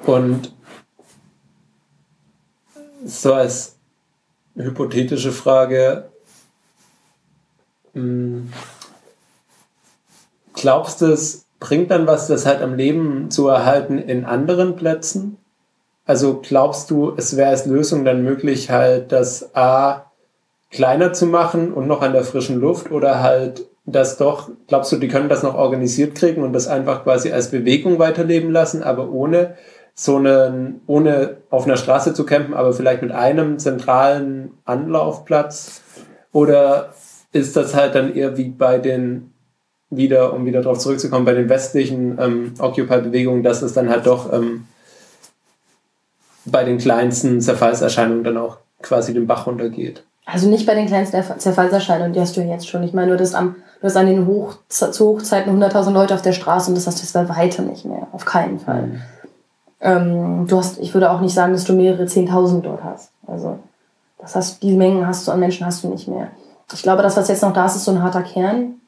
Und 0.07 0.53
so 3.05 3.35
als 3.35 3.77
hypothetische 4.55 5.33
Frage, 5.33 6.11
hm, 7.93 8.53
glaubst 10.55 11.01
du, 11.01 11.07
es 11.07 11.47
bringt 11.61 11.91
dann 11.91 12.07
was, 12.07 12.27
das 12.27 12.47
halt 12.47 12.61
am 12.61 12.75
Leben 12.75 13.31
zu 13.31 13.49
erhalten 13.49 13.99
in 13.99 14.25
anderen 14.25 14.77
Plätzen? 14.77 15.39
Also 16.07 16.41
glaubst 16.43 16.91
du, 16.91 17.15
es 17.17 17.37
wäre 17.37 17.51
als 17.51 17.67
Lösung 17.67 18.05
dann 18.05 18.23
möglich, 18.23 18.71
halt 18.71 19.13
das 19.13 19.55
A 19.55 20.04
kleiner 20.75 21.13
zu 21.13 21.27
machen 21.27 21.73
und 21.73 21.87
noch 21.87 22.03
an 22.03 22.13
der 22.13 22.25
frischen 22.25 22.61
Luft 22.61 22.91
oder 22.91 23.23
halt 23.23 23.67
das 23.87 24.17
doch, 24.17 24.51
glaubst 24.67 24.91
du, 24.91 24.97
die 24.97 25.09
können 25.09 25.29
das 25.29 25.43
noch 25.43 25.55
organisiert 25.55 26.17
kriegen 26.17 26.43
und 26.43 26.53
das 26.53 26.67
einfach 26.67 27.05
quasi 27.05 27.31
als 27.31 27.51
Bewegung 27.51 27.99
weiterleben 27.99 28.51
lassen, 28.51 28.83
aber 28.83 29.11
ohne 29.11 29.55
so 29.95 30.17
einen, 30.17 30.81
ohne 30.87 31.37
auf 31.51 31.67
einer 31.67 31.77
Straße 31.77 32.13
zu 32.15 32.27
campen, 32.27 32.55
aber 32.55 32.73
vielleicht 32.73 33.03
mit 33.03 33.13
einem 33.13 33.59
zentralen 33.61 34.51
Anlaufplatz? 34.65 35.83
Oder 36.33 36.93
ist 37.33 37.57
das 37.57 37.75
halt 37.77 37.95
dann 37.95 38.13
eher 38.13 38.37
wie 38.37 38.49
bei 38.49 38.79
den, 38.79 39.33
wieder, 39.91 40.33
um 40.33 40.45
wieder 40.45 40.63
darauf 40.63 40.79
zurückzukommen, 40.79 41.25
bei 41.25 41.35
den 41.35 41.49
westlichen 41.49 42.19
ähm, 42.19 42.55
Occupy-Bewegungen, 42.59 43.45
dass 43.45 43.63
es 43.63 43.75
dann 43.75 43.91
halt 43.91 44.07
doch 44.07 44.33
ähm, 44.33 44.67
bei 46.47 46.65
den 46.65 46.79
kleinsten 46.79 47.41
Zerfallserscheinungen 47.41 48.25
dann 48.25 48.39
auch 48.39 48.59
quasi 48.83 49.15
den 49.15 49.29
Bach 49.29 49.47
runtergeht? 49.47 50.03
Also 50.27 50.49
nicht 50.49 50.67
bei 50.67 50.75
den 50.75 50.87
kleinsten 50.87 51.23
Zerfallserscheinungen, 51.39 52.15
die 52.15 52.21
hast 52.21 52.37
du 52.37 52.41
ja 52.41 52.53
jetzt 52.53 52.69
schon. 52.69 52.83
Ich 52.83 52.95
meine, 52.95 53.15
du 53.15 53.23
hast, 53.23 53.35
am, 53.35 53.57
du 53.81 53.87
hast 53.87 53.97
an 53.97 54.07
den 54.07 54.27
Hoch, 54.27 54.57
zu 54.69 55.07
Hochzeiten 55.07 55.63
100.000 55.63 55.91
Leute 55.91 56.15
auf 56.15 56.23
der 56.23 56.33
Straße 56.33 56.71
und 56.71 56.77
das 56.77 56.87
hast 56.87 56.99
du 56.99 57.03
jetzt 57.03 57.13
bei 57.13 57.29
weitem 57.29 57.67
nicht 57.67 57.85
mehr. 57.85 58.07
Auf 58.13 58.25
keinen 58.25 58.59
Fall. 58.59 58.83
Mhm. 58.83 59.03
Ähm, 59.81 60.47
du 60.47 60.57
hast, 60.57 60.79
ich 60.79 60.95
würde 60.95 61.11
auch 61.11 61.21
nicht 61.21 61.35
sagen, 61.35 61.53
dass 61.53 61.65
du 61.65 61.75
mehrere 61.75 62.05
10.000 62.05 62.63
dort 62.63 62.83
hast. 62.83 63.11
Also, 63.27 63.59
das 64.19 64.35
hast, 64.35 64.63
die 64.63 64.75
Mengen 64.75 65.07
hast 65.07 65.29
du 65.29 65.33
an 65.33 65.41
Menschen 65.41 65.67
hast 65.67 65.85
du 65.85 65.89
nicht 65.89 66.09
mehr. 66.09 66.29
Ich 66.73 66.83
glaube, 66.83 67.03
das, 67.03 67.19
was 67.19 67.29
jetzt 67.29 67.43
noch 67.43 67.53
da 67.53 67.67
ist, 67.67 67.77
ist 67.77 67.85
so 67.85 67.91
ein 67.91 68.03
harter 68.03 68.23
Kern. 68.23 68.81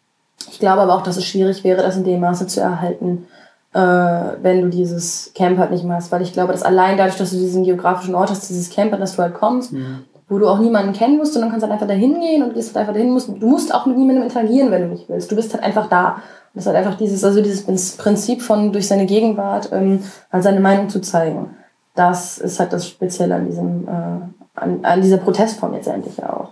Ich 0.51 0.59
glaube 0.59 0.81
aber 0.81 0.95
auch, 0.95 1.03
dass 1.03 1.19
es 1.19 1.27
schwierig 1.27 1.65
wäre, 1.65 1.83
das 1.83 1.97
in 1.97 2.05
dem 2.05 2.21
Maße 2.21 2.47
zu 2.47 2.61
erhalten, 2.61 3.27
äh, 3.75 3.79
wenn 3.79 4.63
du 4.63 4.69
dieses 4.71 5.33
Camp 5.35 5.59
halt 5.59 5.71
nicht 5.71 5.85
mehr 5.85 5.97
hast. 5.97 6.11
Weil 6.11 6.23
ich 6.23 6.33
glaube, 6.33 6.53
dass 6.53 6.63
allein 6.63 6.97
dadurch, 6.97 7.19
dass 7.19 7.31
du 7.31 7.37
diesen 7.37 7.65
geografischen 7.65 8.15
Ort 8.15 8.31
hast, 8.31 8.49
dieses 8.49 8.71
Camp, 8.71 8.95
an 8.95 9.01
das 9.01 9.17
du 9.17 9.23
halt 9.23 9.35
kommst, 9.35 9.73
mhm 9.73 10.05
wo 10.29 10.39
du 10.39 10.49
auch 10.49 10.59
niemanden 10.59 10.93
kennen 10.93 11.19
musst, 11.19 11.35
sondern 11.35 11.51
kannst 11.51 11.63
halt 11.63 11.73
einfach 11.73 11.87
dahin 11.87 12.21
gehen 12.21 12.43
und 12.43 12.55
gehst 12.55 12.75
halt 12.75 12.79
einfach 12.79 12.95
dahin. 12.95 13.11
Musst, 13.11 13.29
du 13.29 13.47
musst 13.47 13.73
auch 13.73 13.87
mit 13.87 13.97
niemandem 13.97 14.25
interagieren, 14.25 14.71
wenn 14.71 14.83
du 14.83 14.89
nicht 14.89 15.09
willst. 15.09 15.31
Du 15.31 15.37
bist 15.37 15.55
halt 15.55 15.63
einfach 15.63 15.89
da. 15.89 16.15
Und 16.15 16.21
das 16.55 16.65
ist 16.65 16.67
halt 16.67 16.77
einfach 16.79 16.99
dieses, 16.99 17.23
also 17.23 17.41
dieses 17.41 17.97
Prinzip 17.97 18.43
von 18.43 18.73
durch 18.73 18.89
seine 18.89 19.07
Gegenwart 19.07 19.71
ähm, 19.73 20.01
halt 20.33 20.43
seine 20.43 20.61
Meinung 20.61 20.89
zu 20.89 21.01
zeigen. 21.01 21.51
Das 21.95 22.39
ist 22.39 22.59
halt 22.59 22.73
das 22.73 22.89
Spezielle 22.89 23.37
an 23.37 23.47
diesem, 23.47 23.87
äh, 23.87 24.61
an, 24.61 24.81
an 24.83 25.01
dieser 25.01 25.19
Protestform 25.19 25.73
letztendlich 25.73 26.23
auch. 26.25 26.51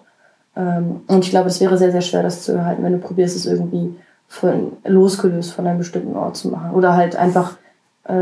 Ähm, 0.56 1.00
und 1.08 1.24
ich 1.24 1.30
glaube, 1.30 1.48
es 1.48 1.60
wäre 1.60 1.76
sehr, 1.76 1.90
sehr 1.90 2.00
schwer, 2.00 2.22
das 2.22 2.42
zu 2.42 2.52
erhalten, 2.52 2.84
wenn 2.84 2.92
du 2.92 2.98
probierst, 2.98 3.36
es 3.36 3.46
irgendwie 3.46 3.96
von, 4.28 4.72
losgelöst 4.84 5.52
von 5.52 5.66
einem 5.66 5.78
bestimmten 5.78 6.16
Ort 6.16 6.36
zu 6.36 6.48
machen. 6.48 6.70
Oder 6.74 6.94
halt 6.94 7.16
einfach 7.16 7.56
äh, 8.04 8.12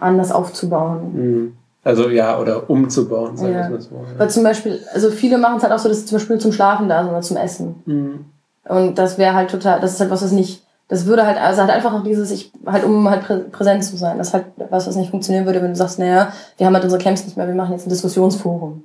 anders 0.00 0.32
aufzubauen. 0.32 1.12
Mhm. 1.14 1.57
Also 1.88 2.10
ja, 2.10 2.38
oder 2.38 2.68
umzubauen, 2.68 3.36
sagen 3.36 3.54
ja. 3.54 3.70
wir 3.70 3.80
so. 3.80 3.94
Ja. 3.94 4.18
Weil 4.18 4.28
zum 4.28 4.42
Beispiel, 4.42 4.78
also 4.92 5.10
viele 5.10 5.38
machen 5.38 5.56
es 5.56 5.62
halt 5.62 5.72
auch 5.72 5.78
so, 5.78 5.88
dass 5.88 6.00
sie 6.00 6.06
zum 6.06 6.18
Beispiel 6.18 6.38
zum 6.38 6.52
Schlafen 6.52 6.86
da 6.88 7.02
sind 7.02 7.10
oder 7.10 7.22
zum 7.22 7.38
Essen. 7.38 7.82
Mhm. 7.86 8.24
Und 8.68 8.98
das 8.98 9.16
wäre 9.16 9.34
halt 9.34 9.50
total, 9.50 9.80
das 9.80 9.94
ist 9.94 10.00
halt 10.00 10.10
was, 10.10 10.22
was 10.22 10.32
nicht 10.32 10.62
das 10.88 11.04
würde 11.04 11.26
halt, 11.26 11.38
also 11.38 11.60
halt 11.60 11.70
einfach 11.70 11.92
auch 11.92 12.02
dieses, 12.02 12.30
ich, 12.30 12.50
halt 12.66 12.84
um 12.84 13.08
halt 13.08 13.22
prä 13.22 13.40
präsent 13.52 13.84
zu 13.84 13.96
sein. 13.96 14.16
Das 14.16 14.28
ist 14.28 14.34
halt 14.34 14.46
was, 14.70 14.86
was 14.86 14.96
nicht 14.96 15.10
funktionieren 15.10 15.44
würde, 15.44 15.62
wenn 15.62 15.70
du 15.70 15.76
sagst, 15.76 15.98
naja, 15.98 16.32
wir 16.56 16.66
haben 16.66 16.74
halt 16.74 16.84
unsere 16.84 17.02
Camps 17.02 17.24
nicht 17.24 17.36
mehr, 17.36 17.46
wir 17.46 17.54
machen 17.54 17.72
jetzt 17.72 17.86
ein 17.86 17.90
Diskussionsforum. 17.90 18.82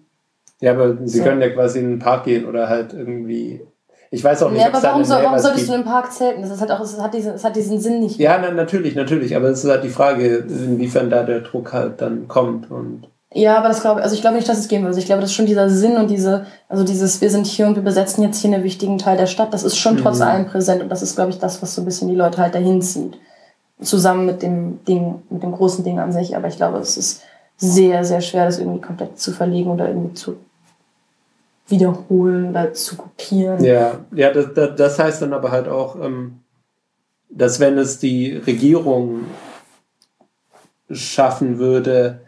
Ja, 0.60 0.72
aber 0.72 0.98
sie 1.06 1.20
so. 1.20 1.24
können 1.24 1.42
ja 1.42 1.50
quasi 1.50 1.80
in 1.80 1.92
den 1.92 2.00
Park 2.00 2.26
gehen 2.26 2.46
oder 2.46 2.70
halt 2.70 2.94
irgendwie. 2.94 3.66
Ich 4.14 4.24
weiß 4.24 4.44
auch 4.44 4.52
nicht, 4.52 4.62
ja, 4.62 4.68
aber 4.68 4.84
warum, 4.84 5.04
soll, 5.04 5.24
warum 5.24 5.40
solltest 5.40 5.70
du 5.70 5.74
im 5.74 5.86
Park 5.86 6.14
zelten? 6.14 6.44
Das 6.44 6.52
ist 6.52 6.62
halt 6.62 6.70
auch, 6.70 6.80
es 6.82 7.02
hat 7.02 7.16
diesen, 7.16 7.34
es 7.34 7.44
hat 7.44 7.56
diesen 7.56 7.80
Sinn 7.80 8.00
nicht. 8.00 8.20
Mehr. 8.20 8.30
Ja, 8.30 8.40
na, 8.40 8.52
natürlich, 8.52 8.94
natürlich. 8.94 9.36
Aber 9.36 9.48
es 9.48 9.64
ist 9.64 9.70
halt 9.72 9.84
die 9.84 9.90
Frage, 9.90 10.46
inwiefern 10.48 11.10
da 11.10 11.24
der 11.24 11.40
Druck 11.40 11.74
halt 11.74 12.00
dann 12.00 12.28
kommt 12.28 12.70
und. 12.70 13.08
Ja, 13.34 13.58
aber 13.58 13.70
das 13.70 13.82
glaube 13.82 14.00
ich, 14.00 14.04
also 14.04 14.14
ich 14.14 14.22
glaube 14.22 14.36
nicht, 14.36 14.48
dass 14.48 14.60
es 14.60 14.68
gehen 14.68 14.84
würde. 14.84 15.00
Ich 15.00 15.08
glaube, 15.08 15.22
das 15.22 15.32
ist 15.32 15.36
schon 15.36 15.48
dieser 15.48 15.68
Sinn 15.68 15.98
und 15.98 16.12
diese, 16.12 16.46
also 16.70 16.84
dieses, 16.84 17.22
wir 17.22 17.32
sind 17.32 17.48
hier 17.48 17.66
und 17.66 17.76
wir 17.76 17.82
besetzen 17.82 18.24
jetzt 18.24 18.40
hier 18.40 18.54
einen 18.54 18.64
wichtigen 18.64 19.00
Teil 19.00 19.18
der 19.18 19.26
Stadt, 19.26 19.52
das 19.52 19.64
ist 19.64 19.78
schon 19.78 19.98
trotz 19.98 20.18
mhm. 20.18 20.26
allem 20.26 20.46
präsent 20.46 20.84
und 20.84 20.90
das 20.90 21.02
ist, 21.02 21.16
glaube 21.16 21.32
ich, 21.32 21.40
das, 21.40 21.64
was 21.64 21.74
so 21.74 21.82
ein 21.82 21.86
bisschen 21.86 22.08
die 22.08 22.16
Leute 22.16 22.38
halt 22.38 22.54
dahin 22.54 22.84
zieht. 22.84 23.18
Zusammen 23.82 24.28
mit 24.28 24.44
dem 24.44 24.86
Ding, 24.86 25.24
mit 25.32 25.42
dem 25.42 25.54
großen 25.54 25.84
Ding 25.84 25.98
an 25.98 26.14
sich. 26.14 26.38
Aber 26.38 26.48
ich 26.48 26.58
glaube, 26.58 26.78
es 26.78 26.98
ist 26.98 27.24
sehr, 27.58 28.06
sehr 28.06 28.22
schwer, 28.22 28.46
das 28.46 28.60
irgendwie 28.60 28.82
komplett 28.82 29.20
zu 29.20 29.32
verlegen 29.32 29.72
oder 29.72 29.88
irgendwie 29.88 30.14
zu 30.14 30.36
wiederholen 31.68 32.50
oder 32.50 32.74
zu 32.74 32.98
kopieren. 32.98 33.64
Ja, 33.64 34.00
ja 34.14 34.32
das, 34.32 34.76
das 34.76 35.00
heißt 35.00 35.22
dann 35.22 35.34
aber 35.34 35.52
halt 35.52 35.68
auch, 35.68 35.96
ähm, 36.02 36.40
dass 37.30 37.60
wenn 37.60 37.78
es 37.78 38.00
die 38.00 38.36
Regierung 38.36 39.22
schaffen 40.92 41.58
würde, 41.58 42.22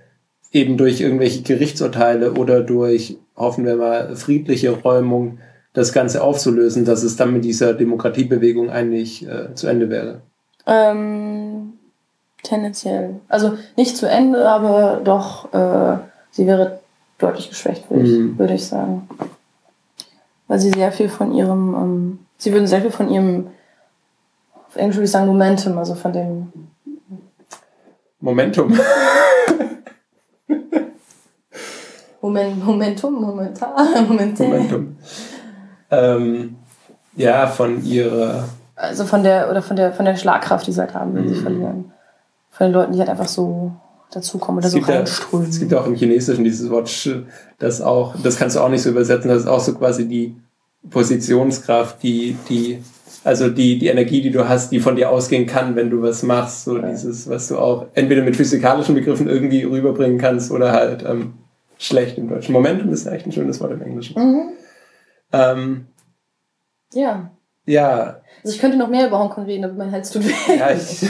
eben 0.51 0.77
durch 0.77 1.01
irgendwelche 1.01 1.41
Gerichtsurteile 1.41 2.33
oder 2.33 2.61
durch, 2.61 3.17
hoffen 3.35 3.65
wir 3.65 3.75
mal, 3.75 4.15
friedliche 4.15 4.71
Räumung 4.71 5.39
das 5.73 5.91
Ganze 5.91 6.23
aufzulösen, 6.23 6.85
dass 6.85 7.03
es 7.03 7.17
dann 7.17 7.33
mit 7.33 7.43
dieser 7.43 7.73
Demokratiebewegung 7.73 8.69
eigentlich 8.69 9.27
äh, 9.27 9.53
zu 9.53 9.67
Ende 9.67 9.89
wäre? 9.89 10.21
Ähm, 10.65 11.73
tendenziell. 12.41 13.19
Also 13.27 13.57
nicht 13.75 13.97
zu 13.97 14.07
Ende, 14.07 14.49
aber 14.49 15.01
doch, 15.03 15.53
äh, 15.53 15.97
sie 16.31 16.47
wäre 16.47 16.79
deutlich 17.17 17.49
geschwächt, 17.49 17.89
würde 17.89 18.03
mhm. 18.03 18.31
ich, 18.31 18.39
würd 18.39 18.51
ich 18.51 18.65
sagen. 18.65 19.07
Weil 20.47 20.59
sie 20.59 20.71
sehr 20.71 20.91
viel 20.91 21.09
von 21.09 21.33
ihrem, 21.33 21.73
ähm, 21.73 22.19
sie 22.37 22.51
würden 22.51 22.67
sehr 22.67 22.81
viel 22.81 22.91
von 22.91 23.09
ihrem, 23.09 23.47
auf 24.67 24.75
Englisch 24.75 24.97
würde 24.97 25.05
ich 25.05 25.11
sagen, 25.11 25.27
Momentum, 25.27 25.77
also 25.77 25.95
von 25.95 26.13
dem. 26.13 26.51
Momentum. 28.19 28.77
Moment, 32.21 32.65
Momentum, 32.65 33.21
momentan, 33.21 33.69
momentan. 34.07 34.49
Momentum. 34.49 34.97
Ähm, 35.91 36.55
ja, 37.15 37.45
von 37.45 37.83
ihrer. 37.83 38.45
Also 38.75 39.05
von 39.05 39.21
der, 39.21 39.49
oder 39.51 39.61
von 39.61 39.75
der, 39.75 39.93
von 39.93 40.05
der 40.05 40.15
Schlagkraft, 40.15 40.65
die 40.65 40.71
sie 40.71 40.81
halt 40.81 40.95
haben, 40.95 41.13
wenn 41.13 41.25
mhm. 41.25 41.29
sie 41.29 41.35
verlieren. 41.35 41.93
Von 42.49 42.67
den 42.67 42.73
Leuten, 42.73 42.93
die 42.93 42.99
halt 42.99 43.09
einfach 43.09 43.27
so 43.27 43.73
dazukommen 44.15 44.59
oder 44.59 44.69
so 44.69 44.79
reinströmen. 44.79 45.49
es 45.49 45.59
gibt 45.59 45.73
auch 45.73 45.85
im 45.85 45.95
Chinesischen 45.95 46.43
dieses 46.43 46.69
Wort 46.69 47.09
das 47.59 47.81
auch, 47.81 48.15
das 48.21 48.37
kannst 48.37 48.55
du 48.55 48.59
auch 48.59 48.69
nicht 48.69 48.81
so 48.81 48.89
übersetzen, 48.89 49.29
das 49.29 49.41
ist 49.41 49.47
auch 49.47 49.59
so 49.59 49.73
quasi 49.73 50.07
die 50.07 50.35
Positionskraft, 50.89 52.01
die, 52.03 52.37
die, 52.49 52.83
also 53.23 53.49
die, 53.49 53.79
die 53.79 53.87
Energie, 53.87 54.21
die 54.21 54.31
du 54.31 54.47
hast, 54.47 54.71
die 54.71 54.79
von 54.79 54.95
dir 54.95 55.09
ausgehen 55.09 55.45
kann, 55.45 55.75
wenn 55.75 55.89
du 55.89 56.01
was 56.01 56.23
machst, 56.23 56.65
so 56.65 56.77
ja. 56.77 56.89
dieses, 56.89 57.29
was 57.29 57.47
du 57.47 57.57
auch 57.57 57.87
entweder 57.93 58.23
mit 58.23 58.35
physikalischen 58.35 58.95
Begriffen 58.95 59.27
irgendwie 59.27 59.63
rüberbringen 59.63 60.19
kannst 60.19 60.51
oder 60.51 60.71
halt 60.71 61.03
ähm, 61.03 61.33
schlecht 61.77 62.17
im 62.17 62.29
Deutschen. 62.29 62.53
Momentum 62.53 62.91
ist 62.91 63.07
echt 63.07 63.25
ein 63.25 63.31
schönes 63.31 63.59
Wort 63.59 63.71
im 63.71 63.81
Englischen. 63.81 64.21
Mhm. 64.21 64.49
Ähm, 65.31 65.85
ja. 66.93 67.31
Ja. 67.65 68.21
Also 68.43 68.55
ich 68.55 68.61
könnte 68.61 68.77
noch 68.77 68.89
mehr 68.89 69.07
über 69.07 69.19
Hongkong 69.19 69.45
reden, 69.45 69.65
aber 69.65 69.73
mein 69.73 69.91
Hals 69.91 70.11
tut 70.11 70.25
weh. 70.25 70.57
Ja, 70.57 70.71
ich, 70.71 71.09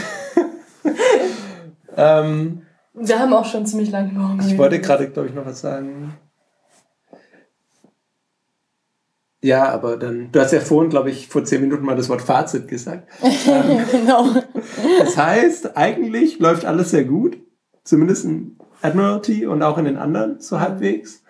ähm, 1.96 2.62
wir 2.96 3.18
haben 3.18 3.32
auch 3.32 3.44
schon 3.44 3.66
ziemlich 3.66 3.90
lange 3.90 4.12
morgen. 4.12 4.40
Ich 4.40 4.56
wollte 4.56 4.80
gerade, 4.80 5.08
glaube 5.10 5.28
ich, 5.28 5.34
noch 5.34 5.46
was 5.46 5.60
sagen. 5.60 6.14
Ja, 9.42 9.68
aber 9.68 9.96
dann, 9.96 10.32
du 10.32 10.40
hast 10.40 10.52
ja 10.52 10.60
vorhin, 10.60 10.90
glaube 10.90 11.10
ich, 11.10 11.28
vor 11.28 11.44
zehn 11.44 11.60
Minuten 11.60 11.84
mal 11.84 11.94
das 11.94 12.08
Wort 12.08 12.22
Fazit 12.22 12.66
gesagt. 12.66 13.08
ähm, 13.22 13.84
genau. 13.92 14.26
Das 14.98 15.16
heißt, 15.16 15.76
eigentlich 15.76 16.38
läuft 16.38 16.64
alles 16.64 16.90
sehr 16.90 17.04
gut. 17.04 17.38
Zumindest 17.84 18.24
in 18.24 18.58
Admiralty 18.82 19.46
und 19.46 19.62
auch 19.62 19.78
in 19.78 19.84
den 19.84 19.98
anderen, 19.98 20.40
so 20.40 20.58
halbwegs. 20.58 21.22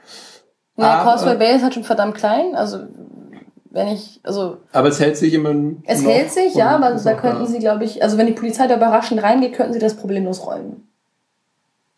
Na, 0.77 1.03
Causeway 1.03 1.37
Bay 1.37 1.57
ist 1.57 1.63
halt 1.63 1.75
schon 1.75 1.85
verdammt 1.85 2.15
klein. 2.15 2.55
Also, 2.55 2.87
wenn 3.71 3.89
ich, 3.89 4.21
also. 4.23 4.59
Aber 4.73 4.89
es 4.89 5.01
hält 5.01 5.17
sich 5.17 5.35
immer. 5.35 5.55
Es 5.85 6.03
hält 6.03 6.31
sich, 6.31 6.55
ja, 6.55 6.71
aber 6.71 6.93
da 6.93 7.15
könnten 7.15 7.47
sie, 7.47 7.59
glaube 7.59 7.85
ich, 7.85 8.03
also 8.03 8.17
wenn 8.17 8.27
die 8.27 8.33
Polizei 8.33 8.67
da 8.67 8.77
überraschend 8.77 9.23
reingeht, 9.23 9.55
könnten 9.55 9.75
sie 9.75 9.79
das 9.79 9.97
problemlos 9.97 10.47
räumen. 10.47 10.89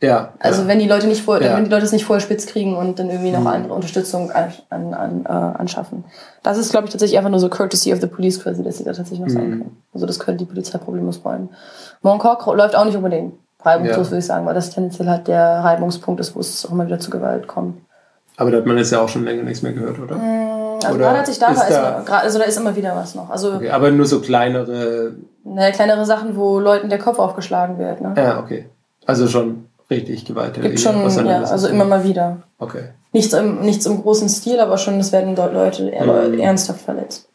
Ja. 0.00 0.34
Also 0.38 0.62
ja. 0.62 0.68
wenn 0.68 0.78
die 0.78 0.86
Leute 0.86 1.08
nicht 1.08 1.22
vor, 1.22 1.42
ja. 1.42 1.56
wenn 1.56 1.64
die 1.64 1.70
Leute 1.70 1.84
es 1.84 1.92
nicht 1.92 2.04
vorher 2.04 2.20
spitz 2.20 2.46
kriegen 2.46 2.76
und 2.76 2.98
dann 2.98 3.10
irgendwie 3.10 3.32
noch 3.32 3.40
mhm. 3.40 3.46
andere 3.48 3.74
Unterstützung 3.74 4.30
an, 4.30 4.52
an, 4.70 4.94
an, 4.94 5.24
äh, 5.26 5.28
anschaffen. 5.28 6.04
Das 6.42 6.56
ist, 6.56 6.70
glaube 6.70 6.86
ich, 6.86 6.92
tatsächlich 6.92 7.18
einfach 7.18 7.30
nur 7.30 7.40
so 7.40 7.48
Courtesy 7.48 7.92
of 7.92 8.00
the 8.00 8.06
Police 8.06 8.40
quasi, 8.40 8.62
dass 8.62 8.78
sie 8.78 8.84
da 8.84 8.92
tatsächlich 8.92 9.20
noch 9.20 9.26
mhm. 9.26 9.32
sein 9.32 9.50
können. 9.50 9.82
Also 9.92 10.06
das 10.06 10.20
können 10.20 10.38
die 10.38 10.44
Polizei 10.44 10.78
problemlos 10.78 11.20
räumen. 11.24 11.48
Mongkok 12.02 12.46
läuft 12.54 12.76
auch 12.76 12.84
nicht 12.84 12.96
unbedingt 12.96 13.34
reibungslos, 13.60 14.06
ja. 14.06 14.10
würde 14.12 14.18
ich 14.18 14.26
sagen, 14.26 14.46
weil 14.46 14.54
das 14.54 14.70
tendenziell 14.70 15.08
halt 15.08 15.26
der 15.26 15.64
Reibungspunkt 15.64 16.20
ist, 16.20 16.36
wo 16.36 16.40
es 16.40 16.64
auch 16.64 16.70
immer 16.70 16.86
wieder 16.86 17.00
zu 17.00 17.10
Gewalt 17.10 17.48
kommt. 17.48 17.80
Aber 18.36 18.52
da 18.52 18.58
hat 18.58 18.66
man 18.66 18.78
jetzt 18.78 18.92
ja 18.92 19.00
auch 19.00 19.08
schon 19.08 19.24
länger 19.24 19.42
nichts 19.42 19.62
mehr 19.62 19.72
gehört, 19.72 19.98
oder? 19.98 20.14
Mhm, 20.14 20.76
also 20.76 20.94
oder 20.94 21.06
gerade 21.06 21.18
hat 21.18 21.26
sich 21.26 21.40
da, 21.40 21.50
ist 21.50 21.68
da, 21.68 22.02
immer, 22.02 22.22
also 22.22 22.38
da 22.38 22.44
ist 22.44 22.56
immer 22.56 22.76
wieder 22.76 22.94
was 22.94 23.16
noch. 23.16 23.30
Also, 23.30 23.54
okay, 23.54 23.70
aber 23.70 23.90
nur 23.90 24.06
so 24.06 24.20
kleinere. 24.20 25.16
Ne, 25.42 25.72
kleinere 25.72 26.06
Sachen, 26.06 26.36
wo 26.36 26.60
Leuten 26.60 26.88
der 26.88 27.00
Kopf 27.00 27.18
aufgeschlagen 27.18 27.78
wird. 27.78 28.00
Ne? 28.00 28.14
Ja, 28.16 28.38
okay. 28.38 28.68
Also 29.06 29.26
schon 29.26 29.67
richtig 29.90 30.24
Gewalt. 30.24 30.60
Gibt 30.60 30.80
schon, 30.80 30.96
ja, 31.26 31.42
also 31.42 31.68
immer 31.68 31.84
mal 31.84 32.04
wieder. 32.04 32.42
Okay. 32.58 32.90
Nichts 33.12 33.32
im, 33.32 33.60
nichts 33.60 33.86
im 33.86 34.02
großen 34.02 34.28
Stil, 34.28 34.60
aber 34.60 34.78
schon, 34.78 35.00
es 35.00 35.12
werden 35.12 35.34
dort 35.34 35.54
Leute 35.54 35.84
mhm. 35.84 36.38
ernsthaft 36.38 36.82
verletzt. 36.82 37.28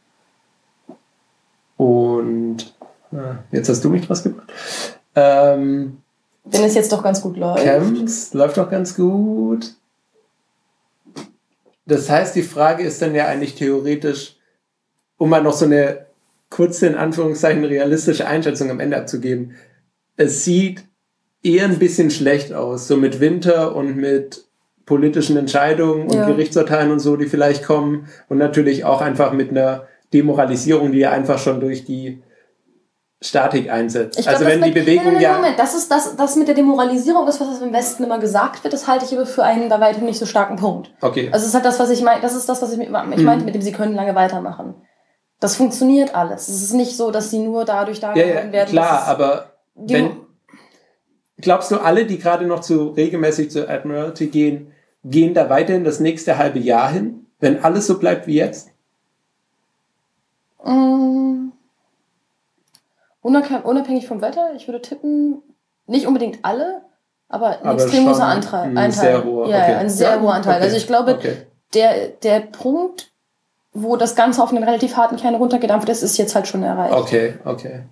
Und 1.77 2.73
na, 3.11 3.43
jetzt 3.51 3.69
hast 3.69 3.83
du 3.83 3.89
mich 3.89 4.09
was 4.09 4.23
gemacht. 4.23 4.51
Ähm, 5.15 5.97
Wenn 6.43 6.63
es 6.63 6.75
jetzt 6.75 6.91
doch 6.91 7.03
ganz 7.03 7.21
gut 7.21 7.37
läuft. 7.37 7.63
Camps 7.63 8.33
läuft 8.33 8.57
doch 8.57 8.69
ganz 8.69 8.95
gut. 8.95 9.73
Das 11.85 12.09
heißt, 12.09 12.35
die 12.35 12.43
Frage 12.43 12.83
ist 12.83 13.01
dann 13.01 13.13
ja 13.13 13.27
eigentlich 13.27 13.55
theoretisch, 13.55 14.37
um 15.17 15.29
mal 15.29 15.43
noch 15.43 15.53
so 15.53 15.65
eine 15.65 16.05
kurze, 16.49 16.87
in 16.87 16.95
Anführungszeichen, 16.95 17.63
realistische 17.65 18.27
Einschätzung 18.27 18.69
am 18.69 18.79
Ende 18.79 18.97
abzugeben. 18.97 19.55
Es 20.15 20.45
sieht 20.45 20.85
eher 21.43 21.65
ein 21.65 21.77
bisschen 21.77 22.09
schlecht 22.09 22.53
aus, 22.53 22.87
so 22.87 22.97
mit 22.97 23.19
Winter 23.19 23.75
und 23.75 23.97
mit 23.97 24.45
politischen 24.85 25.37
Entscheidungen 25.37 26.03
und 26.03 26.13
ja. 26.13 26.25
Gerichtsurteilen 26.25 26.91
und 26.91 26.99
so, 26.99 27.15
die 27.15 27.27
vielleicht 27.27 27.63
kommen 27.63 28.07
und 28.29 28.37
natürlich 28.37 28.85
auch 28.85 29.01
einfach 29.01 29.33
mit 29.33 29.51
einer 29.51 29.87
Demoralisierung, 30.13 30.91
die 30.91 30.99
ja 30.99 31.11
einfach 31.11 31.39
schon 31.39 31.59
durch 31.59 31.85
die 31.85 32.21
Statik 33.21 33.71
einsetzt. 33.71 34.17
Glaub, 34.17 34.27
also 34.27 34.45
wenn 34.45 34.61
die 34.61 34.71
Bewegung 34.71 35.19
ja. 35.19 35.33
Moment, 35.33 35.57
das 35.57 35.73
ist 35.73 35.89
das, 35.89 36.15
das 36.17 36.35
mit 36.35 36.47
der 36.47 36.55
Demoralisierung 36.55 37.25
ist, 37.27 37.39
was 37.39 37.61
im 37.61 37.71
Westen 37.71 38.03
immer 38.03 38.19
gesagt 38.19 38.63
wird, 38.63 38.73
das 38.73 38.87
halte 38.87 39.05
ich 39.05 39.13
aber 39.13 39.25
für 39.25 39.43
einen 39.43 39.69
bei 39.69 39.79
weitem 39.79 40.05
nicht 40.05 40.19
so 40.19 40.25
starken 40.25 40.57
Punkt. 40.57 40.91
Okay. 41.01 41.29
Also 41.31 41.43
es 41.43 41.49
ist 41.49 41.55
halt 41.55 41.65
das, 41.65 41.79
was 41.79 41.89
ich 41.89 42.01
meine, 42.01 42.21
das 42.21 42.35
ist 42.35 42.49
das, 42.49 42.61
was 42.61 42.73
ich, 42.73 42.79
ich 42.79 42.89
meinte, 42.89 43.21
mhm. 43.21 43.45
mit 43.45 43.55
dem 43.55 43.61
sie 43.61 43.71
können 43.71 43.95
lange 43.95 44.13
weitermachen. 44.15 44.75
Das 45.39 45.55
funktioniert 45.55 46.15
alles. 46.15 46.49
Es 46.49 46.61
ist 46.63 46.73
nicht 46.73 46.97
so, 46.97 47.11
dass 47.11 47.29
sie 47.29 47.39
nur 47.39 47.63
dadurch 47.63 47.99
da 47.99 48.13
ja, 48.13 48.25
ja, 48.25 48.51
werden. 48.51 48.71
Klar, 48.71 49.07
aber 49.07 49.53
wenn, 49.75 50.11
Glaubst 51.43 51.71
du, 51.71 51.77
alle, 51.77 52.05
die 52.05 52.19
gerade 52.19 52.45
noch 52.45 52.61
zu 52.61 52.89
regelmäßig 52.89 53.51
zur 53.51 53.69
Admiralty 53.69 54.27
gehen, 54.27 54.71
gehen 55.03 55.33
da 55.33 55.49
weiterhin 55.49 55.83
das 55.83 55.99
nächste 55.99 56.37
halbe 56.37 56.59
Jahr 56.59 56.89
hin, 56.89 57.25
wenn 57.41 57.61
alles 57.61 57.85
so 57.85 57.99
bleibt 57.99 58.27
wie 58.27 58.35
jetzt? 58.35 58.69
Mm. 60.63 61.49
Unabhängig 63.21 64.07
vom 64.07 64.21
Wetter, 64.21 64.53
ich 64.55 64.69
würde 64.69 64.81
tippen, 64.81 65.41
nicht 65.85 66.07
unbedingt 66.07 66.39
alle, 66.43 66.81
aber 67.27 67.59
ein 67.59 67.67
aber 67.67 67.83
extrem 67.83 68.05
großer 68.05 68.25
Anteil. 68.25 68.77
Ein 68.77 68.91
sehr 68.93 69.25
hoher, 69.25 69.49
ja, 69.49 69.63
okay. 69.63 69.73
ein 69.73 69.89
sehr 69.89 70.15
ja, 70.15 70.21
hoher 70.21 70.35
Anteil. 70.35 70.55
Okay. 70.55 70.63
Also 70.63 70.77
ich 70.77 70.87
glaube, 70.87 71.15
okay. 71.15 71.37
der, 71.73 72.07
der 72.07 72.39
Punkt, 72.39 73.11
wo 73.73 73.97
das 73.97 74.15
Ganze 74.15 74.41
auf 74.41 74.51
einen 74.51 74.63
relativ 74.63 74.95
harten 74.95 75.17
Kern 75.17 75.35
runtergedampft 75.35 75.89
ist, 75.89 76.03
ist 76.03 76.17
jetzt 76.17 76.35
halt 76.35 76.47
schon 76.47 76.63
erreicht. 76.63 76.93
Okay, 76.93 77.33
okay. 77.43 77.83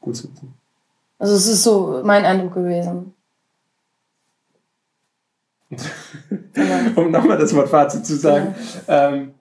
Gut 0.00 0.16
zu 0.16 0.32
wissen. 0.32 0.54
Also 1.18 1.34
es 1.34 1.46
ist 1.46 1.64
so 1.64 2.00
mein 2.04 2.24
Eindruck 2.24 2.54
gewesen. 2.54 3.14
um 6.96 7.10
nochmal 7.10 7.38
das 7.38 7.54
Wort 7.54 7.68
Fazit 7.68 8.06
zu 8.06 8.16
sagen. 8.16 8.54
Ja. 8.86 9.08
Ähm, 9.08 9.34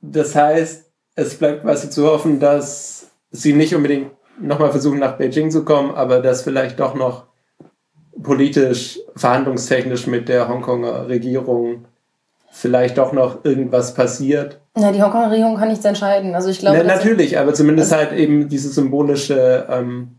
das 0.00 0.34
heißt, 0.34 0.84
es 1.14 1.34
bleibt 1.36 1.62
quasi 1.62 1.90
zu 1.90 2.06
hoffen, 2.06 2.40
dass 2.40 3.08
sie 3.30 3.52
nicht 3.52 3.74
unbedingt 3.74 4.12
nochmal 4.40 4.70
versuchen, 4.70 4.98
nach 4.98 5.16
Beijing 5.16 5.50
zu 5.50 5.64
kommen, 5.64 5.94
aber 5.94 6.20
dass 6.20 6.42
vielleicht 6.42 6.78
doch 6.78 6.94
noch 6.94 7.24
politisch, 8.22 8.98
verhandlungstechnisch 9.16 10.06
mit 10.06 10.28
der 10.28 10.48
Hongkonger 10.48 11.08
Regierung 11.08 11.86
vielleicht 12.50 12.98
doch 12.98 13.12
noch 13.12 13.44
irgendwas 13.44 13.94
passiert. 13.94 14.60
Na, 14.74 14.92
die 14.92 15.02
Hongkonger 15.02 15.30
Regierung 15.30 15.56
kann 15.56 15.68
nichts 15.68 15.84
entscheiden. 15.84 16.34
Also 16.34 16.48
ich 16.48 16.58
glaube. 16.58 16.78
Na, 16.78 16.84
natürlich, 16.84 17.38
aber 17.38 17.54
zumindest 17.54 17.92
also, 17.92 18.10
halt 18.10 18.18
eben 18.18 18.48
diese 18.48 18.68
symbolische, 18.68 19.66
ähm, 19.68 20.17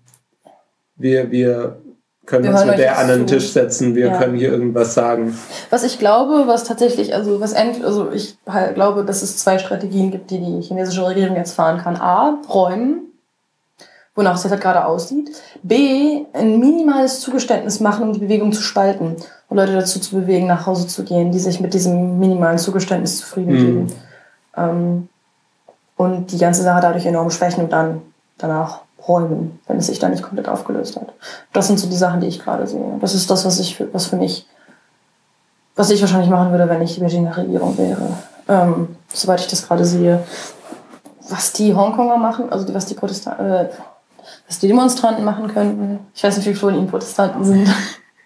wir, 0.99 1.31
wir 1.31 1.77
können 2.29 2.43
wir 2.43 2.51
uns 2.51 2.65
mit 2.65 2.77
der 2.77 2.99
an 2.99 3.07
den 3.07 3.25
Tisch 3.25 3.51
setzen, 3.51 3.95
wir 3.95 4.07
ja. 4.07 4.17
können 4.17 4.37
hier 4.37 4.51
irgendwas 4.51 4.93
sagen. 4.93 5.35
Was 5.71 5.83
ich 5.83 5.97
glaube, 5.97 6.43
was 6.45 6.63
tatsächlich, 6.63 7.15
also 7.15 7.41
was 7.41 7.53
end, 7.53 7.83
also 7.83 8.11
ich 8.11 8.37
halt 8.47 8.75
glaube, 8.75 9.03
dass 9.03 9.23
es 9.23 9.37
zwei 9.37 9.57
Strategien 9.57 10.11
gibt, 10.11 10.29
die 10.29 10.37
die 10.37 10.61
chinesische 10.61 11.05
Regierung 11.05 11.35
jetzt 11.35 11.53
fahren 11.53 11.79
kann. 11.81 11.97
A, 11.97 12.37
räumen, 12.47 13.01
wonach 14.13 14.35
es 14.35 14.43
jetzt 14.43 14.51
halt 14.51 14.61
gerade 14.61 14.85
aussieht. 14.85 15.31
B, 15.63 16.25
ein 16.33 16.59
minimales 16.59 17.19
Zugeständnis 17.21 17.79
machen, 17.79 18.03
um 18.03 18.13
die 18.13 18.19
Bewegung 18.19 18.51
zu 18.51 18.61
spalten 18.61 19.15
und 19.47 19.57
Leute 19.57 19.73
dazu 19.73 19.99
zu 19.99 20.15
bewegen, 20.15 20.45
nach 20.45 20.67
Hause 20.67 20.85
zu 20.85 21.03
gehen, 21.03 21.31
die 21.31 21.39
sich 21.39 21.59
mit 21.59 21.73
diesem 21.73 22.19
minimalen 22.19 22.59
Zugeständnis 22.59 23.17
zufrieden 23.17 23.55
geben. 23.55 23.79
Mhm. 23.81 23.91
Ähm, 24.55 25.09
und 25.95 26.31
die 26.31 26.37
ganze 26.37 26.61
Sache 26.61 26.81
dadurch 26.81 27.05
enorm 27.07 27.31
schwächen 27.31 27.63
und 27.63 27.73
dann 27.73 28.01
danach 28.37 28.81
räumen, 29.09 29.59
wenn 29.67 29.77
es 29.77 29.87
sich 29.87 29.99
dann 29.99 30.11
nicht 30.11 30.23
komplett 30.23 30.47
aufgelöst 30.47 30.95
hat. 30.95 31.11
Das 31.51 31.67
sind 31.67 31.79
so 31.79 31.89
die 31.89 31.95
Sachen, 31.95 32.21
die 32.21 32.27
ich 32.27 32.39
gerade 32.39 32.67
sehe. 32.67 32.97
Das 33.01 33.15
ist 33.15 33.29
das, 33.29 33.43
was 33.43 33.59
ich 33.59 33.75
für, 33.75 33.91
was 33.93 34.05
für 34.05 34.15
mich, 34.15 34.45
was 35.75 35.89
ich 35.89 35.99
wahrscheinlich 35.99 36.29
machen 36.29 36.51
würde, 36.51 36.69
wenn 36.69 36.81
ich 36.81 36.93
die 36.93 37.01
Beijing 37.01 37.27
Regierung 37.27 37.77
wäre. 37.77 38.13
Ähm, 38.47 38.95
soweit 39.11 39.41
ich 39.41 39.47
das 39.47 39.67
gerade 39.67 39.83
sehe. 39.83 40.23
Was 41.27 41.51
die 41.53 41.75
Hongkonger 41.75 42.17
machen, 42.17 42.51
also 42.51 42.73
was 42.73 42.85
die 42.85 42.93
Protestanten, 42.93 43.45
äh, 43.45 43.69
was 44.47 44.59
die 44.59 44.67
Demonstranten 44.67 45.23
machen 45.25 45.47
könnten, 45.47 45.99
ich 46.13 46.23
weiß 46.23 46.37
nicht, 46.37 46.45
wie 46.45 46.53
viele 46.53 46.71
von 46.71 46.75
ihnen 46.75 46.87
Protestanten 46.87 47.43
sind, 47.43 47.67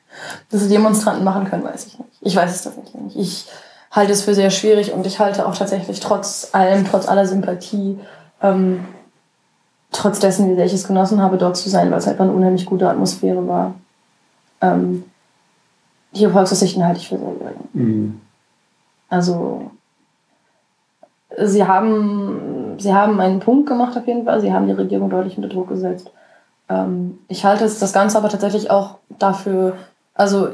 was 0.51 0.61
die 0.61 0.69
Demonstranten 0.69 1.23
machen 1.23 1.49
können, 1.49 1.64
weiß 1.64 1.88
ich 1.88 1.99
nicht. 1.99 2.11
Ich 2.22 2.35
weiß 2.35 2.51
es 2.51 2.61
tatsächlich 2.61 2.95
nicht. 2.95 3.15
Ich 3.15 3.47
halte 3.91 4.11
es 4.11 4.23
für 4.23 4.34
sehr 4.34 4.49
schwierig 4.49 4.91
und 4.91 5.05
ich 5.05 5.19
halte 5.19 5.45
auch 5.45 5.55
tatsächlich 5.55 5.99
trotz 5.99 6.49
allem, 6.51 6.85
trotz 6.89 7.07
aller 7.07 7.27
Sympathie, 7.27 7.99
ähm, 8.41 8.85
trotz 9.94 10.20
dessen, 10.20 10.49
wie 10.49 10.56
sehr 10.56 10.65
ich 10.65 10.74
es 10.74 10.88
genossen 10.88 11.22
habe, 11.22 11.38
dort 11.38 11.56
zu 11.56 11.70
sein, 11.70 11.90
weil 11.90 11.99
es 11.99 12.07
einfach 12.07 12.26
eine 12.26 12.34
unheimlich 12.34 12.65
gute 12.65 12.90
Atmosphäre 12.90 13.48
war. 13.48 13.76
Ähm, 14.61 15.06
die 16.14 16.28
Volksaussichten 16.28 16.86
halte 16.86 16.99
ich 16.99 17.07
für 17.07 17.18
sehr 17.18 17.34
gering. 17.40 17.56
Mhm. 17.74 18.22
Also, 19.10 19.72
sie 21.38 21.65
haben, 21.65 22.76
sie 22.78 22.94
haben 22.94 23.20
einen 23.20 23.40
Punkt 23.40 23.68
gemacht 23.68 23.98
auf 23.98 24.07
jeden 24.07 24.26
Fall. 24.26 24.41
Sie 24.41 24.52
haben 24.52 24.68
die 24.68 24.74
Regierung 24.74 25.10
deutlich 25.10 25.38
unter 25.38 25.49
Druck 25.49 25.70
gesetzt. 25.70 26.11
Ähm, 26.70 27.20
ich 27.28 27.45
halte 27.45 27.65
es, 27.65 27.80
das 27.80 27.94
Ganze 27.94 28.18
aber 28.18 28.30
tatsächlich 28.30 28.70
auch 28.70 28.98
dafür, 29.20 29.78
also 30.14 30.49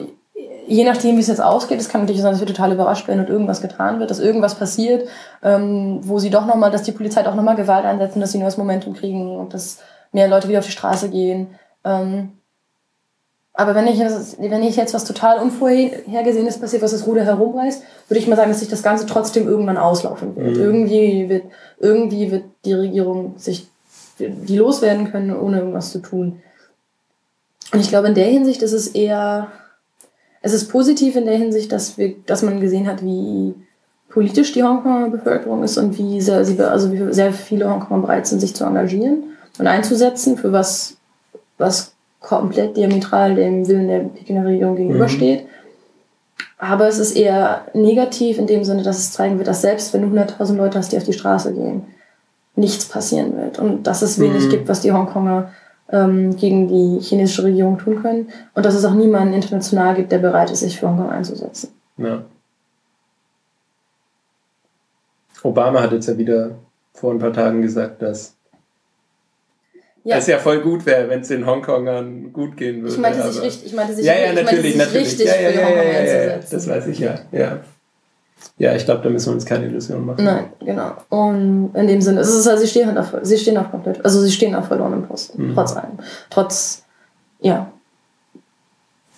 je 0.70 0.84
nachdem, 0.84 1.16
wie 1.16 1.22
es 1.22 1.28
jetzt 1.28 1.42
ausgeht, 1.42 1.80
es 1.80 1.90
kann 1.90 2.02
natürlich 2.02 2.22
sein, 2.22 2.32
dass 2.32 2.40
wir 2.40 2.48
total 2.48 2.72
überrascht 2.72 3.08
werden 3.08 3.20
und 3.22 3.30
irgendwas 3.30 3.62
getan 3.62 4.00
wird, 4.00 4.12
dass 4.12 4.20
irgendwas 4.20 4.56
passiert, 4.56 5.08
ähm, 5.44 6.00
wo 6.04 6.20
sie 6.20 6.30
doch 6.30 6.46
nochmal, 6.46 6.72
dass 6.72 6.84
die 6.84 6.92
Polizei 6.92 7.24
doch 7.24 7.36
nochmal 7.36 7.56
Gewalt 7.56 7.86
einsetzen, 7.86 8.22
dass 8.22 8.32
sie 8.32 8.40
das 8.40 8.58
Momentum 8.58 8.94
kriegen 8.94 9.36
und 9.38 9.54
dass 9.54 9.80
mehr 10.12 10.28
Leute 10.28 10.48
wieder 10.48 10.60
auf 10.60 10.66
die 10.66 10.72
Straße 10.72 11.10
gehen. 11.10 11.48
Ähm, 11.84 12.34
aber 13.54 13.76
wenn 13.76 13.88
ich, 13.88 14.00
wenn 14.00 14.64
ich 14.64 14.76
jetzt 14.76 14.94
was 14.94 15.04
total 15.04 15.40
Unvorhergesehenes 15.40 16.60
passiert, 16.60 16.82
was 16.82 16.92
das 16.92 17.06
Ruder 17.06 17.26
herumreißt, 17.26 17.84
würde 18.08 18.20
ich 18.20 18.28
mal 18.28 18.36
sagen, 18.36 18.52
dass 18.52 18.60
sich 18.60 18.70
das 18.70 18.84
Ganze 18.84 19.06
trotzdem 19.06 19.48
irgendwann 19.48 19.78
auslaufen 19.78 20.36
wird. 20.36 20.56
Mhm. 20.56 20.62
Irgendwie 20.62 21.30
wird, 21.30 21.44
irgendwie 21.80 22.32
wird 22.32 22.44
die 22.64 22.74
Regierung 22.74 23.38
sich 23.38 23.68
die 24.20 24.58
loswerden 24.58 25.12
können, 25.12 25.38
ohne 25.38 25.60
irgendwas 25.60 25.92
zu 25.92 26.00
tun. 26.00 26.42
Und 27.74 27.80
ich 27.80 27.90
glaube, 27.90 28.08
in 28.08 28.16
der 28.16 28.28
Hinsicht 28.28 28.62
ist 28.62 28.74
es 28.74 28.88
eher 28.88 29.48
es 30.42 30.54
ist 30.54 30.70
positiv 30.70 31.16
in 31.16 31.26
der 31.26 31.38
Hinsicht, 31.38 31.72
dass, 31.72 31.98
wir, 31.98 32.16
dass 32.26 32.44
man 32.44 32.62
gesehen 32.62 32.88
hat, 32.88 33.04
wie 33.04 33.56
politisch 34.10 34.54
die 34.54 34.64
Hongkonger 34.64 35.10
Bevölkerung 35.10 35.64
ist 35.64 35.78
und 35.78 35.98
wie 35.98 36.20
sehr, 36.22 36.38
also 36.38 36.92
wie 36.92 37.14
sehr 37.14 37.32
viele 37.32 37.70
Hongkonger 37.70 38.02
bereit 38.02 38.28
sind, 38.28 38.40
sich 38.40 38.56
zu 38.56 38.64
engagieren 38.64 39.24
und 39.60 39.68
einzusetzen 39.68 40.38
für 40.38 40.52
was, 40.52 40.98
was 41.58 41.94
komplett 42.20 42.76
diametral 42.76 43.36
dem 43.36 43.68
Willen 43.68 43.88
der 43.88 44.00
Pekiner 44.00 44.46
Regierung 44.46 44.76
gegenübersteht. 44.76 45.44
Mhm. 45.44 45.50
Aber 46.58 46.88
es 46.88 47.00
ist 47.00 47.16
eher 47.16 47.68
negativ 47.74 48.38
in 48.38 48.48
dem 48.48 48.66
Sinne, 48.66 48.84
dass 48.84 48.98
es 48.98 49.14
zeigen 49.14 49.38
wird, 49.38 49.48
dass 49.48 49.62
selbst 49.62 49.94
wenn 49.94 50.02
du 50.02 50.20
100.000 50.20 50.56
Leute 50.56 50.78
hast, 50.78 50.92
die 50.92 50.98
auf 50.98 51.06
die 51.06 51.14
Straße 51.14 51.54
gehen, 51.54 51.84
nichts 52.56 52.86
passieren 52.86 53.38
wird. 53.38 53.60
Und 53.60 53.88
dass 53.88 54.02
es 54.02 54.20
wenig 54.20 54.46
mhm. 54.46 54.50
gibt, 54.50 54.68
was 54.68 54.82
die 54.82 54.92
Hongkonger 54.92 55.52
ähm, 55.92 56.36
gegen 56.36 56.68
die 56.68 57.00
chinesische 57.02 57.44
Regierung 57.44 57.78
tun 57.78 58.02
können 58.02 58.30
und 58.54 58.66
dass 58.66 58.76
es 58.76 58.86
auch 58.86 58.94
niemanden 58.94 59.34
international 59.34 59.96
gibt, 59.96 60.12
der 60.12 60.20
bereit 60.20 60.52
ist, 60.52 60.60
sich 60.60 60.80
für 60.80 60.88
Hongkong 60.88 61.10
einzusetzen. 61.10 61.70
Ja. 61.98 62.24
Obama 65.44 65.82
hat 65.82 65.92
jetzt 65.92 66.08
ja 66.08 66.18
wieder 66.18 66.52
vor 66.94 67.14
ein 67.14 67.20
paar 67.20 67.34
Tagen 67.34 67.62
gesagt, 67.62 68.02
dass 68.02 68.36
ja. 70.04 70.18
es 70.18 70.28
ja 70.28 70.38
voll 70.38 70.62
gut 70.62 70.86
wäre, 70.86 71.10
wenn 71.10 71.22
es 71.22 71.30
den 71.30 71.46
Hongkongern 71.46 72.34
gut 72.34 72.58
gehen 72.58 72.82
würde. 72.82 72.94
Ich 72.94 73.00
meinte 73.00 73.32
sich 73.32 73.42
richtig, 73.42 73.66
ich 73.68 73.74
meinte 73.74 73.94
sich, 73.94 74.06
ja, 74.06 74.14
ja, 74.14 74.34
natürlich, 74.34 74.76
meinte, 74.76 74.92
sich 74.92 75.04
natürlich. 75.04 75.08
richtig 75.08 75.28
ja, 75.28 75.34
ja, 75.34 75.50
für 75.50 75.60
ja, 75.60 75.68
Hongkong 75.68 75.88
ja, 75.88 76.04
ja, 76.04 76.24
ja, 76.24 76.40
Das 76.50 76.68
weiß 76.68 76.88
ich 76.88 77.00
ja, 77.00 77.20
ja. 77.32 77.60
Ja, 78.58 78.76
ich 78.76 78.84
glaube, 78.84 79.02
da 79.02 79.10
müssen 79.10 79.28
wir 79.28 79.34
uns 79.34 79.46
keine 79.46 79.66
Illusionen 79.66 80.06
machen. 80.06 80.24
Nein, 80.24 80.52
genau. 80.60 80.92
Und 81.08 81.72
in 81.74 81.88
dem 81.88 82.02
Sinne, 82.02 82.20
es 82.20 82.30
ist 82.30 82.46
also, 82.46 82.62
sie 82.62 82.70
stehen 82.70 82.88
halt 82.88 82.98
auf, 82.98 83.16
sie 83.22 83.38
stehen 83.38 83.58
auf 83.58 83.72
komplett, 83.72 84.04
also 84.04 84.22
sie 84.22 84.32
stehen 84.32 84.54
auf 84.54 84.68
verlorenem 84.68 85.08
Posten, 85.08 85.48
mhm. 85.48 85.54
trotz 85.56 85.76
allem. 85.78 85.98
Trotz, 86.30 86.84
ja. 87.40 87.72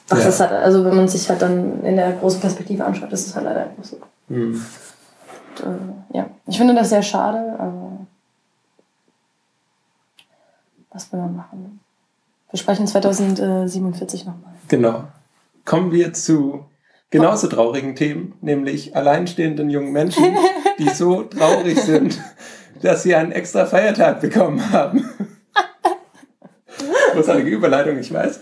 Das 0.07 0.23
ja. 0.23 0.29
ist 0.29 0.39
halt, 0.41 0.51
also 0.51 0.85
wenn 0.85 0.95
man 0.95 1.07
sich 1.07 1.27
halt 1.27 1.41
dann 1.41 1.83
in 1.83 1.95
der 1.95 2.11
großen 2.13 2.39
Perspektive 2.39 2.85
anschaut, 2.85 3.11
ist 3.11 3.27
es 3.27 3.35
halt 3.35 3.45
leider 3.45 3.61
einfach 3.61 3.83
so. 3.83 3.97
Mhm. 4.27 4.63
Und, 5.63 6.13
äh, 6.13 6.17
ja, 6.17 6.29
ich 6.47 6.57
finde 6.57 6.75
das 6.75 6.89
sehr 6.89 7.01
schade, 7.01 7.55
aber 7.57 7.91
was 10.91 11.11
will 11.11 11.19
man 11.19 11.35
machen? 11.35 11.79
Wir 12.51 12.59
sprechen 12.59 12.85
2047 12.85 14.25
nochmal. 14.25 14.53
Genau. 14.67 15.05
Kommen 15.65 15.91
wir 15.91 16.13
zu 16.13 16.65
genauso 17.11 17.47
traurigen 17.47 17.95
Themen, 17.95 18.33
nämlich 18.41 18.95
alleinstehenden 18.95 19.69
jungen 19.69 19.91
Menschen, 19.91 20.35
die 20.79 20.89
so 20.89 21.23
traurig 21.23 21.79
sind, 21.79 22.19
dass 22.81 23.03
sie 23.03 23.13
einen 23.13 23.31
extra 23.31 23.67
Feiertag 23.67 24.21
bekommen 24.21 24.71
haben. 24.71 25.07
Großartige 27.13 27.49
Überleitung, 27.49 27.99
ich 27.99 28.11
weiß. 28.11 28.39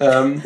ähm, 0.00 0.42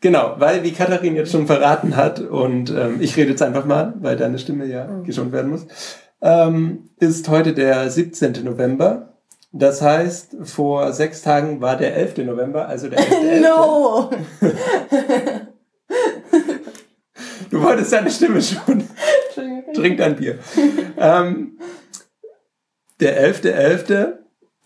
genau, 0.00 0.34
weil 0.38 0.64
wie 0.64 0.72
Katharin 0.72 1.14
jetzt 1.14 1.30
schon 1.30 1.46
verraten 1.46 1.94
hat, 1.94 2.20
und 2.20 2.70
ähm, 2.70 2.96
ich 3.00 3.16
rede 3.16 3.30
jetzt 3.30 3.42
einfach 3.42 3.66
mal, 3.66 3.94
weil 4.00 4.16
deine 4.16 4.38
Stimme 4.38 4.64
ja 4.64 4.86
mhm. 4.86 5.04
geschont 5.04 5.32
werden 5.32 5.50
muss, 5.50 5.66
ähm, 6.22 6.88
ist 6.98 7.28
heute 7.28 7.52
der 7.52 7.90
17. 7.90 8.42
November 8.42 9.13
das 9.56 9.80
heißt, 9.82 10.36
vor 10.42 10.92
sechs 10.92 11.22
Tagen 11.22 11.60
war 11.60 11.76
der 11.76 11.94
11. 11.94 12.16
November, 12.26 12.66
also 12.68 12.88
der 12.88 12.98
11. 12.98 13.40
no! 13.40 14.10
du 17.50 17.62
wolltest 17.62 17.92
deine 17.92 18.10
Stimme 18.10 18.42
schon. 18.42 18.88
Trink 19.72 19.98
dein 19.98 20.16
Bier. 20.16 20.40
ähm, 20.96 21.60
der 22.98 23.32
11.11. 23.32 23.86
.11. 23.86 24.12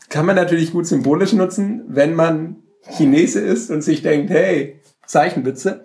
kann 0.08 0.24
man 0.24 0.36
natürlich 0.36 0.72
gut 0.72 0.86
symbolisch 0.86 1.34
nutzen, 1.34 1.84
wenn 1.88 2.14
man 2.14 2.62
Chinese 2.96 3.40
ist 3.40 3.70
und 3.70 3.82
sich 3.82 4.00
denkt, 4.00 4.30
hey, 4.30 4.80
Zeichenwitze. 5.06 5.84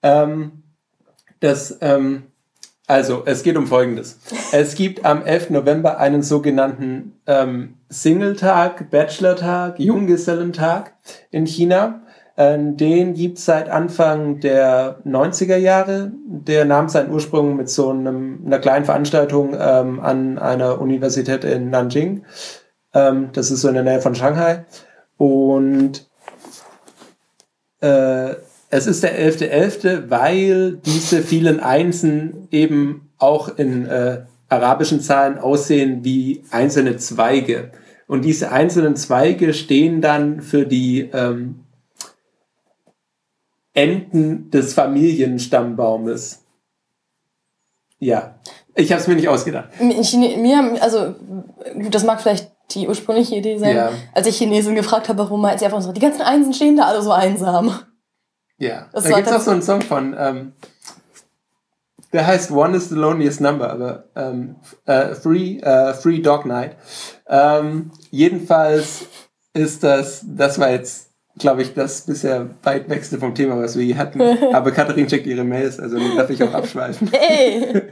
Ähm, 0.00 0.62
das 1.40 1.76
ähm, 1.80 2.28
also, 2.86 3.22
es 3.24 3.42
geht 3.42 3.56
um 3.56 3.66
Folgendes. 3.66 4.18
Es 4.52 4.74
gibt 4.74 5.06
am 5.06 5.24
11. 5.24 5.50
November 5.50 5.98
einen 5.98 6.22
sogenannten 6.22 7.18
ähm, 7.26 7.76
Single-Tag, 7.88 8.90
Bachelor-Tag, 8.90 9.78
Junggesellentag 9.78 10.92
in 11.30 11.46
China. 11.46 12.02
Ähm, 12.36 12.76
den 12.76 13.14
gibt 13.14 13.38
seit 13.38 13.70
Anfang 13.70 14.40
der 14.40 14.98
90er 15.06 15.56
Jahre. 15.56 16.12
Der 16.26 16.66
nahm 16.66 16.90
seinen 16.90 17.10
Ursprung 17.10 17.56
mit 17.56 17.70
so 17.70 17.88
einem, 17.88 18.42
einer 18.44 18.58
kleinen 18.58 18.84
Veranstaltung 18.84 19.56
ähm, 19.58 20.00
an 20.00 20.38
einer 20.38 20.78
Universität 20.78 21.44
in 21.44 21.70
Nanjing. 21.70 22.26
Ähm, 22.92 23.30
das 23.32 23.50
ist 23.50 23.62
so 23.62 23.68
in 23.68 23.74
der 23.74 23.84
Nähe 23.84 24.02
von 24.02 24.14
Shanghai. 24.14 24.66
Und 25.16 26.06
äh, 27.80 28.34
es 28.74 28.88
ist 28.88 29.04
der 29.04 29.16
11.11., 29.16 29.52
.11., 29.52 30.10
weil 30.10 30.76
diese 30.84 31.22
vielen 31.22 31.60
Einsen 31.60 32.48
eben 32.50 33.08
auch 33.18 33.56
in 33.56 33.86
äh, 33.86 34.22
arabischen 34.48 35.00
Zahlen 35.00 35.38
aussehen 35.38 36.02
wie 36.02 36.42
einzelne 36.50 36.96
Zweige. 36.96 37.70
Und 38.08 38.24
diese 38.24 38.50
einzelnen 38.50 38.96
Zweige 38.96 39.54
stehen 39.54 40.00
dann 40.00 40.42
für 40.42 40.66
die 40.66 41.08
ähm, 41.12 41.60
Enden 43.74 44.50
des 44.50 44.74
Familienstammbaumes. 44.74 46.42
Ja, 48.00 48.40
ich 48.74 48.90
habe 48.90 49.00
es 49.00 49.06
mir 49.06 49.14
nicht 49.14 49.28
ausgedacht. 49.28 49.68
Mir, 49.80 50.82
also 50.82 51.14
das 51.90 52.02
mag 52.02 52.20
vielleicht 52.20 52.50
die 52.72 52.88
ursprüngliche 52.88 53.36
Idee 53.36 53.56
sein, 53.56 53.76
ja. 53.76 53.92
als 54.12 54.26
ich 54.26 54.36
Chinesin 54.36 54.74
gefragt 54.74 55.08
habe, 55.08 55.20
warum 55.20 55.42
meint 55.42 55.60
sie 55.60 55.64
einfach 55.64 55.80
so, 55.80 55.92
die 55.92 56.00
ganzen 56.00 56.22
Einsen 56.22 56.52
stehen 56.52 56.76
da 56.76 56.86
alle 56.86 57.02
so 57.02 57.12
einsam. 57.12 57.72
Ja, 58.58 58.88
das 58.92 59.04
da 59.04 59.16
gibt 59.16 59.26
es 59.26 59.32
auch 59.32 59.40
so 59.40 59.50
einen 59.50 59.62
Song 59.62 59.82
von, 59.82 60.14
ähm, 60.18 60.52
der 62.14 62.26
heißt 62.26 62.52
One 62.52 62.76
is 62.76 62.88
the 62.88 62.94
Loneliest 62.94 63.40
Number, 63.40 63.70
aber 63.70 64.04
ähm, 64.14 64.56
äh, 64.86 65.14
Free, 65.14 65.58
äh, 65.58 65.94
Free 65.94 66.20
Dog 66.20 66.46
Night. 66.46 66.76
Ähm, 67.28 67.90
jedenfalls 68.10 69.06
ist 69.52 69.82
das, 69.82 70.24
das 70.24 70.60
war 70.60 70.70
jetzt, 70.70 71.10
glaube 71.38 71.62
ich, 71.62 71.74
das 71.74 72.02
bisher 72.02 72.50
weit 72.62 72.88
wegste 72.88 73.18
vom 73.18 73.34
Thema, 73.34 73.60
was 73.60 73.76
wir 73.76 73.84
hier 73.84 73.98
hatten. 73.98 74.20
Aber 74.52 74.70
Katharin 74.70 75.08
checkt 75.08 75.26
ihre 75.26 75.42
Mails, 75.42 75.80
also 75.80 75.98
darf 76.16 76.30
ich 76.30 76.42
auch 76.42 76.54
abschweifen. 76.54 77.10
Hey! 77.12 77.82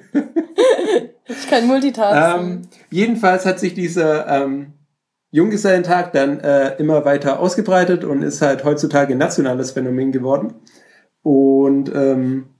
ich 1.26 1.48
kann 1.48 1.66
Multitasken. 1.66 2.46
Ähm, 2.46 2.62
jedenfalls 2.90 3.44
hat 3.44 3.58
sich 3.58 3.74
dieser 3.74 4.28
ähm, 4.28 4.74
Junggesellentag 5.32 6.12
dann 6.12 6.40
äh, 6.40 6.76
immer 6.76 7.04
weiter 7.04 7.40
ausgebreitet 7.40 8.04
und 8.04 8.22
ist 8.22 8.42
halt 8.42 8.64
heutzutage 8.64 9.14
ein 9.14 9.18
nationales 9.18 9.72
Phänomen 9.72 10.12
geworden. 10.12 10.54
Und 11.22 11.92
ähm, 11.94 12.50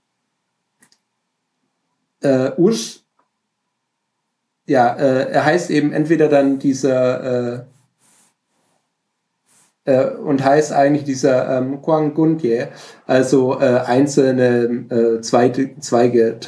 äh, 2.23 2.51
Usch, 2.57 3.01
ja, 4.67 4.95
äh, 4.95 5.31
er 5.31 5.45
heißt 5.45 5.71
eben 5.71 5.93
entweder 5.93 6.29
dann 6.29 6.59
dieser 6.59 7.59
äh, 7.59 7.65
äh, 9.85 10.07
und 10.07 10.43
heißt 10.43 10.73
eigentlich 10.73 11.05
dieser 11.05 11.59
ähm, 11.59 11.83
Kwang 11.83 12.15
Gunje, 12.15 12.69
also 13.07 13.61
äh, 13.61 13.81
einzelne 13.85 14.87
äh, 14.89 15.21
Zweige, 15.21 16.39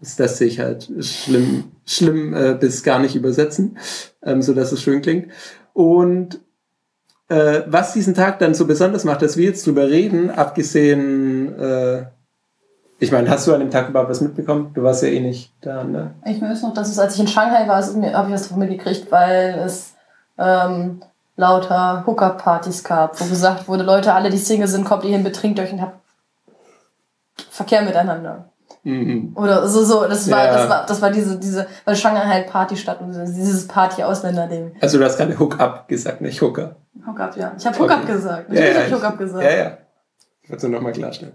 Das 0.00 0.18
lässt 0.18 0.36
sich 0.36 0.60
halt 0.60 0.90
schlimm, 1.00 1.72
schlimm 1.84 2.34
äh, 2.34 2.54
bis 2.54 2.84
gar 2.84 3.00
nicht 3.00 3.16
übersetzen, 3.16 3.78
ähm, 4.22 4.42
so 4.42 4.54
dass 4.54 4.72
es 4.72 4.82
schön 4.82 5.02
klingt. 5.02 5.32
Und 5.72 6.40
äh, 7.28 7.62
was 7.66 7.92
diesen 7.92 8.14
Tag 8.14 8.38
dann 8.38 8.54
so 8.54 8.66
besonders 8.66 9.04
macht, 9.04 9.22
dass 9.22 9.36
wir 9.36 9.44
jetzt 9.44 9.66
drüber 9.66 9.88
reden, 9.88 10.30
abgesehen 10.30 11.58
äh, 11.58 12.06
ich 13.00 13.12
meine, 13.12 13.30
hast 13.30 13.46
du 13.46 13.54
an 13.54 13.60
dem 13.60 13.70
Tag 13.70 13.88
überhaupt 13.88 14.10
was 14.10 14.20
mitbekommen? 14.20 14.72
Du 14.74 14.82
warst 14.82 15.02
ja 15.02 15.08
eh 15.08 15.20
nicht 15.20 15.52
da, 15.60 15.84
ne? 15.84 16.14
Ich 16.24 16.42
weiß 16.42 16.62
noch, 16.62 16.74
dass 16.74 16.88
es, 16.88 16.98
als 16.98 17.14
ich 17.14 17.20
in 17.20 17.28
Shanghai 17.28 17.68
war, 17.68 17.80
habe 17.80 18.28
ich 18.28 18.34
was 18.34 18.42
davon 18.42 18.58
mitgekriegt, 18.58 19.10
weil 19.12 19.54
es 19.64 19.94
ähm, 20.36 21.00
lauter 21.36 22.04
Hookup-Partys 22.06 22.82
gab, 22.82 23.20
wo 23.20 23.24
gesagt 23.26 23.68
wurde, 23.68 23.84
Leute, 23.84 24.14
alle, 24.14 24.30
die 24.30 24.38
Single 24.38 24.66
sind, 24.66 24.84
kommt 24.84 25.04
ihr 25.04 25.10
hin, 25.10 25.22
betrinkt 25.22 25.60
euch 25.60 25.72
und 25.72 25.80
habt 25.80 26.00
Verkehr 27.50 27.82
miteinander. 27.82 28.50
Mhm. 28.88 29.32
Oder 29.36 29.68
so, 29.68 29.84
so, 29.84 30.08
das 30.08 30.30
war, 30.30 30.46
ja. 30.46 30.52
das 30.54 30.68
war, 30.70 30.86
das 30.86 31.02
war 31.02 31.10
diese, 31.10 31.38
diese, 31.38 31.66
weil 31.84 31.94
Shanghai 31.94 32.24
halt 32.24 32.46
Partystadt 32.46 33.02
und 33.02 33.12
dieses 33.12 33.68
Party-Ausländer-Ding. 33.68 34.76
Also 34.80 34.96
du 34.96 35.04
hast 35.04 35.18
gerade 35.18 35.38
Hookup 35.38 35.88
gesagt, 35.88 36.22
nicht 36.22 36.40
Hooker. 36.40 36.76
Hookup, 37.06 37.36
ja. 37.36 37.52
Ich 37.58 37.66
habe 37.66 37.78
Hookup 37.78 38.04
okay. 38.04 38.12
gesagt. 38.12 38.48
Natürlich 38.48 38.64
ja, 38.66 38.72
ja, 38.72 38.86
habe 38.86 38.88
ich 38.88 38.94
Hookup 38.94 39.18
gesagt. 39.18 39.44
Ja, 39.44 39.50
ja. 39.50 39.78
Ich 40.40 40.48
wollte 40.48 40.66
es 40.66 40.72
nochmal 40.72 40.92
klarstellen. 40.92 41.34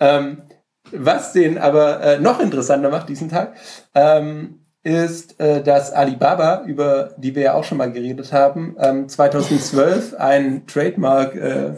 Ähm, 0.00 0.42
was 0.90 1.34
den 1.34 1.58
aber 1.58 2.00
äh, 2.00 2.18
noch 2.18 2.40
interessanter 2.40 2.88
macht, 2.88 3.10
diesen 3.10 3.28
Tag, 3.28 3.52
ähm, 3.94 4.60
ist, 4.82 5.38
äh, 5.38 5.62
dass 5.62 5.92
Alibaba, 5.92 6.62
über 6.64 7.10
die 7.18 7.34
wir 7.34 7.42
ja 7.42 7.54
auch 7.54 7.64
schon 7.64 7.76
mal 7.76 7.92
geredet 7.92 8.32
haben, 8.32 8.74
ähm, 8.78 9.06
2012 9.06 10.14
ein 10.14 10.66
Trademark 10.66 11.34
äh, 11.34 11.74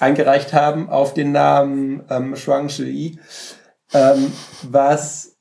eingereicht 0.00 0.54
haben 0.54 0.88
auf 0.88 1.14
den 1.14 1.30
Namen 1.30 2.02
ähm, 2.10 2.34
Shuang 2.34 2.68
Shi, 2.68 3.20
ähm, 3.92 4.32
was 4.62 5.36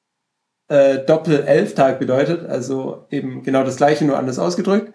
äh, 0.68 1.00
Doppel-Elf-Tag 1.00 2.00
bedeutet, 2.00 2.48
also 2.48 3.06
eben 3.10 3.44
genau 3.44 3.64
das 3.64 3.78
gleiche, 3.78 4.06
nur 4.06 4.18
anders 4.18 4.40
ausgedrückt. 4.40 4.94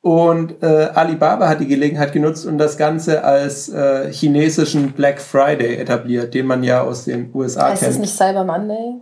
Und 0.00 0.60
äh, 0.64 0.90
Alibaba 0.94 1.48
hat 1.48 1.60
die 1.60 1.68
Gelegenheit 1.68 2.12
genutzt 2.12 2.44
und 2.44 2.58
das 2.58 2.76
Ganze 2.76 3.22
als 3.22 3.68
äh, 3.68 4.12
chinesischen 4.12 4.92
Black 4.92 5.20
Friday 5.20 5.76
etabliert, 5.76 6.34
den 6.34 6.46
man 6.46 6.64
ja 6.64 6.82
aus 6.82 7.04
den 7.04 7.30
USA 7.32 7.68
heißt 7.68 7.82
kennt. 7.82 7.90
Ist 7.92 7.98
das 7.98 7.98
nicht 7.98 8.16
Cyber 8.16 8.42
Monday? 8.42 9.00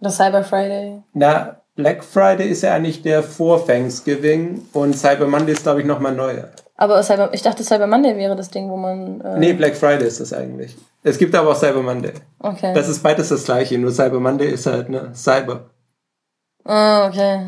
Oder 0.00 0.10
Cyber 0.10 0.44
Friday? 0.44 1.02
Na, 1.14 1.62
Black 1.74 2.04
Friday 2.04 2.48
ist 2.48 2.62
ja 2.62 2.74
eigentlich 2.74 3.02
der 3.02 3.24
vor 3.24 3.66
Thanksgiving 3.66 4.66
und 4.72 4.96
Cyber 4.96 5.26
Monday 5.26 5.52
ist, 5.52 5.64
glaube 5.64 5.80
ich, 5.80 5.86
nochmal 5.86 6.14
neuer. 6.14 6.50
Aber 6.82 7.00
Cyber, 7.04 7.32
ich 7.32 7.42
dachte, 7.42 7.62
Cyber 7.62 7.86
Monday 7.86 8.16
wäre 8.16 8.34
das 8.34 8.50
Ding, 8.50 8.68
wo 8.68 8.76
man. 8.76 9.20
Äh 9.20 9.38
nee, 9.38 9.52
Black 9.52 9.76
Friday 9.76 10.04
ist 10.04 10.18
das 10.18 10.32
eigentlich. 10.32 10.76
Es 11.04 11.16
gibt 11.16 11.32
aber 11.32 11.52
auch 11.52 11.56
Cyber 11.56 11.80
Monday. 11.80 12.10
Okay. 12.40 12.74
Das 12.74 12.88
ist 12.88 13.04
beides 13.04 13.28
das 13.28 13.44
gleiche, 13.44 13.78
nur 13.78 13.92
Cyber 13.92 14.18
Monday 14.18 14.50
ist 14.50 14.66
halt, 14.66 14.88
ne, 14.88 15.12
Cyber. 15.14 15.70
Ah, 16.64 17.06
okay. 17.06 17.38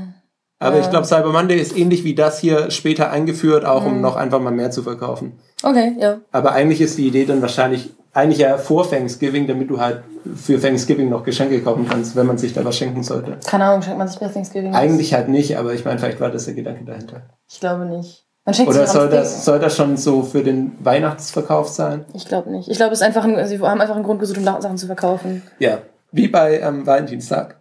Aber 0.61 0.77
ja. 0.77 0.83
ich 0.83 0.89
glaube, 0.89 1.05
Cyber 1.05 1.33
Monday 1.33 1.59
ist 1.59 1.77
ähnlich 1.77 2.05
wie 2.05 2.15
das 2.15 2.39
hier 2.39 2.71
später 2.71 3.11
eingeführt, 3.11 3.65
auch 3.65 3.85
um 3.85 3.97
mhm. 3.97 4.03
noch 4.03 4.15
einfach 4.15 4.39
mal 4.39 4.53
mehr 4.53 4.71
zu 4.71 4.85
verkaufen. 4.85 5.37
Okay, 5.65 5.97
ja. 5.99 6.21
Aber 6.31 6.53
eigentlich 6.53 6.81
ist 6.81 6.97
die 6.97 7.09
Idee 7.09 7.25
dann 7.25 7.43
wahrscheinlich 7.43 7.91
eigentlich 8.13 8.39
ja 8.39 8.57
vor 8.57 8.89
Thanksgiving, 8.89 9.49
damit 9.49 9.69
du 9.69 9.81
halt 9.81 10.05
für 10.37 10.61
Thanksgiving 10.61 11.09
noch 11.09 11.25
Geschenke 11.25 11.61
kaufen 11.61 11.89
kannst, 11.91 12.15
wenn 12.15 12.27
man 12.27 12.39
sich 12.39 12.53
da 12.53 12.65
was 12.65 12.77
schenken 12.77 13.03
sollte. 13.03 13.39
Keine 13.45 13.65
Ahnung, 13.65 13.83
schenkt 13.83 13.99
man 13.99 14.07
sich 14.07 14.21
bei 14.21 14.29
Thanksgiving? 14.29 14.77
Eigentlich 14.77 15.13
halt 15.13 15.29
nicht, 15.29 15.59
aber 15.59 15.75
ich 15.75 15.85
meine, 15.85 15.99
vielleicht 15.99 16.21
war 16.21 16.31
das 16.31 16.45
der 16.45 16.55
Gedanke 16.55 16.85
dahinter. 16.85 17.23
Ich 17.51 17.59
glaube 17.59 17.85
nicht. 17.87 18.24
Oder 18.47 18.87
soll 18.87 19.09
das, 19.09 19.45
soll 19.45 19.59
das 19.59 19.75
schon 19.75 19.97
so 19.97 20.23
für 20.23 20.43
den 20.43 20.77
Weihnachtsverkauf 20.85 21.69
sein? 21.69 22.05
Ich 22.13 22.27
glaube 22.27 22.51
nicht. 22.51 22.69
Ich 22.69 22.77
glaube, 22.77 22.93
es 22.93 23.01
ist 23.01 23.07
einfach 23.07 23.25
ein, 23.25 23.47
sie 23.47 23.59
haben 23.59 23.81
einfach 23.81 23.95
einen 23.95 24.05
Grund 24.05 24.21
gesucht, 24.21 24.39
um 24.39 24.45
Sachen 24.45 24.77
zu 24.77 24.87
verkaufen. 24.87 25.43
Ja, 25.59 25.79
wie 26.13 26.29
bei 26.29 26.61
ähm, 26.61 26.87
Valentinstag. 26.87 27.61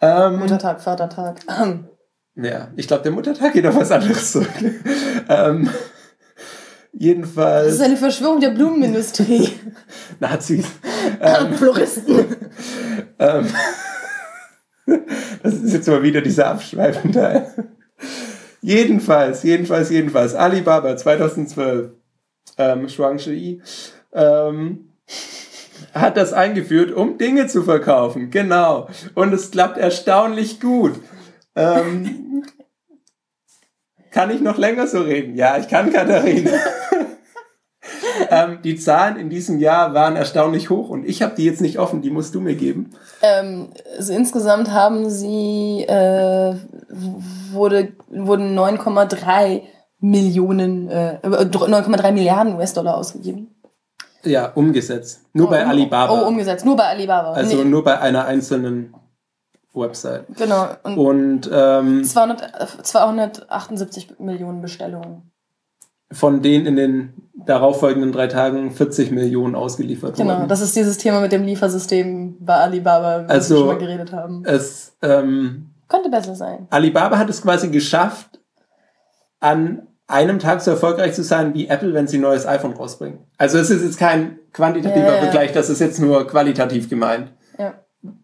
ähm, 0.00 0.38
Muttertag, 0.38 0.80
Vatertag. 0.80 1.40
Ja, 2.40 2.68
ich 2.76 2.86
glaube, 2.86 3.02
der 3.02 3.10
Muttertag 3.10 3.52
geht 3.52 3.66
auf 3.66 3.74
was 3.74 3.90
anderes 3.90 4.30
zurück. 4.30 4.48
ähm, 5.28 5.68
jedenfalls. 6.92 7.66
Das 7.66 7.74
ist 7.74 7.82
eine 7.82 7.96
Verschwörung 7.96 8.38
der 8.38 8.50
Blumenindustrie. 8.50 9.50
Nazis. 10.20 10.66
Ähm, 11.20 11.54
Floristen. 11.54 12.36
ähm, 13.18 13.46
das 15.42 15.54
ist 15.54 15.72
jetzt 15.72 15.88
mal 15.88 16.02
wieder 16.02 16.20
dieser 16.20 16.48
abschweifende 16.48 17.46
jedenfalls, 18.60 19.42
jedenfalls, 19.42 19.90
jedenfalls. 19.90 20.34
Alibaba 20.34 20.96
2012. 20.96 21.90
Ähm, 22.56 22.88
Shuangshi. 22.88 23.62
Ähm, 24.12 24.88
hat 25.94 26.16
das 26.16 26.32
eingeführt, 26.32 26.92
um 26.92 27.18
Dinge 27.18 27.46
zu 27.46 27.62
verkaufen. 27.62 28.30
Genau. 28.30 28.88
Und 29.14 29.32
es 29.32 29.50
klappt 29.50 29.78
erstaunlich 29.78 30.60
gut. 30.60 31.00
Ähm, 31.54 32.44
kann 34.10 34.30
ich 34.30 34.40
noch 34.40 34.58
länger 34.58 34.86
so 34.86 35.00
reden? 35.00 35.34
Ja, 35.34 35.58
ich 35.58 35.68
kann, 35.68 35.92
Katharina. 35.92 36.50
ähm, 38.30 38.58
die 38.62 38.76
Zahlen 38.76 39.16
in 39.16 39.30
diesem 39.30 39.58
Jahr 39.58 39.94
waren 39.94 40.16
erstaunlich 40.16 40.70
hoch 40.70 40.88
und 40.88 41.04
ich 41.04 41.22
habe 41.22 41.34
die 41.36 41.44
jetzt 41.44 41.60
nicht 41.60 41.78
offen, 41.78 42.02
die 42.02 42.10
musst 42.10 42.34
du 42.34 42.40
mir 42.40 42.54
geben. 42.54 42.90
Ähm, 43.22 43.70
also 43.96 44.12
insgesamt 44.12 44.70
haben 44.70 45.10
sie 45.10 45.84
äh, 45.88 46.54
wurde, 47.52 47.92
wurden 48.08 48.58
9,3 48.58 49.62
Millionen, 50.00 50.88
äh, 50.88 51.18
9,3 51.22 52.12
Milliarden 52.12 52.54
US-Dollar 52.56 52.96
ausgegeben. 52.96 53.54
Ja, 54.24 54.52
umgesetzt. 54.54 55.22
Nur 55.32 55.46
oh, 55.46 55.50
bei 55.50 55.66
Alibaba. 55.66 56.12
Oh, 56.12 56.28
umgesetzt. 56.28 56.64
Nur 56.64 56.76
bei 56.76 56.84
Alibaba. 56.84 57.32
Also 57.32 57.56
nee. 57.56 57.64
nur 57.64 57.84
bei 57.84 57.98
einer 57.98 58.26
einzelnen 58.26 58.94
Website. 59.72 60.26
Genau. 60.36 60.68
Und, 60.82 60.98
und 60.98 61.50
ähm, 61.52 62.04
200, 62.04 62.86
278 62.86 64.18
Millionen 64.18 64.60
Bestellungen. 64.60 65.30
Von 66.10 66.42
denen 66.42 66.66
in 66.66 66.76
den 66.76 67.12
darauffolgenden 67.46 68.12
drei 68.12 68.26
Tagen 68.26 68.70
40 68.70 69.10
Millionen 69.10 69.54
ausgeliefert 69.54 70.16
genau, 70.16 70.28
wurden. 70.28 70.36
Genau, 70.38 70.48
das 70.48 70.60
ist 70.60 70.76
dieses 70.76 70.98
Thema 70.98 71.20
mit 71.20 71.32
dem 71.32 71.44
Liefersystem 71.44 72.36
bei 72.40 72.54
Alibaba, 72.54 73.20
über 73.22 73.30
also, 73.30 73.54
wir 73.54 73.58
schon 73.58 73.66
mal 73.68 73.78
geredet 73.78 74.12
haben. 74.12 74.44
Es 74.44 74.96
ähm, 75.02 75.70
könnte 75.88 76.10
besser 76.10 76.34
sein. 76.34 76.66
Alibaba 76.70 77.18
hat 77.18 77.30
es 77.30 77.42
quasi 77.42 77.68
geschafft, 77.68 78.40
an 79.40 79.86
einem 80.06 80.38
Tag 80.38 80.62
so 80.62 80.70
erfolgreich 80.70 81.14
zu 81.14 81.22
sein 81.22 81.54
wie 81.54 81.68
Apple, 81.68 81.94
wenn 81.94 82.06
sie 82.06 82.18
ein 82.18 82.22
neues 82.22 82.46
iPhone 82.46 82.72
rausbringen. 82.72 83.20
Also 83.36 83.58
es 83.58 83.70
ist 83.70 83.82
jetzt 83.82 83.98
kein 83.98 84.38
quantitativer 84.52 85.14
ja. 85.14 85.22
Vergleich, 85.22 85.52
das 85.52 85.68
ist 85.70 85.80
jetzt 85.80 86.00
nur 86.00 86.26
qualitativ 86.26 86.88
gemeint. 86.88 87.32
Ja. 87.58 87.74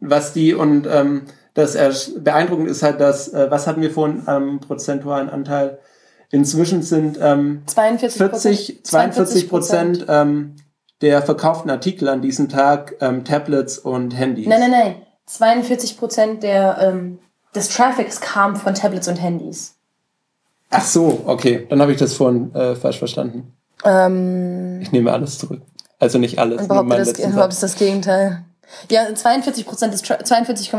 Was 0.00 0.32
die 0.32 0.54
und 0.54 0.86
ähm, 0.90 1.22
das 1.52 1.76
beeindruckend 2.18 2.68
ist 2.68 2.82
halt, 2.82 3.00
dass, 3.00 3.32
äh, 3.32 3.50
was 3.50 3.66
hatten 3.66 3.80
wir 3.80 3.90
vorhin 3.90 4.22
am 4.26 4.60
prozentualen 4.60 5.28
Anteil? 5.28 5.78
Inzwischen 6.34 6.82
sind 6.82 7.16
ähm, 7.22 7.62
42 7.66 8.18
40, 8.18 8.84
42 8.84 9.48
Prozent 9.48 10.06
ähm, 10.08 10.56
der 11.00 11.22
verkauften 11.22 11.70
Artikel 11.70 12.08
an 12.08 12.22
diesem 12.22 12.48
Tag 12.48 12.96
ähm, 13.00 13.24
Tablets 13.24 13.78
und 13.78 14.10
Handys. 14.18 14.48
Nein, 14.48 14.58
nein, 14.58 14.70
nein. 14.72 14.94
42 15.26 15.96
Prozent 15.96 16.42
der, 16.42 16.78
ähm, 16.80 17.20
des 17.54 17.68
Traffics 17.68 18.20
kam 18.20 18.56
von 18.56 18.74
Tablets 18.74 19.06
und 19.06 19.22
Handys. 19.22 19.76
Ach 20.70 20.84
so, 20.84 21.22
okay. 21.26 21.68
Dann 21.70 21.80
habe 21.80 21.92
ich 21.92 21.98
das 21.98 22.14
vorhin 22.14 22.52
äh, 22.52 22.74
falsch 22.74 22.98
verstanden. 22.98 23.52
Ähm, 23.84 24.80
ich 24.82 24.90
nehme 24.90 25.12
alles 25.12 25.38
zurück. 25.38 25.62
Also 26.00 26.18
nicht 26.18 26.40
alles. 26.40 26.64
Überhaupt, 26.64 26.90
das, 26.90 27.16
überhaupt 27.16 27.52
ist 27.52 27.62
das 27.62 27.76
Gegenteil. 27.76 28.44
Ja, 28.90 29.02
42,6% 29.02 29.88
des, 29.88 30.02
42 30.02 30.70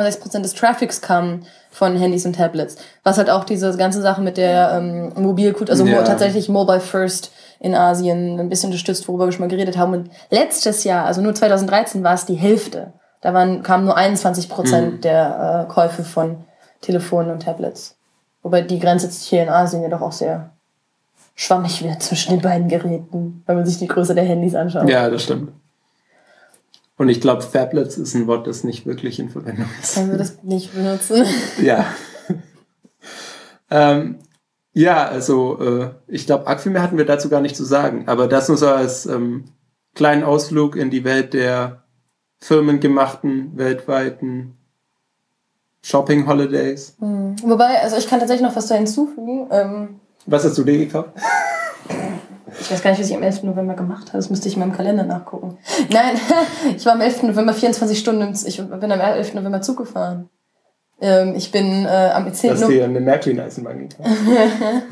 des 0.42 0.54
Traffics 0.54 1.02
kamen 1.02 1.46
von 1.72 1.98
Handys 1.98 2.26
und 2.26 2.36
Tablets. 2.36 2.78
Was 3.04 3.18
halt 3.18 3.30
auch 3.30 3.44
diese 3.44 3.76
ganze 3.78 4.02
Sache 4.02 4.22
mit 4.22 4.38
der 4.38 4.72
ähm, 4.74 5.12
Mobilkultur, 5.16 5.72
also 5.72 5.86
ja. 5.86 6.04
tatsächlich 6.04 6.50
Mobile 6.50 6.80
First 6.80 7.32
in 7.60 7.76
Asien 7.76 8.40
ein 8.40 8.50
bisschen 8.50 8.68
unterstützt, 8.68 9.08
worüber 9.08 9.26
wir 9.26 9.32
schon 9.32 9.42
mal 9.42 9.50
geredet 9.50 9.78
haben. 9.78 9.94
Und 9.94 10.10
letztes 10.30 10.84
Jahr, 10.84 11.06
also 11.06 11.22
nur 11.22 11.34
2013, 11.34 12.04
war 12.04 12.14
es 12.14 12.26
die 12.26 12.36
Hälfte. 12.36 12.94
Da 13.22 13.34
waren, 13.34 13.64
kamen 13.64 13.86
nur 13.86 13.98
21 13.98 14.50
Prozent 14.50 14.94
mhm. 14.94 15.02
der 15.02 15.68
äh, 15.68 15.74
Käufe 15.74 16.04
von 16.04 16.46
Telefonen 16.82 17.32
und 17.32 17.44
Tablets. 17.44 17.98
Wobei 18.44 18.62
die 18.62 18.80
Grenze 18.80 19.10
hier 19.10 19.44
in 19.44 19.50
Asien 19.50 19.82
ja 19.82 19.90
doch 19.90 20.02
auch 20.02 20.12
sehr 20.12 20.52
schwammig 21.36 21.84
wird 21.84 22.02
zwischen 22.02 22.32
den 22.32 22.42
beiden 22.42 22.68
Geräten, 22.68 23.44
wenn 23.46 23.56
man 23.56 23.66
sich 23.66 23.80
die 23.80 23.88
Größe 23.88 24.16
der 24.16 24.24
Handys 24.24 24.56
anschaut. 24.56 24.88
Ja, 24.88 25.10
das 25.10 25.24
stimmt. 25.24 25.52
Und 26.98 27.10
ich 27.10 27.20
glaube, 27.20 27.42
Fablets 27.42 27.98
ist 27.98 28.14
ein 28.16 28.28
Wort, 28.28 28.48
das 28.48 28.64
nicht 28.64 28.86
wirklich 28.86 29.20
in 29.20 29.30
Verwendung 29.30 29.68
ist. 29.82 29.96
Können 29.96 30.12
wir 30.12 30.18
das 30.18 30.42
nicht 30.44 30.74
benutzen? 30.74 31.26
ja. 31.62 31.86
ähm, 33.70 34.20
ja, 34.74 35.06
also 35.06 35.60
äh, 35.60 35.90
ich 36.08 36.26
glaube, 36.26 36.48
arg 36.48 36.62
viel 36.62 36.72
mehr 36.72 36.82
hatten 36.82 36.98
wir 36.98 37.06
dazu 37.06 37.30
gar 37.30 37.42
nicht 37.42 37.56
zu 37.56 37.66
sagen. 37.66 38.08
Aber 38.08 38.28
das 38.28 38.48
nur 38.48 38.58
so 38.58 38.68
als 38.68 39.06
ähm, 39.06 39.46
kleinen 39.94 40.24
Ausflug 40.24 40.76
in 40.76 40.90
die 40.90 41.04
Welt 41.04 41.34
der 41.34 41.84
firmengemachten, 42.40 43.58
weltweiten 43.58 44.58
Shopping-Holidays. 45.82 46.96
Mhm. 47.00 47.36
Wobei, 47.44 47.82
also 47.82 47.98
ich 47.98 48.08
kann 48.08 48.20
tatsächlich 48.20 48.48
noch 48.48 48.56
was 48.56 48.68
da 48.68 48.76
hinzufügen. 48.76 49.48
Ähm, 49.52 50.00
was 50.26 50.44
hast 50.44 50.58
du 50.58 50.64
dir 50.64 50.78
gekauft? 50.78 51.10
Ich 52.60 52.72
weiß 52.72 52.82
gar 52.82 52.92
nicht, 52.92 53.00
was 53.00 53.10
ich 53.10 53.16
am 53.16 53.24
11. 53.24 53.44
November 53.44 53.74
gemacht 53.74 54.08
habe. 54.08 54.18
Das 54.18 54.30
müsste 54.30 54.48
ich 54.48 54.56
in 54.56 54.60
meinem 54.60 54.74
Kalender 54.74 55.04
nachgucken. 55.04 55.58
Nein, 55.90 56.16
ich 56.78 56.86
war 56.86 56.94
am 56.94 57.02
11. 57.02 57.24
November 57.24 57.54
24 57.54 57.98
Stunden, 57.98 58.34
ich 58.46 58.58
bin 58.58 58.92
am 58.92 59.00
11. 59.00 59.34
November 59.34 59.62
Zug 59.62 59.78
gefahren. 59.78 60.30
Ähm, 61.02 61.34
ich 61.36 61.52
bin 61.52 61.86
äh, 61.86 62.12
am 62.14 62.32
10. 62.34 62.52
November. 62.52 62.52
Hast 62.52 62.64
du 62.64 62.74
dir 62.74 62.86
eine 62.86 63.00
Märklin-Eisenbahn 63.02 63.80
gekauft? 63.80 64.10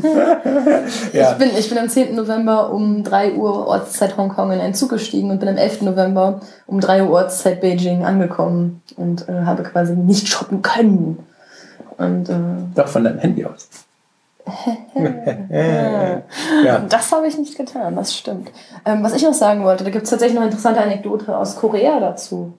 ja. 1.13 1.31
ich, 1.31 1.37
bin, 1.37 1.49
ich 1.57 1.69
bin 1.69 1.77
am 1.77 1.87
10. 1.87 2.13
November 2.13 2.73
um 2.73 3.03
3 3.03 3.35
Uhr 3.35 3.67
Ortszeit 3.67 4.17
Hongkong 4.17 4.51
in 4.51 4.59
einen 4.59 4.73
Zug 4.73 4.89
gestiegen 4.89 5.31
und 5.31 5.39
bin 5.39 5.47
am 5.47 5.55
11. 5.55 5.83
November 5.83 6.41
um 6.67 6.81
3 6.81 7.03
Uhr 7.03 7.11
Ortszeit 7.11 7.61
Beijing 7.61 8.03
angekommen 8.03 8.81
und 8.97 9.29
äh, 9.29 9.43
habe 9.45 9.63
quasi 9.63 9.95
nicht 9.95 10.27
shoppen 10.27 10.61
können. 10.61 11.19
Und, 11.97 12.27
äh, 12.27 12.33
Doch 12.75 12.89
von 12.89 13.05
deinem 13.05 13.19
Handy 13.19 13.45
aus. 13.45 13.69
Ja. 16.63 16.79
Das 16.89 17.11
habe 17.11 17.27
ich 17.27 17.37
nicht 17.37 17.57
getan, 17.57 17.95
das 17.95 18.15
stimmt. 18.15 18.51
Ähm, 18.85 19.03
was 19.03 19.13
ich 19.13 19.23
noch 19.23 19.33
sagen 19.33 19.63
wollte, 19.63 19.83
da 19.83 19.89
gibt 19.89 20.03
es 20.03 20.09
tatsächlich 20.09 20.35
noch 20.35 20.41
eine 20.41 20.51
interessante 20.51 20.81
Anekdote 20.81 21.37
aus 21.37 21.55
Korea 21.55 21.99
dazu. 21.99 22.53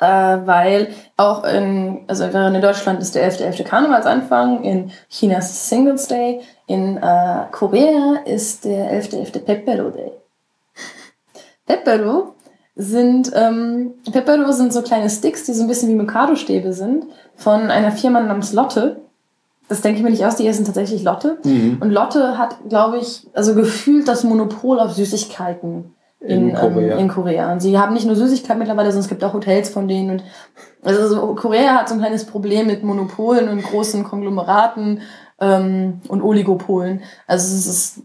Äh, 0.00 0.06
weil 0.06 0.88
auch 1.16 1.44
in, 1.44 2.04
also 2.08 2.24
in 2.24 2.60
Deutschland 2.60 3.00
ist 3.00 3.14
der 3.14 3.30
11.11. 3.30 3.58
.11. 3.58 3.64
Karnevalsanfang, 3.64 4.62
in 4.64 4.90
China 5.08 5.38
ist 5.38 5.68
Singles 5.68 6.08
Day, 6.08 6.40
in 6.66 6.96
äh, 6.96 7.44
Korea 7.52 8.20
ist 8.24 8.64
der 8.64 8.90
11.11. 8.92 9.32
.11. 9.32 9.38
Pepero 9.40 9.90
Day. 9.90 10.12
Pepero 11.66 12.34
sind, 12.76 13.30
ähm, 13.34 13.94
Pepero 14.10 14.50
sind 14.52 14.72
so 14.72 14.82
kleine 14.82 15.08
Sticks, 15.08 15.44
die 15.44 15.52
so 15.52 15.62
ein 15.62 15.68
bisschen 15.68 15.90
wie 15.90 15.94
Mikado-Stäbe 15.94 16.72
sind, 16.72 17.04
von 17.36 17.70
einer 17.70 17.92
Firma 17.92 18.20
namens 18.20 18.52
Lotte 18.52 19.03
das 19.68 19.80
denke 19.80 19.98
ich 19.98 20.04
mir 20.04 20.10
nicht 20.10 20.24
aus, 20.24 20.36
die 20.36 20.46
essen 20.46 20.64
tatsächlich 20.64 21.02
Lotte. 21.02 21.38
Mhm. 21.44 21.78
Und 21.80 21.90
Lotte 21.90 22.36
hat, 22.36 22.56
glaube 22.68 22.98
ich, 22.98 23.26
also 23.32 23.54
gefühlt 23.54 24.08
das 24.08 24.24
Monopol 24.24 24.78
auf 24.78 24.92
Süßigkeiten 24.92 25.94
in, 26.20 26.50
in 26.50 26.54
Korea. 26.54 26.94
Ähm, 26.94 26.98
in 26.98 27.08
Korea. 27.08 27.52
Und 27.52 27.60
sie 27.60 27.78
haben 27.78 27.94
nicht 27.94 28.06
nur 28.06 28.16
Süßigkeiten 28.16 28.58
mittlerweile, 28.58 28.90
sondern 28.90 29.04
es 29.04 29.08
gibt 29.08 29.24
auch 29.24 29.32
Hotels 29.32 29.70
von 29.70 29.88
denen. 29.88 30.10
Und 30.10 30.24
also 30.82 31.08
so, 31.08 31.34
Korea 31.34 31.76
hat 31.76 31.88
so 31.88 31.94
ein 31.94 32.00
kleines 32.00 32.24
Problem 32.24 32.66
mit 32.66 32.82
Monopolen 32.82 33.48
und 33.48 33.62
großen 33.62 34.04
Konglomeraten 34.04 35.00
ähm, 35.40 36.00
und 36.08 36.22
Oligopolen. 36.22 37.02
Also 37.26 37.54
es 37.54 37.66
ist 37.66 38.02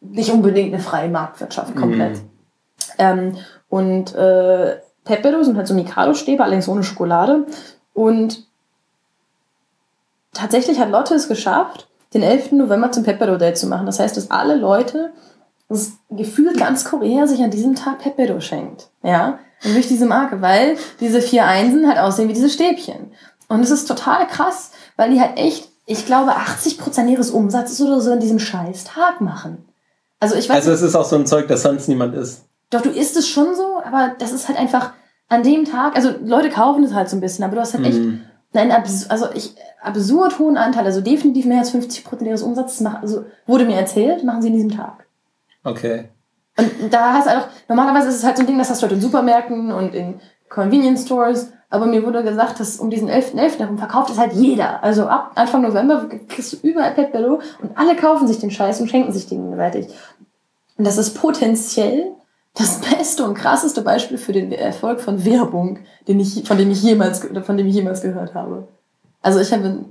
nicht 0.00 0.30
unbedingt 0.30 0.72
eine 0.72 0.82
freie 0.82 1.08
Marktwirtschaft 1.08 1.76
komplett. 1.76 2.14
Mhm. 2.14 2.30
Ähm, 2.98 3.36
und 3.68 4.14
äh, 4.14 4.76
Pepero 5.04 5.42
sind 5.42 5.56
halt 5.56 5.66
so 5.66 5.74
Mikado-Stäbe, 5.74 6.42
allerdings 6.42 6.68
ohne 6.68 6.82
Schokolade. 6.82 7.46
Und 7.92 8.46
tatsächlich 10.36 10.78
hat 10.78 10.90
Lotte 10.90 11.14
es 11.14 11.28
geschafft, 11.28 11.88
den 12.14 12.22
11. 12.22 12.52
November 12.52 12.92
zum 12.92 13.04
Pepero 13.04 13.36
Day 13.36 13.54
zu 13.54 13.66
machen. 13.66 13.86
Das 13.86 13.98
heißt, 13.98 14.16
dass 14.16 14.30
alle 14.30 14.56
Leute, 14.56 15.12
das 15.68 15.92
gefühlt 16.10 16.58
ganz 16.58 16.84
Korea 16.84 17.26
sich 17.26 17.42
an 17.42 17.50
diesem 17.50 17.74
Tag 17.74 17.98
Pepero 17.98 18.40
schenkt. 18.40 18.88
Ja, 19.02 19.38
und 19.64 19.74
durch 19.74 19.88
diese 19.88 20.06
Marke, 20.06 20.42
weil 20.42 20.76
diese 21.00 21.20
vier 21.20 21.46
Einsen 21.46 21.88
halt 21.88 21.98
aussehen 21.98 22.28
wie 22.28 22.34
diese 22.34 22.50
Stäbchen. 22.50 23.12
Und 23.48 23.60
es 23.60 23.70
ist 23.70 23.86
total 23.86 24.26
krass, 24.26 24.72
weil 24.96 25.10
die 25.10 25.20
halt 25.20 25.38
echt, 25.38 25.68
ich 25.86 26.06
glaube, 26.06 26.32
80 26.36 26.78
Prozent 26.78 27.10
ihres 27.10 27.30
Umsatzes 27.30 27.80
oder 27.80 28.00
so 28.00 28.12
an 28.12 28.20
diesem 28.20 28.38
scheiß 28.38 28.84
Tag 28.84 29.20
machen. 29.20 29.66
Also 30.20 30.34
ich 30.34 30.48
weiß 30.48 30.56
Also 30.56 30.72
es 30.72 30.82
ist 30.82 30.94
auch 30.94 31.04
so 31.04 31.16
ein 31.16 31.26
Zeug, 31.26 31.48
das 31.48 31.62
sonst 31.62 31.88
niemand 31.88 32.14
isst. 32.14 32.44
Doch, 32.70 32.80
du 32.80 32.90
isst 32.90 33.16
es 33.16 33.28
schon 33.28 33.54
so, 33.54 33.80
aber 33.84 34.14
das 34.18 34.32
ist 34.32 34.48
halt 34.48 34.58
einfach 34.58 34.92
an 35.28 35.42
dem 35.42 35.64
Tag, 35.64 35.96
also 35.96 36.14
Leute 36.24 36.50
kaufen 36.50 36.84
es 36.84 36.94
halt 36.94 37.08
so 37.08 37.16
ein 37.16 37.20
bisschen, 37.20 37.44
aber 37.44 37.56
du 37.56 37.60
hast 37.60 37.74
halt 37.74 37.84
echt 37.84 37.98
mm. 37.98 38.20
Einen 38.54 38.72
also 38.72 39.26
ich, 39.34 39.54
absurd 39.82 40.38
hohen 40.38 40.56
Anteil, 40.56 40.84
also 40.84 41.00
definitiv 41.00 41.46
mehr 41.46 41.60
als 41.60 41.70
50 41.70 42.04
Prozent 42.04 42.28
ihres 42.28 42.42
Umsatzes 42.42 42.80
machen, 42.80 42.98
also 43.02 43.24
wurde 43.46 43.64
mir 43.64 43.76
erzählt, 43.76 44.24
machen 44.24 44.42
sie 44.42 44.48
in 44.48 44.54
diesem 44.54 44.70
Tag. 44.70 45.06
Okay. 45.64 46.08
Und 46.56 46.70
da 46.90 47.14
hast 47.14 47.26
du 47.26 47.30
halt 47.30 47.44
auch, 47.44 47.48
normalerweise 47.68 48.08
ist 48.08 48.16
es 48.16 48.24
halt 48.24 48.36
so 48.36 48.42
ein 48.42 48.46
Ding, 48.46 48.58
das 48.58 48.70
hast 48.70 48.80
du 48.80 48.86
halt 48.86 48.94
in 48.94 49.00
Supermärkten 49.00 49.72
und 49.72 49.94
in 49.94 50.20
Convenience 50.48 51.04
Stores, 51.04 51.52
aber 51.68 51.86
mir 51.86 52.04
wurde 52.04 52.22
gesagt, 52.22 52.60
dass 52.60 52.76
um 52.76 52.90
diesen 52.90 53.10
11.11. 53.10 53.34
.11. 53.34 53.58
herum 53.58 53.78
verkauft 53.78 54.10
es 54.10 54.18
halt 54.18 54.32
jeder. 54.32 54.82
Also 54.82 55.06
ab 55.06 55.32
Anfang 55.34 55.62
November 55.62 56.08
kriegst 56.28 56.52
du 56.52 56.56
überall 56.66 56.92
Pet 56.92 57.12
Bello 57.12 57.40
und 57.60 57.76
alle 57.76 57.96
kaufen 57.96 58.28
sich 58.28 58.38
den 58.38 58.50
Scheiß 58.50 58.80
und 58.80 58.88
schenken 58.88 59.12
sich 59.12 59.26
den 59.26 59.42
gegenseitig. 59.42 59.88
Und 60.78 60.86
das 60.86 60.98
ist 60.98 61.14
potenziell 61.14 62.15
das 62.56 62.80
beste 62.80 63.24
und 63.24 63.34
krasseste 63.34 63.82
Beispiel 63.82 64.18
für 64.18 64.32
den 64.32 64.50
Erfolg 64.50 65.00
von 65.00 65.24
Werbung, 65.24 65.80
den 66.08 66.18
ich, 66.20 66.42
von 66.46 66.56
dem 66.56 66.70
ich 66.70 66.82
jemals, 66.82 67.20
von 67.44 67.56
dem 67.56 67.66
ich 67.66 67.74
jemals 67.74 68.00
gehört 68.00 68.34
habe. 68.34 68.66
Also 69.20 69.40
ich 69.40 69.52
habe 69.52 69.84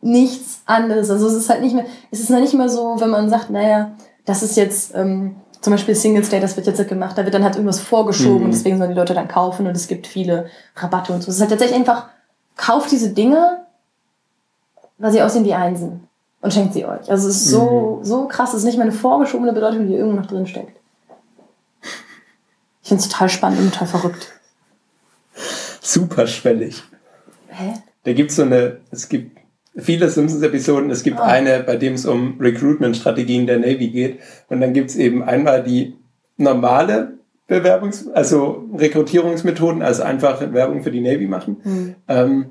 nichts 0.00 0.62
anderes. 0.64 1.10
Also 1.10 1.26
es 1.26 1.34
ist 1.34 1.50
halt 1.50 1.60
nicht 1.60 1.74
mehr, 1.74 1.86
es 2.10 2.20
ist 2.20 2.30
halt 2.30 2.42
nicht 2.42 2.54
mehr 2.54 2.68
so, 2.68 2.96
wenn 3.00 3.10
man 3.10 3.28
sagt, 3.28 3.50
naja, 3.50 3.92
das 4.24 4.44
ist 4.44 4.56
jetzt 4.56 4.94
ähm, 4.94 5.36
zum 5.60 5.72
Beispiel 5.72 5.96
Singles 5.96 6.28
Day, 6.28 6.38
das 6.38 6.56
wird 6.56 6.68
jetzt 6.68 6.88
gemacht, 6.88 7.18
da 7.18 7.24
wird 7.24 7.34
dann 7.34 7.42
halt 7.42 7.56
irgendwas 7.56 7.80
vorgeschoben 7.80 8.38
mhm. 8.38 8.44
und 8.44 8.50
deswegen 8.52 8.78
sollen 8.78 8.90
die 8.90 8.96
Leute 8.96 9.14
dann 9.14 9.26
kaufen 9.26 9.66
und 9.66 9.74
es 9.74 9.88
gibt 9.88 10.06
viele 10.06 10.46
Rabatte 10.76 11.12
und 11.12 11.22
so. 11.22 11.30
Es 11.30 11.36
ist 11.36 11.40
halt 11.40 11.50
tatsächlich 11.50 11.78
einfach, 11.78 12.06
kauft 12.56 12.92
diese 12.92 13.10
Dinge, 13.10 13.64
weil 14.98 15.10
sie 15.10 15.22
aussehen 15.22 15.44
wie 15.44 15.54
Einsen 15.54 16.06
und 16.42 16.52
schenkt 16.52 16.74
sie 16.74 16.84
euch. 16.84 17.10
Also 17.10 17.28
es 17.28 17.36
ist 17.36 17.46
so, 17.46 17.98
mhm. 17.98 18.04
so 18.04 18.28
krass, 18.28 18.50
es 18.50 18.60
ist 18.60 18.64
nicht 18.64 18.76
mehr 18.76 18.86
eine 18.86 18.92
vorgeschobene 18.92 19.52
Bedeutung, 19.52 19.88
die 19.88 19.94
irgendwo 19.94 20.20
noch 20.20 20.26
drin 20.26 20.46
steckt. 20.46 20.77
Ich 22.88 22.90
finde 22.90 23.02
es 23.02 23.10
total 23.10 23.28
spannend 23.28 23.60
und 23.60 23.74
total 23.74 23.86
verrückt. 23.86 24.32
Super 25.82 26.26
schwellig. 26.26 26.82
Hä? 27.48 27.74
Da 28.04 28.14
gibt 28.14 28.30
es 28.30 28.36
so 28.36 28.44
eine, 28.44 28.78
es 28.90 29.10
gibt 29.10 29.36
viele 29.76 30.08
Simpsons-Episoden. 30.08 30.90
Es 30.90 31.02
gibt 31.02 31.18
oh. 31.20 31.22
eine, 31.22 31.60
bei 31.60 31.76
dem 31.76 31.92
es 31.92 32.06
um 32.06 32.40
Recruitment-Strategien 32.40 33.46
der 33.46 33.58
Navy 33.58 33.88
geht. 33.88 34.20
Und 34.48 34.62
dann 34.62 34.72
gibt 34.72 34.88
es 34.88 34.96
eben 34.96 35.22
einmal 35.22 35.62
die 35.62 35.98
normale 36.38 37.18
Bewerbungs-, 37.46 38.10
also 38.10 38.64
Rekrutierungsmethoden, 38.74 39.82
also 39.82 40.02
einfach 40.02 40.40
Werbung 40.54 40.82
für 40.82 40.90
die 40.90 41.02
Navy 41.02 41.26
machen. 41.26 41.58
Mhm. 41.64 41.94
Ähm, 42.08 42.46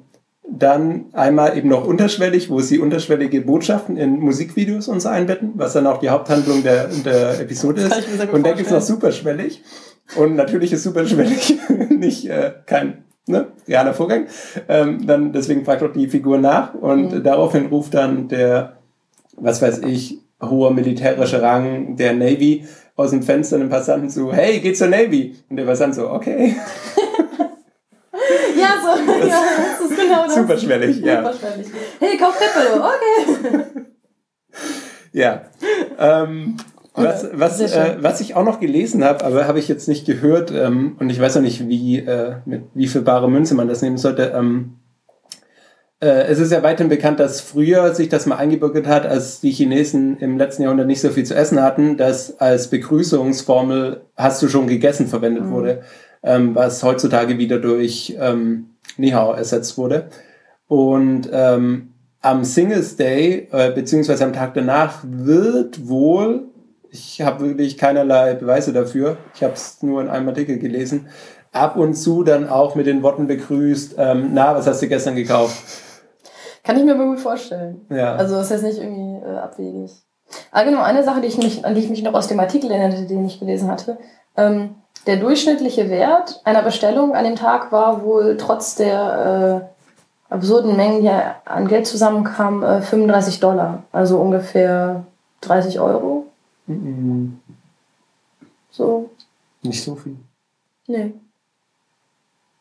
dann 0.48 1.06
einmal 1.14 1.58
eben 1.58 1.70
noch 1.70 1.88
unterschwellig, 1.88 2.52
wo 2.52 2.60
sie 2.60 2.78
unterschwellige 2.78 3.42
Botschaften 3.42 3.98
in 3.98 4.20
Musikvideos 4.20 4.88
und 4.88 5.00
so 5.00 5.10
einbetten, 5.10 5.54
was 5.56 5.74
dann 5.74 5.88
auch 5.88 5.98
die 5.98 6.10
Haupthandlung 6.10 6.62
der, 6.62 6.90
der 7.04 7.40
Episode 7.40 7.82
ist. 7.82 8.32
Und 8.32 8.46
dann 8.46 8.56
gibt 8.56 8.68
es 8.68 8.72
noch 8.72 8.82
superschwellig. 8.82 9.64
Und 10.16 10.36
natürlich 10.36 10.72
ist 10.74 10.84
superschwellig 10.84 11.60
nicht 11.90 12.30
äh, 12.30 12.54
kein 12.66 13.04
ne, 13.28 13.48
realer 13.68 13.94
Vorgang. 13.94 14.28
Ähm, 14.68 15.06
dann 15.06 15.34
deswegen 15.34 15.66
fragt 15.66 15.84
auch 15.84 15.92
die 15.92 16.08
Figur 16.08 16.38
nach 16.38 16.74
und 16.74 17.14
mhm. 17.14 17.24
daraufhin 17.24 17.68
ruft 17.68 17.94
dann 17.94 18.28
der, 18.28 18.78
was 19.36 19.62
weiß 19.62 19.80
ich, 19.80 20.20
hoher 20.42 20.72
militärische 20.72 21.42
Rang 21.42 21.96
der 21.96 22.14
Navy 22.14 22.66
aus 22.96 23.12
dem 23.12 23.24
Fenster 23.24 23.58
einem 23.58 23.70
Passanten 23.70 24.10
zu, 24.10 24.34
hey, 24.34 24.60
geh 24.60 24.74
zur 24.74 24.88
Navy. 24.88 25.36
Und 25.50 25.58
der 25.58 25.66
Passant 25.66 25.96
so, 25.96 26.10
okay. 26.10 26.56
ja, 28.58 28.68
so, 28.82 29.06
das, 29.06 29.30
ja, 29.30 29.42
das 29.80 29.92
ist 29.92 29.98
genau 30.00 30.24
das. 30.26 30.36
Superschwellig, 30.36 31.00
ja. 31.00 31.18
Superschwellig. 31.18 31.68
Hey, 32.00 32.18
kauf 32.18 32.36
Pepper, 32.40 32.90
okay. 32.90 33.66
ja. 35.14 35.42
Ähm, 36.00 36.58
was, 37.04 37.28
was, 37.34 37.60
äh, 37.62 37.98
was 38.00 38.22
ich 38.22 38.36
auch 38.36 38.44
noch 38.44 38.60
gelesen 38.60 39.04
habe, 39.04 39.24
aber 39.24 39.48
habe 39.48 39.60
ich 39.60 39.68
jetzt 39.68 39.88
nicht 39.88 40.06
gehört 40.06 40.52
ähm, 40.52 40.96
und 41.00 41.10
ich 41.10 41.20
weiß 41.20 41.38
auch 41.38 41.42
nicht, 41.42 41.68
wie, 41.68 42.00
äh, 42.00 42.36
mit 42.46 42.64
wie 42.74 42.88
viel 42.88 43.02
bare 43.02 43.30
Münze 43.30 43.56
man 43.56 43.68
das 43.68 43.82
nehmen 43.82 43.98
sollte. 43.98 44.34
Ähm, 44.36 44.76
äh, 46.00 46.28
es 46.28 46.40
ist 46.40 46.52
ja 46.52 46.64
weiterhin 46.64 46.90
bekannt, 46.90 47.20
dass 47.20 47.42
früher 47.42 47.94
sich 47.96 48.10
das 48.10 48.26
mal 48.26 48.36
eingebürgert 48.36 48.88
hat, 48.88 49.06
als 49.06 49.42
die 49.42 49.52
Chinesen 49.52 50.18
im 50.18 50.38
letzten 50.38 50.64
Jahrhundert 50.64 50.88
nicht 50.88 51.02
so 51.02 51.10
viel 51.10 51.26
zu 51.26 51.36
essen 51.36 51.62
hatten, 51.62 51.98
dass 51.98 52.40
als 52.40 52.68
Begrüßungsformel 52.70 54.02
hast 54.16 54.42
du 54.42 54.48
schon 54.48 54.68
gegessen 54.68 55.08
verwendet 55.08 55.46
mhm. 55.46 55.52
wurde. 55.52 55.82
ähm, 56.24 56.56
was 56.56 56.84
heutzutage 56.84 57.38
wieder 57.38 57.60
durch 57.60 58.16
ähm, 58.20 58.72
Nihao 58.98 59.34
ersetzt 59.34 59.78
wurde. 59.78 60.10
Und 60.68 61.30
ähm, 61.32 61.94
am 62.22 62.44
Singles 62.44 62.98
Day, 62.98 63.48
äh, 63.52 63.72
beziehungsweise 63.72 64.26
am 64.26 64.34
Tag 64.34 64.54
danach, 64.54 65.00
wird 65.04 65.88
wohl, 65.88 66.48
ich 66.92 67.22
habe 67.22 67.46
wirklich 67.46 67.78
keinerlei 67.78 68.34
Beweise 68.34 68.74
dafür, 68.74 69.18
ich 69.34 69.44
habe 69.44 69.54
es 69.54 69.82
nur 69.82 70.02
in 70.02 70.10
einem 70.10 70.28
Artikel 70.30 70.60
gelesen, 70.60 71.08
ab 71.52 71.76
und 71.76 71.96
zu 71.96 72.24
dann 72.24 72.50
auch 72.50 72.76
mit 72.76 72.88
den 72.88 73.04
Worten 73.04 73.28
begrüßt, 73.28 73.96
ähm, 73.98 74.32
na, 74.34 74.56
was 74.56 74.68
hast 74.68 74.82
du 74.82 74.88
gestern 74.88 75.16
gekauft? 75.16 75.58
Kann 76.64 76.78
ich 76.78 76.84
mir 76.84 76.96
aber 76.96 77.06
gut 77.06 77.20
vorstellen. 77.20 77.86
Ja. 77.90 78.16
Also 78.16 78.36
das 78.36 78.46
ist 78.46 78.52
jetzt 78.52 78.64
nicht 78.64 78.80
irgendwie 78.80 79.26
äh, 79.26 79.38
abwegig. 79.38 79.92
Ah, 80.52 80.64
genau, 80.64 80.82
eine 80.82 81.04
Sache, 81.04 81.22
die 81.22 81.28
ich 81.28 81.38
mich, 81.38 81.66
an 81.66 81.76
die 81.76 81.82
ich 81.82 81.90
mich 81.90 82.04
noch 82.04 82.14
aus 82.14 82.28
dem 82.28 82.40
Artikel 82.40 82.70
erinnerte, 82.70 83.08
den 83.08 83.26
ich 83.26 83.40
gelesen 83.40 83.72
hatte. 83.72 83.98
Ähm, 84.36 84.76
der 85.06 85.18
durchschnittliche 85.18 85.90
Wert 85.90 86.42
einer 86.44 86.64
Bestellung 86.64 87.16
an 87.16 87.24
dem 87.24 87.36
Tag 87.38 87.72
war 87.72 88.04
wohl 88.04 88.36
trotz 88.38 88.76
der 88.76 89.70
äh, 90.30 90.34
absurden 90.34 90.76
Mengen, 90.76 91.02
die 91.02 91.10
an 91.10 91.68
Geld 91.68 91.88
zusammenkamen, 91.88 92.64
äh, 92.64 92.82
35 92.82 93.40
Dollar. 93.40 93.84
Also 93.94 94.18
ungefähr 94.18 95.06
30 95.42 95.80
Euro. 95.80 96.17
Mhm. 96.68 97.40
So. 98.70 99.10
Nicht 99.64 99.84
so 99.84 99.96
viel. 99.96 100.18
Nee. 100.88 101.14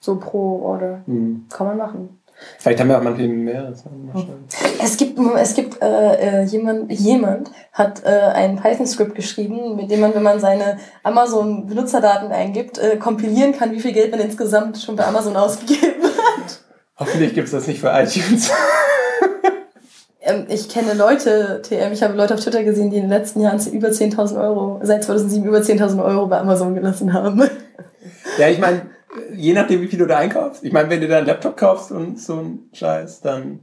So 0.00 0.16
pro 0.16 0.62
Order. 0.62 1.02
Mhm. 1.06 1.46
Kann 1.50 1.66
man 1.66 1.76
machen. 1.76 2.18
Vielleicht 2.58 2.80
haben 2.80 2.88
wir 2.88 2.98
auch 2.98 3.02
manche 3.02 3.26
mehr. 3.28 3.72
Schon. 4.12 4.44
Es 4.82 4.96
gibt, 4.96 5.18
es 5.18 5.54
gibt 5.54 5.80
äh, 5.80 6.42
äh, 6.42 6.44
jemand, 6.44 6.92
jemand 6.92 7.50
hat 7.72 8.04
äh, 8.04 8.08
ein 8.08 8.56
Python-Skript 8.56 9.14
geschrieben, 9.14 9.76
mit 9.76 9.90
dem 9.90 10.00
man, 10.00 10.14
wenn 10.14 10.22
man 10.22 10.38
seine 10.38 10.78
Amazon-Benutzerdaten 11.02 12.30
eingibt, 12.32 12.76
äh, 12.78 12.96
kompilieren 12.98 13.52
kann, 13.52 13.72
wie 13.72 13.80
viel 13.80 13.92
Geld 13.92 14.10
man 14.10 14.20
insgesamt 14.20 14.78
schon 14.78 14.96
bei 14.96 15.06
Amazon 15.06 15.36
ausgegeben 15.36 16.02
hat. 16.02 16.60
Hoffentlich 16.98 17.34
gibt 17.34 17.46
es 17.46 17.52
das 17.52 17.66
nicht 17.66 17.80
für 17.80 17.88
iTunes. 17.88 18.50
Ähm, 20.26 20.46
ich 20.48 20.68
kenne 20.68 20.94
Leute, 20.94 21.62
TM, 21.62 21.92
ich 21.92 22.02
habe 22.02 22.14
Leute 22.14 22.34
auf 22.34 22.40
Twitter 22.40 22.64
gesehen, 22.64 22.90
die 22.90 22.96
in 22.96 23.04
den 23.04 23.10
letzten 23.10 23.40
Jahren 23.40 23.60
über 23.72 23.88
10.000 23.88 24.40
Euro, 24.42 24.80
seit 24.82 25.04
2007 25.04 25.46
über 25.46 25.58
10.000 25.58 26.04
Euro 26.04 26.26
bei 26.26 26.38
Amazon 26.38 26.74
gelassen 26.74 27.12
haben. 27.12 27.42
ja, 28.38 28.48
ich 28.48 28.58
meine, 28.58 28.82
je 29.34 29.52
nachdem, 29.52 29.80
wie 29.82 29.86
viel 29.86 30.00
du 30.00 30.06
da 30.06 30.18
einkaufst. 30.18 30.64
Ich 30.64 30.72
meine, 30.72 30.90
wenn 30.90 31.00
du 31.00 31.06
da 31.06 31.18
einen 31.18 31.26
Laptop 31.26 31.56
kaufst 31.56 31.92
und 31.92 32.20
so 32.20 32.40
ein 32.40 32.58
Scheiß, 32.72 33.20
dann. 33.20 33.60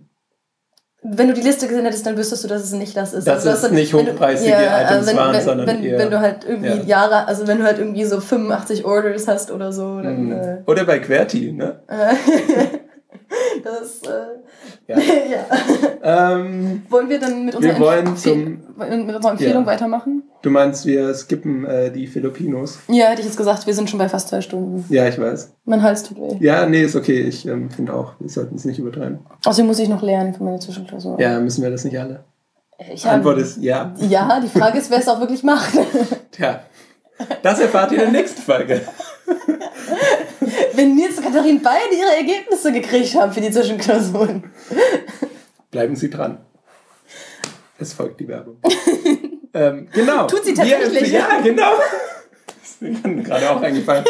Wenn 1.05 1.27
du 1.27 1.33
die 1.33 1.41
Liste 1.41 1.67
gesehen 1.67 1.83
hättest, 1.83 2.05
dann 2.05 2.15
wüsstest 2.15 2.45
du, 2.45 2.47
dass 2.47 2.63
es 2.63 2.71
nicht 2.71 2.95
das 2.95 3.13
ist. 3.13 3.27
Dass 3.27 3.45
also, 3.45 3.67
es 3.67 3.73
nicht 3.73 3.93
hochpreisige 3.93 4.55
du, 4.55 4.63
ja, 4.63 4.83
Items 4.83 5.07
wenn, 5.07 5.17
waren, 5.17 5.33
wenn, 5.35 5.43
sondern 5.43 5.67
wenn, 5.67 5.83
eher, 5.83 5.99
wenn 5.99 6.09
du 6.09 6.19
halt 6.21 6.45
irgendwie 6.45 6.69
ja. 6.69 6.83
Jahre, 6.83 7.27
also 7.27 7.45
wenn 7.45 7.57
du 7.57 7.65
halt 7.65 7.77
irgendwie 7.77 8.05
so 8.05 8.21
85 8.21 8.85
Orders 8.85 9.27
hast 9.27 9.51
oder 9.51 9.73
so, 9.73 9.99
dann. 9.99 10.27
Mhm. 10.27 10.31
Äh, 10.31 10.57
Oder 10.65 10.85
bei 10.85 10.99
QWERTY, 10.99 11.51
ne? 11.51 11.81
das, 13.63 14.01
äh, 14.03 14.37
Ja. 14.87 14.97
ja. 16.03 16.35
Ähm, 16.35 16.83
Wollen 16.89 17.09
wir 17.09 17.19
dann 17.19 17.45
mit 17.45 17.53
Wir 17.53 17.69
unserer, 17.71 17.79
wollen 17.79 18.07
Empf- 18.07 18.15
zum- 18.23 18.61
mit 19.05 19.15
unserer 19.15 19.31
Empfehlung 19.31 19.63
Ja. 19.63 19.67
weitermachen? 19.67 20.23
du 20.41 20.49
meinst, 20.49 20.85
wir 20.85 21.13
skippen 21.13 21.63
äh, 21.65 21.89
die 21.91 22.05
Filipinos? 22.07 22.79
Ja, 22.89 23.05
hätte 23.07 23.21
ich 23.21 23.27
jetzt 23.27 23.37
gesagt, 23.37 23.65
wir 23.65 23.73
sind 23.73 23.89
schon 23.89 23.97
bei 23.99 24.09
fast 24.09 24.27
zwei 24.27 24.41
Stunden. 24.41 24.83
Ja, 24.89 25.07
ich 25.07 25.17
weiß. 25.17 25.53
Mein 25.63 25.81
Hals 25.81 26.03
tut 26.03 26.17
weh. 26.19 26.35
Ja, 26.41 26.65
nee, 26.65 26.83
ist 26.83 26.95
okay. 26.97 27.21
Ich 27.21 27.47
ähm, 27.47 27.69
finde 27.71 27.93
auch, 27.93 28.13
wir 28.19 28.29
sollten 28.29 28.55
es 28.55 28.65
nicht 28.65 28.77
übertreiben. 28.79 29.19
Außerdem 29.45 29.67
muss 29.67 29.79
ich 29.79 29.87
noch 29.87 30.01
lernen 30.01 30.33
für 30.33 30.43
meine 30.43 30.59
Zwischenklausur. 30.59 31.17
Ja, 31.21 31.39
müssen 31.39 31.63
wir 31.63 31.71
das 31.71 31.85
nicht 31.85 31.97
alle? 31.97 32.25
ich 32.93 33.03
Die 33.03 33.07
Antwort 33.07 33.37
ist 33.37 33.57
ja. 33.61 33.93
Ja, 34.09 34.41
die 34.41 34.49
Frage 34.49 34.77
ist, 34.79 34.91
wer 34.91 34.97
es 34.99 35.07
auch 35.07 35.21
wirklich 35.21 35.43
macht. 35.43 35.71
Tja, 36.31 36.59
das 37.41 37.59
erfahrt 37.61 37.93
ihr 37.93 38.03
in 38.03 38.11
der 38.11 38.21
nächsten 38.21 38.41
Folge. 38.41 38.81
Wenn 40.73 40.95
Nils 40.95 41.17
und 41.17 41.23
Katharin 41.25 41.61
beide 41.63 41.95
ihre 41.95 42.15
Ergebnisse 42.17 42.71
gekriegt 42.71 43.15
haben 43.15 43.31
für 43.31 43.41
die 43.41 43.51
Zwischenklausuren. 43.51 44.51
Bleiben 45.71 45.95
Sie 45.95 46.09
dran. 46.09 46.39
Es 47.79 47.93
folgt 47.93 48.19
die 48.19 48.27
Werbung. 48.27 48.57
ähm, 49.53 49.87
genau. 49.93 50.27
Tut 50.27 50.45
sie 50.45 50.51
Wir 50.55 50.63
tatsächlich. 50.63 51.13
empfehlen- 51.13 51.13
Ja, 51.13 51.41
genau. 51.41 51.71
Das 52.47 52.89
ist 52.89 53.05
mir 53.05 53.23
gerade 53.23 53.49
auch 53.51 53.61
eingefallen. 53.61 54.05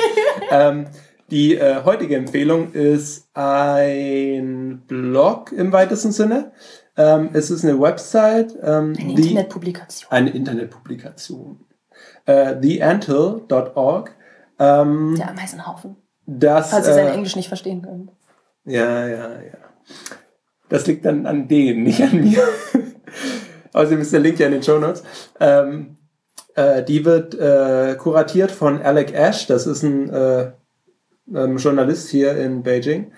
ähm, 0.52 0.88
die 1.30 1.56
äh, 1.56 1.84
heutige 1.84 2.16
Empfehlung 2.18 2.72
ist 2.74 3.28
ein 3.34 4.84
Blog 4.88 5.52
im 5.52 5.72
weitesten 5.72 6.12
Sinne. 6.12 6.52
Ähm, 6.96 7.30
es 7.34 7.50
ist 7.50 7.64
eine 7.64 7.80
Website, 7.80 8.54
ähm, 8.62 8.94
Eine 9.00 9.12
Internetpublikation. 9.14 10.12
eine 10.12 10.30
Internetpublikation. 10.32 11.66
Äh, 12.26 12.60
theantil.org. 12.60 14.16
Ähm, 14.64 15.16
Der 15.18 15.30
Ameisenhaufen. 15.30 15.96
das, 16.26 16.72
Falls 16.72 16.88
ihr 16.88 16.94
sein 16.94 17.08
äh, 17.08 17.14
Englisch 17.14 17.36
nicht 17.36 17.48
verstehen 17.48 17.82
könnt. 17.82 18.12
Ja, 18.66 19.08
ja, 19.08 19.42
ja. 19.42 19.58
Das 20.70 20.88
liegt 20.88 21.06
dann 21.06 21.26
an 21.26 21.48
denen, 21.48 21.84
nicht 21.84 22.02
an 22.02 22.22
mir. 22.22 22.44
Außerdem 23.74 24.02
ist 24.02 24.14
der 24.14 24.20
Link 24.20 24.40
ja 24.40 24.48
in 24.48 24.54
den 24.54 24.64
Show 24.64 24.80
Notes. 24.80 25.04
Ähm, 25.40 25.98
äh, 26.56 26.84
die 26.84 27.04
wird 27.06 27.36
äh, 27.36 27.96
kuratiert 27.96 28.52
von 28.52 28.82
Alec 28.82 29.14
Ash. 29.14 29.48
Das 29.48 29.68
ist 29.68 29.84
ein 29.84 30.10
äh, 30.10 30.52
ähm, 31.34 31.58
Journalist 31.58 32.10
hier 32.10 32.38
in 32.38 32.64
Beijing. 32.64 33.12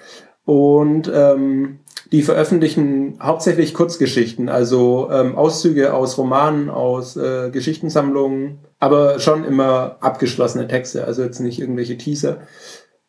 Und 0.46 1.12
ähm, 1.14 1.80
die 2.12 2.22
veröffentlichen 2.22 3.18
hauptsächlich 3.22 3.74
Kurzgeschichten, 3.74 4.48
also 4.48 5.10
ähm, 5.12 5.36
Auszüge 5.36 5.94
aus 5.94 6.18
Romanen, 6.18 6.70
aus 6.70 7.18
äh, 7.18 7.50
Geschichtensammlungen, 7.50 8.60
aber 8.86 9.20
schon 9.20 9.44
immer 9.46 9.96
abgeschlossene 10.00 10.68
Texte, 10.68 11.06
also 11.06 11.24
jetzt 11.24 11.40
nicht 11.40 11.60
irgendwelche 11.60 11.98
Teaser. 11.98 12.38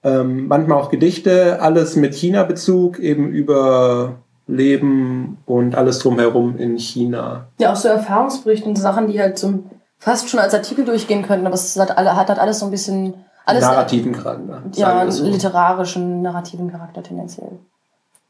Ähm, 0.03 0.47
manchmal 0.49 0.79
auch 0.79 0.89
Gedichte, 0.89 1.61
alles 1.61 1.97
mit 1.97 2.15
China-Bezug, 2.15 2.99
eben 2.99 3.29
über 3.29 4.21
Leben 4.47 5.37
und 5.45 5.75
alles 5.75 5.99
drumherum 5.99 6.57
in 6.57 6.79
China. 6.79 7.49
Ja, 7.59 7.73
auch 7.73 7.77
so 7.77 7.89
Erfahrungsberichte 7.89 8.67
und 8.67 8.77
Sachen, 8.77 9.09
die 9.09 9.21
halt 9.21 9.39
so 9.39 9.65
fast 9.99 10.31
schon 10.31 10.41
als 10.41 10.55
Artikel 10.55 10.87
durchgehen 10.87 11.23
könnten, 11.27 11.47
aber 11.47 11.57
es 11.57 11.79
hat, 11.79 11.95
hat 11.95 12.29
halt 12.29 12.39
alles 12.39 12.61
so 12.61 12.65
ein 12.65 12.71
bisschen. 12.71 13.13
Alles, 13.45 13.63
Narrativen 13.63 14.13
Charakter. 14.13 14.63
Ja, 14.77 15.11
so. 15.11 15.25
literarischen, 15.25 16.23
narrativen 16.23 16.71
Charakter 16.71 17.03
tendenziell. 17.03 17.59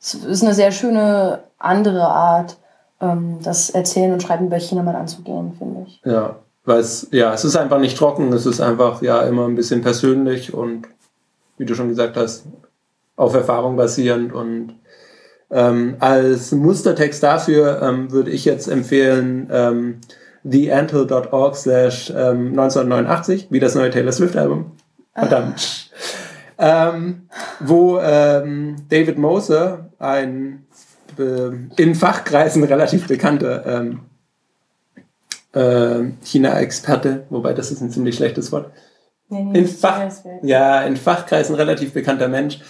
Es 0.01 0.15
ist 0.15 0.43
eine 0.43 0.53
sehr 0.53 0.73
schöne 0.73 1.45
andere 1.59 2.09
Art, 2.09 2.57
ähm, 3.01 3.39
das 3.43 3.71
Erzählen 3.71 4.13
und 4.13 4.23
Schreiben 4.23 4.47
über 4.47 4.59
China 4.59 4.83
mal 4.83 4.97
anzugehen, 4.97 5.55
finde 5.57 5.87
ich. 5.87 6.01
Ja, 6.05 6.37
weil 6.67 6.81
es, 6.81 7.09
ja, 7.13 7.33
es 7.33 7.45
ist 7.45 7.57
einfach 7.57 7.79
nicht 7.79 7.97
trocken, 7.97 8.33
es 8.33 8.45
ist 8.45 8.61
einfach 8.61 9.01
ja 9.01 9.23
immer 9.23 9.47
ein 9.47 9.55
bisschen 9.55 9.81
persönlich 9.81 10.53
und 10.53 10.89
wie 11.57 11.65
du 11.65 11.75
schon 11.75 11.89
gesagt 11.89 12.17
hast, 12.17 12.45
auf 13.17 13.35
Erfahrung 13.35 13.77
basierend 13.77 14.33
und 14.35 14.75
ähm, 15.51 15.97
als 16.01 16.53
Mustertext 16.53 17.23
dafür 17.23 17.81
ähm, 17.81 18.11
würde 18.11 18.31
ich 18.31 18.45
jetzt 18.45 18.67
empfehlen 18.67 19.49
ähm, 19.51 20.01
theantle.org 20.49 21.57
slash 21.57 22.11
ähm, 22.11 22.51
1989, 22.51 23.47
wie 23.51 23.61
das 23.61 23.75
neue 23.75 23.91
Taylor 23.91 24.13
Swift 24.13 24.37
Album. 24.37 24.73
Verdammt. 25.15 25.91
Ähm, 26.59 27.29
wo 27.61 27.99
ähm, 28.01 28.77
David 28.89 29.19
Moser, 29.19 29.91
ein 29.99 30.67
äh, 31.19 31.83
in 31.83 31.95
Fachkreisen 31.95 32.65
relativ 32.65 33.07
bekannter 33.07 33.65
ähm, 33.67 34.01
äh, 35.57 36.13
China-Experte, 36.23 37.25
wobei 37.31 37.53
das 37.55 37.71
ist 37.71 37.81
ein 37.81 37.91
ziemlich 37.91 38.17
schlechtes 38.17 38.53
Wort, 38.53 38.71
Nee, 39.29 39.43
nee, 39.43 39.59
in, 39.59 39.67
Fach, 39.67 40.03
ja, 40.43 40.83
in 40.83 40.97
Fachkreisen 40.97 41.57
relativ 41.57 41.93
bekannter 41.93 42.29
Mensch, 42.29 42.61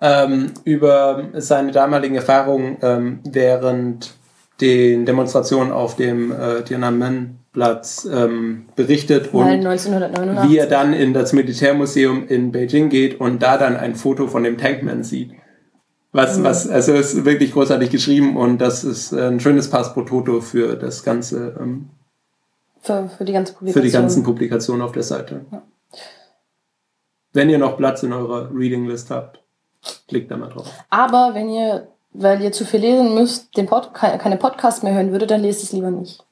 ähm, 0.00 0.52
über 0.64 1.28
seine 1.34 1.72
damaligen 1.72 2.16
Erfahrungen 2.16 2.76
ähm, 2.82 3.20
während 3.24 4.12
den 4.60 5.06
Demonstrationen 5.06 5.72
auf 5.72 5.96
dem 5.96 6.30
äh, 6.30 6.62
Tiananmen-Platz 6.64 8.06
ähm, 8.12 8.66
berichtet 8.76 9.32
Weil 9.32 9.58
und 9.60 9.66
1989. 9.66 10.50
wie 10.50 10.58
er 10.58 10.66
dann 10.66 10.92
in 10.92 11.14
das 11.14 11.32
Militärmuseum 11.32 12.28
in 12.28 12.52
Beijing 12.52 12.90
geht 12.90 13.18
und 13.18 13.42
da 13.42 13.56
dann 13.56 13.76
ein 13.76 13.94
Foto 13.94 14.26
von 14.26 14.42
dem 14.44 14.58
Tankman 14.58 15.04
sieht. 15.04 15.30
Was, 16.12 16.36
Mhm. 16.38 16.44
was, 16.44 16.68
also 16.68 16.92
es 16.92 17.14
ist 17.14 17.24
wirklich 17.24 17.52
großartig 17.52 17.88
geschrieben 17.88 18.36
und 18.36 18.58
das 18.58 18.84
ist 18.84 19.14
ein 19.14 19.40
schönes 19.40 19.70
Pass 19.70 19.94
pro 19.94 20.02
Toto 20.02 20.42
für 20.42 20.76
das 20.76 21.04
ganze, 21.04 21.56
ähm, 21.58 21.88
für, 22.82 23.08
für 23.08 23.24
die 23.24 23.32
ganze 23.32 23.52
für 23.52 23.58
Publikation. 23.60 23.84
die 23.86 23.90
ganzen 23.92 24.22
Publikationen 24.22 24.82
auf 24.82 24.92
der 24.92 25.02
Seite. 25.04 25.46
Ja. 25.50 25.62
Wenn 27.32 27.48
ihr 27.48 27.58
noch 27.58 27.76
Platz 27.78 28.02
in 28.02 28.12
eurer 28.12 28.50
Reading 28.54 28.86
List 28.86 29.10
habt, 29.10 29.42
klickt 30.08 30.30
da 30.30 30.36
mal 30.36 30.50
drauf. 30.50 30.68
Aber 30.90 31.30
wenn 31.32 31.48
ihr, 31.48 31.88
weil 32.12 32.42
ihr 32.42 32.52
zu 32.52 32.64
viel 32.66 32.80
lesen 32.80 33.14
müsst, 33.14 33.56
den 33.56 33.66
Pod, 33.66 33.94
keine, 33.94 34.36
Podcasts 34.36 34.82
mehr 34.82 34.92
hören 34.94 35.12
würdet, 35.12 35.30
dann 35.30 35.40
lest 35.40 35.62
es 35.62 35.72
lieber 35.72 35.90
nicht. 35.90 36.22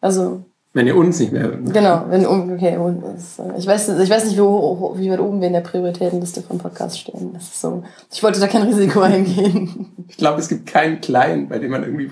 Also, 0.00 0.42
Wenn 0.72 0.86
ihr 0.86 0.96
uns 0.96 1.18
nicht 1.20 1.32
mehr 1.32 1.42
hört. 1.42 1.72
genau, 1.72 2.04
wenn, 2.08 2.24
okay, 2.26 2.76
äh, 2.76 3.58
ich 3.58 3.66
weiß, 3.66 3.88
ich 3.98 4.08
weiß 4.10 4.24
nicht, 4.26 4.36
wie, 4.36 4.40
hoch- 4.40 4.96
wie 4.96 5.10
weit 5.10 5.20
oben 5.20 5.40
wir 5.40 5.48
in 5.48 5.52
der 5.52 5.60
Prioritätenliste 5.60 6.40
von 6.42 6.56
Podcasts 6.58 6.98
stehen. 6.98 7.34
Das 7.34 7.42
ist 7.42 7.60
so, 7.60 7.82
ich 8.10 8.22
wollte 8.22 8.40
da 8.40 8.46
kein 8.46 8.62
Risiko 8.62 9.00
eingehen. 9.00 10.06
Ich 10.08 10.16
glaube, 10.16 10.40
es 10.40 10.48
gibt 10.48 10.66
keinen 10.66 11.00
kleinen, 11.02 11.48
bei 11.48 11.58
dem 11.58 11.70
man 11.72 11.82
irgendwie. 11.84 12.08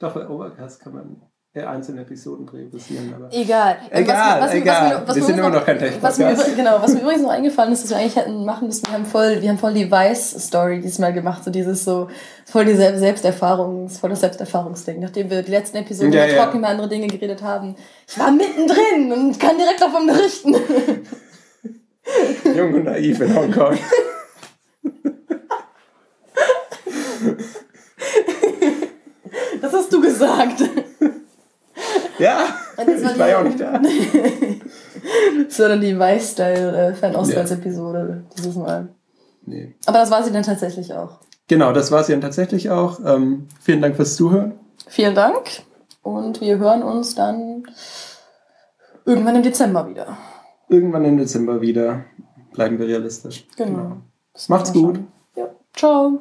Doch, 0.00 0.12
bei 0.12 0.28
Overcast 0.28 0.80
kann 0.80 0.92
man. 0.94 1.22
Einzelne 1.62 2.00
Episoden 2.00 2.46
passieren. 2.46 3.14
Aber 3.14 3.28
egal. 3.32 3.76
Egal, 3.90 4.40
was, 4.40 4.48
was, 4.48 4.54
egal. 4.54 4.94
Was, 4.96 5.08
was, 5.08 5.16
wir 5.16 5.22
sind 5.22 5.38
immer 5.38 5.50
noch 5.50 5.64
kein 5.64 5.80
was 6.00 6.18
mir. 6.18 6.36
Genau, 6.56 6.82
was 6.82 6.94
mir 6.94 7.00
übrigens 7.02 7.22
noch 7.22 7.30
eingefallen 7.30 7.72
ist, 7.72 7.84
dass 7.84 7.90
wir 7.90 7.98
eigentlich 7.98 8.16
hätten 8.16 8.44
machen 8.44 8.66
müssen, 8.66 8.84
wir 8.88 8.94
haben 8.94 9.06
voll, 9.06 9.40
wir 9.40 9.48
haben 9.48 9.58
voll 9.58 9.72
die 9.72 9.88
Vice-Story 9.88 10.80
diesmal 10.80 11.12
gemacht, 11.12 11.44
so 11.44 11.52
dieses 11.52 11.84
so, 11.84 12.08
voll 12.44 12.64
die 12.64 12.74
Sel- 12.74 12.98
Selbsterfahrungs, 12.98 13.98
voll 13.98 14.10
das 14.10 14.20
Selbsterfahrungsding. 14.20 14.98
Nachdem 14.98 15.30
wir 15.30 15.42
die 15.42 15.52
letzten 15.52 15.76
Episoden 15.76 16.12
Ja, 16.12 16.24
über 16.24 16.34
ja. 16.34 16.42
trocken 16.42 16.58
über 16.58 16.68
andere 16.68 16.88
Dinge 16.88 17.06
geredet 17.06 17.40
haben. 17.42 17.76
Ich 18.08 18.18
war 18.18 18.32
mittendrin 18.32 19.12
und 19.12 19.38
kann 19.38 19.56
direkt 19.56 19.80
davon 19.80 20.08
berichten. 20.08 20.56
Jung 22.56 22.74
und 22.74 22.84
naiv 22.84 23.20
in 23.20 23.34
Hongkong. 23.34 23.78
Das 29.60 29.72
hast 29.72 29.92
du 29.92 30.00
gesagt. 30.00 30.62
Ja, 32.18 32.46
ich 32.78 33.18
war 33.18 33.28
ja 33.28 33.38
auch 33.38 33.44
nicht 33.44 33.60
da. 33.60 33.80
Sondern 35.48 35.80
die 35.80 35.98
Vice-Style-Fan-Auswärts-Episode 35.98 38.24
dieses 38.36 38.56
Mal. 38.56 38.88
Nee. 39.46 39.74
Aber 39.86 39.98
das 39.98 40.10
war 40.10 40.22
sie 40.22 40.32
dann 40.32 40.42
tatsächlich 40.42 40.92
auch. 40.94 41.18
Genau, 41.48 41.72
das 41.72 41.90
war 41.90 42.00
es 42.00 42.06
dann 42.06 42.20
tatsächlich 42.20 42.70
auch. 42.70 43.00
Ähm, 43.04 43.48
vielen 43.60 43.82
Dank 43.82 43.96
fürs 43.96 44.16
Zuhören. 44.16 44.58
Vielen 44.86 45.14
Dank 45.14 45.62
und 46.02 46.40
wir 46.40 46.58
hören 46.58 46.82
uns 46.82 47.14
dann 47.14 47.64
irgendwann 49.04 49.36
im 49.36 49.42
Dezember 49.42 49.86
wieder. 49.88 50.16
Irgendwann 50.68 51.04
im 51.04 51.18
Dezember 51.18 51.60
wieder. 51.60 52.04
Bleiben 52.52 52.78
wir 52.78 52.86
realistisch. 52.86 53.46
Genau. 53.56 53.98
Das 54.32 54.48
Macht's 54.48 54.72
gut. 54.72 55.00
Ja. 55.36 55.48
Ciao. 55.74 56.20